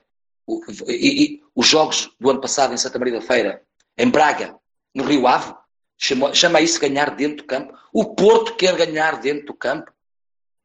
o, 0.48 0.62
e, 0.88 1.24
e, 1.24 1.42
os 1.54 1.66
jogos 1.66 2.10
do 2.18 2.30
ano 2.30 2.40
passado 2.40 2.72
em 2.72 2.78
Santa 2.78 2.98
Maria 2.98 3.20
da 3.20 3.26
Feira, 3.26 3.62
em 3.96 4.08
Braga, 4.08 4.56
no 4.94 5.04
Rio 5.04 5.26
Ave, 5.26 5.54
chama, 5.98 6.34
chama 6.34 6.60
isso 6.62 6.80
ganhar 6.80 7.14
dentro 7.14 7.38
do 7.38 7.44
campo. 7.44 7.78
O 7.92 8.14
Porto 8.14 8.56
quer 8.56 8.74
ganhar 8.74 9.20
dentro 9.20 9.46
do 9.46 9.54
campo. 9.54 9.92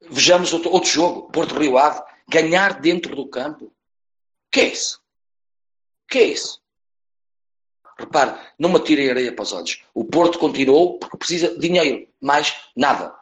Vejamos 0.10 0.54
outro, 0.54 0.72
outro 0.72 0.90
jogo, 0.90 1.30
Porto 1.32 1.60
Rio 1.60 1.78
Ave, 1.78 2.02
ganhar 2.30 2.80
dentro 2.80 3.14
do 3.14 3.28
campo. 3.28 3.74
Que 4.50 4.62
é 4.62 4.68
isso? 4.68 5.02
Que 6.08 6.20
é 6.20 6.24
isso? 6.24 6.62
Repare, 8.00 8.40
não 8.58 8.70
me 8.70 8.78
atirem 8.78 9.10
areia 9.10 9.34
para 9.34 9.44
os 9.44 9.52
olhos. 9.52 9.84
O 9.94 10.06
Porto 10.06 10.40
continuou 10.40 10.98
porque 10.98 11.18
precisa 11.18 11.50
de 11.50 11.60
dinheiro, 11.60 12.08
mais 12.22 12.56
nada. 12.76 13.14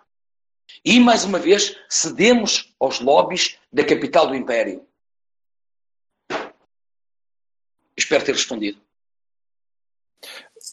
E, 0.85 0.99
mais 0.99 1.25
uma 1.25 1.39
vez, 1.39 1.75
cedemos 1.89 2.73
aos 2.79 2.99
lobbies 2.99 3.57
da 3.71 3.83
capital 3.83 4.27
do 4.27 4.35
Império. 4.35 4.85
Espero 8.01 8.25
ter 8.25 8.33
respondido. 8.33 8.79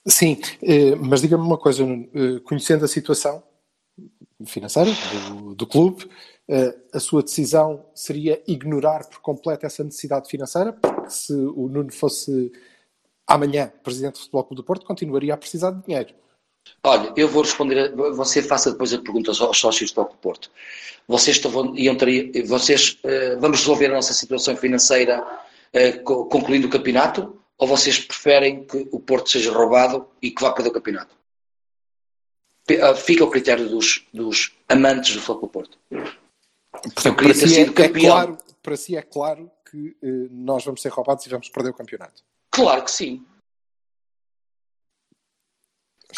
Sim, 0.06 0.40
eh, 0.62 0.94
mas 0.96 1.20
diga-me 1.20 1.44
uma 1.44 1.58
coisa, 1.58 1.84
eh, 1.84 2.40
conhecendo 2.44 2.84
a 2.84 2.88
situação 2.88 3.42
financeira 4.46 4.90
do, 5.30 5.54
do 5.54 5.66
clube, 5.66 6.08
eh, 6.48 6.74
a 6.92 7.00
sua 7.00 7.22
decisão 7.22 7.84
seria 7.94 8.42
ignorar 8.46 9.06
por 9.06 9.20
completo 9.20 9.66
essa 9.66 9.84
necessidade 9.84 10.28
financeira? 10.28 10.72
Porque 10.72 11.10
se 11.10 11.32
o 11.34 11.68
Nuno 11.68 11.92
fosse 11.92 12.50
amanhã 13.26 13.70
presidente 13.82 14.14
do 14.14 14.20
Futebol 14.20 14.44
Clube 14.44 14.62
do 14.62 14.64
Porto, 14.64 14.86
continuaria 14.86 15.34
a 15.34 15.36
precisar 15.36 15.72
de 15.72 15.82
dinheiro. 15.84 16.14
Olha, 16.82 17.12
eu 17.16 17.28
vou 17.28 17.42
responder, 17.42 17.94
você 17.94 18.42
faça 18.42 18.70
depois 18.72 18.92
a 18.92 18.98
pergunta 18.98 19.30
aos 19.30 19.58
sócios 19.58 19.90
do 19.92 20.04
Porto. 20.04 20.50
Vocês, 21.06 21.36
estão, 21.36 21.76
iam 21.76 21.96
ter, 21.96 22.44
vocês 22.46 22.98
vamos 23.40 23.60
resolver 23.60 23.86
a 23.86 23.94
nossa 23.94 24.12
situação 24.12 24.54
financeira 24.54 25.26
concluindo 26.04 26.66
o 26.66 26.70
campeonato 26.70 27.38
ou 27.58 27.66
vocês 27.66 27.98
preferem 27.98 28.64
que 28.64 28.88
o 28.92 29.00
Porto 29.00 29.30
seja 29.30 29.52
roubado 29.52 30.08
e 30.22 30.30
que 30.30 30.40
vá 30.40 30.52
perder 30.52 30.70
o 30.70 30.74
campeonato? 30.74 31.16
Uh, 32.70 32.94
fica 32.94 33.24
ao 33.24 33.30
critério 33.30 33.68
dos, 33.68 34.06
dos 34.12 34.52
amantes 34.68 35.14
do 35.14 35.22
Futebol 35.22 35.48
Porto. 35.48 35.78
Portanto, 36.70 37.16
para, 37.16 37.34
si 37.34 37.58
é, 37.58 37.62
é 37.62 37.88
claro, 37.88 38.38
para 38.62 38.76
si 38.76 38.96
é 38.96 39.02
claro 39.02 39.50
que 39.68 39.96
uh, 40.02 40.28
nós 40.30 40.64
vamos 40.64 40.82
ser 40.82 40.90
roubados 40.90 41.24
e 41.24 41.30
vamos 41.30 41.48
perder 41.48 41.70
o 41.70 41.74
campeonato. 41.74 42.22
Claro 42.50 42.84
que 42.84 42.90
sim. 42.90 43.24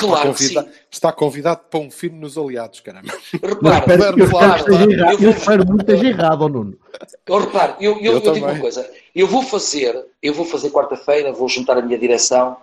Está 0.05 0.07
claro 0.07 0.29
convida 0.29 0.63
que 0.63 0.71
sim. 0.71 0.79
Está 0.91 1.13
convidado 1.13 1.61
para 1.71 1.81
um 1.81 1.91
filme 1.91 2.19
nos 2.19 2.39
aliados, 2.39 2.81
caramba. 2.81 3.13
Repara, 3.43 3.93
eu, 3.93 4.19
eu, 4.19 4.31
claro, 4.31 4.65
eu, 4.75 5.21
eu 5.21 5.31
espero 5.31 5.67
muito 5.67 5.91
errado, 5.91 6.49
Nuno. 6.49 6.79
Eu 7.27 7.39
reparo, 7.39 7.77
eu, 7.81 7.99
eu, 8.01 8.13
eu, 8.15 8.33
digo 8.33 8.47
uma 8.47 8.59
coisa. 8.59 8.91
Eu 9.15 9.27
vou 9.27 9.43
fazer, 9.43 10.05
eu 10.23 10.35
vou 10.35 10.45
fazer 10.45 10.71
quarta-feira, 10.71 11.33
vou 11.33 11.49
juntar 11.49 11.79
a 11.79 11.83
minha 11.83 11.99
direção. 11.99 12.57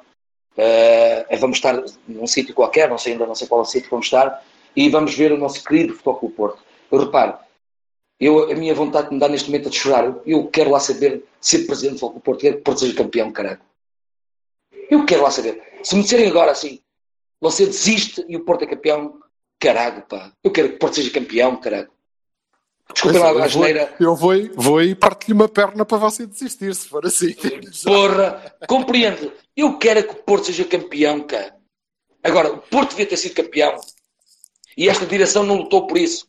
Uh, 0.57 1.37
vamos 1.39 1.57
estar 1.57 1.83
num 2.07 2.25
sítio 2.25 2.53
qualquer, 2.53 2.89
não 2.89 2.97
sei 2.97 3.13
ainda, 3.13 3.27
não 3.27 3.35
sei 3.35 3.47
qual 3.47 3.61
é 3.61 3.63
o 3.63 3.65
sítio 3.65 3.83
que 3.83 3.91
vamos 3.91 4.07
estar, 4.07 4.43
e 4.75 4.89
vamos 4.89 5.13
ver 5.13 5.31
o 5.31 5.37
nosso 5.37 5.63
querido 5.63 5.93
Futebol 5.93 6.15
Clube 6.15 6.35
Porto. 6.35 6.59
Eu 6.91 6.99
reparo, 6.99 7.37
eu, 8.19 8.51
a 8.51 8.55
minha 8.55 8.73
vontade 8.73 9.07
que 9.07 9.13
me 9.13 9.19
dá 9.19 9.27
neste 9.27 9.49
momento 9.49 9.67
é 9.67 9.69
de 9.69 9.77
chorar. 9.77 10.15
Eu 10.25 10.47
quero 10.47 10.71
lá 10.71 10.79
saber 10.79 11.23
ser 11.39 11.67
presidente 11.67 11.93
do 11.93 11.99
Futebol 11.99 12.09
Clube 12.11 12.25
Porto, 12.25 12.41
quero 12.41 12.55
que 12.55 12.61
o 12.61 12.63
Porto 12.63 12.79
seja 12.79 12.95
campeão, 12.95 13.31
caralho. 13.31 13.59
Eu 14.89 15.05
quero 15.05 15.21
lá 15.21 15.29
saber. 15.29 15.61
Se 15.83 15.95
me 15.95 16.01
disserem 16.01 16.27
agora 16.27 16.51
assim, 16.51 16.79
você 17.39 17.65
desiste 17.65 18.25
e 18.27 18.35
o 18.35 18.43
Porto 18.43 18.63
é 18.63 18.67
campeão, 18.67 19.19
caralho, 19.59 20.03
pá. 20.03 20.31
Eu 20.43 20.51
quero 20.51 20.69
que 20.69 20.75
o 20.75 20.79
Porto 20.79 20.95
seja 20.95 21.11
campeão, 21.11 21.55
caralho. 21.57 21.89
Desculpa 22.93 23.19
lá, 23.19 23.43
a 23.43 23.47
geneira. 23.47 23.95
Eu 23.99 24.15
vou, 24.15 24.33
vou 24.55 24.81
e 24.81 24.95
parto-lhe 24.95 25.33
uma 25.33 25.49
perna 25.49 25.85
para 25.85 25.97
você 25.97 26.25
desistir, 26.25 26.73
se 26.73 26.87
for 26.87 27.05
assim. 27.05 27.35
Porra, 27.83 28.55
compreende. 28.67 29.31
Eu 29.55 29.77
quero 29.77 30.03
que 30.03 30.13
o 30.13 30.23
Porto 30.23 30.45
seja 30.45 30.63
campeão, 30.63 31.21
cara. 31.21 31.55
Agora, 32.23 32.53
o 32.53 32.57
Porto 32.57 32.91
devia 32.91 33.05
ter 33.05 33.17
sido 33.17 33.35
campeão. 33.35 33.75
E 34.77 34.87
esta 34.89 35.05
direção 35.05 35.43
não 35.43 35.55
lutou 35.55 35.87
por 35.87 35.97
isso. 35.97 36.26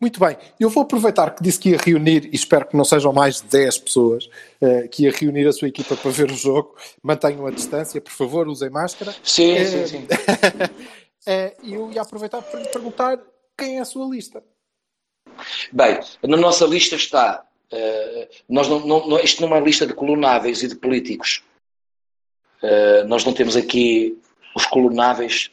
Muito 0.00 0.18
bem, 0.20 0.36
eu 0.58 0.68
vou 0.68 0.82
aproveitar 0.82 1.34
que 1.34 1.42
disse 1.42 1.58
que 1.58 1.70
ia 1.70 1.78
reunir, 1.78 2.26
e 2.26 2.34
espero 2.34 2.66
que 2.66 2.76
não 2.76 2.84
sejam 2.84 3.12
mais 3.12 3.40
de 3.40 3.48
10 3.48 3.78
pessoas, 3.78 4.28
uh, 4.60 4.88
que 4.90 5.04
ia 5.04 5.12
reunir 5.12 5.46
a 5.46 5.52
sua 5.52 5.68
equipa 5.68 5.96
para 5.96 6.10
ver 6.10 6.30
o 6.30 6.34
jogo. 6.34 6.76
Mantenham 7.02 7.46
a 7.46 7.50
distância, 7.50 8.00
por 8.00 8.12
favor, 8.12 8.48
usem 8.48 8.70
máscara. 8.70 9.14
Sim, 9.22 9.54
uh, 9.54 9.66
sim, 9.66 9.86
sim. 9.86 10.04
uh, 10.04 11.52
eu 11.64 11.92
ia 11.92 12.02
aproveitar 12.02 12.42
para 12.42 12.60
lhe 12.60 12.68
perguntar 12.68 13.18
quem 13.56 13.78
é 13.78 13.80
a 13.80 13.84
sua 13.84 14.06
lista. 14.06 14.42
Bem, 15.72 16.00
na 16.22 16.36
nossa 16.36 16.66
lista 16.66 16.96
está. 16.96 17.44
nós 18.48 18.68
não, 18.68 18.80
não, 18.86 19.18
isto 19.20 19.40
não 19.40 19.48
é 19.48 19.52
uma 19.52 19.64
lista 19.64 19.86
de 19.86 19.94
colunáveis 19.94 20.62
e 20.62 20.68
de 20.68 20.76
políticos. 20.76 21.42
nós 23.08 23.24
não 23.24 23.32
temos 23.32 23.56
aqui 23.56 24.20
os 24.54 24.66
colunáveis, 24.66 25.50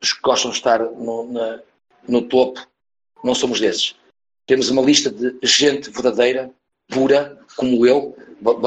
os 0.00 0.12
que 0.12 0.20
gostam 0.20 0.50
de 0.50 0.58
estar 0.58 0.78
no, 0.78 1.32
na, 1.32 1.60
no 2.06 2.22
topo 2.22 2.69
não 3.22 3.34
somos 3.34 3.60
desses. 3.60 3.94
Temos 4.46 4.70
uma 4.70 4.82
lista 4.82 5.10
de 5.10 5.38
gente 5.42 5.90
verdadeira, 5.90 6.50
pura, 6.88 7.38
como 7.56 7.86
eu, 7.86 8.16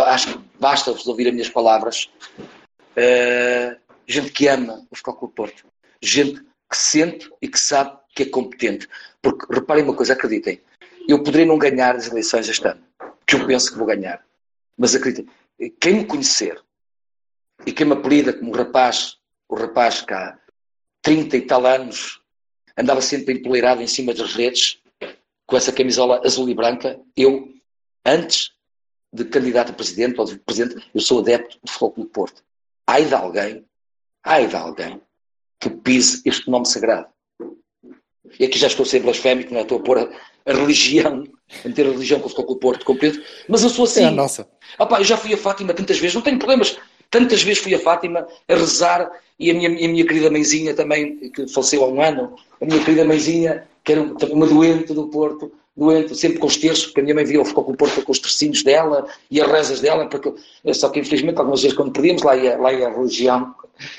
acho 0.05 0.33
que 0.33 0.45
basta-vos 0.59 1.05
ouvir 1.07 1.27
as 1.27 1.33
minhas 1.33 1.49
palavras, 1.49 2.09
uh, 2.39 3.77
gente 4.07 4.31
que 4.31 4.47
ama 4.47 4.85
o 4.89 4.95
Futebol 4.95 5.15
Clube 5.19 5.35
Porto, 5.35 5.65
gente 6.01 6.41
que 6.41 6.77
sente 6.77 7.29
e 7.41 7.47
que 7.47 7.59
sabe 7.59 7.97
que 8.15 8.23
é 8.23 8.25
competente. 8.27 8.87
Porque, 9.21 9.45
reparem 9.53 9.83
uma 9.83 9.95
coisa, 9.95 10.13
acreditem, 10.13 10.61
eu 11.07 11.21
poderia 11.21 11.45
não 11.45 11.57
ganhar 11.57 11.95
as 11.95 12.07
eleições 12.07 12.47
este 12.47 12.67
ano, 12.67 12.81
que 13.25 13.35
eu 13.35 13.45
penso 13.45 13.71
que 13.71 13.77
vou 13.77 13.87
ganhar. 13.87 14.23
Mas 14.77 14.95
acreditem, 14.95 15.30
quem 15.80 15.95
me 15.95 16.05
conhecer 16.05 16.61
e 17.65 17.71
quem 17.71 17.85
me 17.85 17.93
apelida 17.93 18.34
como 18.34 18.55
rapaz, 18.55 19.17
o 19.49 19.55
rapaz 19.55 20.01
que 20.01 20.13
há 20.13 20.38
30 21.01 21.38
e 21.38 21.41
tal 21.41 21.65
anos 21.65 22.22
andava 22.77 23.01
sempre 23.01 23.35
empoleirado 23.35 23.81
em 23.81 23.87
cima 23.87 24.13
das 24.13 24.33
redes, 24.33 24.79
com 25.45 25.57
essa 25.57 25.71
camisola 25.71 26.21
azul 26.25 26.49
e 26.49 26.53
branca. 26.53 26.99
Eu, 27.15 27.49
antes 28.05 28.51
de 29.11 29.25
candidato 29.25 29.71
a 29.71 29.75
presidente 29.75 30.19
ou 30.19 30.25
de 30.25 30.37
presidente, 30.39 30.83
eu 30.93 31.01
sou 31.01 31.19
adepto 31.19 31.59
do 31.63 31.69
Futebol 31.69 31.91
Clube 31.91 32.09
Porto. 32.09 32.43
Ai 32.87 33.05
de 33.05 33.13
alguém, 33.13 33.65
ai 34.23 34.47
de 34.47 34.55
alguém 34.55 35.01
que 35.59 35.69
pise 35.69 36.21
este 36.25 36.49
nome 36.49 36.65
sagrado. 36.65 37.07
E 38.39 38.45
aqui 38.45 38.57
já 38.57 38.67
estou 38.67 38.83
a 38.83 38.87
ser 38.87 39.01
blasfémico, 39.01 39.53
não 39.53 39.59
é? 39.59 39.63
Estou 39.63 39.79
a 39.79 39.83
pôr 39.83 39.97
a, 39.99 40.09
a 40.45 40.53
religião, 40.53 41.23
a 41.63 41.67
meter 41.67 41.85
a 41.85 41.91
religião 41.91 42.19
com 42.19 42.25
o 42.25 42.29
Futebol 42.29 42.47
Clube 42.47 42.61
Porto, 42.61 42.85
compreendo? 42.85 43.23
Mas 43.47 43.63
eu 43.63 43.69
sou 43.69 43.85
assim. 43.85 44.03
É 44.03 44.07
a 44.07 44.11
nossa. 44.11 44.49
Opa, 44.79 44.99
eu 44.99 45.03
já 45.03 45.15
fui 45.15 45.33
a 45.33 45.37
Fátima 45.37 45.73
tantas 45.73 45.99
vezes, 45.99 46.15
não 46.15 46.21
tenho 46.21 46.39
problemas. 46.39 46.77
Tantas 47.14 47.44
vezes 47.44 47.61
fui 47.61 47.76
a 47.76 47.80
Fátima 47.80 48.27
a 48.49 48.56
rezar 48.56 49.11
e 49.40 49.52
a 49.52 49.53
minha, 49.53 49.69
a 49.69 49.72
minha 49.72 50.03
querida 50.03 50.31
mãezinha 50.31 50.73
também, 50.73 51.30
que 51.30 51.48
faleceu 51.48 51.84
há 51.84 51.88
um 51.88 52.02
ano, 52.02 52.35
a 52.60 52.65
minha 52.65 52.84
querida 52.84 53.06
mãezinha, 53.06 53.68
que 53.84 53.91
era 53.91 54.02
uma 54.02 54.48
doente 54.48 54.95
do 54.95 55.07
Porto, 55.10 55.52
doente, 55.77 56.15
sempre 56.15 56.40
com 56.40 56.48
os 56.48 56.57
terços, 56.57 56.88
porque 56.88 57.02
a 57.02 57.03
minha 57.03 57.14
mãe 57.14 57.23
via 57.23 57.40
o 57.40 57.45
ficou 57.45 57.65
com 57.65 57.73
o 57.73 57.77
Porto 57.77 58.02
com 58.02 58.11
os 58.11 58.18
tercinhos 58.18 58.64
dela 58.64 59.06
e 59.30 59.40
as 59.40 59.48
rezas 59.48 59.80
dela, 59.80 60.10
porque, 60.10 60.34
só 60.73 60.90
que 60.90 61.02
infelizmente 61.02 61.38
algumas 61.38 61.61
vezes 61.61 61.77
quando 61.77 61.91
perdíamos, 61.91 62.23
lá 62.23 62.35
ia, 62.35 62.57
lá 62.57 62.73
ia 62.73 62.88
a 62.88 62.91
religião, 62.91 63.53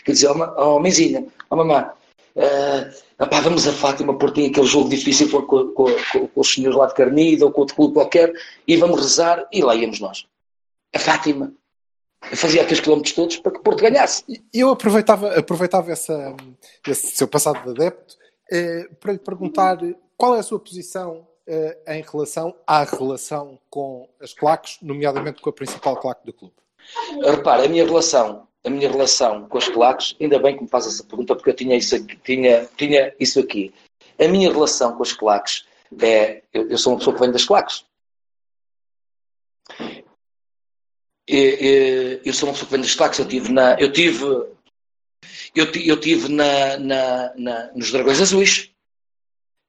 que 0.05 0.11
dizia, 0.11 0.33
oh, 0.33 0.75
oh 0.75 0.81
mãezinha, 0.81 1.25
oh 1.51 1.55
mamãe, 1.55 1.85
uh, 1.85 3.43
vamos 3.45 3.69
a 3.69 3.73
Fátima 3.73 4.19
porque 4.19 4.41
tem 4.41 4.51
aquele 4.51 4.67
jogo 4.67 4.89
difícil 4.89 5.31
com, 5.31 5.43
com, 5.43 5.73
com, 5.73 6.27
com, 6.27 6.41
os 6.41 6.53
senhores 6.53 6.77
lá 6.77 6.87
de 6.87 6.95
Carnida 6.95 7.45
ou 7.45 7.53
com 7.53 7.61
outro 7.61 7.77
clube 7.77 7.95
qualquer, 7.95 8.33
e 8.67 8.77
vamos 8.77 9.01
rezar, 9.01 9.47
e 9.53 9.63
lá 9.63 9.77
íamos 9.77 10.01
nós. 10.01 10.27
A 10.93 10.99
Fátima, 10.99 11.53
fazia 12.37 12.63
aqueles 12.63 12.81
quilómetros 12.81 13.15
todos 13.15 13.37
para 13.39 13.53
que 13.53 13.61
Porto 13.61 13.83
ganhasse. 13.83 14.25
Eu 14.53 14.71
aproveitava, 14.71 15.39
aproveitava 15.39 15.93
essa, 15.93 16.35
esse 16.87 17.17
seu 17.17 17.29
passado 17.29 17.63
de 17.63 17.71
adepto 17.71 18.17
eh, 18.51 18.89
para 19.01 19.13
lhe 19.13 19.19
perguntar 19.19 19.79
qual 20.17 20.37
é 20.37 20.41
a 20.41 20.43
sua 20.43 20.59
posição 20.59 21.27
eh, 21.47 21.79
em 21.89 22.03
relação 22.03 22.55
à 22.67 22.85
relação 22.85 23.59
com 23.69 24.09
as 24.21 24.33
claques, 24.33 24.79
nomeadamente 24.81 25.43
com 25.43 25.51
a 25.51 25.53
principal 25.53 25.97
claque 25.97 26.25
do 26.25 26.33
clube. 26.33 26.55
Repara, 27.23 27.65
a 27.65 27.69
minha 27.69 27.85
relação, 27.85 28.47
a 28.65 28.71
minha 28.71 28.91
relação 28.91 29.49
com 29.49 29.59
as 29.59 29.69
claques, 29.69 30.17
ainda 30.21 30.39
bem 30.39 30.57
que 30.57 30.63
me 30.63 30.69
faz 30.69 30.87
essa 30.87 31.05
pergunta 31.05 31.35
porque 31.35 31.51
eu 31.51 31.55
tinha 31.55 31.77
isso 31.77 31.97
aqui, 31.97 32.17
tinha, 32.25 32.69
tinha 32.77 33.15
isso 33.19 33.41
aqui. 33.41 33.73
A 34.19 34.29
minha 34.29 34.51
relação 34.51 34.97
com 34.97 35.03
as 35.03 35.13
claques 35.13 35.65
é, 36.01 36.43
eu, 36.53 36.69
eu 36.69 36.79
sou 36.79 36.93
uma 36.93 36.99
pessoa 36.99 37.15
que 37.15 37.21
vem 37.21 37.33
das 37.33 37.45
claques. 37.45 37.85
Eu 41.27 42.33
sou 42.33 42.49
uma 42.49 42.53
pessoa 42.53 42.67
que 42.67 42.73
vem 42.73 42.81
dos 42.81 42.95
claques, 42.95 43.19
eu 43.19 43.29
tive 43.29 43.53
na. 43.53 43.75
Eu 43.81 43.93
tive. 43.93 44.25
Eu, 45.55 45.71
eu 45.73 46.01
tive 46.01 46.29
na, 46.29 46.77
na, 46.79 47.35
na, 47.37 47.73
nos 47.75 47.93
Dragões 47.93 48.21
Azuis, 48.21 48.71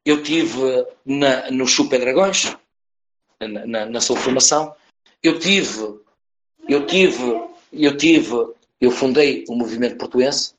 eu 0.03 0.21
tive 0.21 0.85
na, 1.05 1.49
nos 1.51 1.71
Super 1.71 1.99
Dragões, 1.99 2.55
na, 3.39 3.65
na, 3.65 3.85
na 3.85 4.01
sua 4.01 4.17
formação, 4.17 4.75
eu 5.21 5.39
tive, 5.39 5.99
eu 6.67 6.85
tive, 6.85 7.23
eu 7.71 7.97
tive, 7.97 8.53
eu 8.79 8.91
fundei 8.91 9.45
o 9.47 9.55
movimento 9.55 9.97
portuense. 9.97 10.53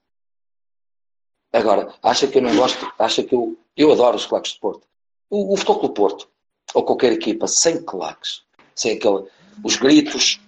Agora, 1.53 1.95
acha 2.03 2.27
que 2.27 2.39
eu 2.39 2.43
não 2.43 2.55
gosto, 2.57 2.93
acha 2.99 3.23
que 3.23 3.35
eu, 3.35 3.57
eu 3.77 3.93
adoro 3.93 4.17
os 4.17 4.27
claques 4.27 4.53
de 4.53 4.61
Porto. 4.61 4.87
O, 5.31 5.55
o 5.55 5.57
Futebol 5.57 5.91
Porto, 5.91 6.29
ou 6.75 6.85
qualquer 6.85 7.13
equipa, 7.13 7.47
sem 7.47 7.83
claques, 7.83 8.43
sem 8.75 8.97
aquele, 8.97 9.25
os 9.65 9.77
gritos, 9.77 10.41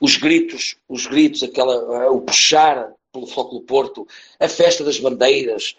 os 0.00 0.16
gritos, 0.16 0.76
os 0.88 1.06
gritos, 1.06 1.42
aquela, 1.42 2.08
uh, 2.08 2.16
o 2.16 2.20
puxar 2.20 2.92
pelo 3.12 3.26
Flóculo 3.26 3.62
Porto, 3.62 4.06
a 4.38 4.48
festa 4.48 4.84
das 4.84 4.98
bandeiras, 4.98 5.76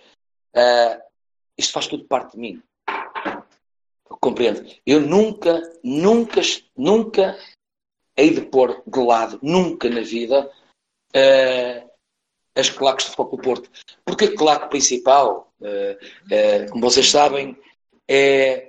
uh, 0.56 1.02
isto 1.58 1.74
faz 1.74 1.88
tudo 1.88 2.06
parte 2.06 2.34
de 2.34 2.40
mim. 2.40 2.64
Compreende? 4.22 4.82
Eu 4.86 5.00
nunca, 5.00 5.62
nunca, 5.84 6.42
nunca 6.76 7.40
hei 8.18 8.32
de 8.32 8.42
pôr 8.42 8.84
de 8.86 9.00
lado, 9.00 9.40
nunca 9.42 9.90
na 9.90 10.02
vida, 10.02 10.52
uh, 11.16 11.90
as 12.56 12.70
claques 12.70 13.06
do 13.06 13.14
Flóculo 13.14 13.42
Porto. 13.42 13.70
Porque 14.04 14.26
a 14.26 14.36
claque 14.36 14.70
principal, 14.70 15.54
como 16.72 16.82
vocês 16.82 17.10
sabem, 17.10 17.56
é 18.06 18.69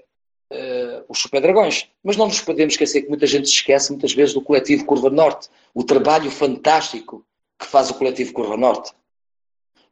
uh, 0.51 1.05
os 1.09 1.19
Super 1.19 1.41
Dragões. 1.41 1.89
Mas 2.03 2.17
não 2.17 2.27
nos 2.27 2.41
podemos 2.41 2.75
esquecer 2.75 3.03
que 3.03 3.09
muita 3.09 3.27
gente 3.27 3.49
se 3.49 3.55
esquece 3.55 3.91
muitas 3.91 4.13
vezes 4.13 4.35
do 4.35 4.43
coletivo 4.43 4.85
Curva 4.85 5.11
Norte, 5.11 5.49
o 5.75 5.85
trabalho 5.85 6.31
fantástico 6.31 7.25
que 7.59 7.67
faz 7.67 7.91
o 7.91 7.95
coletivo 7.95 8.33
Curva 8.33 8.57
Norte. 8.57 8.93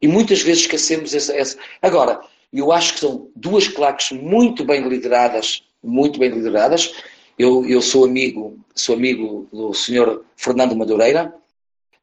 E 0.00 0.08
muitas 0.08 0.42
vezes 0.42 0.62
esquecemos 0.62 1.14
essa. 1.14 1.34
essa. 1.34 1.58
Agora, 1.82 2.20
eu 2.52 2.72
acho 2.72 2.94
que 2.94 3.00
são 3.00 3.30
duas 3.34 3.68
claques 3.68 4.12
muito 4.12 4.64
bem 4.64 4.86
lideradas, 4.88 5.64
muito 5.82 6.18
bem 6.18 6.30
lideradas. 6.30 6.94
Eu, 7.38 7.64
eu 7.66 7.80
sou 7.82 8.04
amigo, 8.04 8.58
sou 8.74 8.94
amigo 8.94 9.48
do 9.52 9.72
senhor 9.74 10.24
Fernando 10.36 10.74
Madureira, 10.74 11.32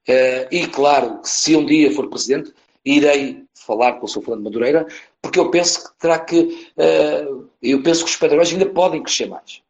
uh, 0.07 0.48
e 0.49 0.65
claro, 0.68 1.19
se 1.23 1.56
um 1.56 1.65
dia 1.65 1.91
for 1.91 2.10
presidente, 2.10 2.53
irei 2.86 3.45
falar 3.65 3.94
com 3.94 4.06
o 4.06 4.07
Sr. 4.07 4.22
Fernando 4.22 4.44
Madureira, 4.44 4.88
porque 5.26 5.39
eu 5.39 5.49
penso 5.49 5.84
que 5.84 5.99
terá 5.99 6.19
que. 6.19 6.69
Uh, 6.77 7.49
eu 7.60 7.81
penso 7.81 8.06
que 8.06 8.11
os 8.11 8.15
pedagogos 8.15 8.53
ainda 8.53 8.68
podem 8.68 9.02
crescer 9.02 9.26
mais. 9.26 9.64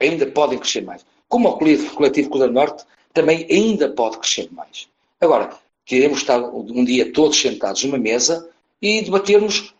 Ainda 0.00 0.26
podem 0.26 0.58
crescer 0.58 0.80
mais. 0.80 1.06
Como 1.28 1.48
o 1.48 1.56
coletivo, 1.56 2.36
do 2.36 2.50
Norte 2.50 2.84
também 3.12 3.46
ainda 3.48 3.88
pode 3.88 4.18
crescer 4.18 4.50
mais. 4.50 4.88
Agora, 5.20 5.56
queremos 5.84 6.18
estar 6.18 6.42
um 6.42 6.84
dia 6.84 7.12
todos 7.12 7.40
sentados 7.40 7.84
numa 7.84 7.96
mesa 7.96 8.50
e 8.82 9.02
debatermos 9.02 9.72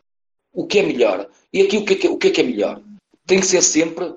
o 0.53 0.65
que 0.65 0.79
é 0.79 0.83
melhor. 0.85 1.29
E 1.53 1.63
aqui 1.63 1.77
o 1.77 1.85
que 1.85 1.95
é 1.95 1.97
que, 1.97 2.09
o 2.09 2.17
que, 2.17 2.29
é, 2.29 2.31
que 2.31 2.41
é 2.41 2.45
melhor? 2.45 2.81
Tem 3.27 3.41
que 3.41 3.47
ser 3.47 3.63
sempre 3.63 4.15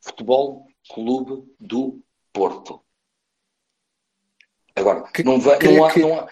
Futebol 0.00 0.68
Clube 0.88 1.52
do 1.58 2.00
Porto. 2.32 2.80
Agora, 4.76 5.02
que, 5.12 5.24
não, 5.24 5.40
vai, 5.40 5.58
não, 5.58 5.84
há, 5.84 5.98
não, 5.98 6.14
há, 6.20 6.28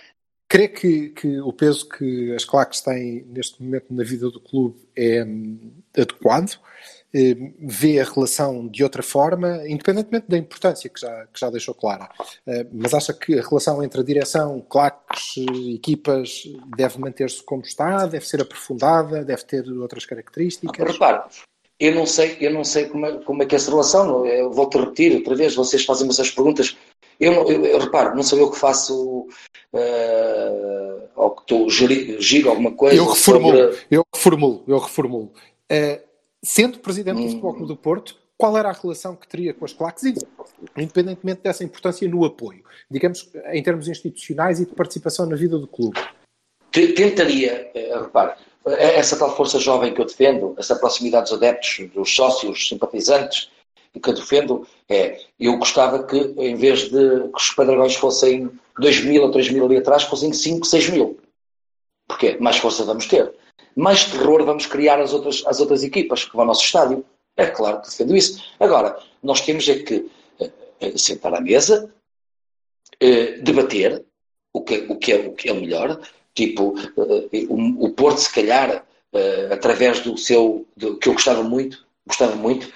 Crê 0.49 0.67
que, 0.67 1.11
que 1.11 1.41
o 1.41 1.53
peso 1.53 1.87
que 1.87 2.35
as 2.35 2.45
claques 2.45 2.81
têm 2.81 3.23
neste 3.29 3.63
momento 3.63 3.87
na 3.91 4.03
vida 4.03 4.31
do 4.31 4.41
clube 4.41 4.77
é 4.97 5.23
hum, 5.23 5.73
adequado? 5.95 6.59
Eh, 7.13 7.37
vê 7.59 8.01
a 8.01 8.05
relação 8.05 8.67
de 8.67 8.83
outra 8.83 9.03
forma, 9.03 9.63
independentemente 9.67 10.27
da 10.29 10.39
importância 10.39 10.89
que 10.89 11.01
já, 11.01 11.27
que 11.27 11.41
já 11.41 11.51
deixou 11.51 11.75
clara. 11.75 12.09
Eh, 12.47 12.67
mas 12.73 12.95
acha 12.95 13.13
que 13.13 13.39
a 13.39 13.43
relação 13.43 13.83
entre 13.83 14.01
a 14.01 14.05
direção, 14.05 14.65
claques, 14.69 15.35
equipas, 15.75 16.45
deve 16.77 16.99
manter-se 16.99 17.43
como 17.43 17.63
está, 17.63 18.07
deve 18.07 18.27
ser 18.27 18.41
aprofundada, 18.41 19.25
deve 19.25 19.43
ter 19.45 19.69
outras 19.71 20.07
características? 20.07 20.93
Repare, 20.93 21.25
eu 21.81 21.95
não 21.95 22.07
sei, 22.07 22.37
eu 22.41 22.53
não 22.53 22.65
sei 22.65 22.87
como 22.87 23.07
é, 23.07 23.19
como 23.19 23.43
é 23.43 23.47
que 23.47 23.55
é 23.55 23.57
essa 23.57 23.71
relação, 23.71 24.27
eu 24.27 24.51
volto 24.51 24.79
a 24.79 24.81
repetir 24.83 25.15
outra 25.15 25.35
vez, 25.37 25.55
vocês 25.55 25.85
fazem-me 25.85 26.13
essas 26.13 26.31
perguntas 26.31 26.77
eu, 27.21 27.33
eu, 27.49 27.65
eu, 27.65 27.79
reparo, 27.79 28.15
não 28.15 28.23
sou 28.23 28.39
eu 28.39 28.51
que 28.51 28.59
faço 28.59 29.27
uh, 29.73 31.09
ou 31.17 31.31
que 31.33 31.43
estou 31.43 31.69
giro 31.69 32.49
alguma 32.49 32.73
coisa. 32.73 32.97
Eu 32.97 33.07
reformulo, 33.07 33.57
sobre... 33.57 33.87
eu 33.91 34.05
reformulo, 34.15 34.65
eu 34.67 34.79
reformulo. 34.79 35.33
Uh, 35.71 36.01
sendo 36.43 36.79
presidente 36.79 37.19
hum. 37.19 37.25
do 37.25 37.31
Futebol 37.31 37.55
Clube 37.55 37.69
do 37.69 37.77
Porto, 37.77 38.17
qual 38.37 38.57
era 38.57 38.69
a 38.69 38.73
relação 38.73 39.17
que 39.17 39.27
teria 39.27 39.53
com 39.53 39.65
as 39.65 39.73
claques, 39.73 40.05
independentemente 40.77 41.41
dessa 41.43 41.65
importância 41.65 42.09
no 42.09 42.25
apoio, 42.25 42.63
digamos, 42.89 43.29
em 43.53 43.63
termos 43.63 43.89
institucionais 43.89 44.61
e 44.61 44.67
de 44.67 44.75
participação 44.75 45.27
na 45.27 45.35
vida 45.35 45.59
do 45.59 45.67
clube? 45.67 45.99
Tentaria, 46.71 47.73
uh, 47.75 48.03
repare, 48.05 48.35
essa 48.65 49.19
tal 49.19 49.35
força 49.37 49.59
jovem 49.59 49.93
que 49.93 50.01
eu 50.01 50.05
defendo, 50.05 50.55
essa 50.57 50.77
proximidade 50.77 51.31
dos 51.31 51.39
adeptos, 51.39 51.91
dos 51.93 52.15
sócios, 52.15 52.69
simpatizantes, 52.69 53.51
o 53.99 54.01
que 54.01 54.11
eu 54.11 54.15
defendo 54.15 54.67
é, 54.89 55.21
eu 55.39 55.59
gostava 55.59 56.05
que, 56.05 56.17
em 56.39 56.55
vez 56.57 56.85
de 56.85 57.29
que 57.29 57.37
os 57.37 57.51
Pedragões 57.51 57.97
fossem 57.97 58.51
2 58.79 59.05
mil 59.05 59.23
ou 59.25 59.31
3 59.31 59.51
mil 59.51 59.67
ali 59.67 59.77
atrás, 59.77 60.05
fossem 60.05 60.33
5, 60.33 60.65
6 60.65 60.91
mil. 60.91 61.19
Porque 62.07 62.39
mais 62.39 62.57
força 62.57 62.85
vamos 62.85 63.07
ter. 63.07 63.35
Mais 63.77 64.05
terror 64.05 64.45
vamos 64.45 64.67
criar 64.67 65.01
as 65.01 65.13
outras, 65.13 65.45
as 65.47 65.61
outras 65.61 65.83
equipas 65.83 66.25
que 66.25 66.33
vão 66.33 66.43
ao 66.43 66.47
nosso 66.47 66.65
estádio. 66.65 67.05
É 67.37 67.47
claro 67.47 67.83
que 67.83 67.91
defendo 67.91 68.17
isso. 68.17 68.43
Agora, 68.59 68.99
nós 69.23 69.41
temos 69.41 69.69
é 69.69 69.81
que 69.81 70.11
eh, 70.41 70.51
eh, 70.81 70.97
sentar 70.97 71.35
à 71.35 71.41
mesa, 71.41 71.93
eh, 73.01 73.39
debater 73.43 74.05
o 74.53 74.63
que, 74.63 74.87
o, 74.89 74.97
que 74.97 75.13
é, 75.13 75.17
o 75.27 75.33
que 75.33 75.49
é 75.49 75.53
o 75.53 75.61
melhor. 75.61 76.01
Tipo, 76.35 76.77
o 77.49 77.91
Porto, 77.91 78.19
se 78.19 78.33
calhar, 78.33 78.87
através 79.51 80.01
do 80.01 80.17
seu, 80.17 80.65
do, 80.77 80.97
que 80.97 81.09
eu 81.09 81.15
gostava 81.15 81.43
muito, 81.43 81.85
gostava 82.09 82.35
muito, 82.35 82.73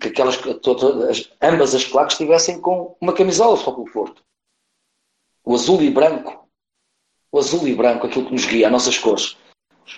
que 0.00 0.08
aquelas, 0.08 0.36
todas, 0.36 1.30
ambas 1.40 1.74
as 1.74 1.84
claques 1.84 2.14
estivessem 2.14 2.60
com 2.60 2.96
uma 3.00 3.12
camisola 3.12 3.56
só 3.56 3.72
com 3.72 3.82
o 3.82 3.90
Porto. 3.90 4.22
O 5.44 5.54
azul 5.54 5.82
e 5.82 5.90
branco. 5.90 6.46
O 7.30 7.38
azul 7.38 7.66
e 7.66 7.74
branco, 7.74 8.06
aquilo 8.06 8.26
que 8.26 8.32
nos 8.32 8.44
guia, 8.44 8.66
as 8.66 8.72
nossas 8.72 8.98
cores. 8.98 9.36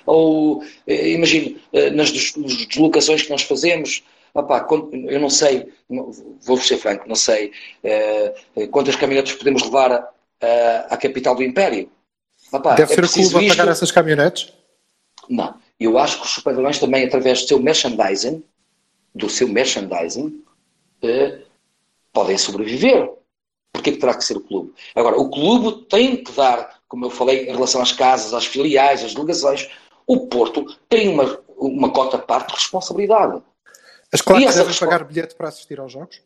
Ou, 0.06 0.62
eh, 0.86 1.10
imagino, 1.10 1.58
eh, 1.72 1.90
nas 1.90 2.10
deslocações 2.10 3.22
que 3.22 3.30
nós 3.30 3.42
fazemos, 3.42 4.02
opá, 4.32 4.66
eu 4.92 5.20
não 5.20 5.30
sei, 5.30 5.72
vou 6.42 6.56
ser 6.56 6.78
franco, 6.78 7.08
não 7.08 7.14
sei 7.14 7.52
eh, 7.82 8.34
quantas 8.70 8.96
caminhonetes 8.96 9.34
podemos 9.34 9.62
levar 9.62 10.12
à 10.90 10.96
capital 10.96 11.34
do 11.34 11.42
Império. 11.42 11.90
Opá, 12.52 12.74
Deve 12.74 12.92
é 12.92 12.96
ser 12.96 13.04
o 13.04 13.30
clube 13.30 13.46
a 13.46 13.56
pagar 13.56 13.68
essas 13.68 13.90
caminhonetes? 13.90 14.52
Não. 15.28 15.58
Eu 15.78 15.98
acho 15.98 16.20
que 16.20 16.26
os 16.26 16.32
super 16.32 16.54
também, 16.78 17.04
através 17.04 17.42
do 17.42 17.48
seu 17.48 17.58
merchandising, 17.58 18.42
do 19.14 19.30
seu 19.30 19.48
merchandising, 19.48 20.44
eh, 21.02 21.42
podem 22.12 22.36
sobreviver. 22.36 23.12
Porquê 23.72 23.92
que 23.92 23.98
terá 23.98 24.14
que 24.14 24.24
ser 24.24 24.36
o 24.36 24.40
clube? 24.40 24.72
Agora, 24.94 25.18
o 25.18 25.30
clube 25.30 25.86
tem 25.86 26.22
que 26.22 26.32
dar, 26.32 26.80
como 26.88 27.06
eu 27.06 27.10
falei, 27.10 27.48
em 27.48 27.52
relação 27.52 27.82
às 27.82 27.92
casas, 27.92 28.32
às 28.32 28.46
filiais, 28.46 29.04
às 29.04 29.14
delegações, 29.14 29.68
o 30.06 30.26
Porto 30.26 30.64
tem 30.88 31.08
uma, 31.08 31.40
uma 31.56 31.92
cota 31.92 32.18
parte 32.18 32.48
de 32.48 32.54
responsabilidade. 32.54 33.42
As 34.12 34.20
claques 34.20 34.54
devem 34.54 34.78
pagar 34.78 35.04
bilhete 35.04 35.34
para 35.34 35.48
assistir 35.48 35.80
aos 35.80 35.92
jogos? 35.92 36.22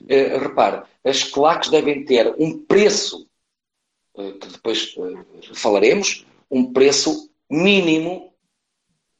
Uh, 0.00 0.38
repare, 0.40 0.82
as 1.04 1.22
claques 1.22 1.70
devem 1.70 2.04
ter 2.04 2.34
um 2.38 2.58
preço, 2.64 3.28
uh, 4.14 4.32
que 4.38 4.48
depois 4.48 4.96
uh, 4.96 5.54
falaremos, 5.54 6.26
um 6.50 6.72
preço 6.72 7.30
mínimo, 7.48 8.32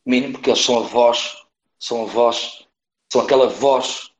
mínimo, 0.04 0.32
porque 0.32 0.50
eles 0.50 0.64
são 0.64 0.78
a 0.78 0.82
voz 0.82 1.41
são 1.82 2.02
a 2.02 2.04
voz, 2.06 2.64
são 3.12 3.22
aquela 3.22 3.48
voz 3.48 4.12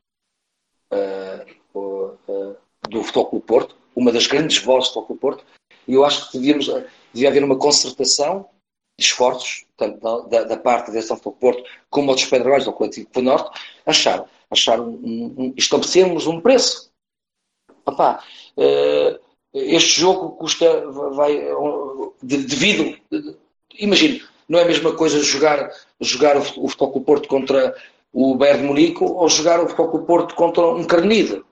uh, 0.93 1.78
uh, 1.78 2.56
do 2.90 3.05
Futebol 3.05 3.40
Porto, 3.40 3.76
uma 3.94 4.10
das 4.10 4.26
grandes 4.26 4.59
vozes 4.59 4.89
do 4.89 4.94
Futebol 4.94 5.06
Clube 5.06 5.20
Porto, 5.20 5.47
e 5.86 5.94
eu 5.94 6.05
acho 6.05 6.28
que 6.28 6.39
devíamos, 6.39 6.66
devia 7.14 7.28
haver 7.28 7.44
uma 7.44 7.56
concertação 7.56 8.48
de 8.98 9.06
esforços, 9.06 9.64
tanto 9.76 10.28
da, 10.28 10.43
da 10.43 10.56
parte 10.56 10.86
da 10.86 10.93
direção 10.94 11.16
do 11.16 11.22
Futebol 11.22 11.52
Porto 11.52 11.70
como 11.89 12.12
dos 12.12 12.24
Pedreiros 12.24 12.64
do 12.64 12.72
Coletivo 12.72 13.09
do 13.12 13.22
Norte, 13.22 13.60
achar, 13.86 14.28
achar 14.51 14.80
um, 14.80 14.94
um, 14.94 15.55
estabelecermos 15.56 16.26
um 16.26 16.40
preço. 16.40 16.90
Papá, 17.84 18.24
uh, 18.56 19.20
este 19.55 20.01
jogo 20.01 20.30
custa, 20.32 20.90
vai, 20.90 21.39
devido, 22.22 22.98
imagino, 23.78 24.31
não 24.48 24.59
é 24.59 24.62
a 24.62 24.66
mesma 24.66 24.94
coisa 24.94 25.20
jogar, 25.20 25.70
jogar 26.01 26.36
o 26.36 26.43
Futebol 26.43 26.93
Clube 26.93 27.06
Porto 27.06 27.28
contra 27.28 27.74
o 28.12 28.35
Bayern 28.35 28.62
de 28.62 28.69
Munique 28.69 29.02
ou 29.02 29.28
jogar 29.28 29.60
o 29.60 29.69
Futebol 29.69 29.90
Clube 29.90 30.06
Porto 30.06 30.35
contra 30.35 30.66
um 30.66 30.85
Carnide. 30.85 31.43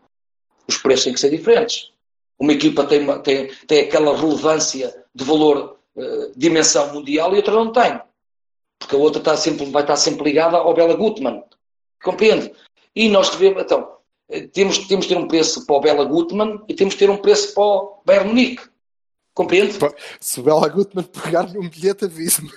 Os 0.69 0.77
preços 0.77 1.05
têm 1.05 1.15
que 1.15 1.21
ser 1.21 1.31
diferentes. 1.31 1.91
Uma 2.39 2.53
equipa 2.53 2.85
tem, 2.85 3.07
tem, 3.23 3.51
tem 3.67 3.81
aquela 3.81 4.17
relevância 4.17 4.95
de 5.15 5.25
valor, 5.25 5.79
uh, 5.97 6.33
dimensão 6.37 6.93
mundial 6.93 7.33
e 7.35 7.37
outra 7.37 7.55
não 7.55 7.73
tem. 7.73 8.01
Porque 8.79 8.97
a 8.97 8.99
outra 8.99 9.21
está 9.21 9.37
sempre, 9.37 9.67
vai 9.67 9.83
estar 9.83 9.97
sempre 9.97 10.25
ligada 10.25 10.57
ao 10.57 10.75
Bela 10.75 10.95
Gutmann. 10.95 11.43
Compreende? 12.03 12.53
E 12.95 13.09
nós 13.09 13.31
devemos, 13.31 13.63
então, 13.63 13.97
temos, 14.53 14.79
temos 14.87 15.07
de 15.07 15.15
ter 15.15 15.21
um 15.21 15.29
preço 15.29 15.67
para 15.67 15.77
o 15.77 15.81
Bela 15.81 16.05
Gutmann 16.05 16.63
e 16.69 16.75
temos 16.75 16.95
de 16.95 17.01
ter 17.01 17.11
um 17.11 17.19
preço 17.19 17.53
para 17.55 17.63
o 17.63 18.03
Bayern 18.05 18.29
Munique. 18.29 18.70
Compreende? 19.41 19.79
Se 20.21 20.39
o 20.39 20.43
Bela 20.43 20.69
Gutmann 20.69 21.05
pegar 21.05 21.45
num 21.55 21.67
bilhete, 21.67 22.05
avise-me. 22.05 22.51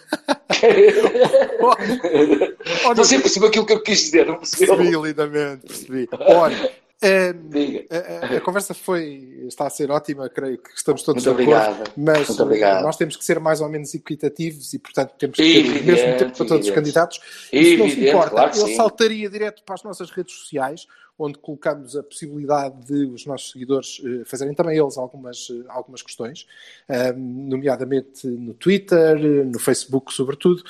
Você 2.93 3.19
percebeu 3.23 3.47
aquilo 3.47 3.65
que 3.65 3.71
eu 3.71 3.81
quis 3.81 3.99
dizer, 3.99 4.25
não 4.25 4.35
percebeu? 4.35 4.75
Percebi 4.75 5.07
lindamente, 5.07 5.65
percebi. 5.65 6.09
Olha, 6.11 6.71
a, 7.01 8.35
a, 8.35 8.37
a, 8.37 8.41
conversa 8.41 8.73
foi, 8.73 9.45
está 9.47 9.65
a 9.65 9.69
ser 9.69 9.91
ótima, 9.91 10.27
creio 10.27 10.57
que 10.57 10.71
estamos 10.75 11.03
todos 11.03 11.25
Muito 11.25 11.45
de 11.45 11.53
acordo, 11.53 11.91
mas 11.95 12.37
nós 12.83 12.97
temos 12.97 13.15
que 13.15 13.23
ser 13.23 13.39
mais 13.39 13.61
ou 13.61 13.69
menos 13.69 13.93
equitativos 13.93 14.73
e, 14.73 14.79
portanto, 14.79 15.13
temos 15.17 15.37
que 15.37 15.43
ter 15.43 15.81
o 15.81 15.85
mesmo 15.85 16.17
tempo 16.17 16.37
para 16.37 16.45
todos 16.45 16.67
os 16.67 16.75
candidatos. 16.75 17.21
E 17.51 17.63
se 17.63 17.77
não 17.77 17.89
se 17.89 18.09
importa, 18.09 18.29
claro 18.31 18.57
eu 18.57 18.67
sim. 18.67 18.75
saltaria 18.75 19.29
direto 19.29 19.63
para 19.65 19.75
as 19.75 19.83
nossas 19.83 20.09
redes 20.11 20.33
sociais, 20.33 20.85
onde 21.17 21.37
colocamos 21.37 21.95
a 21.95 22.03
possibilidade 22.03 22.85
de 22.85 23.05
os 23.05 23.25
nossos 23.25 23.51
seguidores 23.51 23.99
uh, 23.99 24.25
fazerem 24.25 24.53
também 24.53 24.77
eles 24.77 24.97
algumas, 24.97 25.49
uh, 25.49 25.65
algumas 25.69 26.01
questões, 26.01 26.47
uh, 26.89 27.17
nomeadamente 27.17 28.27
no 28.27 28.53
Twitter, 28.53 29.19
no 29.45 29.59
Facebook, 29.59 30.13
sobretudo. 30.13 30.63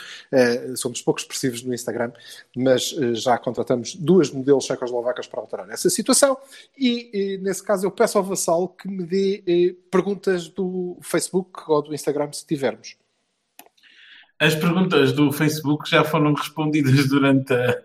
somos 0.76 1.02
pouco 1.02 1.20
expressivos 1.20 1.64
no 1.64 1.74
Instagram, 1.74 2.12
mas 2.56 2.90
já 3.14 3.38
contratamos 3.38 3.96
duas 3.96 4.32
modelos 4.32 4.66
checoslovacas 4.66 5.28
para 5.28 5.40
alterar 5.40 5.70
essa 5.70 5.90
situação. 5.90 6.38
E, 6.78 7.38
nesse 7.42 7.64
caso, 7.64 7.86
eu 7.86 7.92
peço 7.92 8.18
ao 8.18 8.24
Vassal 8.24 8.68
que 8.68 8.88
me 8.88 9.06
dê 9.06 9.76
perguntas 9.90 10.48
do 10.48 10.98
Facebook 11.02 11.62
ou 11.68 11.82
do 11.82 11.94
Instagram, 11.94 12.32
se 12.32 12.46
tivermos. 12.46 12.96
As 14.40 14.56
perguntas 14.56 15.14
do 15.14 15.32
Facebook 15.32 15.90
já 15.90 16.04
foram 16.04 16.34
respondidas 16.34 17.08
durante 17.08 17.54
a, 17.54 17.82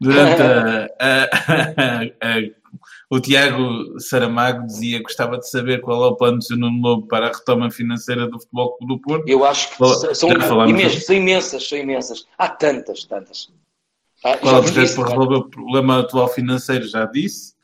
durante 0.00 0.40
a, 0.42 0.88
a, 0.98 2.02
a, 2.02 2.60
o 3.10 3.18
Tiago 3.20 3.98
Saramago 3.98 4.66
dizia 4.66 4.98
que 4.98 5.04
gostava 5.04 5.38
de 5.38 5.48
saber 5.50 5.80
qual 5.80 6.04
é 6.04 6.06
o 6.06 6.16
plano 6.16 6.38
do 6.38 6.44
seu 6.44 6.56
Nuno 6.56 6.80
Lobo 6.80 7.08
para 7.08 7.26
a 7.26 7.32
retoma 7.32 7.70
financeira 7.70 8.26
do 8.28 8.38
Futebol 8.38 8.76
Clube 8.76 8.94
do 8.94 9.00
Porto. 9.00 9.28
Eu 9.28 9.44
acho 9.44 9.70
que 9.70 10.14
são, 10.14 10.30
imensas, 10.68 11.04
são 11.06 11.16
imensas, 11.16 11.68
são 11.68 11.78
imensas. 11.78 12.26
Há 12.38 12.48
tantas, 12.48 13.04
tantas. 13.04 13.50
Ah, 14.24 14.36
qual 14.36 14.56
é 14.56 14.58
o 14.58 14.62
projeto 14.62 14.94
para 14.94 15.08
resolver 15.08 15.34
o 15.34 15.50
problema 15.50 16.00
atual 16.00 16.28
financeiro? 16.28 16.86
Já 16.86 17.06
disse. 17.06 17.54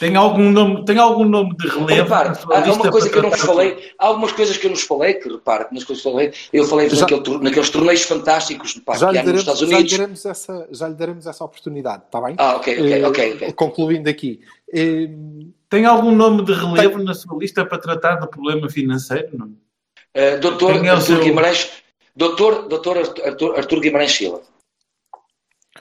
Tem 0.00 0.16
algum 0.16 0.50
nome, 0.50 0.84
tem 0.84 0.98
algum 0.98 1.24
nome 1.24 1.56
de 1.56 1.68
relevo? 1.68 2.02
Repare, 2.02 2.38
há 2.50 2.72
uma 2.72 2.90
coisa 2.90 3.08
que 3.08 3.16
eu 3.16 3.22
não 3.22 3.30
vos 3.30 3.40
falei, 3.40 3.92
há 3.98 4.06
algumas 4.06 4.32
coisas 4.32 4.56
que 4.56 4.66
eu 4.66 4.70
não 4.70 4.76
vos 4.76 4.84
falei, 4.84 5.14
que 5.14 5.28
repare, 5.28 5.66
nas 5.70 5.84
coisas 5.84 6.02
que 6.02 6.08
eu 6.08 6.12
falei, 6.12 6.32
eu 6.52 6.64
falei 6.64 6.90
já, 6.90 7.00
naquele, 7.00 7.38
naqueles 7.38 7.70
torneios 7.70 8.02
fantásticos 8.02 8.74
pá, 8.80 8.96
já 8.96 9.10
que 9.12 9.18
há 9.18 9.22
nos 9.22 9.40
Estados 9.40 9.62
Unidos. 9.62 9.90
Já 9.90 9.96
lhe, 9.96 9.98
daremos 9.98 10.26
essa, 10.26 10.68
já 10.70 10.88
lhe 10.88 10.94
daremos 10.94 11.26
essa 11.26 11.44
oportunidade, 11.44 12.02
está 12.06 12.20
bem? 12.20 12.34
Ah, 12.38 12.56
ok, 12.56 12.74
ok, 12.74 13.02
uh, 13.02 13.08
ok. 13.08 13.34
okay. 13.34 13.52
Concluindo 13.52 14.10
aqui. 14.10 14.40
Uh, 14.68 15.52
tem 15.68 15.86
algum 15.86 16.14
nome 16.14 16.44
de 16.44 16.52
relevo 16.52 16.96
tem... 16.96 17.04
na 17.04 17.14
sua 17.14 17.38
lista 17.38 17.64
para 17.64 17.78
tratar 17.78 18.16
do 18.16 18.26
problema 18.26 18.68
financeiro? 18.68 19.30
Não? 19.32 19.46
Uh, 19.46 20.40
doutor 20.40 20.72
Artur 20.72 21.02
seu... 21.02 21.20
Guimarães, 21.20 21.70
doutor, 22.16 22.68
doutor 22.68 22.98
Artur, 22.98 23.56
Artur 23.56 23.80
Guimarães 23.80 24.12
Silva. 24.12 24.42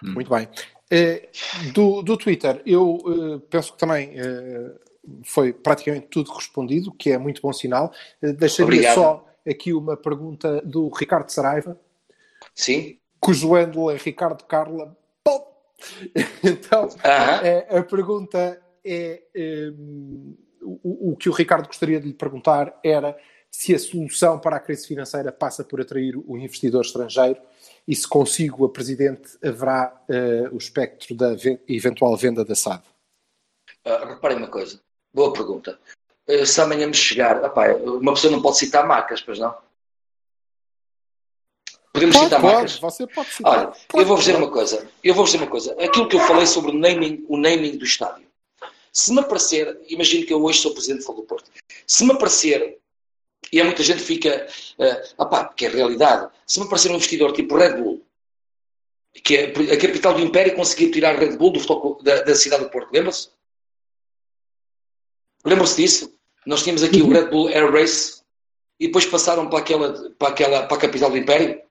Muito 0.02 0.30
bem. 0.30 0.48
Eh, 0.96 1.28
do, 1.74 2.04
do 2.04 2.16
Twitter, 2.16 2.62
eu 2.68 2.98
uh, 2.98 3.40
penso 3.50 3.74
que 3.74 3.80
também 3.80 4.12
uh, 4.12 4.80
foi 5.24 5.52
praticamente 5.52 6.06
tudo 6.06 6.32
respondido, 6.32 6.94
que 6.94 7.10
é 7.10 7.18
muito 7.18 7.42
bom 7.42 7.52
sinal. 7.52 7.92
deixaria 8.22 8.66
Obrigado. 8.66 8.94
só 8.94 9.28
aqui 9.50 9.74
uma 9.74 9.98
pergunta 9.98 10.62
do 10.62 10.90
Ricardo 10.90 11.32
Saraiva. 11.32 11.80
Sim. 12.54 13.00
Cujo 13.20 13.56
handle 13.56 13.90
é 13.90 13.98
Ricardo 13.98 14.44
Carla. 14.44 14.96
Pop! 15.24 15.52
Então, 16.44 16.86
uh 16.86 16.90
-huh. 16.90 17.80
a 17.80 17.84
pergunta 17.84 18.62
é: 18.86 19.24
um, 19.76 20.38
o, 20.62 21.12
o 21.12 21.16
que 21.18 21.28
o 21.28 21.34
Ricardo 21.34 21.66
gostaria 21.66 22.00
de 22.00 22.08
lhe 22.08 22.14
perguntar 22.14 22.80
era 22.84 23.18
se 23.50 23.74
a 23.74 23.80
solução 23.80 24.40
para 24.40 24.58
a 24.58 24.60
crise 24.60 24.88
financeira 24.88 25.32
passa 25.32 25.64
por 25.64 25.82
atrair 25.82 26.16
o 26.16 26.38
investidor 26.38 26.82
estrangeiro 26.86 27.42
e 27.88 27.96
se 27.96 28.08
consigo 28.08 28.66
a 28.66 28.70
Presidente 28.70 29.38
haverá 29.44 29.94
uh, 30.10 30.54
o 30.54 30.58
espectro 30.58 31.16
da 31.16 31.36
eventual 31.68 32.16
venda 32.16 32.44
da 32.46 32.56
SAD? 32.56 32.84
Uh, 33.86 34.08
reparem 34.08 34.38
uma 34.38 34.48
coisa, 34.48 34.80
boa 35.14 35.34
pergunta. 35.34 35.80
Uh, 36.28 36.46
se 36.46 36.62
amanhã 36.62 36.88
me 36.88 36.94
chegar, 36.94 37.44
opá, 37.44 37.74
uma 37.74 38.14
pessoa 38.14 38.32
não 38.32 38.42
pode 38.42 38.58
citar 38.58 38.88
marcas, 38.88 39.22
pois 39.22 39.40
não? 39.40 39.56
Podemos 41.92 42.16
pode, 42.16 42.26
citar 42.26 42.42
pode, 42.42 42.54
marcas? 42.54 42.80
Você 42.80 43.08
pode 43.08 43.30
citar. 43.30 43.52
Olha, 43.52 43.74
eu 43.94 44.06
vou 44.06 44.18
dizer 44.18 44.36
uma 44.36 44.50
coisa. 44.50 44.88
Eu 45.04 45.14
vou 45.14 45.26
dizer 45.26 45.38
uma 45.38 45.48
coisa. 45.48 45.74
Aquilo 45.74 46.08
que 46.08 46.16
eu 46.16 46.22
falei 46.22 46.48
sobre 46.48 46.72
o 46.72 46.78
naming, 46.78 47.24
o 47.28 47.38
naming 47.38 47.78
do 47.78 47.86
estádio. 47.86 48.26
Se 48.92 49.12
me 49.12 49.20
aparecer, 49.20 49.80
imagino 49.90 50.26
que 50.26 50.34
eu 50.34 50.44
hoje 50.44 50.60
sou 50.60 50.74
Presidente 50.74 51.00
do 51.00 51.06
Fogo 51.06 51.22
do 51.22 51.28
Porto. 51.28 51.52
Se 51.86 52.06
me 52.06 52.14
aparecer 52.14 52.80
e 53.54 53.62
há 53.62 53.64
muita 53.64 53.84
gente 53.84 54.00
que 54.00 54.06
fica, 54.06 54.48
uh, 54.80 55.24
opá, 55.24 55.46
que 55.46 55.68
é 55.68 55.70
realidade. 55.70 56.28
Se 56.48 56.60
me 56.60 56.66
aparecer 56.66 56.90
um 56.90 56.96
investidor 56.96 57.32
tipo 57.34 57.56
Red 57.56 57.76
Bull, 57.76 58.04
que 59.24 59.38
é 59.38 59.44
a 59.46 59.80
capital 59.80 60.16
do 60.16 60.22
Império 60.22 60.56
conseguir 60.56 60.90
tirar 60.90 61.20
Red 61.20 61.38
Bull 61.38 61.52
do 61.52 62.00
da, 62.02 62.24
da 62.24 62.34
cidade 62.34 62.64
do 62.64 62.72
Porto, 62.72 62.92
lembra-se? 62.92 63.30
Lembra-se 65.46 65.80
disso? 65.80 66.18
Nós 66.48 66.64
tínhamos 66.64 66.82
aqui 66.82 67.04
o 67.04 67.10
Red 67.10 67.30
Bull 67.30 67.50
Air 67.50 67.72
Race 67.72 68.24
e 68.80 68.88
depois 68.88 69.06
passaram 69.06 69.48
para 69.48 69.60
aquela, 69.60 70.10
para 70.18 70.30
aquela, 70.30 70.66
para 70.66 70.78
a 70.78 70.80
capital 70.80 71.12
do 71.12 71.18
Império. 71.18 71.62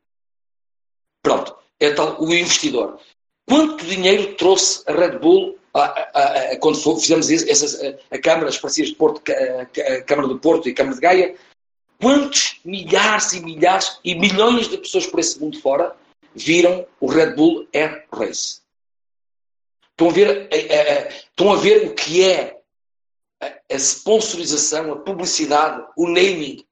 Pronto, 1.20 1.56
é 1.80 1.90
tal 1.90 2.22
o 2.22 2.32
investidor. 2.32 3.00
Quanto 3.48 3.84
dinheiro 3.84 4.36
trouxe 4.36 4.84
a 4.86 4.92
Red 4.92 5.18
Bull 5.18 5.58
a, 5.74 5.80
a, 5.80 6.52
a, 6.52 6.56
quando 6.58 6.78
fizemos 7.00 7.28
essas 7.28 7.82
a, 7.82 8.16
a 8.16 8.20
Câmara, 8.20 8.50
as 8.50 8.58
parcerias 8.58 8.90
de 8.90 8.96
Porto, 8.96 9.20
a, 9.32 10.02
Câmara 10.02 10.28
do 10.28 10.38
Porto 10.38 10.68
e 10.68 10.72
a 10.72 10.74
Câmara 10.76 10.94
de 10.94 11.00
Gaia, 11.00 11.34
Quantos 12.02 12.58
milhares 12.64 13.32
e 13.32 13.40
milhares 13.40 14.00
e 14.02 14.16
milhões 14.16 14.66
de 14.66 14.76
pessoas 14.76 15.06
por 15.06 15.20
esse 15.20 15.38
mundo 15.38 15.60
fora 15.60 15.94
viram 16.34 16.84
o 16.98 17.06
Red 17.06 17.36
Bull 17.36 17.68
Air 17.72 18.08
Race? 18.12 18.60
Estão 19.92 20.08
a 20.08 20.12
ver, 20.12 20.48
a, 20.50 20.56
a, 20.56 21.06
a, 21.06 21.08
estão 21.08 21.52
a 21.52 21.56
ver 21.56 21.86
o 21.86 21.94
que 21.94 22.24
é 22.24 22.60
a, 23.40 23.76
sponsorização, 23.76 24.92
a 24.92 24.96
publicidade, 24.96 25.86
o 25.96 26.08
naming. 26.08 26.66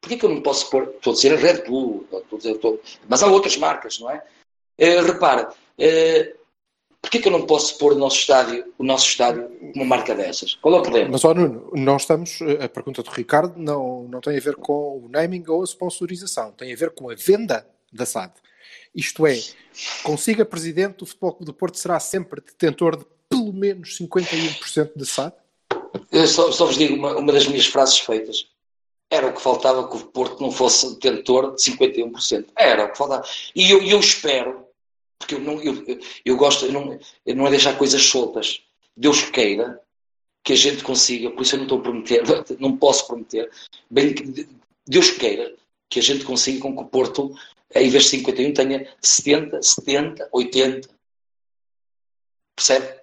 Porquê 0.00 0.16
que 0.16 0.24
eu 0.24 0.30
não 0.30 0.40
posso 0.40 0.70
pôr, 0.70 0.84
estou 0.84 1.12
a 1.12 1.16
dizer 1.16 1.34
a 1.34 1.36
Red 1.36 1.64
Bull, 1.64 2.06
estou 2.10 2.22
a 2.32 2.38
dizer, 2.38 2.52
estou, 2.52 2.80
mas 3.06 3.22
há 3.22 3.26
outras 3.26 3.58
marcas, 3.58 3.98
não 3.98 4.10
é? 4.10 4.24
Uh, 4.80 5.04
repara, 5.04 5.50
uh, 5.50 6.38
Porquê 7.02 7.18
que 7.18 7.26
eu 7.26 7.32
não 7.32 7.44
posso 7.44 7.76
pôr 7.78 7.92
o 7.92 7.98
nosso 7.98 8.16
estádio, 8.16 8.72
o 8.78 8.84
nosso 8.84 9.08
estádio 9.08 9.50
uma 9.74 9.84
marca 9.84 10.14
dessas? 10.14 10.54
Qual 10.54 10.76
é 10.76 10.78
o 10.78 10.82
problema? 10.82 11.10
Mas, 11.10 11.24
ó 11.24 11.34
Nuno, 11.34 11.68
nós 11.74 12.02
estamos, 12.02 12.38
a 12.60 12.68
pergunta 12.68 13.02
do 13.02 13.10
Ricardo 13.10 13.58
não, 13.58 14.04
não 14.04 14.20
tem 14.20 14.36
a 14.36 14.40
ver 14.40 14.54
com 14.54 15.04
o 15.04 15.08
naming 15.10 15.44
ou 15.48 15.62
a 15.62 15.64
sponsorização, 15.64 16.52
tem 16.52 16.72
a 16.72 16.76
ver 16.76 16.90
com 16.90 17.10
a 17.10 17.14
venda 17.14 17.66
da 17.92 18.06
SAD. 18.06 18.32
Isto 18.94 19.26
é, 19.26 19.36
consiga 20.04 20.44
presidente 20.44 20.98
do 20.98 21.06
Futebol 21.06 21.32
Clube 21.32 21.46
do 21.46 21.54
Porto 21.54 21.76
será 21.76 21.98
sempre 21.98 22.40
detentor 22.40 22.96
de 22.96 23.04
pelo 23.28 23.52
menos 23.52 23.98
51% 23.98 24.92
da 24.94 25.04
SAD? 25.04 25.34
Eu 26.10 26.26
só, 26.26 26.52
só 26.52 26.66
vos 26.66 26.76
digo 26.76 26.94
uma, 26.94 27.16
uma 27.16 27.32
das 27.32 27.48
minhas 27.48 27.66
frases 27.66 27.98
feitas. 27.98 28.46
Era 29.10 29.26
o 29.26 29.32
que 29.32 29.42
faltava 29.42 29.88
que 29.88 29.96
o 29.96 30.06
Porto 30.06 30.40
não 30.40 30.52
fosse 30.52 30.94
detentor 30.94 31.54
de 31.54 31.62
51%. 31.62 32.46
Era 32.56 32.84
o 32.84 32.92
que 32.92 32.96
faltava. 32.96 33.24
E 33.54 33.70
eu, 33.70 33.82
eu 33.82 33.98
espero 33.98 34.66
porque 35.22 35.36
eu, 35.36 35.40
não, 35.40 35.62
eu, 35.62 35.84
eu 36.24 36.36
gosto, 36.36 36.66
eu 36.66 36.72
não, 36.72 36.98
eu 37.24 37.36
não 37.36 37.46
é 37.46 37.50
deixar 37.50 37.78
coisas 37.78 38.02
soltas. 38.02 38.62
Deus 38.96 39.22
queira 39.30 39.80
que 40.42 40.52
a 40.52 40.56
gente 40.56 40.82
consiga, 40.82 41.30
por 41.30 41.42
isso 41.42 41.54
eu 41.54 41.58
não 41.58 41.66
estou 41.66 41.78
a 41.78 41.82
prometer, 41.82 42.22
não 42.58 42.76
posso 42.76 43.06
prometer, 43.06 43.48
bem 43.88 44.14
Deus 44.86 45.10
queira 45.10 45.54
que 45.88 46.00
a 46.00 46.02
gente 46.02 46.24
consiga 46.24 46.60
com 46.60 46.74
que 46.74 46.82
o 46.82 46.86
Porto, 46.86 47.34
em 47.74 47.88
vez 47.88 48.04
de 48.04 48.10
51, 48.10 48.52
tenha 48.52 48.88
70, 49.00 49.62
70, 49.62 50.28
80. 50.32 50.88
Percebe? 52.56 53.00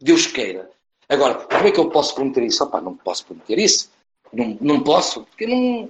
Deus 0.00 0.26
queira. 0.26 0.70
Agora, 1.08 1.34
como 1.46 1.68
é 1.68 1.70
que 1.70 1.78
eu 1.78 1.90
posso 1.90 2.14
prometer 2.14 2.42
isso? 2.42 2.64
Opa, 2.64 2.80
não 2.80 2.96
posso 2.96 3.24
prometer 3.26 3.58
isso. 3.58 3.90
Não, 4.32 4.58
não 4.60 4.82
posso, 4.82 5.24
porque 5.24 5.46
não. 5.46 5.88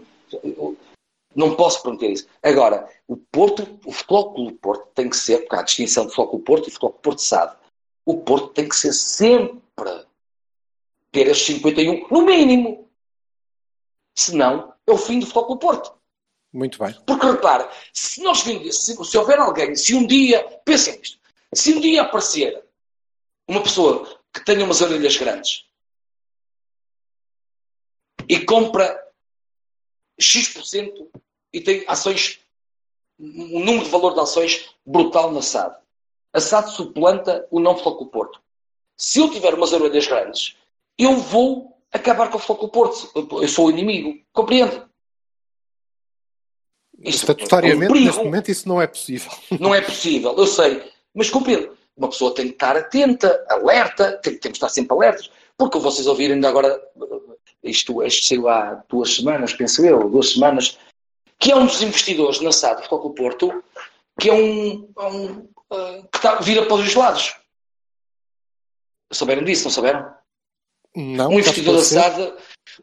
Não 1.35 1.55
posso 1.57 1.83
prometer 1.83 2.11
isso. 2.11 2.27
Agora, 2.43 2.89
o 3.09 3.17
Porto, 3.17 3.79
o 3.85 3.93
Futebol 3.93 4.35
Clube 4.35 4.59
Porto 4.59 4.89
tem 4.95 5.09
que 5.09 5.17
ser, 5.17 5.39
porque 5.39 5.57
há 5.57 5.61
a 5.61 5.65
distinção 5.65 6.05
de 6.05 6.11
Futebol 6.11 6.31
Clube 6.31 6.45
Porto 6.45 6.69
e 6.69 6.71
Futebol 6.71 6.91
Clube 6.91 7.03
Porto 7.03 7.23
SAD. 7.23 7.57
O 8.05 8.21
Porto 8.21 8.49
tem 8.49 8.69
que 8.69 8.77
ser 8.77 8.93
sempre 8.93 10.07
ter 11.11 11.29
esses 11.29 11.45
51, 11.45 12.09
no 12.11 12.23
mínimo. 12.23 12.89
Senão, 14.15 14.75
é 14.87 14.93
o 14.93 14.99
fim 14.99 15.19
do 15.19 15.27
Futebol 15.27 15.47
Clube 15.47 15.61
Porto. 15.61 16.03
Muito 16.53 16.79
bem. 16.79 16.95
Porque 17.07 17.27
repara, 17.27 17.71
se 17.95 18.23
nós 18.23 18.41
se, 18.41 19.05
se 19.05 19.19
houver 19.19 19.39
alguém, 19.39 19.75
se 19.75 19.95
um 19.95 20.07
dia, 20.07 20.43
pensem 20.65 20.99
nisto, 20.99 21.19
se 21.55 21.73
um 21.73 21.81
dia 21.81 22.03
aparecer 22.03 22.63
uma 23.49 23.63
pessoa 23.63 24.19
que 24.33 24.45
tenha 24.45 24.65
umas 24.65 24.81
orelhas 24.81 25.17
grandes 25.17 25.67
e 28.29 28.45
compra 28.45 29.02
X% 30.23 31.11
e 31.53 31.61
tem 31.61 31.85
ações, 31.87 32.41
um 33.19 33.61
número 33.61 33.85
de 33.85 33.91
valor 33.91 34.15
de 34.15 34.21
ações 34.21 34.71
brutal 34.87 35.33
na 35.33 35.43
SAD. 35.43 35.77
A 36.33 36.41
SAD 36.41 36.71
suplanta 36.71 37.47
o 37.51 37.61
não 37.61 37.77
Futebol 37.77 38.07
Porto. 38.07 38.41
se 38.97 39.19
eu 39.19 39.31
tiver 39.31 39.55
umas 39.55 39.73
orelhas 39.73 40.07
grandes, 40.07 40.57
eu 40.99 41.17
vou 41.17 41.77
acabar 41.93 42.31
com 42.31 42.39
o 42.39 42.41
Futebol 42.41 42.69
Porto. 42.71 43.11
Eu 43.43 43.49
sou 43.49 43.67
o 43.67 43.71
inimigo. 43.71 44.19
Compreende? 44.33 44.83
Estatutariamente, 47.01 47.93
é 47.93 47.97
um 47.97 48.05
neste 48.05 48.25
momento, 48.25 48.51
isso 48.51 48.69
não 48.69 48.81
é 48.81 48.87
possível. 48.87 49.31
Não 49.59 49.75
é 49.75 49.81
possível, 49.81 50.35
eu 50.37 50.47
sei. 50.47 50.91
Mas 51.13 51.29
compreendo. 51.29 51.77
Uma 51.97 52.09
pessoa 52.09 52.35
tem 52.35 52.47
que 52.47 52.53
estar 52.55 52.77
atenta, 52.77 53.45
alerta, 53.51 54.13
tem, 54.23 54.39
temos 54.39 54.59
que 54.59 54.65
estar 54.65 54.69
sempre 54.71 54.97
alertas, 54.97 55.31
porque 55.71 55.79
vocês 55.79 56.07
ouviram 56.07 56.35
ainda 56.35 56.49
agora, 56.49 56.83
isto, 57.63 58.03
isto 58.03 58.27
saiu 58.27 58.49
há 58.49 58.83
duas 58.89 59.15
semanas, 59.15 59.53
penso 59.53 59.85
eu, 59.85 60.09
duas 60.09 60.33
semanas, 60.33 60.77
que 61.39 61.53
é 61.53 61.57
um 61.57 61.67
dos 61.67 61.81
investidores 61.83 62.41
na 62.41 62.51
SAD 62.51 62.89
do 62.89 63.11
Porto, 63.11 63.63
que 64.19 64.29
é 64.29 64.33
um, 64.33 64.89
um 64.99 65.27
uh, 65.71 66.09
que 66.11 66.17
está, 66.17 66.37
vira 66.41 66.67
para 66.67 66.75
os 66.75 66.95
lados. 66.95 67.37
Souberam 69.13 69.45
disso, 69.45 69.65
não 69.65 69.71
souberam? 69.71 70.13
Não, 70.97 71.31
um 71.31 71.39
investidor 71.39 71.77
da 71.77 71.83
SAD, 71.83 72.35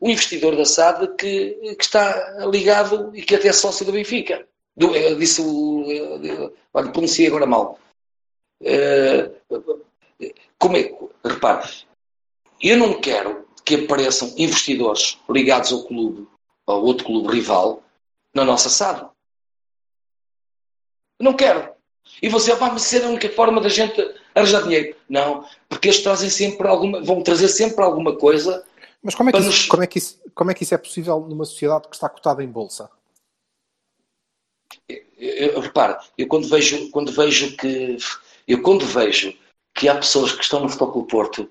um 0.01 0.09
investidor 0.09 0.55
da 0.55 0.65
SAD 0.65 1.15
que, 1.17 1.75
que 1.75 1.83
está 1.83 2.45
ligado 2.45 3.15
e 3.15 3.21
que 3.21 3.35
até 3.35 3.49
é 3.49 3.53
sócio 3.53 3.85
do 3.85 3.91
Benfica. 3.91 4.47
Do, 4.75 4.93
disse 5.17 5.41
o. 5.41 5.83
Olha, 6.73 6.91
pronunciei 6.91 7.27
agora 7.27 7.45
mal. 7.45 7.77
Uh, 8.61 9.83
como 10.57 10.77
é, 10.77 10.93
repare, 11.25 11.69
eu 12.61 12.77
não 12.77 12.99
quero 12.99 13.47
que 13.63 13.75
apareçam 13.75 14.33
investidores 14.37 15.19
ligados 15.29 15.71
ao 15.71 15.83
clube, 15.85 16.27
ao 16.65 16.83
outro 16.83 17.05
clube 17.05 17.33
rival, 17.33 17.83
na 18.33 18.43
nossa 18.43 18.69
SAD. 18.69 19.09
Não 21.19 21.33
quero. 21.33 21.73
E 22.21 22.29
você 22.29 22.55
vai 22.55 22.73
me 22.73 22.79
ser 22.79 23.03
a 23.03 23.09
única 23.09 23.29
forma 23.29 23.61
da 23.61 23.69
gente 23.69 24.01
arranjar 24.33 24.63
dinheiro. 24.63 24.95
Não, 25.07 25.47
porque 25.67 25.89
eles 25.89 26.01
trazem 26.01 26.29
sempre 26.29 26.67
alguma, 26.67 27.01
vão 27.01 27.21
trazer 27.21 27.47
sempre 27.47 27.83
alguma 27.83 28.15
coisa. 28.15 28.65
Mas 29.01 29.15
como 29.15 29.29
é, 29.29 29.33
que 29.33 29.39
isso, 29.39 29.47
nos... 29.47 29.65
como, 29.67 29.83
é 29.83 29.87
que 29.87 29.97
isso, 29.97 30.19
como 30.33 30.51
é 30.51 30.53
que 30.53 30.63
isso 30.63 30.73
é 30.73 30.77
possível 30.77 31.19
numa 31.21 31.45
sociedade 31.45 31.87
que 31.87 31.95
está 31.95 32.09
cotada 32.09 32.43
em 32.43 32.47
bolsa? 32.47 32.89
Eu, 34.89 34.97
eu, 35.17 35.59
repare, 35.59 35.97
eu 36.17 36.27
quando 36.27 36.47
vejo, 36.47 36.89
quando 36.91 37.11
vejo 37.11 37.55
que 37.57 37.97
eu 38.47 38.61
quando 38.61 38.85
vejo 38.85 39.37
que 39.75 39.87
há 39.87 39.95
pessoas 39.95 40.31
que 40.31 40.43
estão 40.43 40.61
no 40.61 40.69
Futebol 40.69 41.05
Porto 41.05 41.49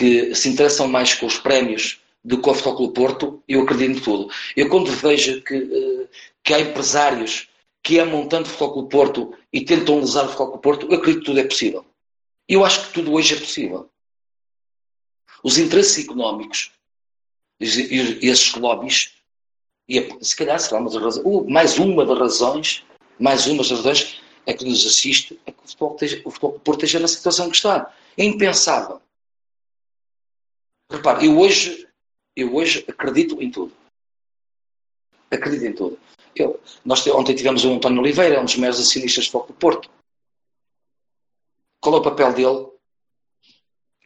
que 0.00 0.34
se 0.34 0.48
interessam 0.48 0.88
mais 0.88 1.12
com 1.12 1.26
os 1.26 1.36
prémios 1.36 2.00
do 2.24 2.40
que 2.40 2.48
o 2.48 2.54
Futebol 2.54 2.90
Porto, 2.90 3.42
eu 3.46 3.60
acredito 3.60 3.98
em 3.98 4.02
tudo. 4.02 4.32
Eu 4.56 4.70
quando 4.70 4.90
vejo 4.90 5.42
que, 5.42 5.54
eh, 5.54 6.08
que 6.42 6.54
há 6.54 6.60
empresários 6.60 7.50
que 7.82 7.98
amam 7.98 8.26
tanto 8.26 8.46
o 8.46 8.48
Futebol 8.50 8.88
Porto 8.88 9.34
e 9.52 9.60
tentam 9.60 10.00
usar 10.00 10.24
o 10.24 10.28
Futebol 10.28 10.56
Porto, 10.56 10.86
eu 10.86 10.96
acredito 10.96 11.20
que 11.20 11.26
tudo 11.26 11.40
é 11.40 11.44
possível. 11.44 11.84
Eu 12.48 12.64
acho 12.64 12.86
que 12.86 12.94
tudo 12.94 13.12
hoje 13.12 13.34
é 13.34 13.38
possível. 13.38 13.90
Os 15.44 15.58
interesses 15.58 16.02
económicos 16.02 16.72
e 17.60 18.26
esses 18.26 18.54
lobbies, 18.54 19.12
e 19.86 19.98
é, 19.98 20.08
se 20.22 20.34
calhar 20.34 20.58
será 20.58 20.80
uma 20.80 20.88
das 20.88 21.02
razões, 21.02 21.46
mais 21.46 21.78
uma 21.78 22.06
das 22.06 22.18
razões, 22.18 22.84
mais 23.18 23.46
uma 23.46 23.58
das 23.58 23.70
razões 23.70 24.22
é 24.46 24.54
que 24.54 24.64
nos 24.64 24.86
assiste 24.86 25.38
é 25.44 25.52
que 25.52 25.58
o 25.62 25.68
futebol, 25.68 25.98
o 26.24 26.30
futebol 26.30 26.52
Porto 26.60 26.86
esteja 26.86 27.00
na 27.00 27.08
situação 27.08 27.50
que 27.50 27.56
está. 27.56 27.92
É 28.16 28.24
impensável. 28.24 28.99
Repare, 30.90 31.26
eu 31.26 31.38
hoje, 31.38 31.88
eu 32.34 32.52
hoje 32.54 32.84
acredito 32.88 33.40
em 33.40 33.48
tudo. 33.48 33.72
Acredito 35.30 35.64
em 35.64 35.72
tudo. 35.72 35.98
Eu, 36.34 36.60
nós 36.84 37.06
ontem 37.06 37.34
tivemos 37.34 37.64
o 37.64 37.72
António 37.72 38.00
Oliveira, 38.00 38.40
um 38.40 38.44
dos 38.44 38.56
maiores 38.56 38.80
acionistas 38.80 39.26
do 39.26 39.30
Foco 39.30 39.52
do 39.52 39.54
Porto. 39.54 39.88
Qual 41.80 41.94
é 41.94 41.98
o 41.98 42.02
papel 42.02 42.32
dele? 42.34 42.68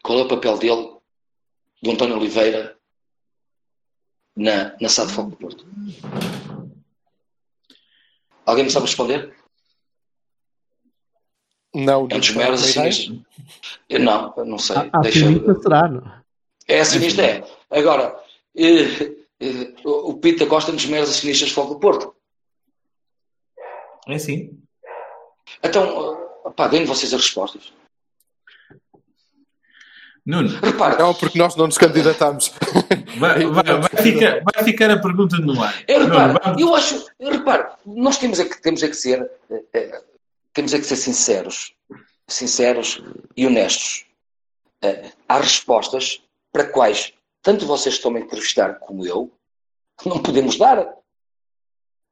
Qual 0.03 0.19
é 0.19 0.23
o 0.23 0.29
papel 0.29 0.59
dele, 0.59 0.99
do 1.83 1.91
António 1.91 2.19
Oliveira, 2.19 2.79
na, 4.37 4.77
na 4.79 4.89
SAD 4.89 5.11
Foco 5.13 5.31
do 5.31 5.37
Porto? 5.37 5.67
Alguém 8.45 8.65
me 8.65 8.71
sabe 8.71 8.87
responder? 8.87 9.35
Não, 11.75 12.07
é 12.11 12.15
um 12.15 12.21
dos 12.21 12.31
maiores 12.31 12.63
acionistas. 12.63 13.19
Não, 13.91 14.35
não 14.45 14.59
sei. 14.59 14.77
A, 14.77 15.01
acionista 15.01 15.55
será, 15.63 15.89
não? 15.89 16.24
É 16.67 16.81
acionista, 16.81 17.23
é. 17.23 17.45
Agora, 17.71 18.19
eh, 18.57 19.13
eh, 19.41 19.75
o 19.85 20.15
Pita 20.15 20.47
Costa 20.47 20.71
é 20.71 20.75
dos 20.75 20.87
maiores 20.87 21.11
acionistas 21.11 21.49
de 21.49 21.55
Foco 21.55 21.75
do 21.75 21.81
Porto. 21.81 22.15
É 24.09 24.19
sim. 24.19 24.59
Então, 25.63 26.19
pá, 26.57 26.69
deem 26.69 26.85
vocês 26.85 27.13
as 27.13 27.21
respostas. 27.21 27.73
Nuno. 30.27 30.49
Repara. 30.61 30.97
Não, 30.99 31.15
porque 31.15 31.39
nós 31.39 31.55
não 31.55 31.67
nos 31.67 31.77
candidatamos. 31.77 32.51
Vai, 33.19 33.45
vai, 33.47 33.65
vai, 33.65 34.03
ficar, 34.03 34.41
vai 34.43 34.65
ficar 34.65 34.91
a 34.91 34.99
pergunta 34.99 35.37
no 35.37 35.63
ar. 35.63 35.85
Eu, 35.87 36.07
reparo, 36.07 36.33
Nuno, 36.33 36.61
eu 36.61 36.75
acho, 36.75 37.07
eu 37.21 37.31
reparo, 37.31 37.67
nós 37.85 38.17
temos 38.17 38.41
é 38.41 38.45
que, 38.47 38.61
temos 38.61 38.83
é 38.83 38.89
que 38.89 38.97
ser, 38.97 39.31
é, 39.75 40.03
temos 40.55 40.73
é 40.73 40.79
que 40.79 40.87
ser 40.87 40.97
sinceros, 40.97 41.75
sinceros 42.27 43.03
e 43.37 43.47
honestos. 43.47 44.07
É, 44.81 45.13
há 45.29 45.39
respostas 45.39 46.24
para 46.55 46.71
quais 46.71 47.13
tanto 47.43 47.67
vocês 47.67 47.97
estão 47.97 48.15
a 48.15 48.21
entrevistar 48.21 48.79
como 48.79 49.05
eu 49.05 49.31
não 50.07 50.23
podemos 50.23 50.57
dar. 50.57 50.97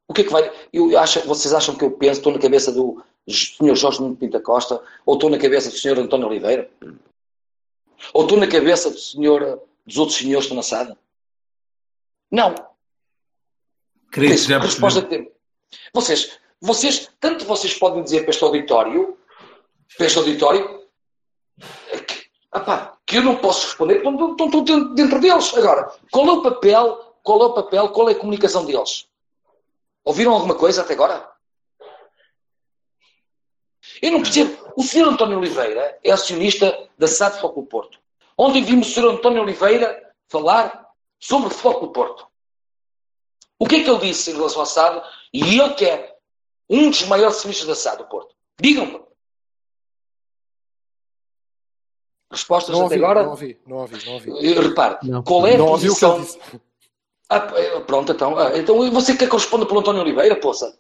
O 0.08 0.12
que 0.12 0.22
é 0.22 0.24
que 0.24 0.32
vai. 0.32 0.52
Eu 0.72 0.98
acho, 0.98 1.20
vocês 1.20 1.54
acham 1.54 1.76
que 1.76 1.84
eu 1.84 1.92
penso, 1.92 2.18
estou 2.18 2.32
na 2.32 2.40
cabeça 2.40 2.72
do 2.72 3.02
Sr. 3.28 3.76
Jorge 3.76 4.00
Nuno 4.00 4.16
Pinta 4.16 4.40
Costa, 4.40 4.82
ou 5.06 5.14
estou 5.14 5.30
na 5.30 5.38
cabeça 5.38 5.70
do 5.70 5.76
Sr. 5.76 6.00
António 6.00 6.26
Oliveira? 6.26 6.68
Ou 8.12 8.24
estou 8.24 8.36
na 8.36 8.48
cabeça 8.48 8.90
do 8.90 8.98
senhor, 8.98 9.62
dos 9.86 9.96
outros 9.96 10.18
senhores 10.18 10.46
que 10.48 10.52
estão 10.52 10.56
na 10.56 10.62
sala? 10.62 10.98
Não. 12.28 12.54
Queria 14.10 14.36
já 14.36 14.58
resposta 14.58 15.02
de 15.02 15.30
Vocês, 15.94 16.38
vocês, 16.60 17.08
tanto 17.20 17.44
vocês 17.44 17.74
podem 17.74 18.02
dizer 18.02 18.22
para 18.22 18.30
este 18.30 18.42
auditório, 18.42 19.16
para 19.96 20.06
este 20.06 20.18
auditório, 20.18 20.84
que, 22.06 22.26
apá, 22.50 22.98
que 23.12 23.18
eu 23.18 23.22
não 23.22 23.36
posso 23.36 23.66
responder, 23.66 24.00
porque 24.02 24.42
estou 24.42 24.62
dentro 24.94 25.20
deles. 25.20 25.54
Agora, 25.54 25.92
qual 26.10 26.26
é 26.26 26.32
o 26.32 26.42
papel, 26.42 27.14
qual 27.22 27.42
é 27.42 27.44
o 27.44 27.52
papel, 27.52 27.88
qual 27.90 28.08
é 28.08 28.12
a 28.12 28.18
comunicação 28.18 28.64
deles? 28.64 29.06
Ouviram 30.02 30.32
alguma 30.32 30.54
coisa 30.54 30.80
até 30.80 30.94
agora? 30.94 31.30
Eu 34.00 34.12
não 34.12 34.22
percebo. 34.22 34.72
O 34.76 34.82
senhor 34.82 35.08
António 35.08 35.38
Oliveira 35.38 35.98
é 36.02 36.10
acionista 36.10 36.88
da 36.96 37.06
SAD 37.06 37.38
Foco 37.38 37.66
Porto. 37.66 38.00
Ontem 38.36 38.64
vimos 38.64 38.88
o 38.88 38.92
senhor 38.92 39.12
António 39.12 39.42
Oliveira 39.42 40.14
falar 40.28 40.88
sobre 41.20 41.50
Foco 41.50 41.88
Porto. 41.88 42.26
O 43.58 43.66
que 43.66 43.76
é 43.76 43.84
que 43.84 43.90
ele 43.90 43.98
disse 43.98 44.30
em 44.30 44.34
relação 44.34 44.62
à 44.62 44.66
SAD? 44.66 45.06
E 45.34 45.60
ele 45.60 45.74
que 45.74 45.84
é 45.84 46.16
um 46.68 46.88
dos 46.88 47.02
maiores 47.04 47.36
acionistas 47.36 47.68
da 47.68 47.74
SAD 47.74 47.98
do 47.98 48.08
Porto. 48.08 48.34
Digam-me. 48.58 49.02
Respostas 52.32 52.74
não 52.74 52.86
até 52.86 52.94
ouvi, 52.94 53.04
agora? 53.04 53.22
Não 53.22 53.30
ouvi, 53.30 53.58
não 53.66 53.76
ouvi. 53.76 54.06
Não 54.06 54.12
ouvi. 54.14 54.54
Repare, 54.54 54.96
não. 55.02 55.22
qual 55.22 55.46
é 55.46 55.54
a 55.54 55.58
não 55.58 55.66
posição... 55.66 56.12
Ouvi 56.12 56.22
o 56.22 56.26
que 56.26 56.38
ele 56.38 56.48
disse. 56.50 56.60
Ah, 57.32 57.50
é, 57.54 57.80
pronto, 57.80 58.12
então. 58.12 58.38
Ah, 58.38 58.52
então 58.56 58.90
você 58.90 59.14
quer 59.14 59.26
que 59.26 59.34
eu 59.34 59.38
responda 59.38 59.64
pelo 59.64 59.80
António 59.80 60.02
Oliveira, 60.02 60.36
poça? 60.36 60.74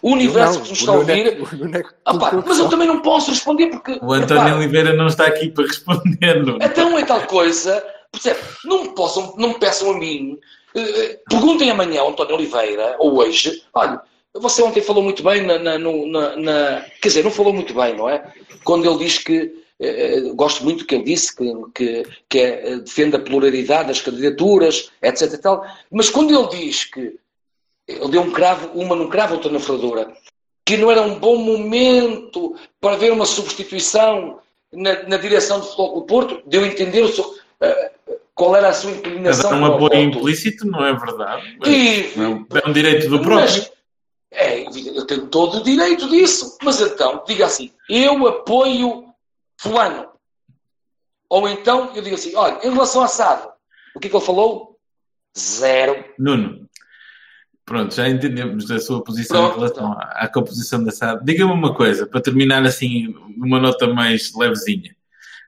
O 0.00 0.12
universo 0.12 0.58
não, 0.58 0.62
que 0.62 0.70
nos 0.70 0.80
está 0.80 0.92
a 0.92 0.96
ouvir. 0.96 1.38
Ah, 2.04 2.18
pá, 2.18 2.32
mas 2.46 2.58
eu 2.58 2.68
também 2.68 2.86
não 2.86 3.00
posso 3.00 3.30
responder 3.30 3.66
porque. 3.68 3.98
O 4.02 4.12
António 4.12 4.42
repara, 4.42 4.56
Oliveira 4.56 4.92
não 4.94 5.06
está 5.06 5.26
aqui 5.26 5.50
para 5.50 5.66
responder. 5.66 6.44
Não. 6.44 6.56
Então 6.56 6.98
é 6.98 7.04
tal 7.04 7.26
coisa. 7.26 7.84
Percebe? 8.10 8.40
Não 8.64 8.84
me, 8.84 8.94
possam, 8.94 9.34
não 9.36 9.48
me 9.48 9.58
peçam 9.58 9.90
a 9.90 9.98
mim. 9.98 10.38
Uh, 10.74 11.18
perguntem 11.28 11.70
amanhã 11.70 12.00
ao 12.00 12.10
António 12.10 12.34
Oliveira, 12.34 12.96
ou 12.98 13.18
hoje. 13.18 13.62
Olha, 13.74 14.00
você 14.34 14.62
ontem 14.62 14.80
falou 14.80 15.02
muito 15.02 15.22
bem 15.22 15.42
na, 15.42 15.58
na, 15.58 15.78
na, 15.78 16.36
na, 16.36 16.80
Quer 17.02 17.08
dizer, 17.08 17.24
não 17.24 17.30
falou 17.30 17.52
muito 17.52 17.74
bem, 17.74 17.96
não 17.96 18.08
é? 18.08 18.32
Quando 18.64 18.88
ele 18.88 19.04
diz 19.04 19.18
que 19.18 19.52
gosto 20.34 20.64
muito 20.64 20.80
do 20.80 20.84
que 20.86 20.94
ele 20.94 21.04
disse, 21.04 21.34
que, 21.34 21.52
que, 21.74 22.06
que 22.28 22.38
é, 22.38 22.76
defende 22.78 23.16
a 23.16 23.20
pluralidade 23.20 23.88
das 23.88 24.00
candidaturas, 24.00 24.90
etc. 25.00 25.40
Tal. 25.40 25.66
Mas 25.90 26.10
quando 26.10 26.34
ele 26.34 26.48
diz 26.48 26.84
que 26.84 27.18
ele 27.86 28.08
deu 28.08 28.22
um 28.22 28.32
cravo, 28.32 28.70
uma 28.74 28.96
num 28.96 29.08
cravo, 29.08 29.34
outra 29.34 29.50
na 29.50 29.60
ferradura, 29.60 30.12
que 30.64 30.76
não 30.76 30.90
era 30.90 31.02
um 31.02 31.18
bom 31.18 31.36
momento 31.36 32.54
para 32.80 32.94
haver 32.94 33.12
uma 33.12 33.24
substituição 33.24 34.40
na, 34.72 35.04
na 35.04 35.16
direção 35.16 35.60
do 35.60 35.66
Futebol 35.66 35.94
do 35.94 36.06
Porto, 36.06 36.42
deu 36.46 36.64
a 36.64 36.66
entender 36.66 37.02
o 37.02 37.08
seu, 37.08 37.24
uh, 37.24 38.18
qual 38.34 38.54
era 38.54 38.68
a 38.68 38.72
sua 38.72 38.90
inclinação. 38.90 39.50
Mas 39.50 39.60
é 39.60 39.62
um 39.62 39.74
apoio 39.74 40.00
implícito, 40.00 40.66
não 40.66 40.84
é 40.84 40.92
verdade? 40.92 41.58
E, 41.66 42.12
é 42.16 42.68
um 42.68 42.72
direito 42.72 43.08
do 43.08 43.20
próprio. 43.20 43.46
Mas, 43.46 43.72
é, 44.30 44.62
eu 44.62 45.06
tenho 45.06 45.26
todo 45.28 45.58
o 45.58 45.64
direito 45.64 46.08
disso. 46.10 46.58
Mas 46.62 46.80
então, 46.80 47.22
diga 47.26 47.46
assim, 47.46 47.72
eu 47.88 48.26
apoio 48.26 49.07
fulano. 49.58 50.08
Ou 51.28 51.48
então 51.48 51.94
eu 51.94 52.02
digo 52.02 52.14
assim, 52.14 52.34
olha, 52.34 52.58
em 52.66 52.70
relação 52.70 53.02
a 53.02 53.08
Sado, 53.08 53.50
o 53.94 54.00
que 54.00 54.06
é 54.06 54.10
que 54.10 54.16
ele 54.16 54.24
falou? 54.24 54.78
Zero. 55.38 56.04
Nuno, 56.18 56.66
pronto, 57.64 57.94
já 57.94 58.08
entendemos 58.08 58.70
a 58.70 58.78
sua 58.78 59.04
posição 59.04 59.42
pronto, 59.42 59.56
em 59.56 59.60
relação 59.60 59.90
então. 59.90 60.00
à, 60.00 60.24
à, 60.24 60.28
composição 60.32 60.82
da 60.82 60.90
SAD. 60.90 61.24
Diga-me 61.24 61.52
uma 61.52 61.74
coisa, 61.74 62.06
para 62.06 62.20
terminar 62.20 62.64
assim, 62.64 63.14
numa 63.36 63.60
nota 63.60 63.86
mais 63.86 64.32
levezinha. 64.34 64.96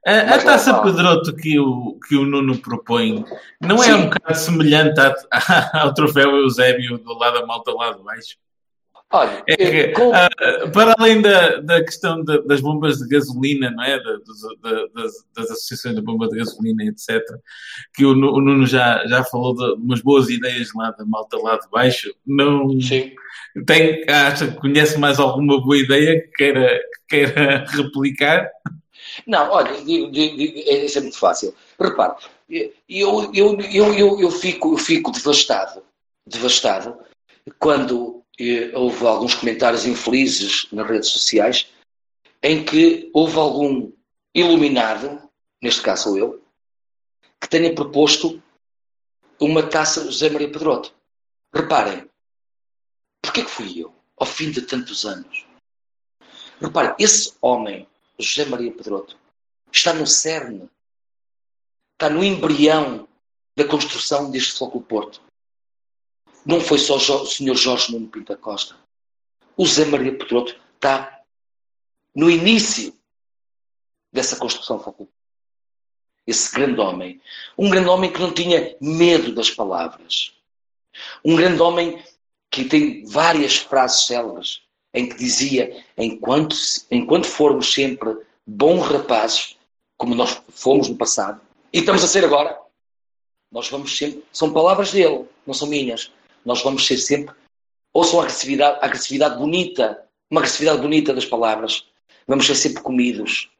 A, 0.06 0.34
a 0.34 0.42
taça 0.42 0.80
Pedroto 0.82 1.34
que 1.36 1.58
o, 1.58 1.98
que 2.06 2.16
o 2.16 2.24
Nuno 2.24 2.58
propõe 2.58 3.24
não 3.60 3.76
é 3.82 3.86
Sim. 3.86 3.92
um 3.92 4.04
bocado 4.04 4.38
semelhante 4.38 4.98
a, 4.98 5.14
a, 5.32 5.82
ao 5.82 5.94
troféu 5.94 6.36
Eusébio 6.36 6.98
do 6.98 7.14
lado 7.14 7.40
da 7.40 7.46
malta 7.46 7.72
lá 7.72 7.92
de 7.92 8.02
baixo? 8.02 8.36
Olha, 9.12 9.42
é 9.48 9.56
que, 9.56 9.88
com... 9.88 10.10
uh, 10.10 10.70
para 10.72 10.94
além 10.96 11.20
da, 11.20 11.56
da 11.56 11.82
questão 11.82 12.22
de, 12.22 12.42
das 12.46 12.60
bombas 12.60 12.98
de 12.98 13.08
gasolina, 13.08 13.68
não 13.68 13.82
é? 13.82 13.98
Da, 13.98 14.12
da, 14.12 14.86
das, 14.94 15.12
das, 15.34 15.50
associações 15.50 15.96
de 15.96 16.00
bomba 16.00 16.28
de 16.28 16.36
gasolina, 16.36 16.84
etc., 16.84 17.20
que 17.92 18.04
o, 18.04 18.12
o, 18.12 18.40
Nuno 18.40 18.66
já, 18.66 19.04
já 19.08 19.24
falou 19.24 19.56
de 19.56 19.82
umas 19.82 20.00
boas 20.00 20.28
ideias 20.30 20.68
lá 20.76 20.92
da 20.92 21.04
malta 21.04 21.36
lá 21.38 21.58
de 21.58 21.68
baixo, 21.70 22.14
não 22.24 22.80
Sim. 22.80 23.12
tem, 23.66 24.04
acha 24.08 24.46
que 24.46 24.60
conhece 24.60 24.96
mais 24.96 25.18
alguma 25.18 25.60
boa 25.60 25.76
ideia 25.76 26.20
que 26.20 26.28
queira, 26.28 26.80
que 27.08 27.16
queira 27.16 27.64
replicar? 27.74 28.48
Não, 29.26 29.50
olha, 29.50 29.72
digo, 29.82 30.08
digo, 30.12 30.36
digo, 30.36 30.58
é, 30.68 30.84
isso 30.84 30.98
é 30.98 31.00
muito 31.00 31.18
fácil. 31.18 31.52
Repare, 31.80 32.14
eu, 32.48 32.72
eu, 33.34 33.58
eu, 33.60 33.92
eu, 33.92 34.20
eu, 34.20 34.30
fico, 34.30 34.74
eu 34.74 34.78
fico 34.78 35.10
devastado, 35.10 35.82
devastado, 36.24 36.96
quando 37.58 38.19
houve 38.74 39.06
alguns 39.06 39.34
comentários 39.34 39.86
infelizes 39.86 40.66
nas 40.72 40.88
redes 40.88 41.10
sociais 41.10 41.66
em 42.42 42.64
que 42.64 43.10
houve 43.12 43.36
algum 43.36 43.92
iluminado, 44.34 45.22
neste 45.62 45.82
caso 45.82 46.04
sou 46.04 46.18
eu, 46.18 46.44
que 47.40 47.48
tenha 47.48 47.74
proposto 47.74 48.42
uma 49.38 49.62
taça 49.62 50.04
José 50.04 50.30
Maria 50.30 50.50
Pedroto. 50.50 50.94
Reparem, 51.52 52.08
porquê 53.20 53.42
que 53.42 53.50
fui 53.50 53.82
eu, 53.82 53.94
ao 54.16 54.26
fim 54.26 54.50
de 54.50 54.62
tantos 54.62 55.04
anos? 55.04 55.46
Reparem, 56.60 56.94
esse 56.98 57.34
homem 57.40 57.86
José 58.18 58.44
Maria 58.44 58.72
Pedroto. 58.72 59.18
Está 59.72 59.92
no 59.92 60.06
cerne, 60.06 60.68
está 61.92 62.10
no 62.10 62.24
embrião 62.24 63.08
da 63.56 63.64
construção 63.64 64.30
deste 64.30 64.52
Flóculo 64.52 64.84
Porto. 64.84 65.22
Não 66.44 66.60
foi 66.60 66.78
só 66.78 66.96
o 66.96 67.26
Sr. 67.26 67.54
Jorge 67.54 67.92
Nuno 67.92 68.08
Pinto 68.08 68.36
Costa. 68.38 68.76
O 69.56 69.66
José 69.66 69.84
Maria 69.84 70.16
Pedroto 70.16 70.58
está 70.74 71.22
no 72.14 72.30
início 72.30 72.94
dessa 74.12 74.36
construção 74.36 74.80
Flóculo 74.80 75.08
esse 76.30 76.54
grande 76.54 76.80
homem. 76.80 77.20
Um 77.58 77.68
grande 77.68 77.88
homem 77.88 78.12
que 78.12 78.20
não 78.20 78.32
tinha 78.32 78.76
medo 78.80 79.34
das 79.34 79.50
palavras. 79.50 80.32
Um 81.24 81.36
grande 81.36 81.60
homem 81.60 82.02
que 82.50 82.64
tem 82.64 83.04
várias 83.04 83.56
frases 83.56 84.06
célebres 84.06 84.62
em 84.94 85.08
que 85.08 85.16
dizia: 85.16 85.84
enquanto, 85.96 86.56
enquanto 86.90 87.26
formos 87.26 87.72
sempre 87.72 88.16
bons 88.46 88.86
rapazes, 88.86 89.56
como 89.96 90.14
nós 90.14 90.40
fomos 90.48 90.88
no 90.88 90.96
passado, 90.96 91.40
e 91.72 91.80
estamos 91.80 92.02
a 92.02 92.08
ser 92.08 92.24
agora, 92.24 92.58
nós 93.50 93.68
vamos 93.68 93.96
sempre. 93.96 94.24
São 94.32 94.52
palavras 94.52 94.92
dele, 94.92 95.26
não 95.46 95.54
são 95.54 95.68
minhas. 95.68 96.10
Nós 96.44 96.62
vamos 96.62 96.86
ser 96.86 96.98
sempre. 96.98 97.34
Ou 97.92 98.04
são 98.04 98.20
agressividade, 98.20 98.78
agressividade 98.82 99.36
bonita, 99.36 100.04
uma 100.30 100.40
agressividade 100.40 100.80
bonita 100.80 101.12
das 101.12 101.24
palavras. 101.24 101.84
Vamos 102.26 102.46
ser 102.46 102.54
sempre 102.54 102.82
comidos. 102.82 103.50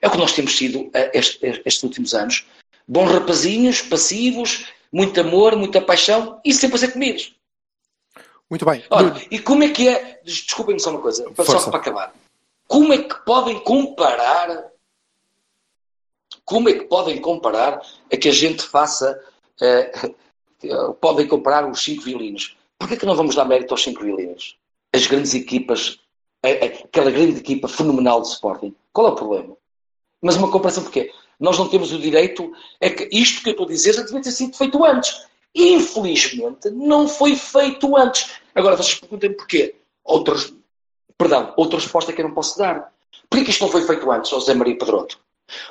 É 0.00 0.08
o 0.08 0.10
que 0.10 0.16
nós 0.16 0.32
temos 0.32 0.56
sido 0.56 0.90
eh, 0.94 1.10
estes, 1.14 1.38
estes 1.64 1.82
últimos 1.82 2.14
anos. 2.14 2.46
Bons 2.88 3.10
rapazinhos, 3.10 3.82
passivos, 3.82 4.66
muito 4.92 5.20
amor, 5.20 5.56
muita 5.56 5.80
paixão 5.80 6.40
e 6.44 6.52
sempre 6.52 6.76
a 6.76 6.78
ser 6.78 6.92
comidos. 6.92 7.34
Muito 8.48 8.64
bem. 8.64 8.84
Olha, 8.90 9.14
e 9.30 9.38
como 9.38 9.64
é 9.64 9.70
que 9.70 9.88
é. 9.88 10.20
Desculpem-me 10.24 10.80
só 10.80 10.90
uma 10.90 11.00
coisa, 11.00 11.24
Força. 11.34 11.58
só 11.58 11.70
para 11.70 11.80
acabar. 11.80 12.14
Como 12.66 12.92
é 12.92 12.98
que 12.98 13.14
podem 13.24 13.58
comparar? 13.60 14.70
Como 16.44 16.68
é 16.68 16.72
que 16.74 16.84
podem 16.84 17.20
comparar 17.20 17.80
a 18.12 18.16
que 18.16 18.28
a 18.28 18.32
gente 18.32 18.62
faça. 18.62 19.20
Uh, 19.60 20.14
podem 21.00 21.26
comparar 21.26 21.68
os 21.68 21.82
cinco 21.82 22.02
violinos. 22.02 22.56
Por 22.78 22.88
que, 22.88 23.06
não 23.06 23.14
vamos 23.14 23.34
dar 23.34 23.44
mérito 23.44 23.72
aos 23.72 23.82
cinco 23.82 24.02
violinos? 24.02 24.56
As 24.92 25.06
grandes 25.06 25.34
equipas, 25.34 25.98
aquela 26.42 27.10
grande 27.10 27.38
equipa 27.38 27.68
fenomenal 27.68 28.22
de 28.22 28.28
Sporting. 28.28 28.74
Qual 28.92 29.08
é 29.08 29.10
o 29.10 29.14
problema? 29.14 29.56
Mas 30.20 30.36
uma 30.36 30.50
comparação 30.50 30.82
porquê? 30.82 31.12
Nós 31.38 31.58
não 31.58 31.68
temos 31.68 31.92
o 31.92 31.98
direito, 31.98 32.50
é 32.80 32.88
que 32.88 33.08
isto 33.12 33.42
que 33.42 33.50
eu 33.50 33.52
estou 33.52 33.66
a 33.66 33.70
dizer 33.70 33.94
já 33.94 34.02
devia 34.02 34.22
ter 34.22 34.30
sido 34.30 34.56
feito 34.56 34.82
antes. 34.84 35.26
Infelizmente, 35.54 36.70
não 36.70 37.08
foi 37.08 37.36
feito 37.36 37.96
antes. 37.96 38.40
Agora, 38.54 38.76
vocês 38.76 38.94
perguntem 39.00 39.32
porquê. 39.34 39.74
Outras, 40.04 40.52
perdão, 41.16 41.52
outra 41.56 41.78
resposta 41.78 42.12
que 42.12 42.20
eu 42.20 42.28
não 42.28 42.34
posso 42.34 42.58
dar. 42.58 42.92
Porquê 43.28 43.44
que 43.44 43.50
isto 43.50 43.62
não 43.62 43.70
foi 43.70 43.82
feito 43.82 44.10
antes, 44.10 44.30
José 44.30 44.54
Maria 44.54 44.78
Pedroto? 44.78 45.18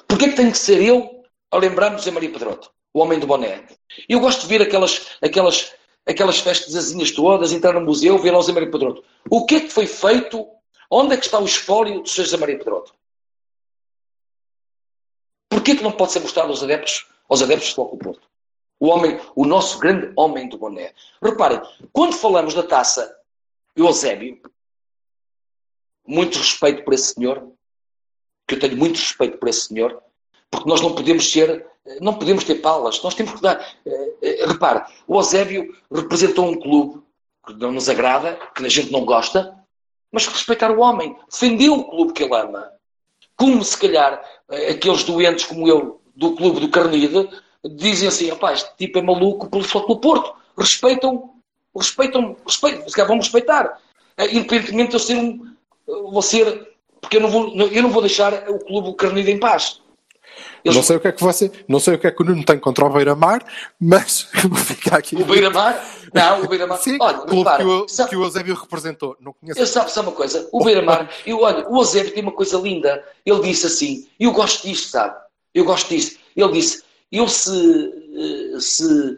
Porquê 0.08 0.30
que 0.30 0.36
tem 0.36 0.52
que 0.52 0.58
ser 0.58 0.82
eu 0.82 1.24
a 1.52 1.58
lembrar-me 1.58 1.96
de 1.96 2.02
José 2.02 2.12
Maria 2.12 2.32
Pedroto, 2.32 2.72
o 2.96 3.02
homem 3.02 3.20
do 3.20 3.28
boné? 3.28 3.68
Eu 4.08 4.22
gosto 4.22 4.44
de 4.44 4.48
ver 4.48 4.62
aquelas, 4.62 5.18
aquelas, 5.22 5.74
aquelas 6.06 6.40
festazinhas 6.40 7.12
todas, 7.12 7.52
entrar 7.52 7.74
no 7.74 7.82
museu, 7.82 8.18
ver 8.18 8.34
o 8.34 8.38
José 8.38 8.54
Maria 8.54 8.72
Pedroto. 8.72 9.04
O 9.30 9.46
que 9.46 9.56
é 9.56 9.60
que 9.60 9.70
foi 9.70 9.86
feito? 9.86 10.48
Onde 10.90 11.14
é 11.14 11.18
que 11.18 11.26
está 11.26 11.38
o 11.38 11.46
espólio 11.46 12.02
do 12.02 12.08
José 12.08 12.38
Maria 12.38 12.58
Pedroto? 12.58 12.96
Porquê 15.50 15.76
que 15.76 15.84
não 15.84 15.92
pode 15.92 16.14
ser 16.14 16.22
mostrado 16.22 16.50
aos 16.50 16.64
adeptos, 16.64 17.06
aos 17.28 17.42
adeptos 17.42 17.68
de 17.68 17.76
Foco 17.76 17.98
Porto? 17.98 18.26
O 18.80 18.88
homem, 18.88 19.20
o 19.36 19.46
nosso 19.46 19.78
grande 19.78 20.14
homem 20.16 20.48
do 20.48 20.58
boné. 20.58 20.94
Reparem, 21.22 21.62
quando 21.92 22.14
falamos 22.14 22.54
da 22.54 22.64
taça 22.64 23.14
Eusébio, 23.76 24.40
muito 26.08 26.38
respeito 26.38 26.84
por 26.86 26.94
esse 26.94 27.14
senhor, 27.14 27.52
que 28.48 28.56
eu 28.56 28.60
tenho 28.60 28.78
muito 28.78 28.96
respeito 28.96 29.38
por 29.38 29.50
esse 29.50 29.68
senhor, 29.68 30.02
porque 30.56 30.70
nós 30.70 30.82
não 30.82 30.94
podemos 30.94 31.32
ser, 31.32 31.66
não 32.02 32.14
podemos 32.14 32.44
ter 32.44 32.56
palas, 32.56 33.02
nós 33.04 33.14
temos 33.14 33.34
que 33.34 33.42
dar. 33.42 33.60
Uh, 33.86 34.48
repare, 34.48 34.84
o 35.08 35.18
Eusébio 35.18 35.76
representou 35.92 36.46
um 36.46 36.60
clube 36.60 37.02
que 37.46 37.54
não 37.54 37.72
nos 37.72 37.88
agrada, 37.90 38.40
que 38.56 38.66
a 38.66 38.70
gente 38.70 38.92
não 38.92 39.06
gosta, 39.06 39.56
mas 40.12 40.28
respeitar 40.28 40.72
o 40.72 40.80
homem, 40.80 41.16
defendeu 41.30 41.74
o 41.74 41.84
clube 41.84 42.14
que 42.14 42.24
ele 42.24 42.36
ama. 42.36 42.72
Como 43.36 43.64
se 43.64 43.78
calhar 43.78 44.24
eh, 44.50 44.72
aqueles 44.72 45.04
doentes 45.04 45.46
como 45.46 45.68
eu 45.68 46.02
do 46.16 46.36
clube 46.36 46.62
do 46.62 46.70
Carnide 46.70 47.30
dizem 47.64 48.08
assim, 48.08 48.30
rapaz, 48.30 48.62
este 48.62 48.78
tipo 48.78 48.98
é 48.98 49.02
maluco 49.02 49.50
pelo 49.50 49.64
Futebol 49.64 50.00
Porto. 50.00 50.34
Respeitam, 50.58 51.32
respeitam, 51.76 52.36
respeitam, 52.46 52.88
se 52.88 52.96
calhar 52.96 53.10
vão 53.10 53.18
respeitar. 53.18 53.78
Eh, 54.18 54.36
independentemente 54.36 54.92
de 54.92 54.96
eu 54.96 55.00
ser 55.00 55.18
um, 55.18 55.54
vou 55.86 56.22
ser, 56.22 56.76
porque 57.02 57.18
eu 57.18 57.22
não 57.22 57.30
vou, 57.30 57.54
eu 57.54 57.84
não 57.84 57.90
vou 57.90 58.02
deixar 58.02 58.50
o 58.50 58.60
clube 58.60 58.96
Carnide 58.96 59.32
em 59.32 59.40
paz. 59.40 59.82
Eles... 60.64 60.76
Não 60.76 60.84
sei 60.84 60.96
o 60.96 61.00
que 61.00 61.08
é 61.08 61.12
que 61.12 61.22
você, 61.22 61.52
não 61.68 61.80
sei 61.80 61.96
o 61.96 62.00
que 62.00 62.08
é 62.08 62.12
que 62.12 62.22
o 62.22 62.26
Nuno 62.26 62.44
tem 62.44 62.58
contra 62.60 62.86
o 62.86 62.90
Beira-Mar, 62.90 63.46
mas 63.80 64.28
vou 64.48 64.58
ficar 64.58 64.98
aqui. 64.98 65.16
O 65.16 65.26
Beira-Mar? 65.26 65.84
Não, 66.14 66.44
o 66.44 66.48
Beira-Mar. 66.48 66.78
Sim, 66.78 66.98
olha, 67.00 67.18
clube 67.20 67.38
repara, 67.38 67.64
que, 67.64 67.70
o, 67.70 67.88
sabe, 67.88 68.10
que 68.10 68.16
o 68.16 68.24
Eusébio 68.24 68.56
representou. 68.56 69.18
Não 69.20 69.34
conheço. 69.34 69.60
Eu 69.60 69.68
sabe, 69.68 69.92
sabe 69.92 70.08
uma 70.08 70.16
coisa? 70.16 70.48
O 70.52 70.64
Beira-Mar, 70.64 71.10
eu, 71.26 71.42
olha, 71.42 71.68
o 71.70 71.78
Eusébio 71.78 72.14
tem 72.14 72.24
uma 72.24 72.32
coisa 72.32 72.58
linda. 72.58 73.04
Ele 73.26 73.42
disse 73.42 73.68
assim, 73.68 74.08
eu 74.20 74.32
gosto 74.32 74.68
disto, 74.68 74.90
sabe? 74.90 75.16
Eu 75.54 75.66
gosto 75.66 75.90
disto. 75.90 76.20
Ele 76.36 76.52
disse, 76.54 76.84
eu 77.12 77.28
se, 77.28 77.94
eh, 78.16 78.60
se 78.60 79.18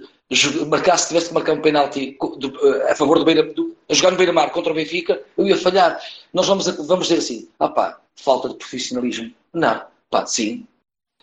marcasse, 0.68 1.08
tivesse 1.08 1.30
que 1.30 1.34
marcar 1.34 1.54
um 1.54 1.62
penalti 1.62 2.18
eh, 2.22 2.92
a 2.92 2.96
favor 2.96 3.18
do 3.18 3.26
Beira, 3.26 3.44
do, 3.44 3.76
a 3.90 3.94
jogar 3.94 4.12
no 4.12 4.18
Beira-Mar 4.18 4.52
contra 4.52 4.72
o 4.72 4.76
Benfica, 4.76 5.22
eu 5.38 5.48
ia 5.48 5.58
falhar. 5.58 6.00
Nós 6.34 6.48
vamos, 6.48 6.68
vamos 6.86 7.08
dizer 7.08 7.20
assim, 7.20 7.48
ah 7.60 7.70
pá, 7.70 8.00
falta 8.16 8.50
de 8.50 8.56
profissionalismo. 8.56 9.32
Não, 9.54 9.82
pá, 10.10 10.26
sim. 10.26 10.68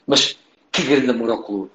Mas 0.06 0.38
que 0.70 0.82
grande 0.82 1.10
amor 1.10 1.30
ao 1.30 1.42
clube. 1.42 1.70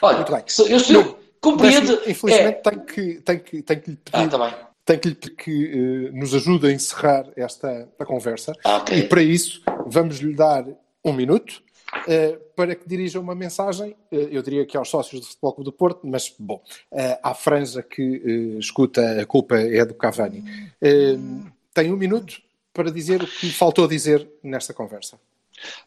Olha, 0.00 0.16
Muito 0.16 0.32
bem. 0.32 0.44
eu, 0.58 0.66
eu, 0.66 1.02
eu 1.02 1.18
compreendo. 1.40 1.94
Infelizmente 2.06 2.58
é... 2.58 2.70
tenho, 2.70 2.84
que, 2.84 3.14
tenho, 3.20 3.40
que, 3.40 3.62
tenho 3.62 3.80
que 3.80 3.90
lhe 3.90 3.96
pedir. 3.96 4.16
Ah, 4.16 4.28
tá 4.28 4.38
bem. 4.38 4.54
Tenho 4.84 5.00
que 5.00 5.30
que 5.30 6.10
uh, 6.10 6.16
nos 6.16 6.34
ajude 6.34 6.66
a 6.66 6.72
encerrar 6.72 7.26
esta 7.36 7.88
a 7.98 8.04
conversa. 8.04 8.52
Ah, 8.64 8.78
okay. 8.78 8.98
E 8.98 9.02
para 9.04 9.22
isso 9.22 9.62
vamos 9.86 10.18
lhe 10.18 10.34
dar 10.34 10.64
um 11.04 11.12
minuto 11.12 11.62
uh, 11.98 12.40
para 12.56 12.74
que 12.74 12.88
dirija 12.88 13.20
uma 13.20 13.34
mensagem, 13.34 13.92
uh, 14.10 14.16
eu 14.16 14.42
diria 14.42 14.66
que 14.66 14.76
aos 14.76 14.88
sócios 14.88 15.20
do 15.20 15.26
Futebol 15.26 15.52
Clube 15.52 15.70
do 15.70 15.72
Porto, 15.72 16.00
mas, 16.04 16.34
bom, 16.36 16.60
à 17.22 17.34
franja 17.34 17.82
que 17.82 18.56
escuta 18.58 19.20
a 19.20 19.26
culpa 19.26 19.56
é 19.56 19.84
do 19.84 19.94
Cavani. 19.94 20.44
tem 21.72 21.92
um 21.92 21.96
minuto 21.96 22.42
para 22.72 22.90
dizer 22.90 23.22
o 23.22 23.26
que 23.26 23.46
lhe 23.46 23.52
faltou 23.52 23.86
dizer 23.86 24.28
nesta 24.42 24.72
conversa. 24.74 25.18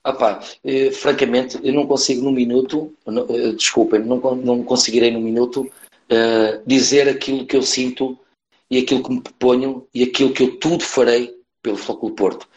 Ah 0.04 0.14
pá, 0.14 0.44
eh, 0.64 0.92
francamente, 0.92 1.60
eu 1.64 1.74
não 1.74 1.88
consigo 1.88 2.24
num 2.24 2.32
minuto, 2.32 2.94
não, 3.06 3.26
eh, 3.30 3.52
desculpem, 3.54 4.00
não, 4.02 4.18
não 4.36 4.64
conseguirei 4.64 5.12
num 5.12 5.22
minuto 5.22 5.70
eh, 6.10 6.62
dizer 6.66 7.10
aquilo 7.10 7.46
que 7.46 7.56
eu 7.56 7.62
sinto 7.62 8.18
e 8.70 8.78
aquilo 8.78 9.04
que 9.04 9.12
me 9.12 9.22
proponho 9.22 9.88
e 9.94 10.04
aquilo 10.04 10.34
que 10.34 10.44
eu 10.44 10.58
tudo 10.58 10.84
farei 10.84 11.36
pelo 11.62 11.78
Futebol 11.78 12.12
Porto. 12.12 12.48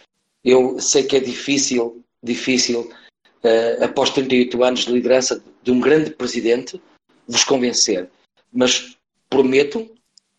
Eu 0.45 0.79
sei 0.81 1.05
que 1.05 1.17
é 1.17 1.21
difícil, 1.21 2.03
difícil 2.23 2.91
uh, 3.45 3.85
após 3.85 4.11
38 4.11 4.65
anos 4.65 4.81
de 4.85 4.93
liderança 4.93 5.43
de 5.63 5.71
um 5.71 5.81
grande 5.81 6.11
presidente, 6.11 6.81
vos 7.27 7.45
convencer. 7.45 8.09
Mas 8.53 8.97
prometo, 9.29 9.91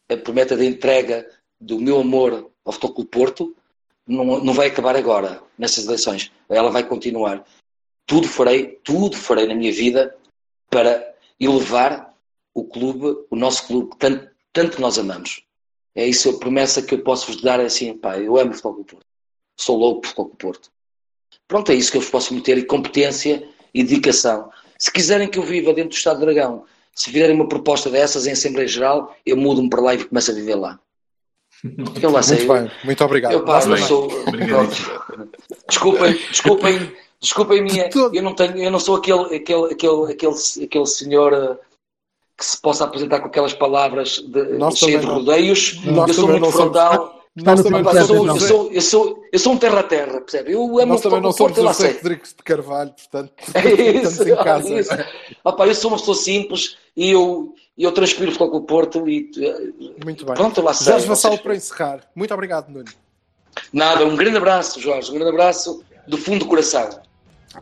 a 0.10 0.18
prometa 0.18 0.56
da 0.56 0.66
entrega 0.66 1.30
do 1.60 1.80
meu 1.80 2.00
amor 2.00 2.50
ao 2.66 2.72
Futebol 2.72 3.06
Porto 3.06 3.56
não, 4.10 4.44
não 4.44 4.54
vai 4.54 4.68
acabar 4.68 4.96
agora, 4.96 5.42
nessas 5.58 5.86
eleições. 5.86 6.32
Ela 6.50 6.72
vai 6.72 6.84
continuar. 6.84 7.46
tudo 8.06 8.28
farei, 8.28 8.80
tudo 8.84 9.16
farei 9.16 9.46
na 9.46 9.54
minha 9.54 9.72
vida 9.72 10.16
para 10.70 11.16
elevar 11.40 12.14
o 12.54 12.64
clube, 12.64 13.26
o 13.30 13.36
nosso 13.36 13.68
clube, 13.68 13.96
tanto, 13.98 14.28
tanto 14.52 14.82
nós 14.82 14.98
amamos. 14.98 15.44
É 15.96 16.08
isso 16.08 16.30
a 16.30 16.40
promessa 16.40 16.82
que 16.82 16.96
eu 16.96 17.04
posso 17.04 17.32
vos 17.32 17.42
dar, 17.42 17.60
é 17.60 17.66
assim, 17.66 17.96
pá, 17.96 18.18
eu 18.18 18.38
amo 18.38 18.52
o 18.52 18.54
Futebol 18.54 18.84
Porto. 18.84 19.06
Sou 19.56 19.78
louco 19.78 20.02
por 20.02 20.08
Futebol 20.08 20.36
Porto. 20.38 20.72
Pronto, 21.48 21.72
é 21.72 21.76
isso 21.76 21.92
que 21.92 21.98
eu 21.98 22.02
vos 22.02 22.10
posso 22.10 22.34
meter, 22.34 22.58
e 22.58 22.66
competência 22.66 23.48
e 23.74 23.84
dedicação. 23.84 24.50
Se 24.78 24.92
quiserem 24.92 25.30
que 25.30 25.38
eu 25.38 25.44
viva 25.44 25.74
dentro 25.74 25.92
do 25.92 25.96
Estado 25.96 26.20
do 26.20 26.26
Dragão, 26.26 26.66
se 26.96 27.12
fizerem 27.12 27.36
uma 27.36 27.48
proposta 27.48 27.90
dessas 27.90 28.26
em 28.26 28.32
Assembleia 28.32 28.68
Geral, 28.68 29.16
eu 29.26 29.38
mudo-me 29.38 29.70
para 29.70 29.82
lá 29.82 29.94
e 29.94 30.04
começo 30.04 30.32
a 30.32 30.34
viver 30.34 30.56
lá. 30.56 30.80
Eu 32.02 32.12
lá 32.12 32.22
sei. 32.22 32.46
Muito 32.46 32.54
bem, 32.54 32.72
muito 32.84 33.04
obrigado. 33.04 33.34
Eu, 33.34 33.46
eu 33.46 33.78
sou... 33.78 34.08
Desculpem, 35.68 36.14
desculpem, 36.32 36.92
desculpem 37.20 37.64
minha. 37.64 37.90
Eu 38.14 38.24
não 38.24 38.34
tenho, 38.34 38.58
eu 38.58 38.72
não 38.72 38.80
sou 38.80 38.96
aquele, 38.96 39.36
aquele, 39.36 39.74
aquele, 39.74 40.12
aquele, 40.12 40.64
aquele 40.64 40.86
senhor 40.86 41.34
eh, 41.34 41.58
que 42.38 42.46
se 42.46 42.62
possa 42.62 42.86
apresentar 42.86 43.20
com 43.20 43.28
aquelas 43.28 43.54
palavras 43.54 44.20
de, 44.20 44.76
cheias 44.76 45.02
de 45.02 45.08
rodeios. 45.08 45.80
Eu 45.86 46.14
sou 46.14 46.28
muito 46.28 46.52
frontal. 46.52 47.20
Nós 47.36 47.62
também 47.62 47.84
não 47.84 48.06
somos, 48.06 48.42
eu, 48.42 48.48
sou, 48.48 48.72
eu, 48.72 48.82
sou, 48.82 49.24
eu 49.32 49.40
sou 49.40 49.54
um 49.54 49.58
terra-terra, 49.58 50.20
percebe? 50.20 50.52
Eu 50.52 50.64
amo 50.80 50.94
Nós 50.94 51.02
também 51.02 51.22
não 51.22 51.32
somos 51.32 51.58
o 51.58 51.64
Rodrigues 51.64 52.34
de 52.36 52.44
Carvalho, 52.44 52.92
portanto, 52.92 53.32
é 53.54 53.72
isso, 53.92 54.28
em 54.28 54.36
casa. 54.36 54.74
É 54.74 54.80
isso. 54.80 54.90
Opa, 55.44 55.68
eu 55.68 55.76
sou 55.76 55.92
uma 55.92 55.98
pessoa 55.98 56.18
simples 56.18 56.78
e 56.98 57.12
eu, 57.12 57.54
eu 57.84 57.92
transpiro 57.92 58.36
com 58.38 58.46
o 58.46 58.62
Porto 58.62 59.08
e 59.08 59.32
muito 60.04 60.26
bem. 60.26 60.36
Pronto, 60.36 60.62
lá 60.62 60.74
Jorge 60.74 61.08
Vassal 61.08 61.38
para 61.38 61.56
encerrar. 61.56 62.02
Muito 62.16 62.34
obrigado, 62.34 62.70
Nuno. 62.70 62.86
Nada, 63.72 64.06
um 64.06 64.16
grande 64.16 64.38
abraço, 64.38 64.80
Jorge, 64.80 65.12
um 65.12 65.16
grande 65.16 65.32
abraço 65.32 65.84
do 66.08 66.18
fundo 66.18 66.40
do 66.40 66.46
coração. 66.46 66.90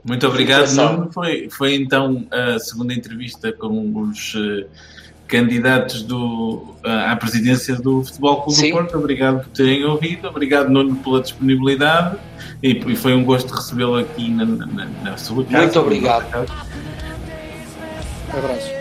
Muito 0.04 0.28
obrigado, 0.28 0.70
Nuno. 0.74 1.12
Foi, 1.12 1.50
foi 1.50 1.76
então 1.76 2.28
a 2.32 2.60
segunda 2.60 2.94
entrevista 2.94 3.52
com 3.54 4.02
os 4.02 4.34
uh, 4.36 4.66
candidatos 5.28 6.02
do, 6.04 6.76
uh, 6.84 7.10
à 7.10 7.16
presidência 7.16 7.76
do 7.76 8.04
Futebol 8.04 8.42
Clube 8.44 8.60
Sim. 8.60 8.70
do 8.70 8.74
Porto. 8.74 8.98
Obrigado 8.98 9.44
por 9.44 9.50
terem 9.50 9.86
ouvido, 9.86 10.28
obrigado, 10.28 10.70
Nuno, 10.70 10.96
pela 10.98 11.22
disponibilidade 11.22 12.18
e, 12.62 12.72
e 12.72 12.96
foi 12.96 13.14
um 13.14 13.24
gosto 13.24 13.54
recebê-lo 13.54 13.98
aqui 13.98 14.30
na, 14.30 14.46
na, 14.46 14.86
na, 14.86 15.18
sua 15.18 15.44
casa. 15.46 15.64
Muito 15.64 15.80
obrigado. 15.80 16.26
Abraço. 18.34 18.77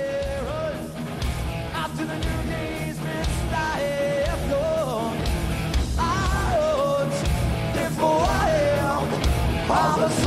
all 9.77 9.99
the 9.99 10.26